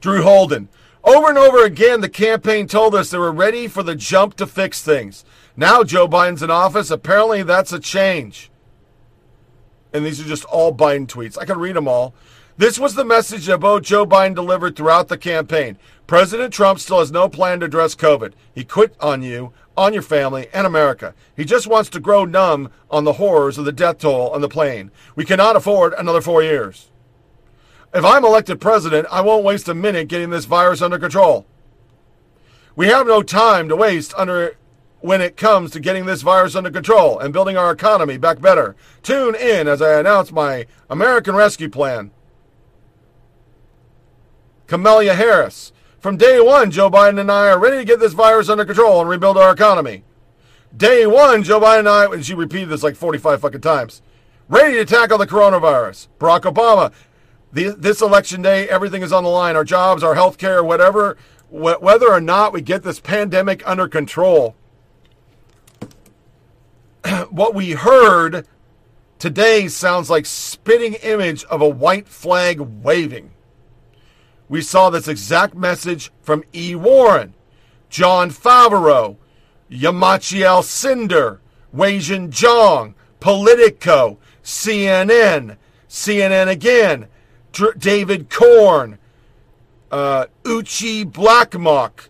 Drew 0.00 0.22
Holden. 0.22 0.68
Over 1.04 1.28
and 1.28 1.38
over 1.38 1.64
again, 1.64 2.00
the 2.00 2.08
campaign 2.08 2.66
told 2.66 2.94
us 2.94 3.10
they 3.10 3.18
were 3.18 3.32
ready 3.32 3.68
for 3.68 3.82
the 3.82 3.94
jump 3.94 4.34
to 4.34 4.46
fix 4.46 4.82
things. 4.82 5.24
Now 5.56 5.84
Joe 5.84 6.08
Biden's 6.08 6.42
in 6.42 6.50
office. 6.50 6.90
Apparently, 6.90 7.42
that's 7.42 7.72
a 7.72 7.78
change. 7.78 8.50
And 9.92 10.04
these 10.04 10.20
are 10.20 10.24
just 10.24 10.44
all 10.44 10.74
Biden 10.74 11.06
tweets. 11.06 11.38
I 11.38 11.44
can 11.44 11.58
read 11.58 11.76
them 11.76 11.88
all. 11.88 12.14
This 12.58 12.78
was 12.78 12.94
the 12.94 13.04
message 13.04 13.46
that 13.46 13.60
both 13.60 13.84
Joe 13.84 14.04
Biden 14.04 14.34
delivered 14.34 14.74
throughout 14.74 15.08
the 15.08 15.16
campaign. 15.16 15.78
President 16.08 16.52
Trump 16.52 16.80
still 16.80 16.98
has 16.98 17.12
no 17.12 17.28
plan 17.28 17.60
to 17.60 17.66
address 17.66 17.94
COVID. 17.94 18.32
He 18.52 18.64
quit 18.64 18.96
on 19.00 19.22
you 19.22 19.52
on 19.78 19.94
your 19.94 20.02
family 20.02 20.48
and 20.52 20.66
America. 20.66 21.14
He 21.36 21.44
just 21.44 21.68
wants 21.68 21.88
to 21.90 22.00
grow 22.00 22.24
numb 22.24 22.70
on 22.90 23.04
the 23.04 23.14
horrors 23.14 23.56
of 23.56 23.64
the 23.64 23.72
death 23.72 23.98
toll 23.98 24.30
on 24.30 24.40
the 24.40 24.48
plane. 24.48 24.90
We 25.14 25.24
cannot 25.24 25.54
afford 25.54 25.94
another 25.94 26.20
four 26.20 26.42
years. 26.42 26.90
If 27.94 28.04
I'm 28.04 28.24
elected 28.24 28.60
president, 28.60 29.06
I 29.10 29.20
won't 29.20 29.44
waste 29.44 29.68
a 29.68 29.74
minute 29.74 30.08
getting 30.08 30.30
this 30.30 30.46
virus 30.46 30.82
under 30.82 30.98
control. 30.98 31.46
We 32.74 32.88
have 32.88 33.06
no 33.06 33.22
time 33.22 33.68
to 33.68 33.76
waste 33.76 34.12
under 34.16 34.56
when 35.00 35.20
it 35.20 35.36
comes 35.36 35.70
to 35.70 35.80
getting 35.80 36.06
this 36.06 36.22
virus 36.22 36.56
under 36.56 36.72
control 36.72 37.20
and 37.20 37.32
building 37.32 37.56
our 37.56 37.70
economy 37.70 38.18
back 38.18 38.40
better. 38.40 38.74
Tune 39.04 39.36
in 39.36 39.68
as 39.68 39.80
I 39.80 40.00
announce 40.00 40.32
my 40.32 40.66
American 40.90 41.36
Rescue 41.36 41.68
Plan. 41.68 42.10
Kamala 44.66 45.14
Harris, 45.14 45.72
from 46.08 46.16
day 46.16 46.40
one, 46.40 46.70
Joe 46.70 46.88
Biden 46.88 47.20
and 47.20 47.30
I 47.30 47.50
are 47.50 47.58
ready 47.58 47.76
to 47.76 47.84
get 47.84 48.00
this 48.00 48.14
virus 48.14 48.48
under 48.48 48.64
control 48.64 49.02
and 49.02 49.10
rebuild 49.10 49.36
our 49.36 49.52
economy. 49.52 50.04
Day 50.74 51.06
one, 51.06 51.42
Joe 51.42 51.60
Biden 51.60 51.80
and 51.80 51.88
I, 51.90 52.06
and 52.06 52.24
she 52.24 52.32
repeated 52.32 52.70
this 52.70 52.82
like 52.82 52.96
45 52.96 53.42
fucking 53.42 53.60
times. 53.60 54.00
ready 54.48 54.78
to 54.78 54.86
tackle 54.86 55.18
the 55.18 55.26
coronavirus. 55.26 56.08
Barack 56.18 56.50
Obama, 56.50 56.94
the, 57.52 57.74
this 57.76 58.00
election 58.00 58.40
day, 58.40 58.66
everything 58.70 59.02
is 59.02 59.12
on 59.12 59.22
the 59.22 59.28
line 59.28 59.54
our 59.54 59.64
jobs, 59.64 60.02
our 60.02 60.14
health 60.14 60.38
care, 60.38 60.64
whatever, 60.64 61.18
wh- 61.50 61.82
whether 61.82 62.10
or 62.10 62.22
not 62.22 62.54
we 62.54 62.62
get 62.62 62.84
this 62.84 63.00
pandemic 63.00 63.62
under 63.68 63.86
control. 63.86 64.56
what 67.28 67.54
we 67.54 67.72
heard 67.72 68.46
today 69.18 69.68
sounds 69.68 70.08
like 70.08 70.24
spitting 70.24 70.94
image 70.94 71.44
of 71.44 71.60
a 71.60 71.68
white 71.68 72.08
flag 72.08 72.60
waving. 72.60 73.30
We 74.48 74.62
saw 74.62 74.88
this 74.90 75.08
exact 75.08 75.54
message 75.54 76.10
from 76.22 76.42
E. 76.54 76.74
Warren, 76.74 77.34
Jon 77.90 78.30
Favreau, 78.30 79.16
Yamiche 79.70 80.40
Alcindor, 80.40 81.38
Weijia 81.74 82.28
Jiang, 82.30 82.94
Politico, 83.20 84.18
CNN, 84.42 85.56
CNN 85.88 86.48
again, 86.48 87.08
Dr- 87.52 87.78
David 87.78 88.30
Corn, 88.30 88.98
uh, 89.90 90.26
Uché 90.44 91.10
Blackstock, 91.10 92.08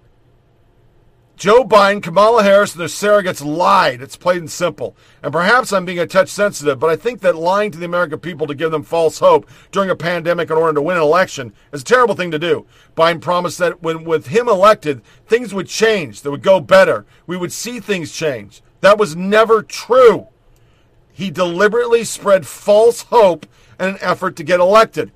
Joe 1.38 1.62
Biden, 1.62 2.02
Kamala 2.02 2.42
Harris, 2.42 2.72
and 2.72 2.80
their 2.80 2.88
surrogates 2.88 3.44
lied. 3.44 4.02
It's 4.02 4.16
plain 4.16 4.38
and 4.38 4.50
simple. 4.50 4.96
And 5.22 5.32
perhaps 5.32 5.72
I'm 5.72 5.84
being 5.84 6.00
a 6.00 6.06
touch 6.06 6.30
sensitive, 6.30 6.80
but 6.80 6.90
I 6.90 6.96
think 6.96 7.20
that 7.20 7.36
lying 7.36 7.70
to 7.70 7.78
the 7.78 7.84
American 7.84 8.18
people 8.18 8.48
to 8.48 8.56
give 8.56 8.72
them 8.72 8.82
false 8.82 9.20
hope 9.20 9.48
during 9.70 9.88
a 9.88 9.94
pandemic 9.94 10.50
in 10.50 10.56
order 10.56 10.74
to 10.74 10.82
win 10.82 10.96
an 10.96 11.02
election 11.04 11.52
is 11.72 11.82
a 11.82 11.84
terrible 11.84 12.16
thing 12.16 12.32
to 12.32 12.40
do. 12.40 12.66
Biden 12.96 13.20
promised 13.20 13.58
that 13.58 13.84
when 13.84 14.02
with 14.02 14.26
him 14.26 14.48
elected, 14.48 15.00
things 15.28 15.54
would 15.54 15.68
change, 15.68 16.22
that 16.22 16.32
would 16.32 16.42
go 16.42 16.58
better. 16.58 17.06
We 17.28 17.36
would 17.36 17.52
see 17.52 17.78
things 17.78 18.10
change. 18.10 18.60
That 18.80 18.98
was 18.98 19.14
never 19.14 19.62
true. 19.62 20.26
He 21.12 21.30
deliberately 21.30 22.02
spread 22.02 22.48
false 22.48 23.02
hope 23.02 23.46
in 23.78 23.90
an 23.90 23.98
effort 24.00 24.34
to 24.36 24.42
get 24.42 24.58
elected. 24.58 25.12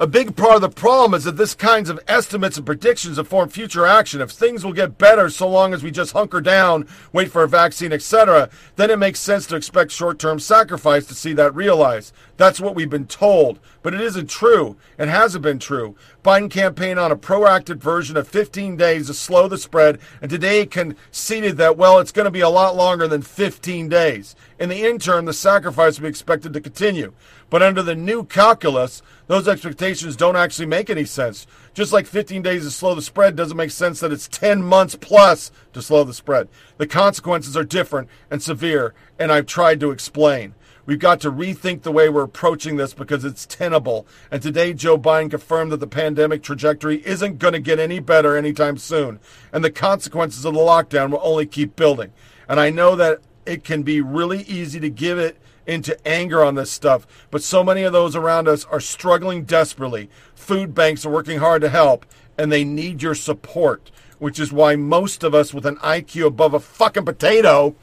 A 0.00 0.06
big 0.06 0.36
part 0.36 0.54
of 0.54 0.60
the 0.60 0.68
problem 0.68 1.12
is 1.12 1.24
that 1.24 1.36
this 1.36 1.56
kinds 1.56 1.90
of 1.90 1.98
estimates 2.06 2.56
and 2.56 2.64
predictions 2.64 3.18
inform 3.18 3.48
future 3.48 3.84
action. 3.84 4.20
If 4.20 4.30
things 4.30 4.64
will 4.64 4.72
get 4.72 4.96
better 4.96 5.28
so 5.28 5.48
long 5.48 5.74
as 5.74 5.82
we 5.82 5.90
just 5.90 6.12
hunker 6.12 6.40
down, 6.40 6.86
wait 7.12 7.32
for 7.32 7.42
a 7.42 7.48
vaccine, 7.48 7.92
etc., 7.92 8.48
then 8.76 8.90
it 8.90 8.98
makes 9.00 9.18
sense 9.18 9.44
to 9.46 9.56
expect 9.56 9.90
short-term 9.90 10.38
sacrifice 10.38 11.04
to 11.06 11.16
see 11.16 11.32
that 11.32 11.52
realized. 11.52 12.14
That's 12.36 12.60
what 12.60 12.76
we've 12.76 12.88
been 12.88 13.08
told, 13.08 13.58
but 13.82 13.92
it 13.92 14.00
isn't 14.00 14.30
true. 14.30 14.76
It 14.98 15.08
hasn't 15.08 15.42
been 15.42 15.58
true. 15.58 15.96
Biden 16.24 16.48
campaigned 16.48 17.00
on 17.00 17.10
a 17.10 17.16
proactive 17.16 17.78
version 17.78 18.16
of 18.16 18.28
15 18.28 18.76
days 18.76 19.08
to 19.08 19.14
slow 19.14 19.48
the 19.48 19.58
spread, 19.58 19.98
and 20.22 20.30
today 20.30 20.64
conceded 20.64 21.56
that 21.56 21.76
well, 21.76 21.98
it's 21.98 22.12
going 22.12 22.26
to 22.26 22.30
be 22.30 22.40
a 22.40 22.48
lot 22.48 22.76
longer 22.76 23.08
than 23.08 23.22
15 23.22 23.88
days. 23.88 24.36
In 24.60 24.68
the 24.68 24.86
interim, 24.86 25.24
the 25.24 25.32
sacrifice 25.32 25.98
will 25.98 26.04
be 26.04 26.10
expected 26.10 26.52
to 26.52 26.60
continue. 26.60 27.12
But 27.50 27.62
under 27.62 27.82
the 27.82 27.94
new 27.94 28.24
calculus, 28.24 29.02
those 29.26 29.48
expectations 29.48 30.16
don't 30.16 30.36
actually 30.36 30.66
make 30.66 30.90
any 30.90 31.04
sense. 31.04 31.46
Just 31.72 31.92
like 31.92 32.06
15 32.06 32.42
days 32.42 32.64
to 32.64 32.70
slow 32.70 32.94
the 32.94 33.02
spread 33.02 33.36
doesn't 33.36 33.56
make 33.56 33.70
sense 33.70 34.00
that 34.00 34.12
it's 34.12 34.28
10 34.28 34.62
months 34.62 34.96
plus 34.96 35.50
to 35.72 35.80
slow 35.80 36.04
the 36.04 36.12
spread. 36.14 36.48
The 36.76 36.86
consequences 36.86 37.56
are 37.56 37.64
different 37.64 38.08
and 38.30 38.42
severe, 38.42 38.94
and 39.18 39.32
I've 39.32 39.46
tried 39.46 39.80
to 39.80 39.90
explain. 39.90 40.54
We've 40.88 40.98
got 40.98 41.20
to 41.20 41.30
rethink 41.30 41.82
the 41.82 41.92
way 41.92 42.08
we're 42.08 42.22
approaching 42.22 42.76
this 42.76 42.94
because 42.94 43.22
it's 43.22 43.44
tenable. 43.44 44.06
And 44.30 44.40
today, 44.40 44.72
Joe 44.72 44.96
Biden 44.96 45.30
confirmed 45.30 45.70
that 45.72 45.80
the 45.80 45.86
pandemic 45.86 46.42
trajectory 46.42 47.06
isn't 47.06 47.38
going 47.38 47.52
to 47.52 47.60
get 47.60 47.78
any 47.78 48.00
better 48.00 48.38
anytime 48.38 48.78
soon. 48.78 49.20
And 49.52 49.62
the 49.62 49.70
consequences 49.70 50.46
of 50.46 50.54
the 50.54 50.60
lockdown 50.60 51.10
will 51.10 51.20
only 51.22 51.44
keep 51.44 51.76
building. 51.76 52.10
And 52.48 52.58
I 52.58 52.70
know 52.70 52.96
that 52.96 53.20
it 53.44 53.64
can 53.64 53.82
be 53.82 54.00
really 54.00 54.42
easy 54.44 54.80
to 54.80 54.88
give 54.88 55.18
it 55.18 55.36
into 55.68 56.08
anger 56.08 56.42
on 56.42 56.54
this 56.54 56.70
stuff, 56.70 57.06
but 57.30 57.42
so 57.42 57.62
many 57.62 57.82
of 57.82 57.92
those 57.92 58.16
around 58.16 58.48
us 58.48 58.64
are 58.64 58.80
struggling 58.80 59.44
desperately. 59.44 60.08
Food 60.34 60.74
banks 60.74 61.04
are 61.04 61.10
working 61.10 61.38
hard 61.38 61.60
to 61.60 61.68
help, 61.68 62.06
and 62.38 62.50
they 62.50 62.64
need 62.64 63.02
your 63.02 63.14
support, 63.14 63.90
which 64.18 64.40
is 64.40 64.50
why 64.50 64.74
most 64.74 65.22
of 65.22 65.34
us 65.34 65.52
with 65.52 65.66
an 65.66 65.76
IQ 65.76 66.26
above 66.26 66.54
a 66.54 66.58
fucking 66.58 67.04
potato 67.04 67.76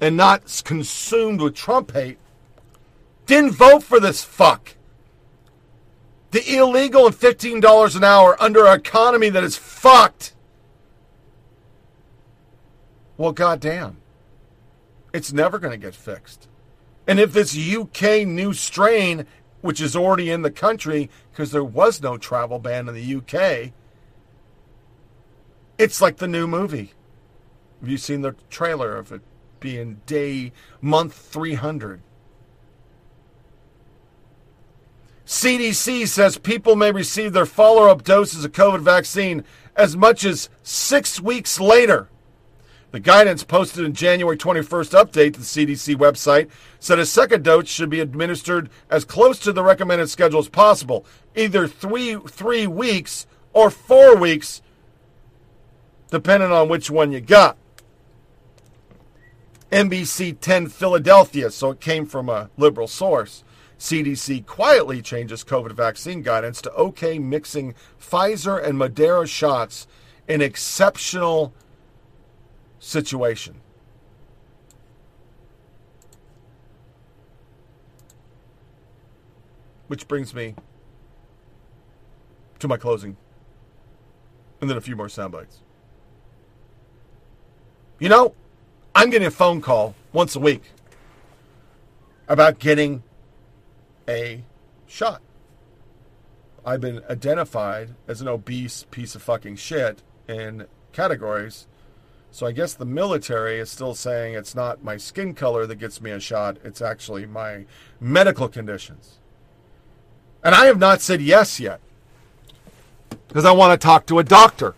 and 0.00 0.16
not 0.16 0.62
consumed 0.64 1.40
with 1.40 1.56
Trump 1.56 1.92
hate 1.92 2.18
didn't 3.26 3.50
vote 3.50 3.82
for 3.82 3.98
this 3.98 4.22
fuck. 4.22 4.76
The 6.30 6.56
illegal 6.56 7.06
and 7.06 7.14
$15 7.14 7.96
an 7.96 8.04
hour 8.04 8.40
under 8.40 8.66
an 8.66 8.78
economy 8.78 9.28
that 9.30 9.42
is 9.42 9.56
fucked. 9.56 10.34
Well, 13.16 13.32
goddamn. 13.32 13.96
It's 15.12 15.32
never 15.32 15.58
going 15.58 15.72
to 15.72 15.76
get 15.76 15.94
fixed. 15.94 16.46
And 17.10 17.18
if 17.18 17.32
this 17.32 17.58
UK 17.58 18.24
new 18.24 18.52
strain, 18.52 19.26
which 19.62 19.80
is 19.80 19.96
already 19.96 20.30
in 20.30 20.42
the 20.42 20.50
country 20.50 21.10
because 21.32 21.50
there 21.50 21.64
was 21.64 22.00
no 22.00 22.16
travel 22.16 22.60
ban 22.60 22.88
in 22.88 22.94
the 22.94 23.16
UK, 23.16 23.72
it's 25.76 26.00
like 26.00 26.18
the 26.18 26.28
new 26.28 26.46
movie. 26.46 26.92
Have 27.80 27.88
you 27.88 27.96
seen 27.96 28.20
the 28.20 28.36
trailer 28.48 28.96
of 28.96 29.10
it 29.10 29.22
being 29.58 30.02
day 30.06 30.52
month 30.80 31.12
300? 31.12 32.00
CDC 35.26 36.06
says 36.06 36.38
people 36.38 36.76
may 36.76 36.92
receive 36.92 37.32
their 37.32 37.44
follow 37.44 37.88
up 37.88 38.04
doses 38.04 38.44
of 38.44 38.52
COVID 38.52 38.82
vaccine 38.82 39.42
as 39.74 39.96
much 39.96 40.24
as 40.24 40.48
six 40.62 41.20
weeks 41.20 41.58
later. 41.58 42.08
The 42.92 43.00
guidance 43.00 43.44
posted 43.44 43.84
in 43.84 43.94
January 43.94 44.36
21st 44.36 45.04
update 45.04 45.34
to 45.34 45.40
the 45.40 45.46
CDC 45.46 45.94
website 45.94 46.50
said 46.80 46.98
a 46.98 47.06
second 47.06 47.44
dose 47.44 47.68
should 47.68 47.90
be 47.90 48.00
administered 48.00 48.68
as 48.90 49.04
close 49.04 49.38
to 49.40 49.52
the 49.52 49.62
recommended 49.62 50.08
schedule 50.08 50.40
as 50.40 50.48
possible, 50.48 51.06
either 51.36 51.68
three 51.68 52.16
three 52.16 52.66
weeks 52.66 53.26
or 53.52 53.70
four 53.70 54.16
weeks, 54.16 54.60
depending 56.10 56.50
on 56.50 56.68
which 56.68 56.90
one 56.90 57.12
you 57.12 57.20
got. 57.20 57.56
NBC 59.70 60.40
10 60.40 60.68
Philadelphia, 60.68 61.48
so 61.50 61.70
it 61.70 61.80
came 61.80 62.06
from 62.06 62.28
a 62.28 62.50
liberal 62.56 62.88
source. 62.88 63.44
CDC 63.78 64.44
quietly 64.44 65.00
changes 65.00 65.44
COVID 65.44 65.72
vaccine 65.72 66.22
guidance 66.22 66.60
to 66.62 66.72
okay 66.72 67.20
mixing 67.20 67.74
Pfizer 68.00 68.62
and 68.62 68.78
Moderna 68.78 69.28
shots 69.28 69.86
in 70.26 70.42
exceptional 70.42 71.54
situation. 72.80 73.60
Which 79.86 80.08
brings 80.08 80.34
me 80.34 80.56
to 82.58 82.68
my 82.68 82.76
closing, 82.76 83.16
and 84.60 84.68
then 84.68 84.76
a 84.76 84.80
few 84.80 84.96
more 84.96 85.08
sound 85.08 85.32
bites. 85.32 85.60
You 87.98 88.08
know, 88.08 88.34
I'm 88.94 89.10
getting 89.10 89.26
a 89.26 89.30
phone 89.30 89.60
call 89.60 89.94
once 90.12 90.34
a 90.34 90.40
week 90.40 90.62
about 92.28 92.58
getting 92.58 93.02
a 94.08 94.44
shot. 94.86 95.22
I've 96.64 96.80
been 96.80 97.02
identified 97.08 97.94
as 98.06 98.20
an 98.20 98.28
obese 98.28 98.86
piece 98.90 99.14
of 99.14 99.22
fucking 99.22 99.56
shit 99.56 100.02
in 100.28 100.66
categories 100.92 101.66
so 102.30 102.46
I 102.46 102.52
guess 102.52 102.74
the 102.74 102.84
military 102.84 103.58
is 103.58 103.70
still 103.70 103.94
saying 103.94 104.34
it's 104.34 104.54
not 104.54 104.84
my 104.84 104.96
skin 104.96 105.34
color 105.34 105.66
that 105.66 105.76
gets 105.76 106.00
me 106.00 106.10
a 106.10 106.20
shot, 106.20 106.58
it's 106.64 106.80
actually 106.80 107.26
my 107.26 107.66
medical 108.00 108.48
conditions. 108.48 109.18
And 110.42 110.54
I 110.54 110.66
have 110.66 110.78
not 110.78 111.00
said 111.00 111.20
yes 111.20 111.60
yet 111.60 111.80
because 113.28 113.44
I 113.44 113.52
want 113.52 113.78
to 113.78 113.84
talk 113.84 114.06
to 114.06 114.18
a 114.18 114.24
doctor. 114.24 114.74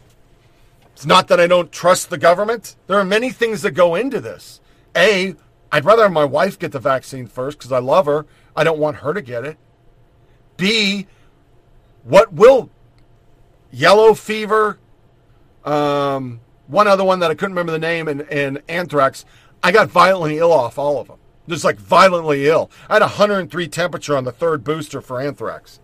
It's 0.92 1.06
not 1.06 1.28
that 1.28 1.40
I 1.40 1.46
don't 1.46 1.72
trust 1.72 2.10
the 2.10 2.18
government. 2.18 2.76
There 2.86 2.98
are 2.98 3.04
many 3.04 3.30
things 3.30 3.62
that 3.62 3.72
go 3.72 3.94
into 3.94 4.20
this. 4.20 4.60
A, 4.96 5.34
I'd 5.70 5.84
rather 5.84 6.02
have 6.02 6.12
my 6.12 6.24
wife 6.24 6.58
get 6.58 6.72
the 6.72 6.78
vaccine 6.78 7.26
first 7.26 7.58
because 7.58 7.72
I 7.72 7.78
love 7.78 8.06
her. 8.06 8.26
I 8.54 8.64
don't 8.64 8.78
want 8.78 8.98
her 8.98 9.14
to 9.14 9.22
get 9.22 9.44
it. 9.44 9.56
B, 10.56 11.06
what 12.04 12.32
will 12.32 12.70
yellow 13.70 14.14
fever, 14.14 14.78
um, 15.64 16.40
one 16.72 16.88
other 16.88 17.04
one 17.04 17.20
that 17.20 17.30
I 17.30 17.34
couldn't 17.34 17.54
remember 17.54 17.72
the 17.72 17.78
name, 17.78 18.08
and, 18.08 18.22
and 18.22 18.62
anthrax. 18.68 19.24
I 19.62 19.70
got 19.70 19.88
violently 19.88 20.38
ill 20.38 20.52
off 20.52 20.78
all 20.78 20.98
of 20.98 21.06
them. 21.06 21.18
Just 21.48 21.64
like 21.64 21.78
violently 21.78 22.46
ill. 22.46 22.70
I 22.88 22.94
had 22.94 23.02
103 23.02 23.68
temperature 23.68 24.16
on 24.16 24.24
the 24.24 24.32
third 24.32 24.64
booster 24.64 25.00
for 25.00 25.20
anthrax. 25.20 25.80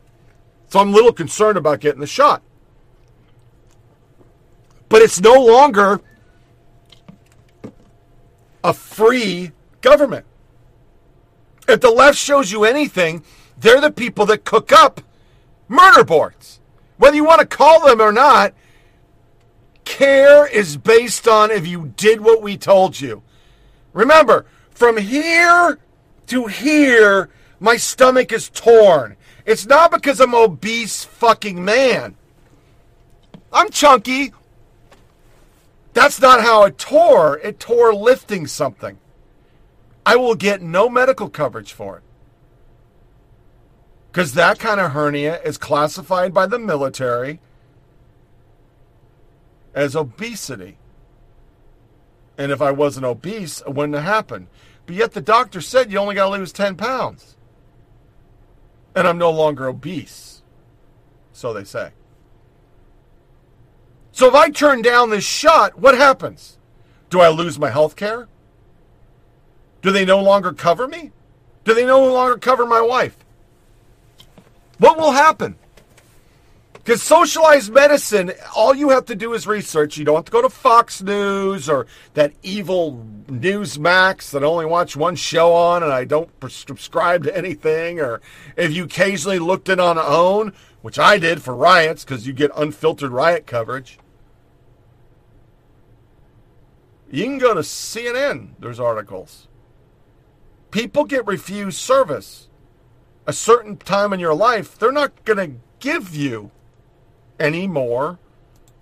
So 0.68 0.80
I'm 0.80 0.88
a 0.88 0.92
little 0.92 1.12
concerned 1.12 1.58
about 1.58 1.80
getting 1.80 2.00
the 2.00 2.06
shot. 2.06 2.42
But 4.88 5.02
it's 5.02 5.20
no 5.20 5.34
longer 5.34 6.00
a 8.64 8.72
free 8.72 9.52
government. 9.80 10.24
If 11.68 11.80
the 11.80 11.90
left 11.90 12.16
shows 12.16 12.50
you 12.50 12.64
anything, 12.64 13.22
they're 13.58 13.80
the 13.80 13.90
people 13.90 14.24
that 14.26 14.44
cook 14.44 14.72
up 14.72 15.02
murder 15.68 16.04
boards. 16.04 16.60
Whether 16.96 17.16
you 17.16 17.24
want 17.24 17.40
to 17.40 17.46
call 17.46 17.86
them 17.86 18.00
or 18.00 18.12
not, 18.12 18.54
care 19.88 20.46
is 20.46 20.76
based 20.76 21.26
on 21.26 21.50
if 21.50 21.66
you 21.66 21.94
did 21.96 22.20
what 22.20 22.42
we 22.42 22.58
told 22.58 23.00
you. 23.00 23.22
Remember, 23.94 24.44
from 24.70 24.98
here 24.98 25.78
to 26.26 26.46
here, 26.46 27.30
my 27.58 27.78
stomach 27.78 28.30
is 28.30 28.50
torn. 28.50 29.16
It's 29.46 29.64
not 29.64 29.90
because 29.90 30.20
I'm 30.20 30.34
obese 30.34 31.04
fucking 31.04 31.64
man. 31.64 32.16
I'm 33.50 33.70
chunky. 33.70 34.34
That's 35.94 36.20
not 36.20 36.42
how 36.42 36.64
it 36.64 36.76
tore. 36.76 37.38
It 37.38 37.58
tore 37.58 37.94
lifting 37.94 38.46
something. 38.46 38.98
I 40.04 40.16
will 40.16 40.34
get 40.34 40.60
no 40.60 40.90
medical 40.90 41.30
coverage 41.30 41.72
for 41.72 41.96
it. 41.96 42.02
Because 44.12 44.34
that 44.34 44.58
kind 44.58 44.80
of 44.80 44.92
hernia 44.92 45.40
is 45.42 45.56
classified 45.56 46.34
by 46.34 46.46
the 46.46 46.58
military 46.58 47.40
as 49.78 49.94
obesity. 49.94 50.76
And 52.36 52.50
if 52.50 52.60
I 52.60 52.72
wasn't 52.72 53.06
obese, 53.06 53.60
it 53.60 53.72
wouldn't 53.72 53.94
have 53.94 54.04
happened. 54.04 54.48
But 54.86 54.96
yet 54.96 55.12
the 55.12 55.20
doctor 55.20 55.60
said 55.60 55.92
you 55.92 55.98
only 55.98 56.16
got 56.16 56.24
to 56.24 56.36
lose 56.36 56.52
10 56.52 56.74
pounds. 56.74 57.36
And 58.96 59.06
I'm 59.06 59.18
no 59.18 59.30
longer 59.30 59.68
obese. 59.68 60.42
So 61.32 61.52
they 61.52 61.62
say. 61.62 61.92
So 64.10 64.26
if 64.26 64.34
I 64.34 64.50
turn 64.50 64.82
down 64.82 65.10
this 65.10 65.24
shot, 65.24 65.78
what 65.78 65.96
happens? 65.96 66.58
Do 67.08 67.20
I 67.20 67.28
lose 67.28 67.56
my 67.56 67.70
health 67.70 67.94
care? 67.94 68.26
Do 69.80 69.92
they 69.92 70.04
no 70.04 70.20
longer 70.20 70.52
cover 70.52 70.88
me? 70.88 71.12
Do 71.62 71.72
they 71.72 71.86
no 71.86 72.04
longer 72.12 72.36
cover 72.36 72.66
my 72.66 72.80
wife? 72.80 73.16
What 74.78 74.98
will 74.98 75.12
happen? 75.12 75.56
Because 76.88 77.02
socialized 77.02 77.70
medicine, 77.70 78.32
all 78.56 78.74
you 78.74 78.88
have 78.88 79.04
to 79.04 79.14
do 79.14 79.34
is 79.34 79.46
research. 79.46 79.98
You 79.98 80.06
don't 80.06 80.16
have 80.16 80.24
to 80.24 80.32
go 80.32 80.40
to 80.40 80.48
Fox 80.48 81.02
News 81.02 81.68
or 81.68 81.86
that 82.14 82.32
evil 82.42 83.06
Newsmax 83.26 84.30
that 84.30 84.42
I 84.42 84.46
only 84.46 84.64
watch 84.64 84.96
one 84.96 85.14
show 85.14 85.52
on 85.52 85.82
and 85.82 85.92
I 85.92 86.06
don't 86.06 86.30
subscribe 86.48 87.24
to 87.24 87.36
anything. 87.36 88.00
Or 88.00 88.22
if 88.56 88.72
you 88.72 88.84
occasionally 88.84 89.38
looked 89.38 89.68
in 89.68 89.78
on 89.78 89.98
OWN, 89.98 90.54
which 90.80 90.98
I 90.98 91.18
did 91.18 91.42
for 91.42 91.54
riots 91.54 92.06
because 92.06 92.26
you 92.26 92.32
get 92.32 92.50
unfiltered 92.56 93.12
riot 93.12 93.46
coverage. 93.46 93.98
You 97.10 97.24
can 97.24 97.36
go 97.36 97.52
to 97.52 97.60
CNN, 97.60 98.52
there's 98.58 98.80
articles. 98.80 99.46
People 100.70 101.04
get 101.04 101.26
refused 101.26 101.80
service. 101.80 102.48
A 103.26 103.34
certain 103.34 103.76
time 103.76 104.14
in 104.14 104.20
your 104.20 104.34
life, 104.34 104.78
they're 104.78 104.90
not 104.90 105.26
going 105.26 105.50
to 105.50 105.60
give 105.80 106.16
you 106.16 106.50
any 107.38 107.66
more 107.66 108.18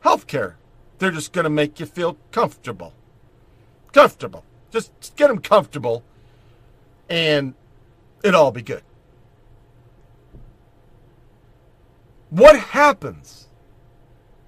health 0.00 0.26
care. 0.26 0.56
They're 0.98 1.10
just 1.10 1.32
going 1.32 1.44
to 1.44 1.50
make 1.50 1.78
you 1.78 1.86
feel 1.86 2.16
comfortable. 2.32 2.92
Comfortable. 3.92 4.44
Just 4.70 5.14
get 5.16 5.28
them 5.28 5.38
comfortable 5.38 6.02
and 7.08 7.54
it'll 8.22 8.42
all 8.42 8.52
be 8.52 8.62
good. 8.62 8.82
What 12.30 12.58
happens 12.58 13.48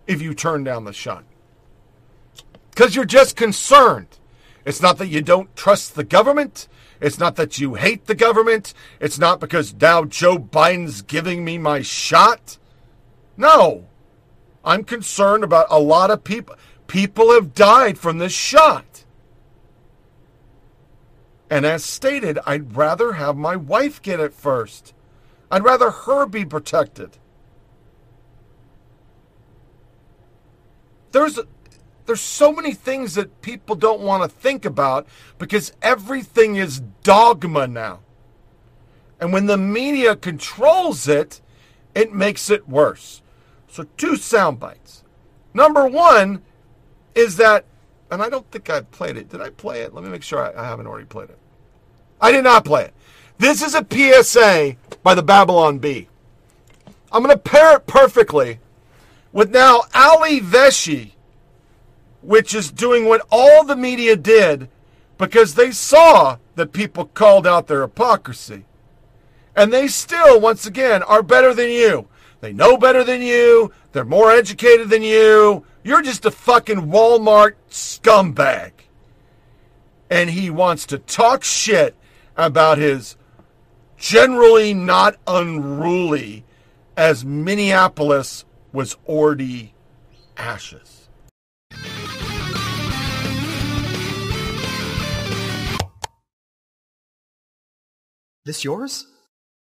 if 0.06 0.20
you 0.20 0.34
turn 0.34 0.64
down 0.64 0.84
the 0.84 0.92
shot? 0.92 1.24
because 2.78 2.94
you're 2.94 3.04
just 3.04 3.34
concerned. 3.34 4.20
It's 4.64 4.80
not 4.80 4.98
that 4.98 5.08
you 5.08 5.20
don't 5.20 5.56
trust 5.56 5.96
the 5.96 6.04
government. 6.04 6.68
It's 7.00 7.18
not 7.18 7.34
that 7.34 7.58
you 7.58 7.74
hate 7.74 8.06
the 8.06 8.14
government. 8.14 8.72
It's 9.00 9.18
not 9.18 9.40
because 9.40 9.74
now 9.74 10.04
Joe 10.04 10.38
Biden's 10.38 11.02
giving 11.02 11.44
me 11.44 11.58
my 11.58 11.82
shot. 11.82 12.56
No. 13.36 13.87
I'm 14.68 14.84
concerned 14.84 15.44
about 15.44 15.66
a 15.70 15.80
lot 15.80 16.10
of 16.10 16.22
people. 16.22 16.54
People 16.88 17.32
have 17.32 17.54
died 17.54 17.96
from 17.96 18.18
this 18.18 18.34
shot. 18.34 19.04
And 21.48 21.64
as 21.64 21.82
stated, 21.82 22.38
I'd 22.44 22.76
rather 22.76 23.14
have 23.14 23.34
my 23.34 23.56
wife 23.56 24.02
get 24.02 24.20
it 24.20 24.34
first. 24.34 24.92
I'd 25.50 25.64
rather 25.64 25.90
her 25.90 26.26
be 26.26 26.44
protected. 26.44 27.16
There's 31.12 31.40
there's 32.04 32.20
so 32.20 32.52
many 32.52 32.74
things 32.74 33.14
that 33.14 33.40
people 33.40 33.74
don't 33.74 34.02
want 34.02 34.22
to 34.22 34.28
think 34.28 34.66
about 34.66 35.06
because 35.38 35.72
everything 35.80 36.56
is 36.56 36.80
dogma 37.02 37.66
now. 37.66 38.00
And 39.18 39.32
when 39.32 39.46
the 39.46 39.56
media 39.56 40.14
controls 40.14 41.08
it, 41.08 41.40
it 41.94 42.12
makes 42.12 42.50
it 42.50 42.68
worse. 42.68 43.22
So, 43.68 43.86
two 43.96 44.16
sound 44.16 44.58
bites. 44.58 45.04
Number 45.54 45.86
one 45.86 46.42
is 47.14 47.36
that, 47.36 47.64
and 48.10 48.22
I 48.22 48.28
don't 48.28 48.50
think 48.50 48.70
I 48.70 48.80
played 48.82 49.16
it. 49.16 49.28
Did 49.28 49.40
I 49.40 49.50
play 49.50 49.82
it? 49.82 49.94
Let 49.94 50.04
me 50.04 50.10
make 50.10 50.22
sure 50.22 50.38
I, 50.40 50.62
I 50.62 50.66
haven't 50.66 50.86
already 50.86 51.06
played 51.06 51.30
it. 51.30 51.38
I 52.20 52.32
did 52.32 52.44
not 52.44 52.64
play 52.64 52.84
it. 52.84 52.94
This 53.38 53.62
is 53.62 53.74
a 53.74 53.86
PSA 53.88 54.76
by 55.02 55.14
the 55.14 55.22
Babylon 55.22 55.78
Bee. 55.78 56.08
I'm 57.12 57.22
going 57.22 57.34
to 57.34 57.40
pair 57.40 57.76
it 57.76 57.86
perfectly 57.86 58.58
with 59.32 59.50
now 59.50 59.82
Ali 59.94 60.40
Velshi 60.40 61.12
which 62.22 62.54
is 62.54 62.70
doing 62.70 63.04
what 63.06 63.26
all 63.30 63.64
the 63.64 63.76
media 63.76 64.16
did 64.16 64.68
because 65.16 65.54
they 65.54 65.70
saw 65.70 66.36
that 66.56 66.72
people 66.72 67.06
called 67.06 67.46
out 67.46 67.66
their 67.66 67.82
hypocrisy. 67.82 68.64
And 69.56 69.72
they 69.72 69.88
still, 69.88 70.40
once 70.40 70.66
again, 70.66 71.02
are 71.02 71.22
better 71.22 71.54
than 71.54 71.70
you. 71.70 72.06
They 72.40 72.52
know 72.52 72.76
better 72.76 73.02
than 73.02 73.22
you. 73.22 73.72
They're 73.92 74.04
more 74.04 74.30
educated 74.30 74.90
than 74.90 75.02
you. 75.02 75.64
You're 75.82 76.02
just 76.02 76.24
a 76.24 76.30
fucking 76.30 76.90
Walmart 76.90 77.54
scumbag. 77.70 78.72
And 80.10 80.30
he 80.30 80.48
wants 80.50 80.86
to 80.86 80.98
talk 80.98 81.42
shit 81.44 81.96
about 82.36 82.78
his 82.78 83.16
generally 83.96 84.72
not 84.72 85.16
unruly 85.26 86.44
as 86.96 87.24
Minneapolis 87.24 88.44
was 88.72 88.96
already 89.06 89.74
ashes. 90.36 91.08
This 98.44 98.64
yours? 98.64 99.06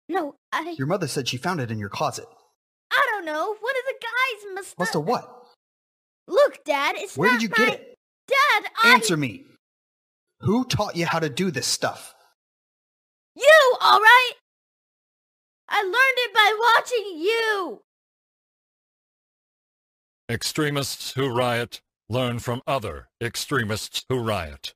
No, 0.08 0.36
I. 0.52 0.76
Your 0.78 0.86
mother 0.86 1.08
said 1.08 1.26
she 1.26 1.36
found 1.36 1.60
it 1.60 1.70
in 1.70 1.78
your 1.78 1.88
closet. 1.88 2.28
I 2.90 3.06
don't 3.12 3.24
know. 3.24 3.46
One 3.46 3.74
of 3.76 3.84
the 3.86 3.94
guys 4.00 4.54
must. 4.54 4.78
Must 4.78 4.94
have 4.94 5.04
what? 5.04 5.46
Look, 6.26 6.64
Dad, 6.64 6.96
it's 6.98 7.16
Where 7.16 7.30
not 7.30 7.40
did 7.40 7.42
you 7.42 7.48
my... 7.50 7.64
get 7.64 7.80
it? 7.80 7.94
Dad, 8.28 8.70
I. 8.82 8.94
Answer 8.94 9.16
me. 9.16 9.44
Who 10.40 10.64
taught 10.64 10.96
you 10.96 11.06
how 11.06 11.18
to 11.18 11.28
do 11.28 11.50
this 11.50 11.66
stuff? 11.66 12.14
You, 13.34 13.76
all 13.80 14.00
right? 14.00 14.32
I 15.68 15.82
learned 15.82 15.94
it 15.94 16.34
by 16.34 16.56
watching 16.58 17.20
you. 17.20 17.82
Extremists 20.30 21.12
who 21.12 21.28
riot 21.28 21.80
learn 22.08 22.38
from 22.38 22.62
other 22.66 23.08
extremists 23.22 24.04
who 24.08 24.18
riot. 24.18 24.74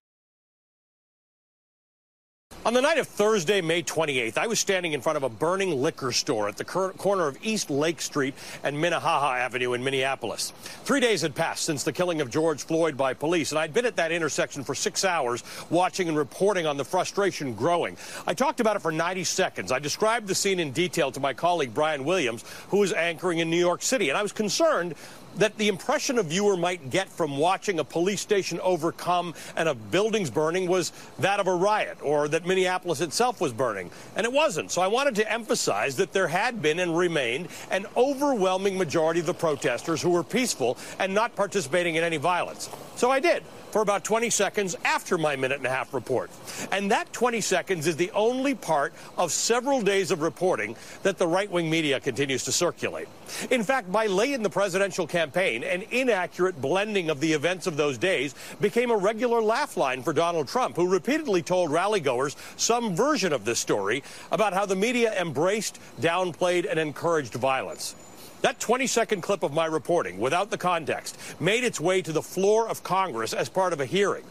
On 2.64 2.74
the 2.74 2.80
night 2.80 2.98
of 2.98 3.08
Thursday, 3.08 3.60
May 3.60 3.82
28th, 3.82 4.38
I 4.38 4.46
was 4.46 4.60
standing 4.60 4.92
in 4.92 5.00
front 5.00 5.16
of 5.16 5.24
a 5.24 5.28
burning 5.28 5.82
liquor 5.82 6.12
store 6.12 6.46
at 6.46 6.56
the 6.56 6.64
corner 6.64 7.26
of 7.26 7.36
East 7.42 7.70
Lake 7.70 8.00
Street 8.00 8.34
and 8.62 8.80
Minnehaha 8.80 9.34
Avenue 9.34 9.72
in 9.72 9.82
Minneapolis. 9.82 10.52
Three 10.84 11.00
days 11.00 11.22
had 11.22 11.34
passed 11.34 11.64
since 11.64 11.82
the 11.82 11.92
killing 11.92 12.20
of 12.20 12.30
George 12.30 12.62
Floyd 12.62 12.96
by 12.96 13.14
police, 13.14 13.50
and 13.50 13.58
I'd 13.58 13.74
been 13.74 13.84
at 13.84 13.96
that 13.96 14.12
intersection 14.12 14.62
for 14.62 14.76
six 14.76 15.04
hours 15.04 15.42
watching 15.70 16.06
and 16.08 16.16
reporting 16.16 16.64
on 16.64 16.76
the 16.76 16.84
frustration 16.84 17.54
growing. 17.54 17.96
I 18.28 18.34
talked 18.34 18.60
about 18.60 18.76
it 18.76 18.82
for 18.82 18.92
90 18.92 19.24
seconds. 19.24 19.72
I 19.72 19.80
described 19.80 20.28
the 20.28 20.34
scene 20.36 20.60
in 20.60 20.70
detail 20.70 21.10
to 21.10 21.18
my 21.18 21.32
colleague 21.32 21.74
Brian 21.74 22.04
Williams, 22.04 22.44
who 22.68 22.78
was 22.78 22.92
anchoring 22.92 23.40
in 23.40 23.50
New 23.50 23.58
York 23.58 23.82
City, 23.82 24.08
and 24.08 24.16
I 24.16 24.22
was 24.22 24.30
concerned 24.30 24.94
that 25.36 25.56
the 25.58 25.68
impression 25.68 26.18
a 26.18 26.22
viewer 26.22 26.56
might 26.56 26.90
get 26.90 27.08
from 27.08 27.36
watching 27.36 27.78
a 27.78 27.84
police 27.84 28.20
station 28.20 28.60
overcome 28.60 29.34
and 29.56 29.68
of 29.68 29.90
buildings 29.90 30.30
burning 30.30 30.68
was 30.68 30.92
that 31.18 31.40
of 31.40 31.46
a 31.46 31.54
riot 31.54 31.98
or 32.02 32.28
that 32.28 32.46
Minneapolis 32.46 33.00
itself 33.00 33.40
was 33.40 33.52
burning. 33.52 33.90
And 34.16 34.24
it 34.24 34.32
wasn't. 34.32 34.70
So 34.70 34.82
I 34.82 34.86
wanted 34.86 35.14
to 35.16 35.32
emphasize 35.32 35.96
that 35.96 36.12
there 36.12 36.28
had 36.28 36.62
been 36.62 36.78
and 36.78 36.96
remained 36.96 37.48
an 37.70 37.86
overwhelming 37.96 38.78
majority 38.78 39.20
of 39.20 39.26
the 39.26 39.34
protesters 39.34 40.02
who 40.02 40.10
were 40.10 40.24
peaceful 40.24 40.76
and 40.98 41.14
not 41.14 41.34
participating 41.36 41.96
in 41.96 42.04
any 42.04 42.16
violence. 42.16 42.68
So 42.96 43.10
I 43.10 43.20
did 43.20 43.42
for 43.72 43.82
about 43.82 44.04
20 44.04 44.30
seconds 44.30 44.76
after 44.84 45.18
my 45.18 45.34
minute 45.34 45.56
and 45.56 45.66
a 45.66 45.70
half 45.70 45.92
report. 45.94 46.30
And 46.70 46.90
that 46.90 47.12
20 47.12 47.40
seconds 47.40 47.86
is 47.86 47.96
the 47.96 48.10
only 48.12 48.54
part 48.54 48.92
of 49.16 49.32
several 49.32 49.80
days 49.80 50.10
of 50.10 50.20
reporting 50.20 50.76
that 51.02 51.18
the 51.18 51.26
right 51.26 51.50
wing 51.50 51.70
media 51.70 51.98
continues 51.98 52.44
to 52.44 52.52
circulate. 52.52 53.08
In 53.50 53.64
fact, 53.64 53.90
by 53.90 54.06
late 54.06 54.34
in 54.34 54.42
the 54.42 54.50
presidential 54.50 55.06
campaign, 55.06 55.64
an 55.64 55.82
inaccurate 55.90 56.60
blending 56.60 57.08
of 57.08 57.20
the 57.20 57.32
events 57.32 57.66
of 57.66 57.76
those 57.76 57.96
days 57.96 58.34
became 58.60 58.90
a 58.90 58.96
regular 58.96 59.40
laugh 59.40 59.76
line 59.76 60.02
for 60.02 60.12
Donald 60.12 60.48
Trump, 60.48 60.76
who 60.76 60.88
repeatedly 60.88 61.42
told 61.42 61.70
rallygoers 61.70 62.36
some 62.56 62.94
version 62.94 63.32
of 63.32 63.46
this 63.46 63.58
story 63.58 64.02
about 64.30 64.52
how 64.52 64.66
the 64.66 64.76
media 64.76 65.18
embraced, 65.18 65.80
downplayed, 66.00 66.70
and 66.70 66.78
encouraged 66.78 67.34
violence. 67.34 67.94
That 68.42 68.58
20 68.58 68.88
second 68.88 69.22
clip 69.22 69.44
of 69.44 69.52
my 69.52 69.66
reporting, 69.66 70.18
without 70.18 70.50
the 70.50 70.58
context, 70.58 71.16
made 71.40 71.62
its 71.62 71.80
way 71.80 72.02
to 72.02 72.12
the 72.12 72.22
floor 72.22 72.68
of 72.68 72.82
Congress 72.82 73.32
as 73.32 73.48
part 73.48 73.72
of 73.72 73.80
a 73.80 73.86
hearing. 73.86 74.24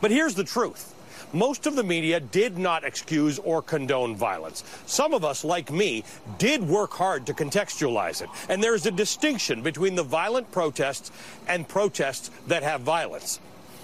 But 0.00 0.10
here's 0.10 0.34
the 0.34 0.44
truth. 0.44 0.94
most 1.32 1.66
of 1.66 1.76
the 1.76 1.84
media 1.84 2.18
did 2.18 2.58
not 2.58 2.84
excuse 2.84 3.38
or 3.38 3.62
condone 3.62 4.16
violence. 4.16 4.64
Some 4.86 5.14
of 5.14 5.24
us, 5.24 5.44
like 5.44 5.70
me, 5.70 6.04
did 6.38 6.66
work 6.66 6.92
hard 6.92 7.26
to 7.26 7.34
contextualize 7.34 8.22
it. 8.22 8.28
And 8.48 8.62
there 8.62 8.74
is 8.74 8.86
a 8.86 8.90
distinction 8.90 9.62
between 9.62 9.94
the 9.94 10.02
violent 10.02 10.50
protests 10.50 11.12
and 11.46 11.68
protests 11.68 12.30
that 12.48 12.62
have 12.62 12.80
violence. 12.80 13.40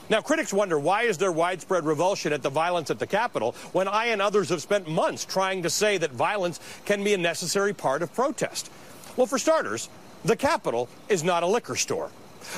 Now, 0.09 0.21
critics 0.23 0.53
wonder 0.53 0.79
why 0.79 1.03
is 1.03 1.19
there 1.19 1.33
widespread 1.33 1.85
revulsion 1.85 2.33
at 2.33 2.43
the 2.43 2.51
violence 2.51 2.91
at 2.91 2.99
the 2.99 3.07
Capitol 3.07 3.53
when 3.73 3.89
I 3.89 4.07
and 4.07 4.23
others 4.23 4.49
have 4.51 4.63
spent 4.63 4.89
months 4.89 5.25
trying 5.25 5.63
to 5.65 5.71
say 5.71 5.99
that 5.99 6.13
violence 6.13 6.61
can 6.85 7.03
be 7.03 7.13
a 7.15 7.19
necessary 7.19 7.75
part 7.75 8.03
of 8.03 8.13
protest. 8.15 8.71
Well, 9.17 9.27
for 9.27 9.39
starters, 9.39 9.89
the 10.25 10.37
Capitol 10.37 10.89
is 11.09 11.25
not 11.25 11.43
a 11.43 11.47
liquor 11.47 11.77
store. 11.77 12.11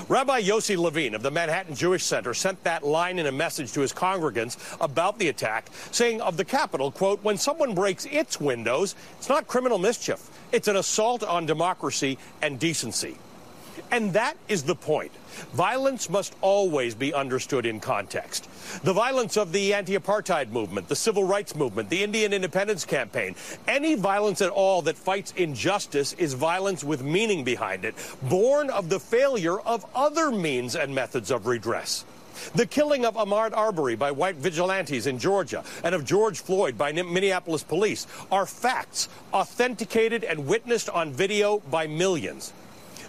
Rabbi 0.08 0.42
Yossi 0.42 0.76
Levine 0.76 1.14
of 1.14 1.22
the 1.22 1.30
Manhattan 1.30 1.74
Jewish 1.74 2.04
Center 2.04 2.34
sent 2.34 2.62
that 2.64 2.84
line 2.84 3.18
in 3.18 3.26
a 3.26 3.32
message 3.32 3.72
to 3.72 3.80
his 3.80 3.92
congregants 3.92 4.58
about 4.80 5.18
the 5.18 5.28
attack, 5.28 5.70
saying 5.92 6.20
of 6.20 6.36
the 6.36 6.44
Capitol, 6.44 6.90
quote, 6.90 7.22
when 7.22 7.38
someone 7.38 7.74
breaks 7.74 8.04
its 8.06 8.40
windows, 8.40 8.94
it's 9.18 9.28
not 9.28 9.46
criminal 9.46 9.78
mischief. 9.78 10.28
It's 10.52 10.68
an 10.68 10.76
assault 10.76 11.22
on 11.22 11.46
democracy 11.46 12.18
and 12.42 12.58
decency. 12.58 13.16
And 13.90 14.12
that 14.12 14.36
is 14.48 14.64
the 14.64 14.74
point. 14.74 15.12
Violence 15.52 16.08
must 16.08 16.34
always 16.40 16.94
be 16.94 17.14
understood 17.14 17.66
in 17.66 17.80
context. 17.80 18.48
The 18.82 18.92
violence 18.92 19.36
of 19.36 19.52
the 19.52 19.74
anti 19.74 19.96
apartheid 19.96 20.50
movement, 20.50 20.88
the 20.88 20.96
civil 20.96 21.24
rights 21.24 21.54
movement, 21.54 21.90
the 21.90 22.02
Indian 22.02 22.32
independence 22.32 22.84
campaign, 22.84 23.34
any 23.66 23.94
violence 23.94 24.42
at 24.42 24.50
all 24.50 24.82
that 24.82 24.96
fights 24.96 25.32
injustice 25.36 26.12
is 26.14 26.34
violence 26.34 26.84
with 26.84 27.02
meaning 27.02 27.44
behind 27.44 27.84
it, 27.84 27.94
born 28.22 28.70
of 28.70 28.88
the 28.88 29.00
failure 29.00 29.60
of 29.60 29.86
other 29.94 30.30
means 30.30 30.76
and 30.76 30.94
methods 30.94 31.30
of 31.30 31.46
redress. 31.46 32.04
The 32.54 32.66
killing 32.66 33.04
of 33.04 33.14
Ahmaud 33.16 33.52
Arbery 33.52 33.96
by 33.96 34.10
white 34.12 34.36
vigilantes 34.36 35.06
in 35.06 35.18
Georgia 35.18 35.64
and 35.82 35.94
of 35.94 36.04
George 36.04 36.40
Floyd 36.40 36.78
by 36.78 36.92
Minneapolis 36.92 37.62
police 37.62 38.06
are 38.30 38.46
facts 38.46 39.08
authenticated 39.32 40.24
and 40.24 40.46
witnessed 40.46 40.88
on 40.88 41.12
video 41.12 41.58
by 41.70 41.86
millions. 41.86 42.52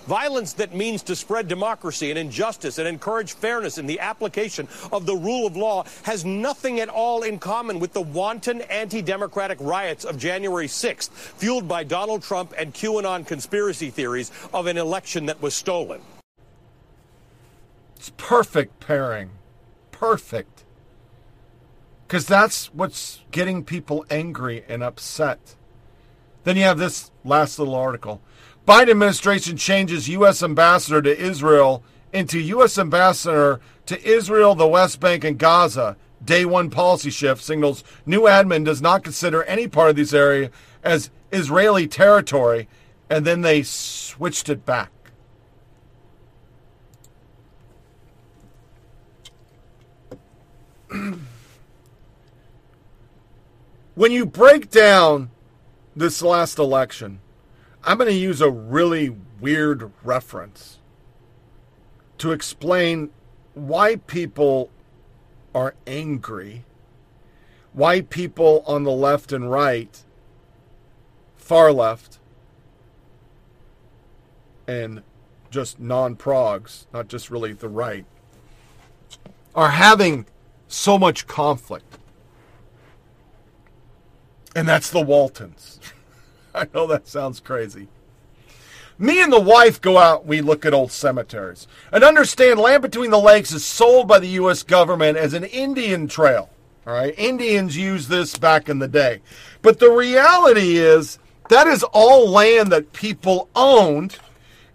Violence 0.10 0.54
that 0.54 0.74
means 0.74 1.04
to 1.04 1.16
spread 1.16 1.48
democracy 1.48 2.10
and 2.10 2.18
injustice 2.18 2.80
and 2.80 2.88
encourage 2.88 3.34
fairness 3.34 3.78
in 3.78 3.86
the 3.86 4.00
application 4.00 4.68
of 4.92 5.06
the 5.06 5.16
rule 5.16 5.46
of 5.46 5.56
law 5.56 5.86
has 6.02 6.26
nothing 6.26 6.80
at 6.80 6.90
all 6.90 7.22
in 7.22 7.38
common 7.38 7.80
with 7.80 7.94
the 7.94 8.02
wanton 8.02 8.62
anti 8.62 9.04
democratic 9.04 9.60
riots 9.62 10.06
of 10.06 10.18
January 10.18 10.66
6th, 10.66 11.10
fueled 11.12 11.68
by 11.68 11.84
Donald 11.84 12.24
Trump 12.24 12.56
and 12.58 12.74
QAnon 12.74 13.28
conspiracy 13.28 13.92
theories 13.92 14.32
of 14.52 14.66
an 14.66 14.80
election 14.80 15.28
that 15.28 15.40
was 15.44 15.54
stolen. 15.54 16.02
It's 17.96 18.12
perfect 18.18 18.80
pairing. 18.80 19.30
Perfect. 19.92 20.64
Because 22.08 22.26
that's 22.26 22.74
what's 22.74 23.22
getting 23.30 23.64
people 23.64 24.04
angry 24.10 24.64
and 24.68 24.82
upset. 24.82 25.54
Then 26.46 26.58
you 26.58 26.64
have 26.64 26.80
this 26.80 27.12
last 27.24 27.60
little 27.60 27.76
article. 27.76 28.22
Biden 28.70 28.92
administration 28.92 29.58
changes 29.58 30.08
U.S. 30.10 30.44
ambassador 30.44 31.02
to 31.02 31.20
Israel 31.20 31.84
into 32.14 32.40
U.S. 32.40 32.78
ambassador 32.78 33.60
to 33.88 34.00
Israel, 34.08 34.54
the 34.54 34.68
West 34.68 35.00
Bank, 35.00 35.24
and 35.24 35.40
Gaza. 35.40 35.98
Day 36.24 36.46
one 36.46 36.70
policy 36.70 37.10
shift 37.10 37.42
signals 37.44 37.84
new 38.06 38.22
admin 38.26 38.64
does 38.64 38.80
not 38.80 39.04
consider 39.04 39.42
any 39.46 39.68
part 39.68 39.90
of 39.90 39.96
this 39.96 40.14
area 40.14 40.52
as 40.84 41.10
Israeli 41.32 41.88
territory, 41.88 42.68
and 43.10 43.26
then 43.26 43.42
they 43.42 43.64
switched 43.64 44.50
it 44.50 44.68
back. 44.68 44.92
when 53.96 54.12
you 54.12 54.28
break 54.28 54.70
down 54.70 55.32
this 55.96 56.22
last 56.22 56.60
election, 56.60 57.20
I'm 57.90 57.98
going 57.98 58.08
to 58.08 58.16
use 58.16 58.40
a 58.40 58.52
really 58.52 59.18
weird 59.40 59.92
reference 60.04 60.78
to 62.20 62.32
explain 62.32 63.10
why 63.56 63.96
people 63.96 64.70
are 65.56 65.74
angry, 65.88 66.66
why 67.74 68.02
people 68.02 68.64
on 68.68 68.84
the 68.84 68.92
left 68.92 69.32
and 69.32 69.50
right, 69.50 70.04
far 71.36 71.72
left, 71.74 72.20
and 74.68 75.02
just 75.50 75.80
non 75.80 76.16
progs, 76.16 76.86
not 76.94 77.08
just 77.08 77.32
really 77.32 77.54
the 77.54 77.70
right, 77.70 78.06
are 79.56 79.72
having 79.72 80.28
so 80.68 81.00
much 81.00 81.26
conflict. 81.26 81.98
And 84.56 84.68
that's 84.68 84.92
the 84.92 85.02
Waltons. 85.02 85.80
I 86.56 86.68
know 86.74 86.88
that 86.88 87.08
sounds 87.08 87.40
crazy. 87.40 87.88
Me 88.98 89.22
and 89.22 89.32
the 89.32 89.40
wife 89.40 89.80
go 89.80 89.98
out, 89.98 90.26
we 90.26 90.42
look 90.42 90.66
at 90.66 90.74
old 90.74 90.92
cemeteries. 90.92 91.68
And 91.92 92.04
understand 92.04 92.60
Land 92.60 92.82
Between 92.82 93.12
the 93.12 93.20
Lakes 93.20 93.54
is 93.54 93.64
sold 93.64 94.10
by 94.10 94.20
the 94.20 94.28
U.S. 94.28 94.62
government 94.64 95.18
as 95.18 95.34
an 95.34 95.46
Indian 95.46 96.08
trail. 96.08 96.50
All 96.86 96.94
right, 96.94 97.14
Indians 97.18 97.78
used 97.78 98.10
this 98.10 98.38
back 98.38 98.68
in 98.68 98.80
the 98.80 98.88
day. 98.88 99.22
But 99.62 99.80
the 99.80 99.90
reality 99.90 100.78
is 100.78 101.18
that 101.50 101.68
is 101.68 101.84
all 101.84 102.30
land 102.30 102.72
that 102.72 102.94
people 102.94 103.50
owned. 103.56 104.18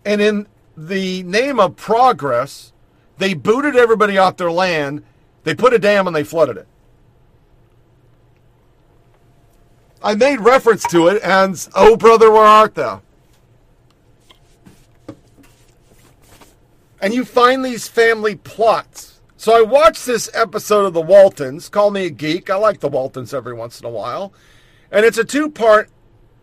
And 0.05 0.21
in 0.21 0.47
the 0.77 1.23
name 1.23 1.61
of 1.61 1.77
progress, 1.77 2.73
they 3.19 3.35
booted 3.35 3.77
everybody 3.77 4.19
off 4.19 4.37
their 4.37 4.51
land, 4.51 5.03
they 5.45 5.55
put 5.55 5.75
a 5.75 5.79
dam, 5.79 6.07
and 6.07 6.17
they 6.17 6.25
flooded 6.25 6.57
it. 6.57 6.69
I 10.05 10.15
made 10.15 10.41
reference 10.41 10.85
to 10.89 11.09
it 11.09 11.23
and 11.23 11.67
Oh 11.75 11.97
brother, 11.97 12.31
where 12.31 12.43
art 12.43 12.75
thou? 12.75 13.01
And 17.01 17.15
you 17.15 17.25
find 17.25 17.65
these 17.65 17.89
family 17.89 18.37
plots. 18.37 19.23
So 19.39 19.57
I 19.57 19.63
watched 19.63 20.05
this 20.05 20.29
episode 20.35 20.85
of 20.85 20.93
The 20.93 21.01
Waltons. 21.01 21.71
Call 21.71 21.91
me 21.91 22.05
a 22.05 22.11
geek. 22.11 22.51
I 22.51 22.57
like 22.57 22.81
The 22.81 22.89
Waltons 22.89 23.33
every 23.33 23.55
once 23.55 23.81
in 23.81 23.87
a 23.87 23.91
while. 23.91 24.35
And 24.93 25.07
it's 25.07 25.17
a 25.17 25.25
two 25.25 25.51
part 25.51 25.89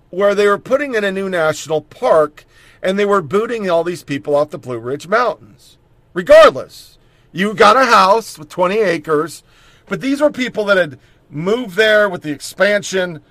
where 0.09 0.33
they 0.33 0.47
were 0.47 0.59
putting 0.59 0.95
in 0.95 1.03
a 1.03 1.11
new 1.11 1.29
national 1.29 1.81
park 1.83 2.45
and 2.81 2.97
they 2.97 3.05
were 3.05 3.21
booting 3.21 3.69
all 3.69 3.83
these 3.83 4.03
people 4.03 4.35
off 4.35 4.49
the 4.49 4.57
Blue 4.57 4.79
Ridge 4.79 5.07
Mountains. 5.07 5.77
Regardless, 6.15 6.97
you 7.31 7.53
got 7.53 7.77
a 7.77 7.85
house 7.85 8.39
with 8.39 8.49
20 8.49 8.79
acres, 8.79 9.43
but 9.85 10.01
these 10.01 10.19
were 10.19 10.31
people 10.31 10.65
that 10.65 10.77
had 10.77 10.99
moved 11.29 11.75
there 11.75 12.09
with 12.09 12.23
the 12.23 12.31
expansion 12.31 13.21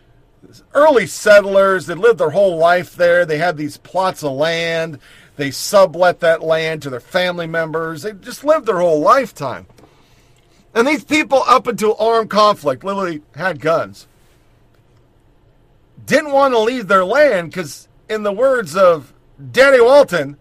early 0.75 1.07
settlers 1.07 1.87
that 1.87 1.99
lived 1.99 2.19
their 2.19 2.31
whole 2.31 2.57
life 2.57 2.95
there. 2.95 3.25
They 3.25 3.39
had 3.39 3.57
these 3.57 3.77
plots 3.77 4.23
of 4.23 4.33
land. 4.33 4.99
They 5.37 5.51
sublet 5.51 6.21
that 6.21 6.43
land 6.43 6.83
to 6.83 6.91
their 6.91 7.01
family 7.01 7.47
members. 7.47 8.03
They 8.03 8.13
just 8.13 8.45
lived 8.45 8.67
their 8.67 8.79
whole 8.81 9.01
lifetime. 9.01 9.67
And 10.75 10.87
these 10.87 11.05
people, 11.05 11.43
up 11.47 11.67
until 11.67 11.97
armed 11.99 12.31
conflict, 12.31 12.85
literally 12.85 13.23
had 13.35 13.61
guns. 13.61 14.07
Didn't 16.07 16.33
want 16.33 16.55
to 16.55 16.61
leave 16.61 16.89
their 16.89 17.05
land 17.05 17.51
because, 17.51 17.89
in 18.09 18.23
the 18.23 18.33
words 18.33 18.77
of 18.77 19.13
Daddy 19.51 19.81
Walton, 19.81 20.37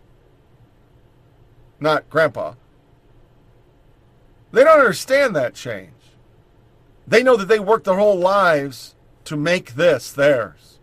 not 1.79 2.09
Grandpa, 2.09 2.53
they 4.51 4.63
don't 4.63 4.79
understand 4.79 5.35
that 5.35 5.55
change. 5.55 5.91
They 7.07 7.23
know 7.23 7.35
that 7.35 7.47
they 7.47 7.59
worked 7.59 7.85
their 7.85 7.97
whole 7.97 8.17
lives 8.17 8.95
to 9.29 9.37
make 9.37 9.75
this 9.75 10.11
theirs. 10.11 10.79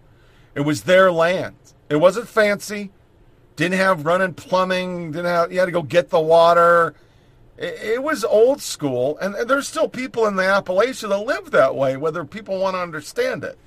It 0.54 0.62
was 0.62 0.82
their 0.82 1.12
land. 1.12 1.56
It 1.90 1.96
wasn't 1.96 2.28
fancy. 2.28 2.90
Didn't 3.56 3.78
have 3.78 4.06
running 4.06 4.34
plumbing. 4.34 5.12
Didn't 5.12 5.26
have. 5.26 5.52
You 5.52 5.58
had 5.58 5.66
to 5.66 5.72
go 5.72 5.82
get 5.82 6.10
the 6.10 6.20
water. 6.20 6.94
It, 7.58 7.74
it 7.82 8.02
was 8.02 8.24
old 8.24 8.62
school, 8.62 9.18
and 9.18 9.34
there's 9.48 9.68
still 9.68 9.88
people 9.88 10.26
in 10.26 10.36
the 10.36 10.42
Appalachia 10.42 11.08
that 11.08 11.18
live 11.18 11.50
that 11.50 11.74
way, 11.74 11.96
whether 11.96 12.24
people 12.24 12.58
want 12.58 12.74
to 12.74 12.80
understand 12.80 13.44
it. 13.44 13.58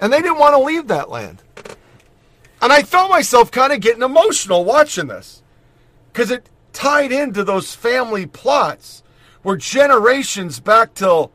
And 0.00 0.12
they 0.12 0.20
didn't 0.20 0.38
want 0.38 0.54
to 0.54 0.62
leave 0.62 0.88
that 0.88 1.10
land. 1.10 1.42
And 2.60 2.72
I 2.72 2.82
felt 2.82 3.10
myself 3.10 3.50
kind 3.50 3.72
of 3.72 3.80
getting 3.80 4.02
emotional 4.02 4.64
watching 4.64 5.08
this 5.08 5.42
because 6.12 6.30
it 6.30 6.48
tied 6.72 7.10
into 7.10 7.42
those 7.42 7.74
family 7.74 8.26
plots 8.26 9.02
where 9.42 9.56
generations 9.56 10.60
back 10.60 10.94
till 10.94 11.32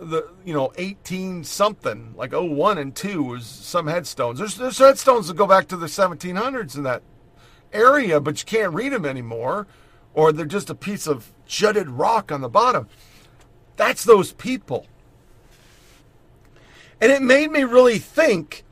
the 0.00 0.28
you 0.44 0.54
know 0.54 0.72
18 0.76 1.44
something 1.44 2.14
like 2.16 2.32
01 2.32 2.78
and 2.78 2.94
2 2.94 3.22
was 3.22 3.46
some 3.46 3.86
headstones. 3.86 4.38
There's, 4.38 4.56
there's 4.56 4.78
headstones 4.78 5.28
that 5.28 5.36
go 5.36 5.46
back 5.46 5.68
to 5.68 5.76
the 5.76 5.86
1700s 5.86 6.76
in 6.76 6.82
that 6.84 7.02
area 7.72 8.20
but 8.20 8.40
you 8.40 8.46
can't 8.46 8.72
read 8.72 8.92
them 8.92 9.04
anymore 9.04 9.66
or 10.14 10.32
they're 10.32 10.46
just 10.46 10.70
a 10.70 10.74
piece 10.74 11.06
of 11.06 11.32
jutted 11.46 11.90
rock 11.90 12.32
on 12.32 12.40
the 12.40 12.48
bottom. 12.48 12.88
That's 13.76 14.04
those 14.04 14.32
people. 14.32 14.86
And 17.00 17.10
it 17.10 17.20
made 17.20 17.50
me 17.50 17.64
really 17.64 17.98
think 17.98 18.64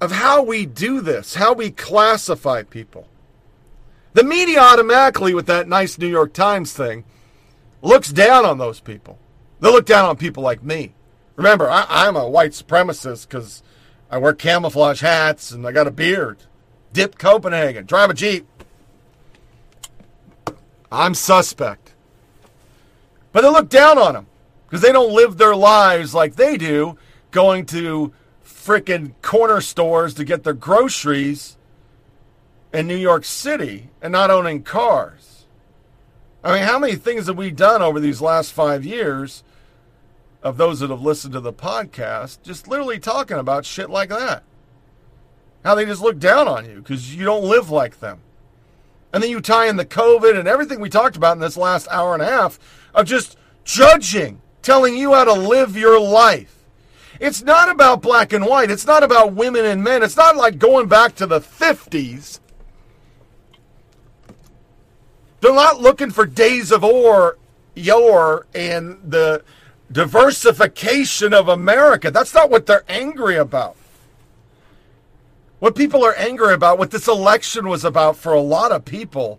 of 0.00 0.12
how 0.12 0.42
we 0.42 0.66
do 0.66 1.00
this 1.00 1.34
how 1.34 1.52
we 1.52 1.70
classify 1.70 2.62
people. 2.62 3.06
The 4.14 4.24
media 4.24 4.58
automatically 4.58 5.34
with 5.34 5.46
that 5.46 5.68
nice 5.68 5.98
new 5.98 6.08
york 6.08 6.32
times 6.32 6.72
thing 6.72 7.04
looks 7.82 8.10
down 8.10 8.44
on 8.44 8.58
those 8.58 8.80
people. 8.80 9.18
They 9.60 9.70
look 9.70 9.86
down 9.86 10.08
on 10.08 10.16
people 10.16 10.42
like 10.42 10.62
me. 10.62 10.94
Remember, 11.36 11.70
I, 11.70 11.86
I'm 11.88 12.16
a 12.16 12.28
white 12.28 12.52
supremacist 12.52 13.28
because 13.28 13.62
I 14.10 14.18
wear 14.18 14.32
camouflage 14.32 15.00
hats 15.00 15.50
and 15.50 15.66
I 15.66 15.72
got 15.72 15.86
a 15.86 15.90
beard. 15.90 16.38
Dip 16.92 17.18
Copenhagen, 17.18 17.86
drive 17.86 18.10
a 18.10 18.14
Jeep. 18.14 18.46
I'm 20.90 21.14
suspect. 21.14 21.94
But 23.32 23.42
they 23.42 23.48
look 23.48 23.68
down 23.68 23.96
on 23.96 24.14
them 24.14 24.26
because 24.66 24.82
they 24.82 24.92
don't 24.92 25.14
live 25.14 25.38
their 25.38 25.54
lives 25.54 26.14
like 26.14 26.34
they 26.34 26.56
do, 26.56 26.98
going 27.30 27.66
to 27.66 28.12
frickin' 28.44 29.12
corner 29.22 29.60
stores 29.60 30.14
to 30.14 30.24
get 30.24 30.42
their 30.42 30.52
groceries 30.52 31.56
in 32.72 32.86
New 32.86 32.96
York 32.96 33.24
City 33.24 33.90
and 34.02 34.12
not 34.12 34.30
owning 34.30 34.62
cars. 34.62 35.46
I 36.42 36.54
mean, 36.54 36.62
how 36.62 36.78
many 36.78 36.96
things 36.96 37.26
have 37.26 37.36
we 37.36 37.50
done 37.50 37.82
over 37.82 38.00
these 38.00 38.20
last 38.20 38.52
five 38.52 38.84
years 38.84 39.44
of 40.42 40.56
those 40.56 40.80
that 40.80 40.90
have 40.90 41.02
listened 41.02 41.34
to 41.34 41.40
the 41.40 41.52
podcast 41.52 42.42
just 42.42 42.68
literally 42.68 42.98
talking 42.98 43.38
about 43.38 43.64
shit 43.64 43.90
like 43.90 44.08
that? 44.08 44.42
How 45.64 45.74
they 45.74 45.84
just 45.84 46.00
look 46.00 46.18
down 46.18 46.48
on 46.48 46.64
you 46.68 46.76
because 46.76 47.14
you 47.14 47.24
don't 47.24 47.44
live 47.44 47.70
like 47.70 48.00
them. 48.00 48.20
And 49.12 49.22
then 49.22 49.30
you 49.30 49.40
tie 49.40 49.66
in 49.66 49.76
the 49.76 49.84
COVID 49.84 50.38
and 50.38 50.48
everything 50.48 50.80
we 50.80 50.88
talked 50.88 51.16
about 51.16 51.36
in 51.36 51.40
this 51.40 51.56
last 51.56 51.88
hour 51.90 52.14
and 52.14 52.22
a 52.22 52.26
half 52.26 52.58
of 52.94 53.06
just 53.06 53.36
judging, 53.64 54.40
telling 54.62 54.96
you 54.96 55.14
how 55.14 55.24
to 55.24 55.32
live 55.32 55.76
your 55.76 56.00
life. 56.00 56.64
It's 57.18 57.42
not 57.42 57.68
about 57.68 58.00
black 58.00 58.32
and 58.32 58.46
white. 58.46 58.70
It's 58.70 58.86
not 58.86 59.02
about 59.02 59.34
women 59.34 59.64
and 59.66 59.84
men. 59.84 60.02
It's 60.02 60.16
not 60.16 60.36
like 60.36 60.58
going 60.58 60.88
back 60.88 61.14
to 61.16 61.26
the 61.26 61.40
50s. 61.40 62.40
They're 65.40 65.54
not 65.54 65.80
looking 65.80 66.10
for 66.10 66.24
days 66.24 66.70
of 66.70 66.84
ore, 66.84 67.36
yore, 67.74 68.46
and 68.54 68.98
the 69.04 69.42
diversification 69.90 71.34
of 71.34 71.48
America. 71.48 72.10
That's 72.10 72.34
not 72.34 72.50
what 72.50 72.66
they're 72.66 72.84
angry 72.88 73.36
about. 73.36 73.76
What 75.58 75.74
people 75.74 76.04
are 76.04 76.14
angry 76.14 76.54
about, 76.54 76.78
what 76.78 76.90
this 76.90 77.06
election 77.06 77.68
was 77.68 77.84
about 77.84 78.16
for 78.16 78.32
a 78.32 78.40
lot 78.40 78.72
of 78.72 78.84
people, 78.84 79.38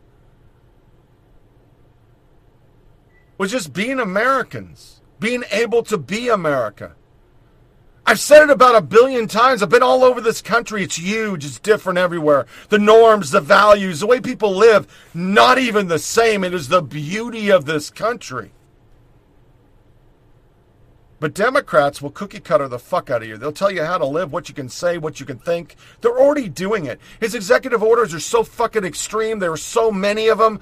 was 3.38 3.50
just 3.50 3.74
being 3.74 4.00
Americans, 4.00 5.02
being 5.20 5.44
able 5.52 5.82
to 5.84 5.98
be 5.98 6.30
America. 6.30 6.96
I've 8.06 8.20
said 8.20 8.44
it 8.44 8.50
about 8.50 8.76
a 8.76 8.82
billion 8.82 9.28
times. 9.28 9.64
I've 9.64 9.70
been 9.70 9.82
all 9.82 10.04
over 10.04 10.22
this 10.22 10.42
country. 10.42 10.84
It's 10.84 10.98
huge. 10.98 11.46
It's 11.46 11.60
different 11.60 11.98
everywhere. 11.98 12.46
The 12.70 12.80
norms, 12.80 13.32
the 13.32 13.42
values, 13.42 14.00
the 14.02 14.08
way 14.08 14.20
people 14.20 14.56
live, 14.56 14.88
not 15.14 15.58
even 15.58 15.88
the 15.88 16.00
same. 16.00 16.44
It 16.44 16.54
is 16.54 16.68
the 16.68 16.82
beauty 16.82 17.50
of 17.50 17.66
this 17.66 17.90
country. 17.90 18.52
But 21.22 21.36
Democrats 21.36 22.02
will 22.02 22.10
cookie 22.10 22.40
cutter 22.40 22.68
the 22.68 22.80
fuck 22.80 23.12
out 23.12 23.22
of 23.22 23.28
you. 23.28 23.38
They'll 23.38 23.52
tell 23.52 23.70
you 23.70 23.84
how 23.84 24.00
to 24.00 24.06
live, 24.08 24.34
what 24.34 24.50
you 24.50 24.56
can 24.56 24.70
say, 24.70 24.98
what 24.98 25.20
you 25.20 25.26
can 25.28 25.38
think. 25.38 25.76
They're 26.02 26.18
already 26.18 26.50
doing 26.50 26.88
it. 26.88 27.00
His 27.20 27.36
executive 27.36 27.84
orders 27.84 28.12
are 28.16 28.20
so 28.20 28.44
fucking 28.44 28.84
extreme. 28.84 29.38
There 29.38 29.52
are 29.52 29.58
so 29.58 29.92
many 29.92 30.30
of 30.30 30.40
them. 30.40 30.60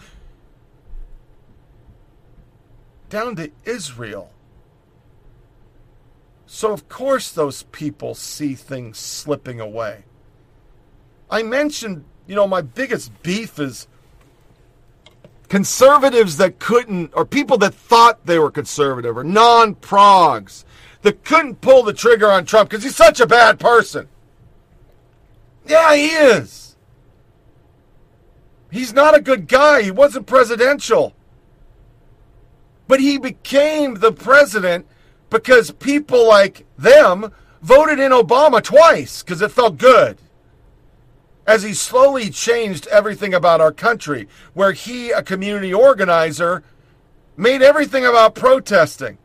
Down 3.08 3.38
to 3.38 3.52
Israel. 3.64 4.34
So, 6.46 6.74
of 6.74 6.90
course, 6.90 7.32
those 7.32 7.64
people 7.64 8.14
see 8.14 8.54
things 8.54 8.98
slipping 8.98 9.62
away. 9.62 10.04
I 11.32 11.42
mentioned, 11.42 12.04
you 12.28 12.36
know, 12.36 12.48
my 12.48 12.62
biggest 12.62 13.24
beef 13.24 13.60
is 13.60 13.88
conservatives 15.50 16.38
that 16.38 16.60
couldn't, 16.60 17.12
or 17.14 17.26
people 17.26 17.58
that 17.58 17.74
thought 17.74 18.26
they 18.26 18.40
were 18.40 18.52
conservative, 18.52 19.18
or 19.18 19.24
non 19.24 19.76
progs 19.76 20.64
that 21.02 21.24
couldn't 21.26 21.62
pull 21.62 21.84
the 21.84 21.94
trigger 21.94 22.32
on 22.32 22.46
Trump 22.46 22.70
because 22.70 22.84
he's 22.84 22.96
such 22.96 23.20
a 23.20 23.28
bad 23.28 23.60
person. 23.60 24.08
Yeah, 25.66 25.96
he 25.96 26.08
is. 26.08 26.76
He's 28.72 28.94
not 28.94 29.18
a 29.18 29.22
good 29.22 29.48
guy. 29.48 29.82
He 29.82 29.92
wasn't 29.92 30.28
presidential. 30.28 31.16
But 32.88 33.00
he 33.00 33.18
became 33.18 33.96
the 33.96 34.12
president 34.12 34.86
because 35.30 35.72
people 35.72 36.28
like 36.28 36.66
them 36.78 37.32
voted 37.62 38.00
in 38.00 38.12
Obama 38.12 38.62
twice 38.64 39.24
because 39.24 39.42
it 39.42 39.52
felt 39.52 39.78
good 39.78 40.18
as 41.50 41.64
he 41.64 41.74
slowly 41.74 42.30
changed 42.30 42.86
everything 42.92 43.34
about 43.34 43.60
our 43.60 43.72
country, 43.72 44.28
where 44.54 44.72
he, 44.72 45.10
a 45.10 45.24
community 45.24 45.74
organizer, 45.74 46.62
made 47.36 47.64
everything 47.64 48.06
about 48.06 48.36
protesting. 48.36 49.18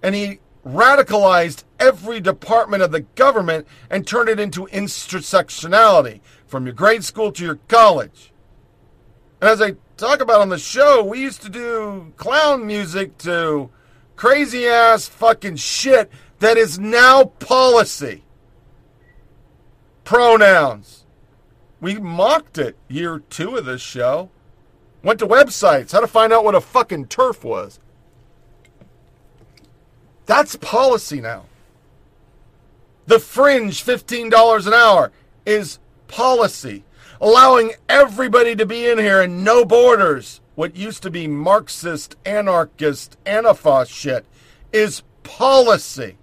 And 0.00 0.14
he 0.14 0.38
radicalized 0.64 1.64
every 1.80 2.20
department 2.20 2.84
of 2.84 2.92
the 2.92 3.00
government 3.00 3.66
and 3.90 4.06
turned 4.06 4.28
it 4.28 4.38
into 4.38 4.66
intersectionality, 4.66 6.20
from 6.46 6.64
your 6.64 6.74
grade 6.76 7.02
school 7.02 7.32
to 7.32 7.44
your 7.44 7.58
college. 7.66 8.32
And 9.40 9.50
as 9.50 9.60
I 9.60 9.72
talk 9.96 10.20
about 10.20 10.42
on 10.42 10.50
the 10.50 10.58
show, 10.58 11.02
we 11.02 11.22
used 11.22 11.42
to 11.42 11.48
do 11.48 12.12
clown 12.16 12.68
music 12.68 13.18
to 13.18 13.68
crazy 14.14 14.68
ass 14.68 15.08
fucking 15.08 15.56
shit 15.56 16.08
that 16.38 16.56
is 16.56 16.78
now 16.78 17.24
policy. 17.24 18.22
Pronouns 20.04 21.03
we 21.84 21.98
mocked 21.98 22.56
it 22.56 22.78
year 22.88 23.18
two 23.28 23.58
of 23.58 23.66
this 23.66 23.82
show. 23.82 24.30
Went 25.02 25.18
to 25.18 25.26
websites, 25.26 25.92
how 25.92 26.00
to 26.00 26.06
find 26.06 26.32
out 26.32 26.42
what 26.42 26.54
a 26.54 26.60
fucking 26.62 27.08
TERF 27.08 27.44
was. 27.44 27.78
That's 30.24 30.56
policy 30.56 31.20
now. 31.20 31.44
The 33.04 33.18
fringe, 33.18 33.84
$15 33.84 34.66
an 34.66 34.72
hour, 34.72 35.12
is 35.44 35.78
policy. 36.08 36.84
Allowing 37.20 37.72
everybody 37.86 38.56
to 38.56 38.64
be 38.64 38.88
in 38.88 38.96
here 38.96 39.20
and 39.20 39.44
no 39.44 39.66
borders, 39.66 40.40
what 40.54 40.76
used 40.76 41.02
to 41.02 41.10
be 41.10 41.28
Marxist, 41.28 42.16
anarchist, 42.24 43.18
Antifa 43.26 43.86
shit, 43.86 44.24
is 44.72 45.02
policy. 45.22 46.16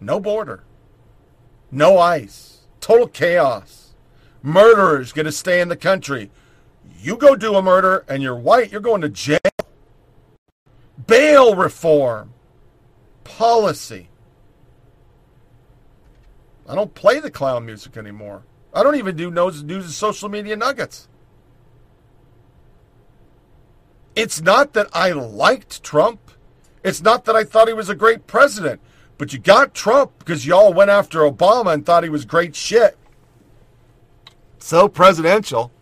No 0.00 0.18
border. 0.18 0.62
No 1.70 1.98
ice. 1.98 2.60
Total 2.80 3.08
chaos. 3.08 3.94
Murderers 4.42 5.12
going 5.12 5.26
to 5.26 5.32
stay 5.32 5.60
in 5.60 5.68
the 5.68 5.76
country. 5.76 6.30
You 7.00 7.16
go 7.16 7.36
do 7.36 7.54
a 7.54 7.62
murder 7.62 8.04
and 8.08 8.22
you're 8.22 8.36
white, 8.36 8.70
you're 8.70 8.80
going 8.80 9.00
to 9.02 9.08
jail. 9.08 9.38
Bail 11.06 11.54
reform. 11.54 12.32
Policy. 13.24 14.08
I 16.68 16.74
don't 16.74 16.94
play 16.94 17.20
the 17.20 17.30
clown 17.30 17.66
music 17.66 17.96
anymore. 17.96 18.42
I 18.74 18.82
don't 18.82 18.96
even 18.96 19.16
do 19.16 19.30
news, 19.30 19.62
news 19.62 19.84
and 19.84 19.92
social 19.92 20.28
media 20.28 20.56
nuggets. 20.56 21.08
It's 24.14 24.40
not 24.40 24.72
that 24.72 24.88
I 24.92 25.12
liked 25.12 25.82
Trump. 25.82 26.20
It's 26.82 27.02
not 27.02 27.24
that 27.26 27.36
I 27.36 27.44
thought 27.44 27.68
he 27.68 27.74
was 27.74 27.88
a 27.88 27.94
great 27.94 28.26
president. 28.26 28.80
But 29.18 29.32
you 29.32 29.38
got 29.38 29.74
Trump 29.74 30.18
because 30.18 30.46
y'all 30.46 30.72
went 30.72 30.90
after 30.90 31.20
Obama 31.20 31.72
and 31.72 31.84
thought 31.84 32.04
he 32.04 32.10
was 32.10 32.24
great 32.24 32.54
shit. 32.54 32.98
So 34.58 34.88
presidential. 34.88 35.72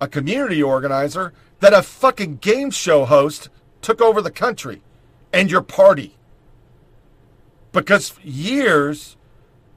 A 0.00 0.06
community 0.06 0.62
organizer 0.62 1.32
that 1.60 1.72
a 1.72 1.82
fucking 1.82 2.36
game 2.36 2.70
show 2.70 3.04
host 3.04 3.48
took 3.80 4.00
over 4.00 4.20
the 4.20 4.30
country 4.30 4.82
and 5.32 5.50
your 5.50 5.62
party. 5.62 6.16
Because 7.72 8.10
for 8.10 8.20
years, 8.20 9.16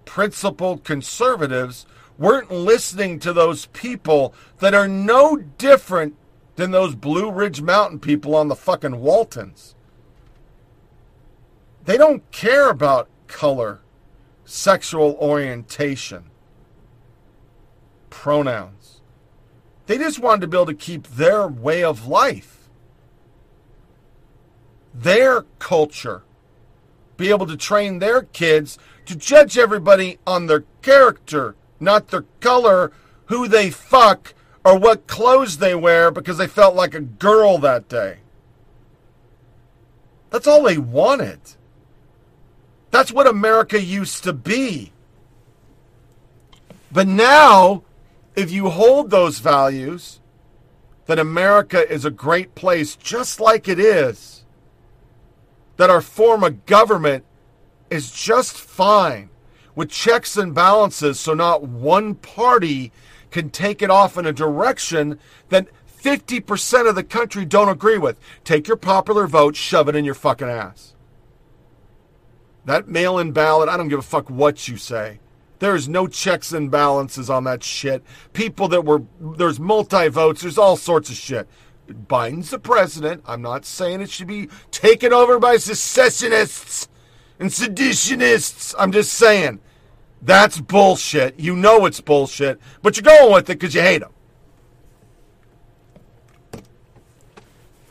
principled 0.06 0.84
conservatives 0.84 1.86
weren't 2.18 2.52
listening 2.52 3.20
to 3.20 3.34
those 3.34 3.68
people 3.68 4.34
that 4.60 4.74
are 4.74 4.88
no 4.88 5.38
different 5.38 6.16
than 6.56 6.72
those 6.72 6.96
Blue 6.96 7.32
Ridge 7.32 7.62
Mountain 7.62 8.00
people 8.00 8.36
on 8.36 8.48
the 8.48 8.56
fucking 8.56 9.00
Waltons. 9.00 9.76
They 11.88 11.98
don't 11.98 12.30
care 12.32 12.70
about 12.70 13.08
color, 13.28 13.80
sexual 14.44 15.16
orientation, 15.22 16.26
pronouns. 18.10 19.00
They 19.86 19.98
just 19.98 20.20
wanted 20.20 20.42
to 20.42 20.48
be 20.48 20.58
able 20.58 20.66
to 20.66 20.74
keep 20.74 21.08
their 21.08 21.48
way 21.48 21.86
of 21.86 22.06
life, 22.06 22.68
their 24.94 25.44
culture, 25.60 26.24
be 27.16 27.30
able 27.30 27.48
to 27.48 27.56
train 27.56 28.00
their 28.00 28.24
kids 28.24 28.78
to 29.06 29.16
judge 29.16 29.58
everybody 29.58 30.20
on 30.28 30.48
their 30.48 30.66
character, 30.82 31.56
not 31.80 32.10
their 32.10 32.26
color, 32.42 32.92
who 33.28 33.48
they 33.48 33.70
fuck, 33.70 34.34
or 34.66 34.78
what 34.78 35.08
clothes 35.08 35.60
they 35.60 35.74
wear 35.74 36.12
because 36.12 36.38
they 36.38 36.48
felt 36.48 36.76
like 36.76 36.94
a 36.94 37.00
girl 37.00 37.58
that 37.60 37.88
day. 37.88 38.18
That's 40.32 40.48
all 40.48 40.64
they 40.64 40.78
wanted. 40.78 41.40
That's 42.92 43.12
what 43.12 43.28
America 43.28 43.82
used 43.82 44.24
to 44.24 44.34
be. 44.34 44.92
But 46.92 47.08
now, 47.08 47.84
if 48.36 48.52
you 48.52 48.70
hold 48.70 49.10
those 49.10 49.40
values 49.40 50.20
that 51.06 51.20
America 51.20 51.90
is 51.92 52.06
a 52.06 52.12
great 52.12 52.56
place, 52.56 52.96
just 52.96 53.40
like 53.40 53.68
it 53.68 53.80
is, 53.80 54.46
that 55.78 55.90
our 55.90 56.02
form 56.02 56.44
of 56.44 56.66
government 56.66 57.24
is 57.90 58.12
just 58.12 58.58
fine 58.58 59.30
with 59.76 59.90
checks 59.90 60.36
and 60.38 60.56
balances 60.56 61.20
so 61.20 61.34
not 61.34 61.64
one 61.64 62.16
party 62.16 62.92
can 63.32 63.50
take 63.50 63.82
it 63.82 63.92
off 63.92 64.18
in 64.18 64.26
a 64.26 64.34
direction 64.34 65.20
that 65.50 65.68
50% 66.02 66.90
of 66.90 66.96
the 66.96 67.04
country 67.04 67.46
don't 67.46 67.70
agree 67.70 67.98
with. 67.98 68.20
Take 68.44 68.68
your 68.68 68.78
popular 68.78 69.28
vote, 69.28 69.56
shove 69.56 69.88
it 69.90 69.96
in 69.96 70.06
your 70.06 70.14
fucking 70.16 70.48
ass. 70.48 70.94
That 72.68 72.90
mail 72.90 73.18
in 73.18 73.32
ballot, 73.32 73.70
I 73.70 73.78
don't 73.78 73.88
give 73.88 74.00
a 74.00 74.04
fuck 74.04 74.30
what 74.30 74.68
you 74.68 74.76
say. 74.76 75.22
There's 75.60 75.88
no 75.88 76.06
checks 76.06 76.52
and 76.52 76.70
balances 76.70 77.30
on 77.30 77.46
that 77.46 77.64
shit. 77.64 78.04
People 78.34 78.68
that 78.68 78.84
were, 78.84 79.04
there's 79.22 79.58
multi 79.58 80.10
votes, 80.10 80.42
there's 80.42 80.58
all 80.58 80.76
sorts 80.76 81.10
of 81.10 81.16
shit. 81.16 81.48
Biden's 81.88 82.50
the 82.50 82.60
president. 82.60 83.24
I'm 83.26 83.42
not 83.42 83.64
saying 83.64 84.02
it 84.02 84.10
should 84.10 84.28
be 84.28 84.50
taken 84.70 85.14
over 85.14 85.40
by 85.40 85.56
secessionists 85.56 86.90
and 87.40 87.50
seditionists. 87.50 88.76
I'm 88.78 88.92
just 88.92 89.14
saying 89.14 89.62
that's 90.22 90.60
bullshit. 90.60 91.40
You 91.40 91.56
know 91.56 91.86
it's 91.86 92.02
bullshit, 92.02 92.60
but 92.82 92.98
you're 92.98 93.04
going 93.04 93.34
with 93.34 93.50
it 93.50 93.60
because 93.60 93.76
you 93.76 93.82
hate 93.82 94.02
them. 94.02 94.12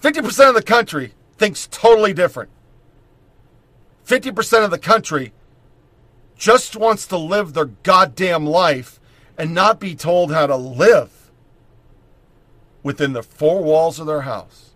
50% 0.03 0.51
of 0.51 0.55
the 0.55 0.63
country 0.63 1.15
thinks 1.39 1.67
totally 1.69 2.13
different. 2.13 2.51
50% 4.07 4.65
of 4.65 4.71
the 4.71 4.79
country 4.79 5.33
just 6.37 6.77
wants 6.77 7.07
to 7.09 7.17
live 7.17 7.55
their 7.55 7.65
goddamn 7.65 8.47
life 8.47 9.01
and 9.37 9.53
not 9.53 9.81
be 9.81 9.95
told 9.95 10.33
how 10.33 10.47
to 10.47 10.57
live 10.57 11.31
within 12.83 13.13
the 13.13 13.23
four 13.23 13.63
walls 13.63 13.99
of 13.99 14.07
their 14.07 14.23
house. 14.23 14.75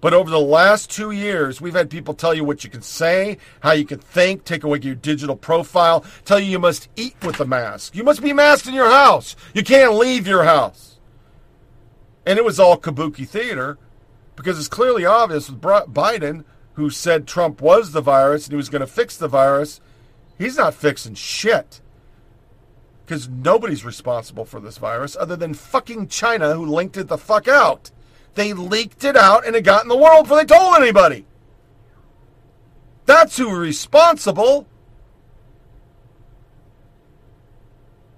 But 0.00 0.14
over 0.14 0.30
the 0.30 0.40
last 0.40 0.90
two 0.90 1.10
years, 1.10 1.60
we've 1.60 1.74
had 1.74 1.90
people 1.90 2.14
tell 2.14 2.32
you 2.32 2.42
what 2.42 2.64
you 2.64 2.70
can 2.70 2.80
say, 2.80 3.36
how 3.60 3.72
you 3.72 3.84
can 3.84 3.98
think, 3.98 4.44
take 4.44 4.64
away 4.64 4.78
your 4.80 4.94
digital 4.94 5.36
profile, 5.36 6.04
tell 6.24 6.40
you 6.40 6.46
you 6.46 6.58
must 6.58 6.88
eat 6.96 7.16
with 7.22 7.38
a 7.40 7.44
mask. 7.44 7.94
You 7.94 8.02
must 8.02 8.22
be 8.22 8.32
masked 8.32 8.66
in 8.66 8.72
your 8.72 8.90
house. 8.90 9.36
You 9.52 9.62
can't 9.62 9.92
leave 9.92 10.26
your 10.26 10.44
house. 10.44 10.98
And 12.24 12.38
it 12.38 12.44
was 12.44 12.58
all 12.58 12.78
kabuki 12.78 13.28
theater 13.28 13.76
because 14.36 14.58
it's 14.58 14.68
clearly 14.68 15.04
obvious 15.04 15.50
with 15.50 15.60
Biden, 15.60 16.44
who 16.80 16.90
said 16.90 17.26
Trump 17.26 17.60
was 17.60 17.92
the 17.92 18.00
virus 18.00 18.46
and 18.46 18.52
he 18.52 18.56
was 18.56 18.68
going 18.68 18.80
to 18.80 18.86
fix 18.86 19.16
the 19.16 19.28
virus, 19.28 19.80
he's 20.38 20.56
not 20.56 20.74
fixing 20.74 21.14
shit. 21.14 21.80
Because 23.04 23.28
nobody's 23.28 23.84
responsible 23.84 24.44
for 24.44 24.60
this 24.60 24.78
virus 24.78 25.16
other 25.18 25.36
than 25.36 25.52
fucking 25.52 26.08
China, 26.08 26.54
who 26.54 26.64
linked 26.64 26.96
it 26.96 27.08
the 27.08 27.18
fuck 27.18 27.48
out. 27.48 27.90
They 28.34 28.52
leaked 28.52 29.04
it 29.04 29.16
out 29.16 29.46
and 29.46 29.54
it 29.54 29.62
got 29.62 29.82
in 29.82 29.88
the 29.88 29.96
world 29.96 30.24
before 30.24 30.38
they 30.38 30.44
told 30.44 30.76
anybody. 30.76 31.26
That's 33.04 33.36
who's 33.36 33.58
responsible. 33.58 34.66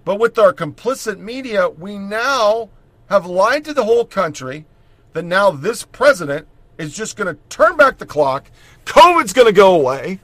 But 0.04 0.20
with 0.20 0.38
our 0.38 0.52
complicit 0.52 1.18
media, 1.18 1.68
we 1.68 1.96
now 1.96 2.70
have 3.08 3.26
lied 3.26 3.64
to 3.64 3.74
the 3.74 3.84
whole 3.84 4.04
country 4.04 4.66
that 5.12 5.24
now 5.24 5.50
this 5.50 5.84
president 5.84 6.46
is 6.78 6.94
just 6.94 7.16
going 7.16 7.34
to 7.34 7.40
turn 7.48 7.76
back 7.76 7.98
the 7.98 8.06
clock. 8.06 8.50
COVID's 8.84 9.32
going 9.32 9.46
to 9.46 9.52
go 9.52 9.74
away. 9.74 10.20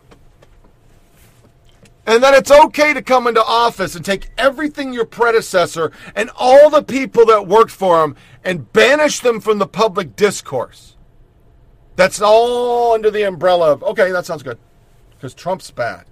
And 2.06 2.22
then 2.22 2.32
it's 2.32 2.50
okay 2.50 2.94
to 2.94 3.02
come 3.02 3.26
into 3.26 3.44
office 3.44 3.94
and 3.94 4.02
take 4.02 4.30
everything 4.38 4.94
your 4.94 5.04
predecessor 5.04 5.92
and 6.16 6.30
all 6.36 6.70
the 6.70 6.82
people 6.82 7.26
that 7.26 7.46
worked 7.46 7.70
for 7.70 8.02
him 8.02 8.16
and 8.42 8.72
banish 8.72 9.20
them 9.20 9.40
from 9.40 9.58
the 9.58 9.66
public 9.66 10.16
discourse. 10.16 10.96
That's 11.96 12.22
all 12.22 12.94
under 12.94 13.10
the 13.10 13.24
umbrella 13.24 13.72
of, 13.72 13.82
okay, 13.82 14.10
that 14.10 14.24
sounds 14.24 14.42
good, 14.42 14.58
because 15.10 15.34
Trump's 15.34 15.70
bad. 15.70 16.06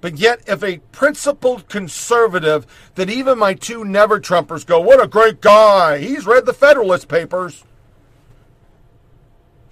But 0.00 0.18
yet, 0.18 0.42
if 0.46 0.62
a 0.62 0.78
principled 0.92 1.68
conservative 1.68 2.66
that 2.94 3.10
even 3.10 3.38
my 3.38 3.54
two 3.54 3.84
never 3.84 4.20
Trumpers 4.20 4.64
go, 4.64 4.78
what 4.78 5.02
a 5.02 5.08
great 5.08 5.40
guy, 5.40 5.98
he's 5.98 6.26
read 6.26 6.46
the 6.46 6.52
Federalist 6.52 7.08
Papers. 7.08 7.64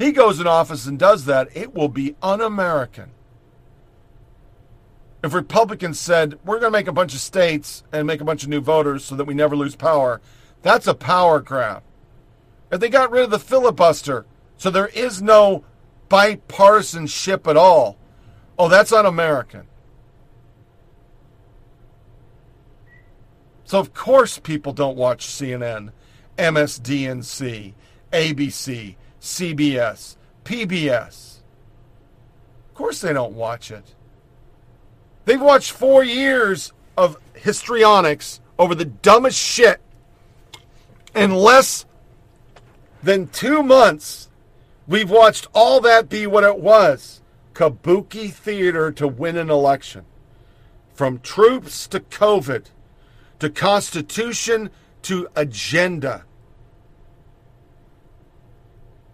He 0.03 0.11
goes 0.11 0.41
in 0.41 0.49
office 0.49 0.87
and 0.87 0.99
does 0.99 1.27
that, 1.27 1.57
it 1.57 1.75
will 1.75 1.89
be 1.89 2.17
un 2.21 2.41
American. 2.41 3.13
If 5.23 5.33
Republicans 5.33 6.01
said, 6.01 6.41
we're 6.45 6.59
going 6.59 6.73
to 6.73 6.77
make 6.77 6.89
a 6.89 6.93
bunch 6.93 7.15
of 7.15 7.21
states 7.21 7.85
and 7.93 8.05
make 8.05 8.21
a 8.21 8.25
bunch 8.25 8.43
of 8.43 8.49
new 8.49 8.61
voters 8.61 9.05
so 9.05 9.15
that 9.15 9.27
we 9.27 9.35
never 9.35 9.55
lose 9.55 9.77
power, 9.77 10.21
that's 10.63 10.89
a 10.89 10.95
power 10.95 11.39
grab. 11.39 11.85
If 12.73 12.81
they 12.81 12.89
got 12.89 13.13
rid 13.13 13.23
of 13.23 13.31
the 13.31 13.39
filibuster 13.39 14.27
so 14.57 14.71
there 14.71 14.89
is 14.89 15.23
no 15.23 15.65
bipartisanship 16.09 17.49
at 17.49 17.57
all, 17.57 17.97
oh, 18.59 18.69
that's 18.69 18.93
un 18.93 19.07
American. 19.07 19.69
So, 23.65 23.79
of 23.79 23.95
course, 23.95 24.41
people 24.41 24.73
don't 24.73 24.97
watch 24.97 25.29
CNN, 25.29 25.93
MSDNC, 26.37 27.75
ABC, 28.13 28.97
CBS, 29.23 30.17
PBS. 30.45 31.39
Of 32.69 32.75
course, 32.75 33.01
they 33.01 33.13
don't 33.13 33.35
watch 33.35 33.71
it. 33.71 33.95
They've 35.25 35.41
watched 35.41 35.71
four 35.71 36.03
years 36.03 36.73
of 36.97 37.17
histrionics 37.35 38.41
over 38.59 38.75
the 38.75 38.85
dumbest 38.85 39.39
shit 39.39 39.81
in 41.15 41.31
less 41.33 41.87
than 43.03 43.29
two 43.29 43.63
months. 43.63 44.29
We've 44.89 45.11
watched 45.11 45.47
all 45.55 45.81
that 45.81 46.09
be 46.09 46.27
what 46.27 46.45
it 46.45 46.59
was 46.59 47.21
kabuki 47.55 48.33
theater 48.33 48.91
to 48.93 49.07
win 49.07 49.37
an 49.37 49.51
election. 49.51 50.05
From 50.95 51.21
troops 51.21 51.87
to 51.89 52.01
COVID 52.01 52.67
to 53.39 53.51
Constitution 53.51 54.71
to 55.03 55.29
agenda. 55.35 56.25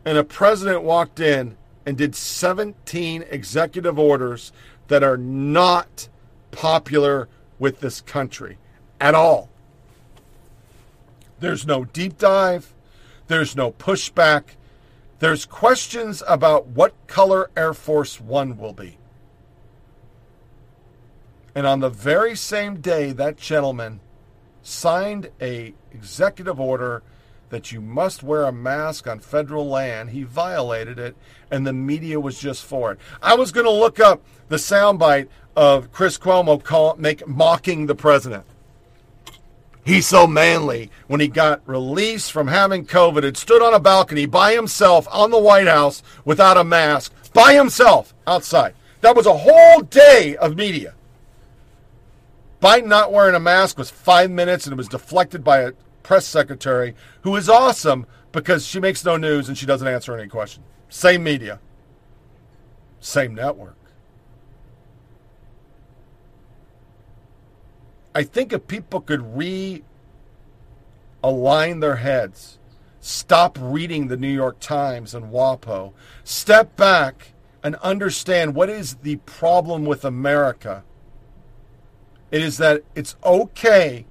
And 0.05 0.17
a 0.17 0.25
president 0.25 0.83
walked 0.83 1.21
in 1.21 1.57
and 1.85 1.97
did 1.97 2.15
17 2.15 3.25
executive 3.31 3.99
orders 3.99 4.53
that 4.89 5.03
are 5.03 5.17
not 5.17 6.09
popular 6.51 7.29
with 7.59 7.81
this 7.81 8.01
country 8.01 8.59
at 9.01 9.15
all. 9.15 9.49
There's 11.41 11.67
no 11.67 11.85
deep 11.85 12.19
dive, 12.19 12.75
there's 13.29 13.55
no 13.55 13.73
pushback. 13.73 14.43
There's 15.21 15.47
questions 15.47 16.23
about 16.29 16.69
what 16.69 16.95
color 17.07 17.51
Air 17.57 17.75
Force 17.75 18.21
One 18.21 18.57
will 18.57 18.73
be. 18.73 18.99
And 21.55 21.67
on 21.67 21.81
the 21.81 21.91
very 21.91 22.37
same 22.37 22.81
day, 22.81 23.13
that 23.13 23.37
gentleman 23.37 24.01
signed 24.63 25.31
a 25.41 25.75
executive 25.93 26.61
order 26.61 27.03
that 27.51 27.73
you 27.73 27.81
must 27.81 28.23
wear 28.23 28.45
a 28.45 28.53
mask 28.53 29.07
on 29.07 29.21
federal 29.21 29.69
land. 29.69 30.11
He 30.11 30.23
violated 30.23 30.99
it, 30.99 31.17
and 31.51 31.67
the 31.67 31.73
media 31.73 32.21
was 32.21 32.39
just 32.39 32.65
for 32.65 32.93
it. 32.93 32.99
I 33.23 33.35
was 33.35 33.53
going 33.53 33.67
to 33.67 33.73
look 33.73 34.01
up 34.01 34.23
the 34.49 34.57
soundbite 34.57 35.29
of 35.57 35.91
Chris 35.93 36.19
Cuomo 36.19 36.63
call, 36.63 36.97
make, 36.97 37.27
mocking 37.27 37.87
the 37.87 37.95
president. 37.95 38.45
He's 39.85 40.07
so 40.07 40.27
manly. 40.27 40.91
When 41.07 41.21
he 41.21 41.29
got 41.29 41.67
released 41.67 42.31
from 42.31 42.49
having 42.49 42.85
COVID, 42.85 43.23
had 43.23 43.37
stood 43.37 43.63
on 43.63 43.73
a 43.73 43.81
balcony 43.81 44.27
by 44.27 44.53
himself 44.53 45.09
on 45.11 45.31
the 45.31 45.39
White 45.39 45.67
House 45.67 46.03
without 46.25 46.59
a 46.59 46.65
mask, 46.65 47.13
by 47.33 47.55
himself 47.55 48.15
outside. 48.27 48.75
That 49.01 49.17
was 49.17 49.27
a 49.27 49.37
whole 49.37 49.81
day 49.81 50.37
of 50.37 50.57
media. 50.57 50.95
Biden 52.61 52.87
not 52.87 53.13
wearing 53.13 53.37
a 53.37 53.41
mask 53.41 53.79
was 53.79 53.91
five 53.91 54.31
minutes 54.31 54.67
and 54.67 54.73
it 54.73 54.77
was 54.77 54.89
deflected 54.89 55.45
by 55.45 55.61
a 55.61 55.73
press 56.03 56.27
secretary 56.27 56.95
who 57.23 57.35
is 57.37 57.49
awesome 57.49 58.07
because 58.33 58.67
she 58.67 58.81
makes 58.81 59.05
no 59.05 59.17
news 59.17 59.49
and 59.49 59.57
she 59.57 59.67
doesn't 59.67 59.89
answer 59.89 60.17
any 60.17 60.29
question. 60.29 60.63
Same 60.89 61.23
media, 61.23 61.61
same 63.01 63.35
network. 63.35 63.77
I 68.15 68.23
think 68.25 68.53
if 68.53 68.67
people 68.67 69.01
could 69.01 69.21
realign 69.21 69.83
their 71.81 71.97
heads, 71.97 72.59
stop 73.01 73.57
reading 73.61 74.09
the 74.09 74.17
New 74.17 74.33
York 74.33 74.59
Times 74.61 75.15
and 75.15 75.33
WAPO, 75.33 75.93
step 76.25 76.75
back 76.77 77.33
and 77.63 77.77
understand 77.77 78.55
what 78.55 78.69
is 78.71 78.97
the 78.97 79.17
problem 79.17 79.85
with 79.85 80.05
America 80.05 80.85
it 82.31 82.43
is 82.43 82.59
that 82.59 82.83
it's 82.95 83.17
okay 83.25 84.05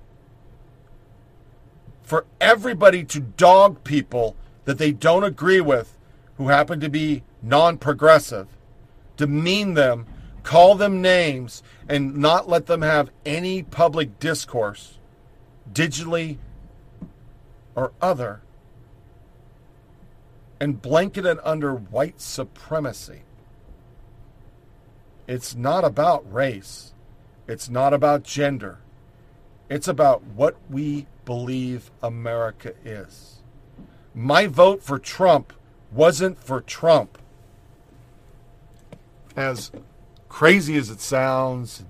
for 2.08 2.26
everybody 2.40 3.04
to 3.04 3.20
dog 3.20 3.84
people 3.84 4.38
that 4.64 4.78
they 4.78 4.94
don't 4.94 5.26
agree 5.26 5.60
with 5.60 5.98
who 6.38 6.48
happen 6.48 6.80
to 6.80 6.90
be 6.90 7.22
non 7.42 7.78
progressive, 7.78 8.48
demean 9.18 9.74
them, 9.74 10.06
call 10.42 10.76
them 10.76 11.02
names, 11.02 11.62
and 11.90 12.16
not 12.16 12.48
let 12.48 12.68
them 12.68 12.82
have 12.82 13.12
any 13.26 13.62
public 13.62 14.20
discourse, 14.20 15.00
digitally 15.74 16.38
or 17.76 17.92
other 18.02 18.40
and 20.62 20.82
blanket 20.82 21.26
it 21.26 21.38
under 21.44 21.76
white 21.76 22.22
supremacy. 22.22 23.24
It's 25.28 25.56
not 25.56 25.84
about 25.84 26.34
race. 26.34 26.94
It's 27.50 27.70
not 27.70 27.94
about 27.94 28.24
gender. 28.24 28.80
It's 29.70 29.88
about 29.88 30.24
what 30.24 30.56
we 30.70 31.08
believe 31.26 31.92
America 32.02 32.74
is. 32.86 33.42
My 34.14 34.48
vote 34.48 34.82
for 34.82 34.98
Trump 34.98 35.54
wasn't 35.92 36.42
for 36.42 36.62
Trump. 36.62 37.18
As 39.36 39.72
crazy 40.30 40.78
as 40.78 40.90
it 40.90 41.02
sounds, 41.02 41.84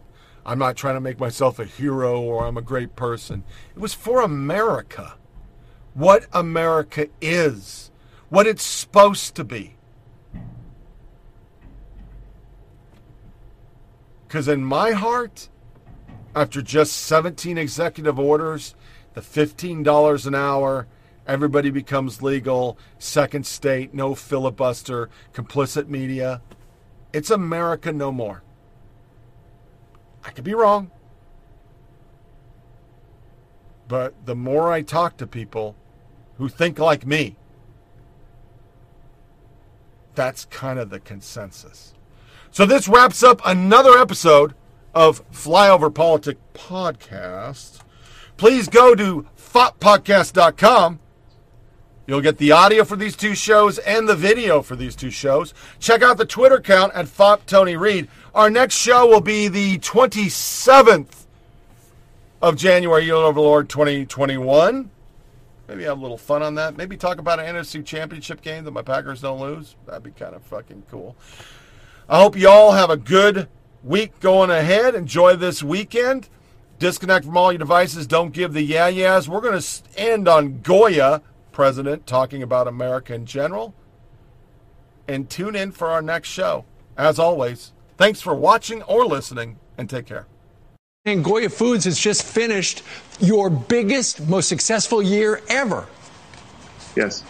I'm 0.45 0.59
not 0.59 0.75
trying 0.75 0.95
to 0.95 1.01
make 1.01 1.19
myself 1.19 1.59
a 1.59 1.65
hero 1.65 2.19
or 2.19 2.45
I'm 2.45 2.57
a 2.57 2.61
great 2.61 2.95
person. 2.95 3.43
It 3.75 3.79
was 3.79 3.93
for 3.93 4.21
America. 4.21 5.15
What 5.93 6.25
America 6.33 7.07
is, 7.21 7.91
what 8.29 8.47
it's 8.47 8.63
supposed 8.63 9.35
to 9.35 9.43
be. 9.43 9.75
Because 14.27 14.47
in 14.47 14.63
my 14.63 14.91
heart, 14.91 15.49
after 16.37 16.61
just 16.61 16.93
17 16.93 17.57
executive 17.57 18.19
orders, 18.19 18.75
the 19.15 19.21
$15 19.21 20.27
an 20.27 20.35
hour, 20.35 20.85
everybody 21.25 21.71
becomes 21.71 22.21
legal, 22.21 22.77
second 22.99 23.43
state, 23.47 23.91
no 23.91 24.13
filibuster, 24.13 25.09
complicit 25.33 25.87
media. 25.87 26.43
It's 27.11 27.31
America 27.31 27.91
no 27.91 28.11
more. 28.11 28.43
I 30.23 30.29
could 30.29 30.43
be 30.43 30.53
wrong. 30.53 30.91
But 33.87 34.13
the 34.27 34.35
more 34.35 34.71
I 34.71 34.83
talk 34.83 35.17
to 35.17 35.25
people 35.25 35.75
who 36.37 36.49
think 36.49 36.77
like 36.77 37.03
me, 37.03 37.35
that's 40.13 40.45
kind 40.45 40.77
of 40.77 40.91
the 40.91 40.99
consensus. 40.99 41.95
So 42.51 42.67
this 42.67 42.87
wraps 42.87 43.23
up 43.23 43.41
another 43.43 43.97
episode 43.97 44.53
of 44.97 45.29
Flyover 45.31 45.93
Politic 45.93 46.39
Podcast. 46.55 47.81
Please 48.35 48.67
go 48.67 48.95
to 48.95 49.27
foppodcast.com. 49.37 50.99
You'll 52.07 52.21
get 52.21 52.39
the 52.39 52.51
audio 52.51 52.83
for 52.83 52.95
these 52.95 53.15
two 53.15 53.35
shows 53.35 53.77
and 53.77 54.09
the 54.09 54.15
video 54.15 54.63
for 54.63 54.75
these 54.75 54.95
two 54.95 55.11
shows. 55.11 55.53
Check 55.77 56.01
out 56.01 56.17
the 56.17 56.25
Twitter 56.25 56.55
account 56.55 56.95
at 56.95 57.07
Fop 57.07 57.45
Tony 57.45 57.77
Reed. 57.77 58.07
Our 58.33 58.49
next 58.49 58.75
show 58.75 59.05
will 59.05 59.21
be 59.21 59.47
the 59.47 59.77
27th 59.77 61.27
of 62.41 62.55
January, 62.55 63.05
Year 63.05 63.17
of 63.17 63.35
the 63.35 63.41
Lord 63.41 63.69
2021. 63.69 64.89
Maybe 65.67 65.83
have 65.83 65.99
a 65.99 66.01
little 66.01 66.17
fun 66.17 66.41
on 66.41 66.55
that. 66.55 66.75
Maybe 66.75 66.97
talk 66.97 67.19
about 67.19 67.39
an 67.39 67.55
NFC 67.55 67.85
championship 67.85 68.41
game 68.41 68.63
that 68.63 68.71
my 68.71 68.81
Packers 68.81 69.21
don't 69.21 69.39
lose. 69.39 69.75
That'd 69.85 70.01
be 70.01 70.09
kind 70.09 70.33
of 70.33 70.41
fucking 70.41 70.85
cool. 70.89 71.15
I 72.09 72.19
hope 72.19 72.35
you 72.35 72.49
all 72.49 72.71
have 72.71 72.89
a 72.89 72.97
good 72.97 73.47
week 73.87 74.19
going 74.19 74.49
ahead. 74.49 74.95
Enjoy 74.95 75.35
this 75.35 75.63
weekend. 75.63 76.29
Disconnect 76.79 77.25
from 77.25 77.37
all 77.37 77.51
your 77.51 77.59
devices. 77.59 78.05
Don't 78.05 78.33
give 78.33 78.53
the 78.53 78.61
yeah 78.61 78.87
yeahs. 78.87 79.27
We're 79.27 79.41
going 79.41 79.59
to 79.59 79.81
end 79.95 80.27
on 80.27 80.61
Goya, 80.61 81.21
president, 81.51 82.05
talking 82.05 82.43
about 82.43 82.67
America 82.67 83.13
in 83.13 83.25
general. 83.25 83.73
And 85.07 85.29
tune 85.29 85.55
in 85.55 85.71
for 85.71 85.87
our 85.87 86.01
next 86.01 86.29
show. 86.29 86.65
As 86.97 87.17
always, 87.17 87.71
thanks 87.97 88.21
for 88.21 88.35
watching 88.35 88.83
or 88.83 89.05
listening, 89.05 89.57
and 89.77 89.89
take 89.89 90.05
care. 90.05 90.27
And 91.05 91.23
Goya 91.23 91.49
Foods 91.49 91.85
has 91.85 91.97
just 91.97 92.23
finished 92.23 92.83
your 93.21 93.49
biggest, 93.49 94.27
most 94.27 94.49
successful 94.49 95.01
year 95.01 95.41
ever. 95.47 95.87
Yes. 96.95 97.23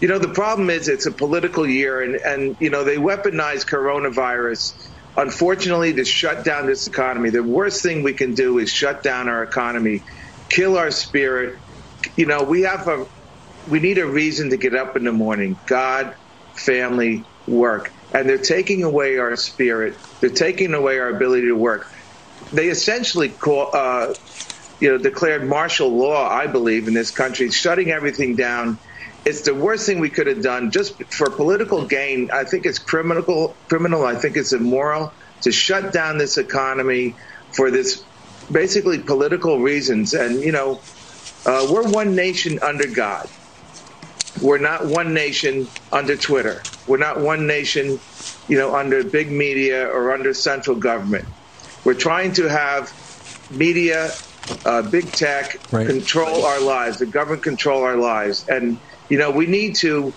You 0.00 0.08
know, 0.08 0.18
the 0.18 0.28
problem 0.28 0.70
is 0.70 0.88
it's 0.88 1.06
a 1.06 1.10
political 1.10 1.66
year, 1.66 2.02
and, 2.02 2.16
and 2.16 2.56
you 2.60 2.70
know, 2.70 2.84
they 2.84 2.96
weaponize 2.96 3.64
coronavirus, 3.64 4.88
unfortunately, 5.18 5.94
to 5.94 6.06
shut 6.06 6.44
down 6.44 6.66
this 6.66 6.88
economy. 6.88 7.30
The 7.30 7.44
worst 7.44 7.82
thing 7.82 8.04
we 8.04 8.14
can 8.14 8.34
do 8.34 8.58
is 8.58 8.72
shut 8.72 9.02
down 9.04 9.28
our 9.28 9.44
economy, 9.44 10.04
kill 10.50 10.78
our 10.78 10.92
spirit. 10.92 11.56
You 12.16 12.26
know, 12.26 12.44
we 12.44 12.62
have 12.62 12.88
a, 12.88 13.06
we 13.66 13.80
need 13.80 13.98
a 13.98 14.06
reason 14.06 14.50
to 14.50 14.58
get 14.58 14.74
up 14.74 14.96
in 14.96 15.04
the 15.04 15.12
morning 15.12 15.60
God, 15.66 16.14
family, 16.56 17.28
work. 17.46 17.90
And 18.14 18.28
they're 18.28 18.38
taking 18.38 18.84
away 18.84 19.18
our 19.18 19.36
spirit, 19.36 19.96
they're 20.22 20.30
taking 20.30 20.74
away 20.74 21.00
our 21.00 21.10
ability 21.16 21.48
to 21.48 21.56
work. 21.56 21.86
They 22.52 22.68
essentially 22.68 23.30
call, 23.30 23.70
uh, 23.74 24.08
you 24.80 24.90
know, 24.90 24.98
declared 24.98 25.48
martial 25.48 25.98
law, 25.98 26.28
I 26.28 26.46
believe, 26.48 26.88
in 26.88 26.94
this 26.94 27.12
country, 27.12 27.50
shutting 27.50 27.90
everything 27.90 28.36
down 28.36 28.80
it's 29.28 29.42
the 29.42 29.54
worst 29.54 29.84
thing 29.84 30.00
we 30.00 30.08
could 30.08 30.26
have 30.26 30.42
done 30.42 30.70
just 30.70 31.02
for 31.12 31.28
political 31.28 31.84
gain. 31.86 32.30
I 32.32 32.44
think 32.44 32.64
it's 32.64 32.78
criminal. 32.78 33.54
Criminal. 33.68 34.06
I 34.06 34.14
think 34.14 34.38
it's 34.38 34.54
immoral 34.54 35.12
to 35.42 35.52
shut 35.52 35.92
down 35.92 36.16
this 36.16 36.38
economy 36.38 37.14
for 37.52 37.70
this 37.70 38.02
basically 38.50 38.98
political 38.98 39.58
reasons. 39.60 40.14
And 40.14 40.40
you 40.40 40.52
know, 40.52 40.80
uh, 41.44 41.66
we're 41.70 41.90
one 41.90 42.16
nation 42.16 42.58
under 42.62 42.86
God. 42.86 43.28
We're 44.40 44.58
not 44.58 44.86
one 44.86 45.12
nation 45.12 45.68
under 45.92 46.16
Twitter. 46.16 46.62
We're 46.86 46.96
not 46.96 47.20
one 47.20 47.46
nation, 47.46 48.00
you 48.48 48.56
know, 48.56 48.74
under 48.74 49.04
big 49.04 49.30
media 49.30 49.88
or 49.88 50.12
under 50.14 50.32
central 50.32 50.76
government. 50.76 51.26
We're 51.84 52.00
trying 52.08 52.32
to 52.34 52.48
have 52.48 52.90
media, 53.50 54.10
uh, 54.64 54.82
big 54.82 55.12
tech 55.12 55.58
right. 55.70 55.86
control 55.86 56.46
our 56.46 56.60
lives. 56.60 56.98
The 56.98 57.06
government 57.06 57.42
control 57.42 57.82
our 57.82 57.96
lives, 57.96 58.48
and 58.48 58.78
you 59.08 59.18
know, 59.18 59.30
we 59.30 59.46
need 59.46 59.76
to 59.76 60.12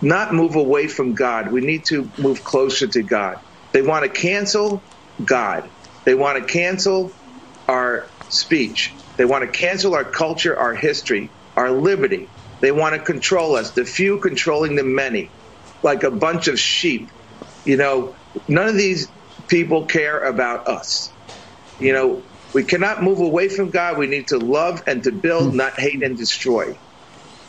not 0.00 0.32
move 0.34 0.56
away 0.56 0.88
from 0.88 1.14
God. 1.14 1.50
We 1.50 1.60
need 1.60 1.84
to 1.86 2.12
move 2.16 2.44
closer 2.44 2.86
to 2.88 3.02
God. 3.02 3.36
They 3.72 3.82
want 3.82 4.04
to 4.04 4.10
cancel 4.10 4.82
God. 5.22 5.70
They 6.04 6.14
want 6.14 6.38
to 6.38 6.52
cancel 6.52 7.12
our 7.68 8.12
speech. 8.28 8.94
They 9.16 9.24
want 9.24 9.42
to 9.44 9.58
cancel 9.58 9.94
our 9.94 10.04
culture, 10.04 10.58
our 10.58 10.74
history, 10.74 11.30
our 11.56 11.72
liberty. 11.72 12.30
They 12.60 12.72
want 12.72 12.94
to 12.94 13.02
control 13.02 13.56
us, 13.56 13.72
the 13.72 13.84
few 13.84 14.20
controlling 14.20 14.76
the 14.76 14.84
many, 14.84 15.34
like 15.82 16.02
a 16.04 16.10
bunch 16.10 16.48
of 16.48 16.58
sheep. 16.58 17.10
You 17.64 17.76
know, 17.76 18.16
none 18.48 18.68
of 18.68 18.76
these 18.76 19.12
people 19.48 19.86
care 19.86 20.22
about 20.24 20.68
us. 20.68 21.14
You 21.78 21.92
know, 21.92 22.22
we 22.52 22.64
cannot 22.64 23.02
move 23.02 23.20
away 23.20 23.48
from 23.48 23.70
God. 23.70 23.98
We 23.98 24.06
need 24.06 24.28
to 24.28 24.38
love 24.38 24.82
and 24.86 25.02
to 25.04 25.12
build, 25.12 25.50
hmm. 25.50 25.56
not 25.56 25.78
hate 25.78 26.02
and 26.02 26.16
destroy. 26.16 26.78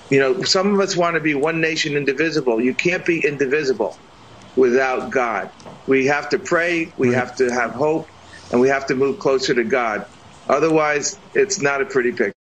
You 0.10 0.20
know, 0.20 0.44
some 0.44 0.74
of 0.74 0.82
us 0.82 0.98
want 0.98 1.16
to 1.16 1.22
be 1.22 1.36
one 1.36 1.62
nation 1.62 1.98
indivisible. 1.98 2.62
You 2.62 2.76
can't 2.76 3.06
be 3.06 3.24
indivisible 3.26 4.00
without 4.56 5.12
God. 5.12 5.50
We 5.88 6.08
have 6.08 6.30
to 6.32 6.40
pray, 6.40 6.94
we 6.98 7.14
have 7.14 7.36
to 7.38 7.52
have 7.52 7.74
hope, 7.74 8.08
and 8.52 8.62
we 8.62 8.70
have 8.70 8.88
to 8.88 8.96
move 8.96 9.20
closer 9.20 9.56
to 9.56 9.66
God. 9.66 10.04
Otherwise, 10.50 11.20
it's 11.34 11.62
not 11.62 11.82
a 11.82 11.88
pretty 11.88 12.14
picture. 12.14 12.37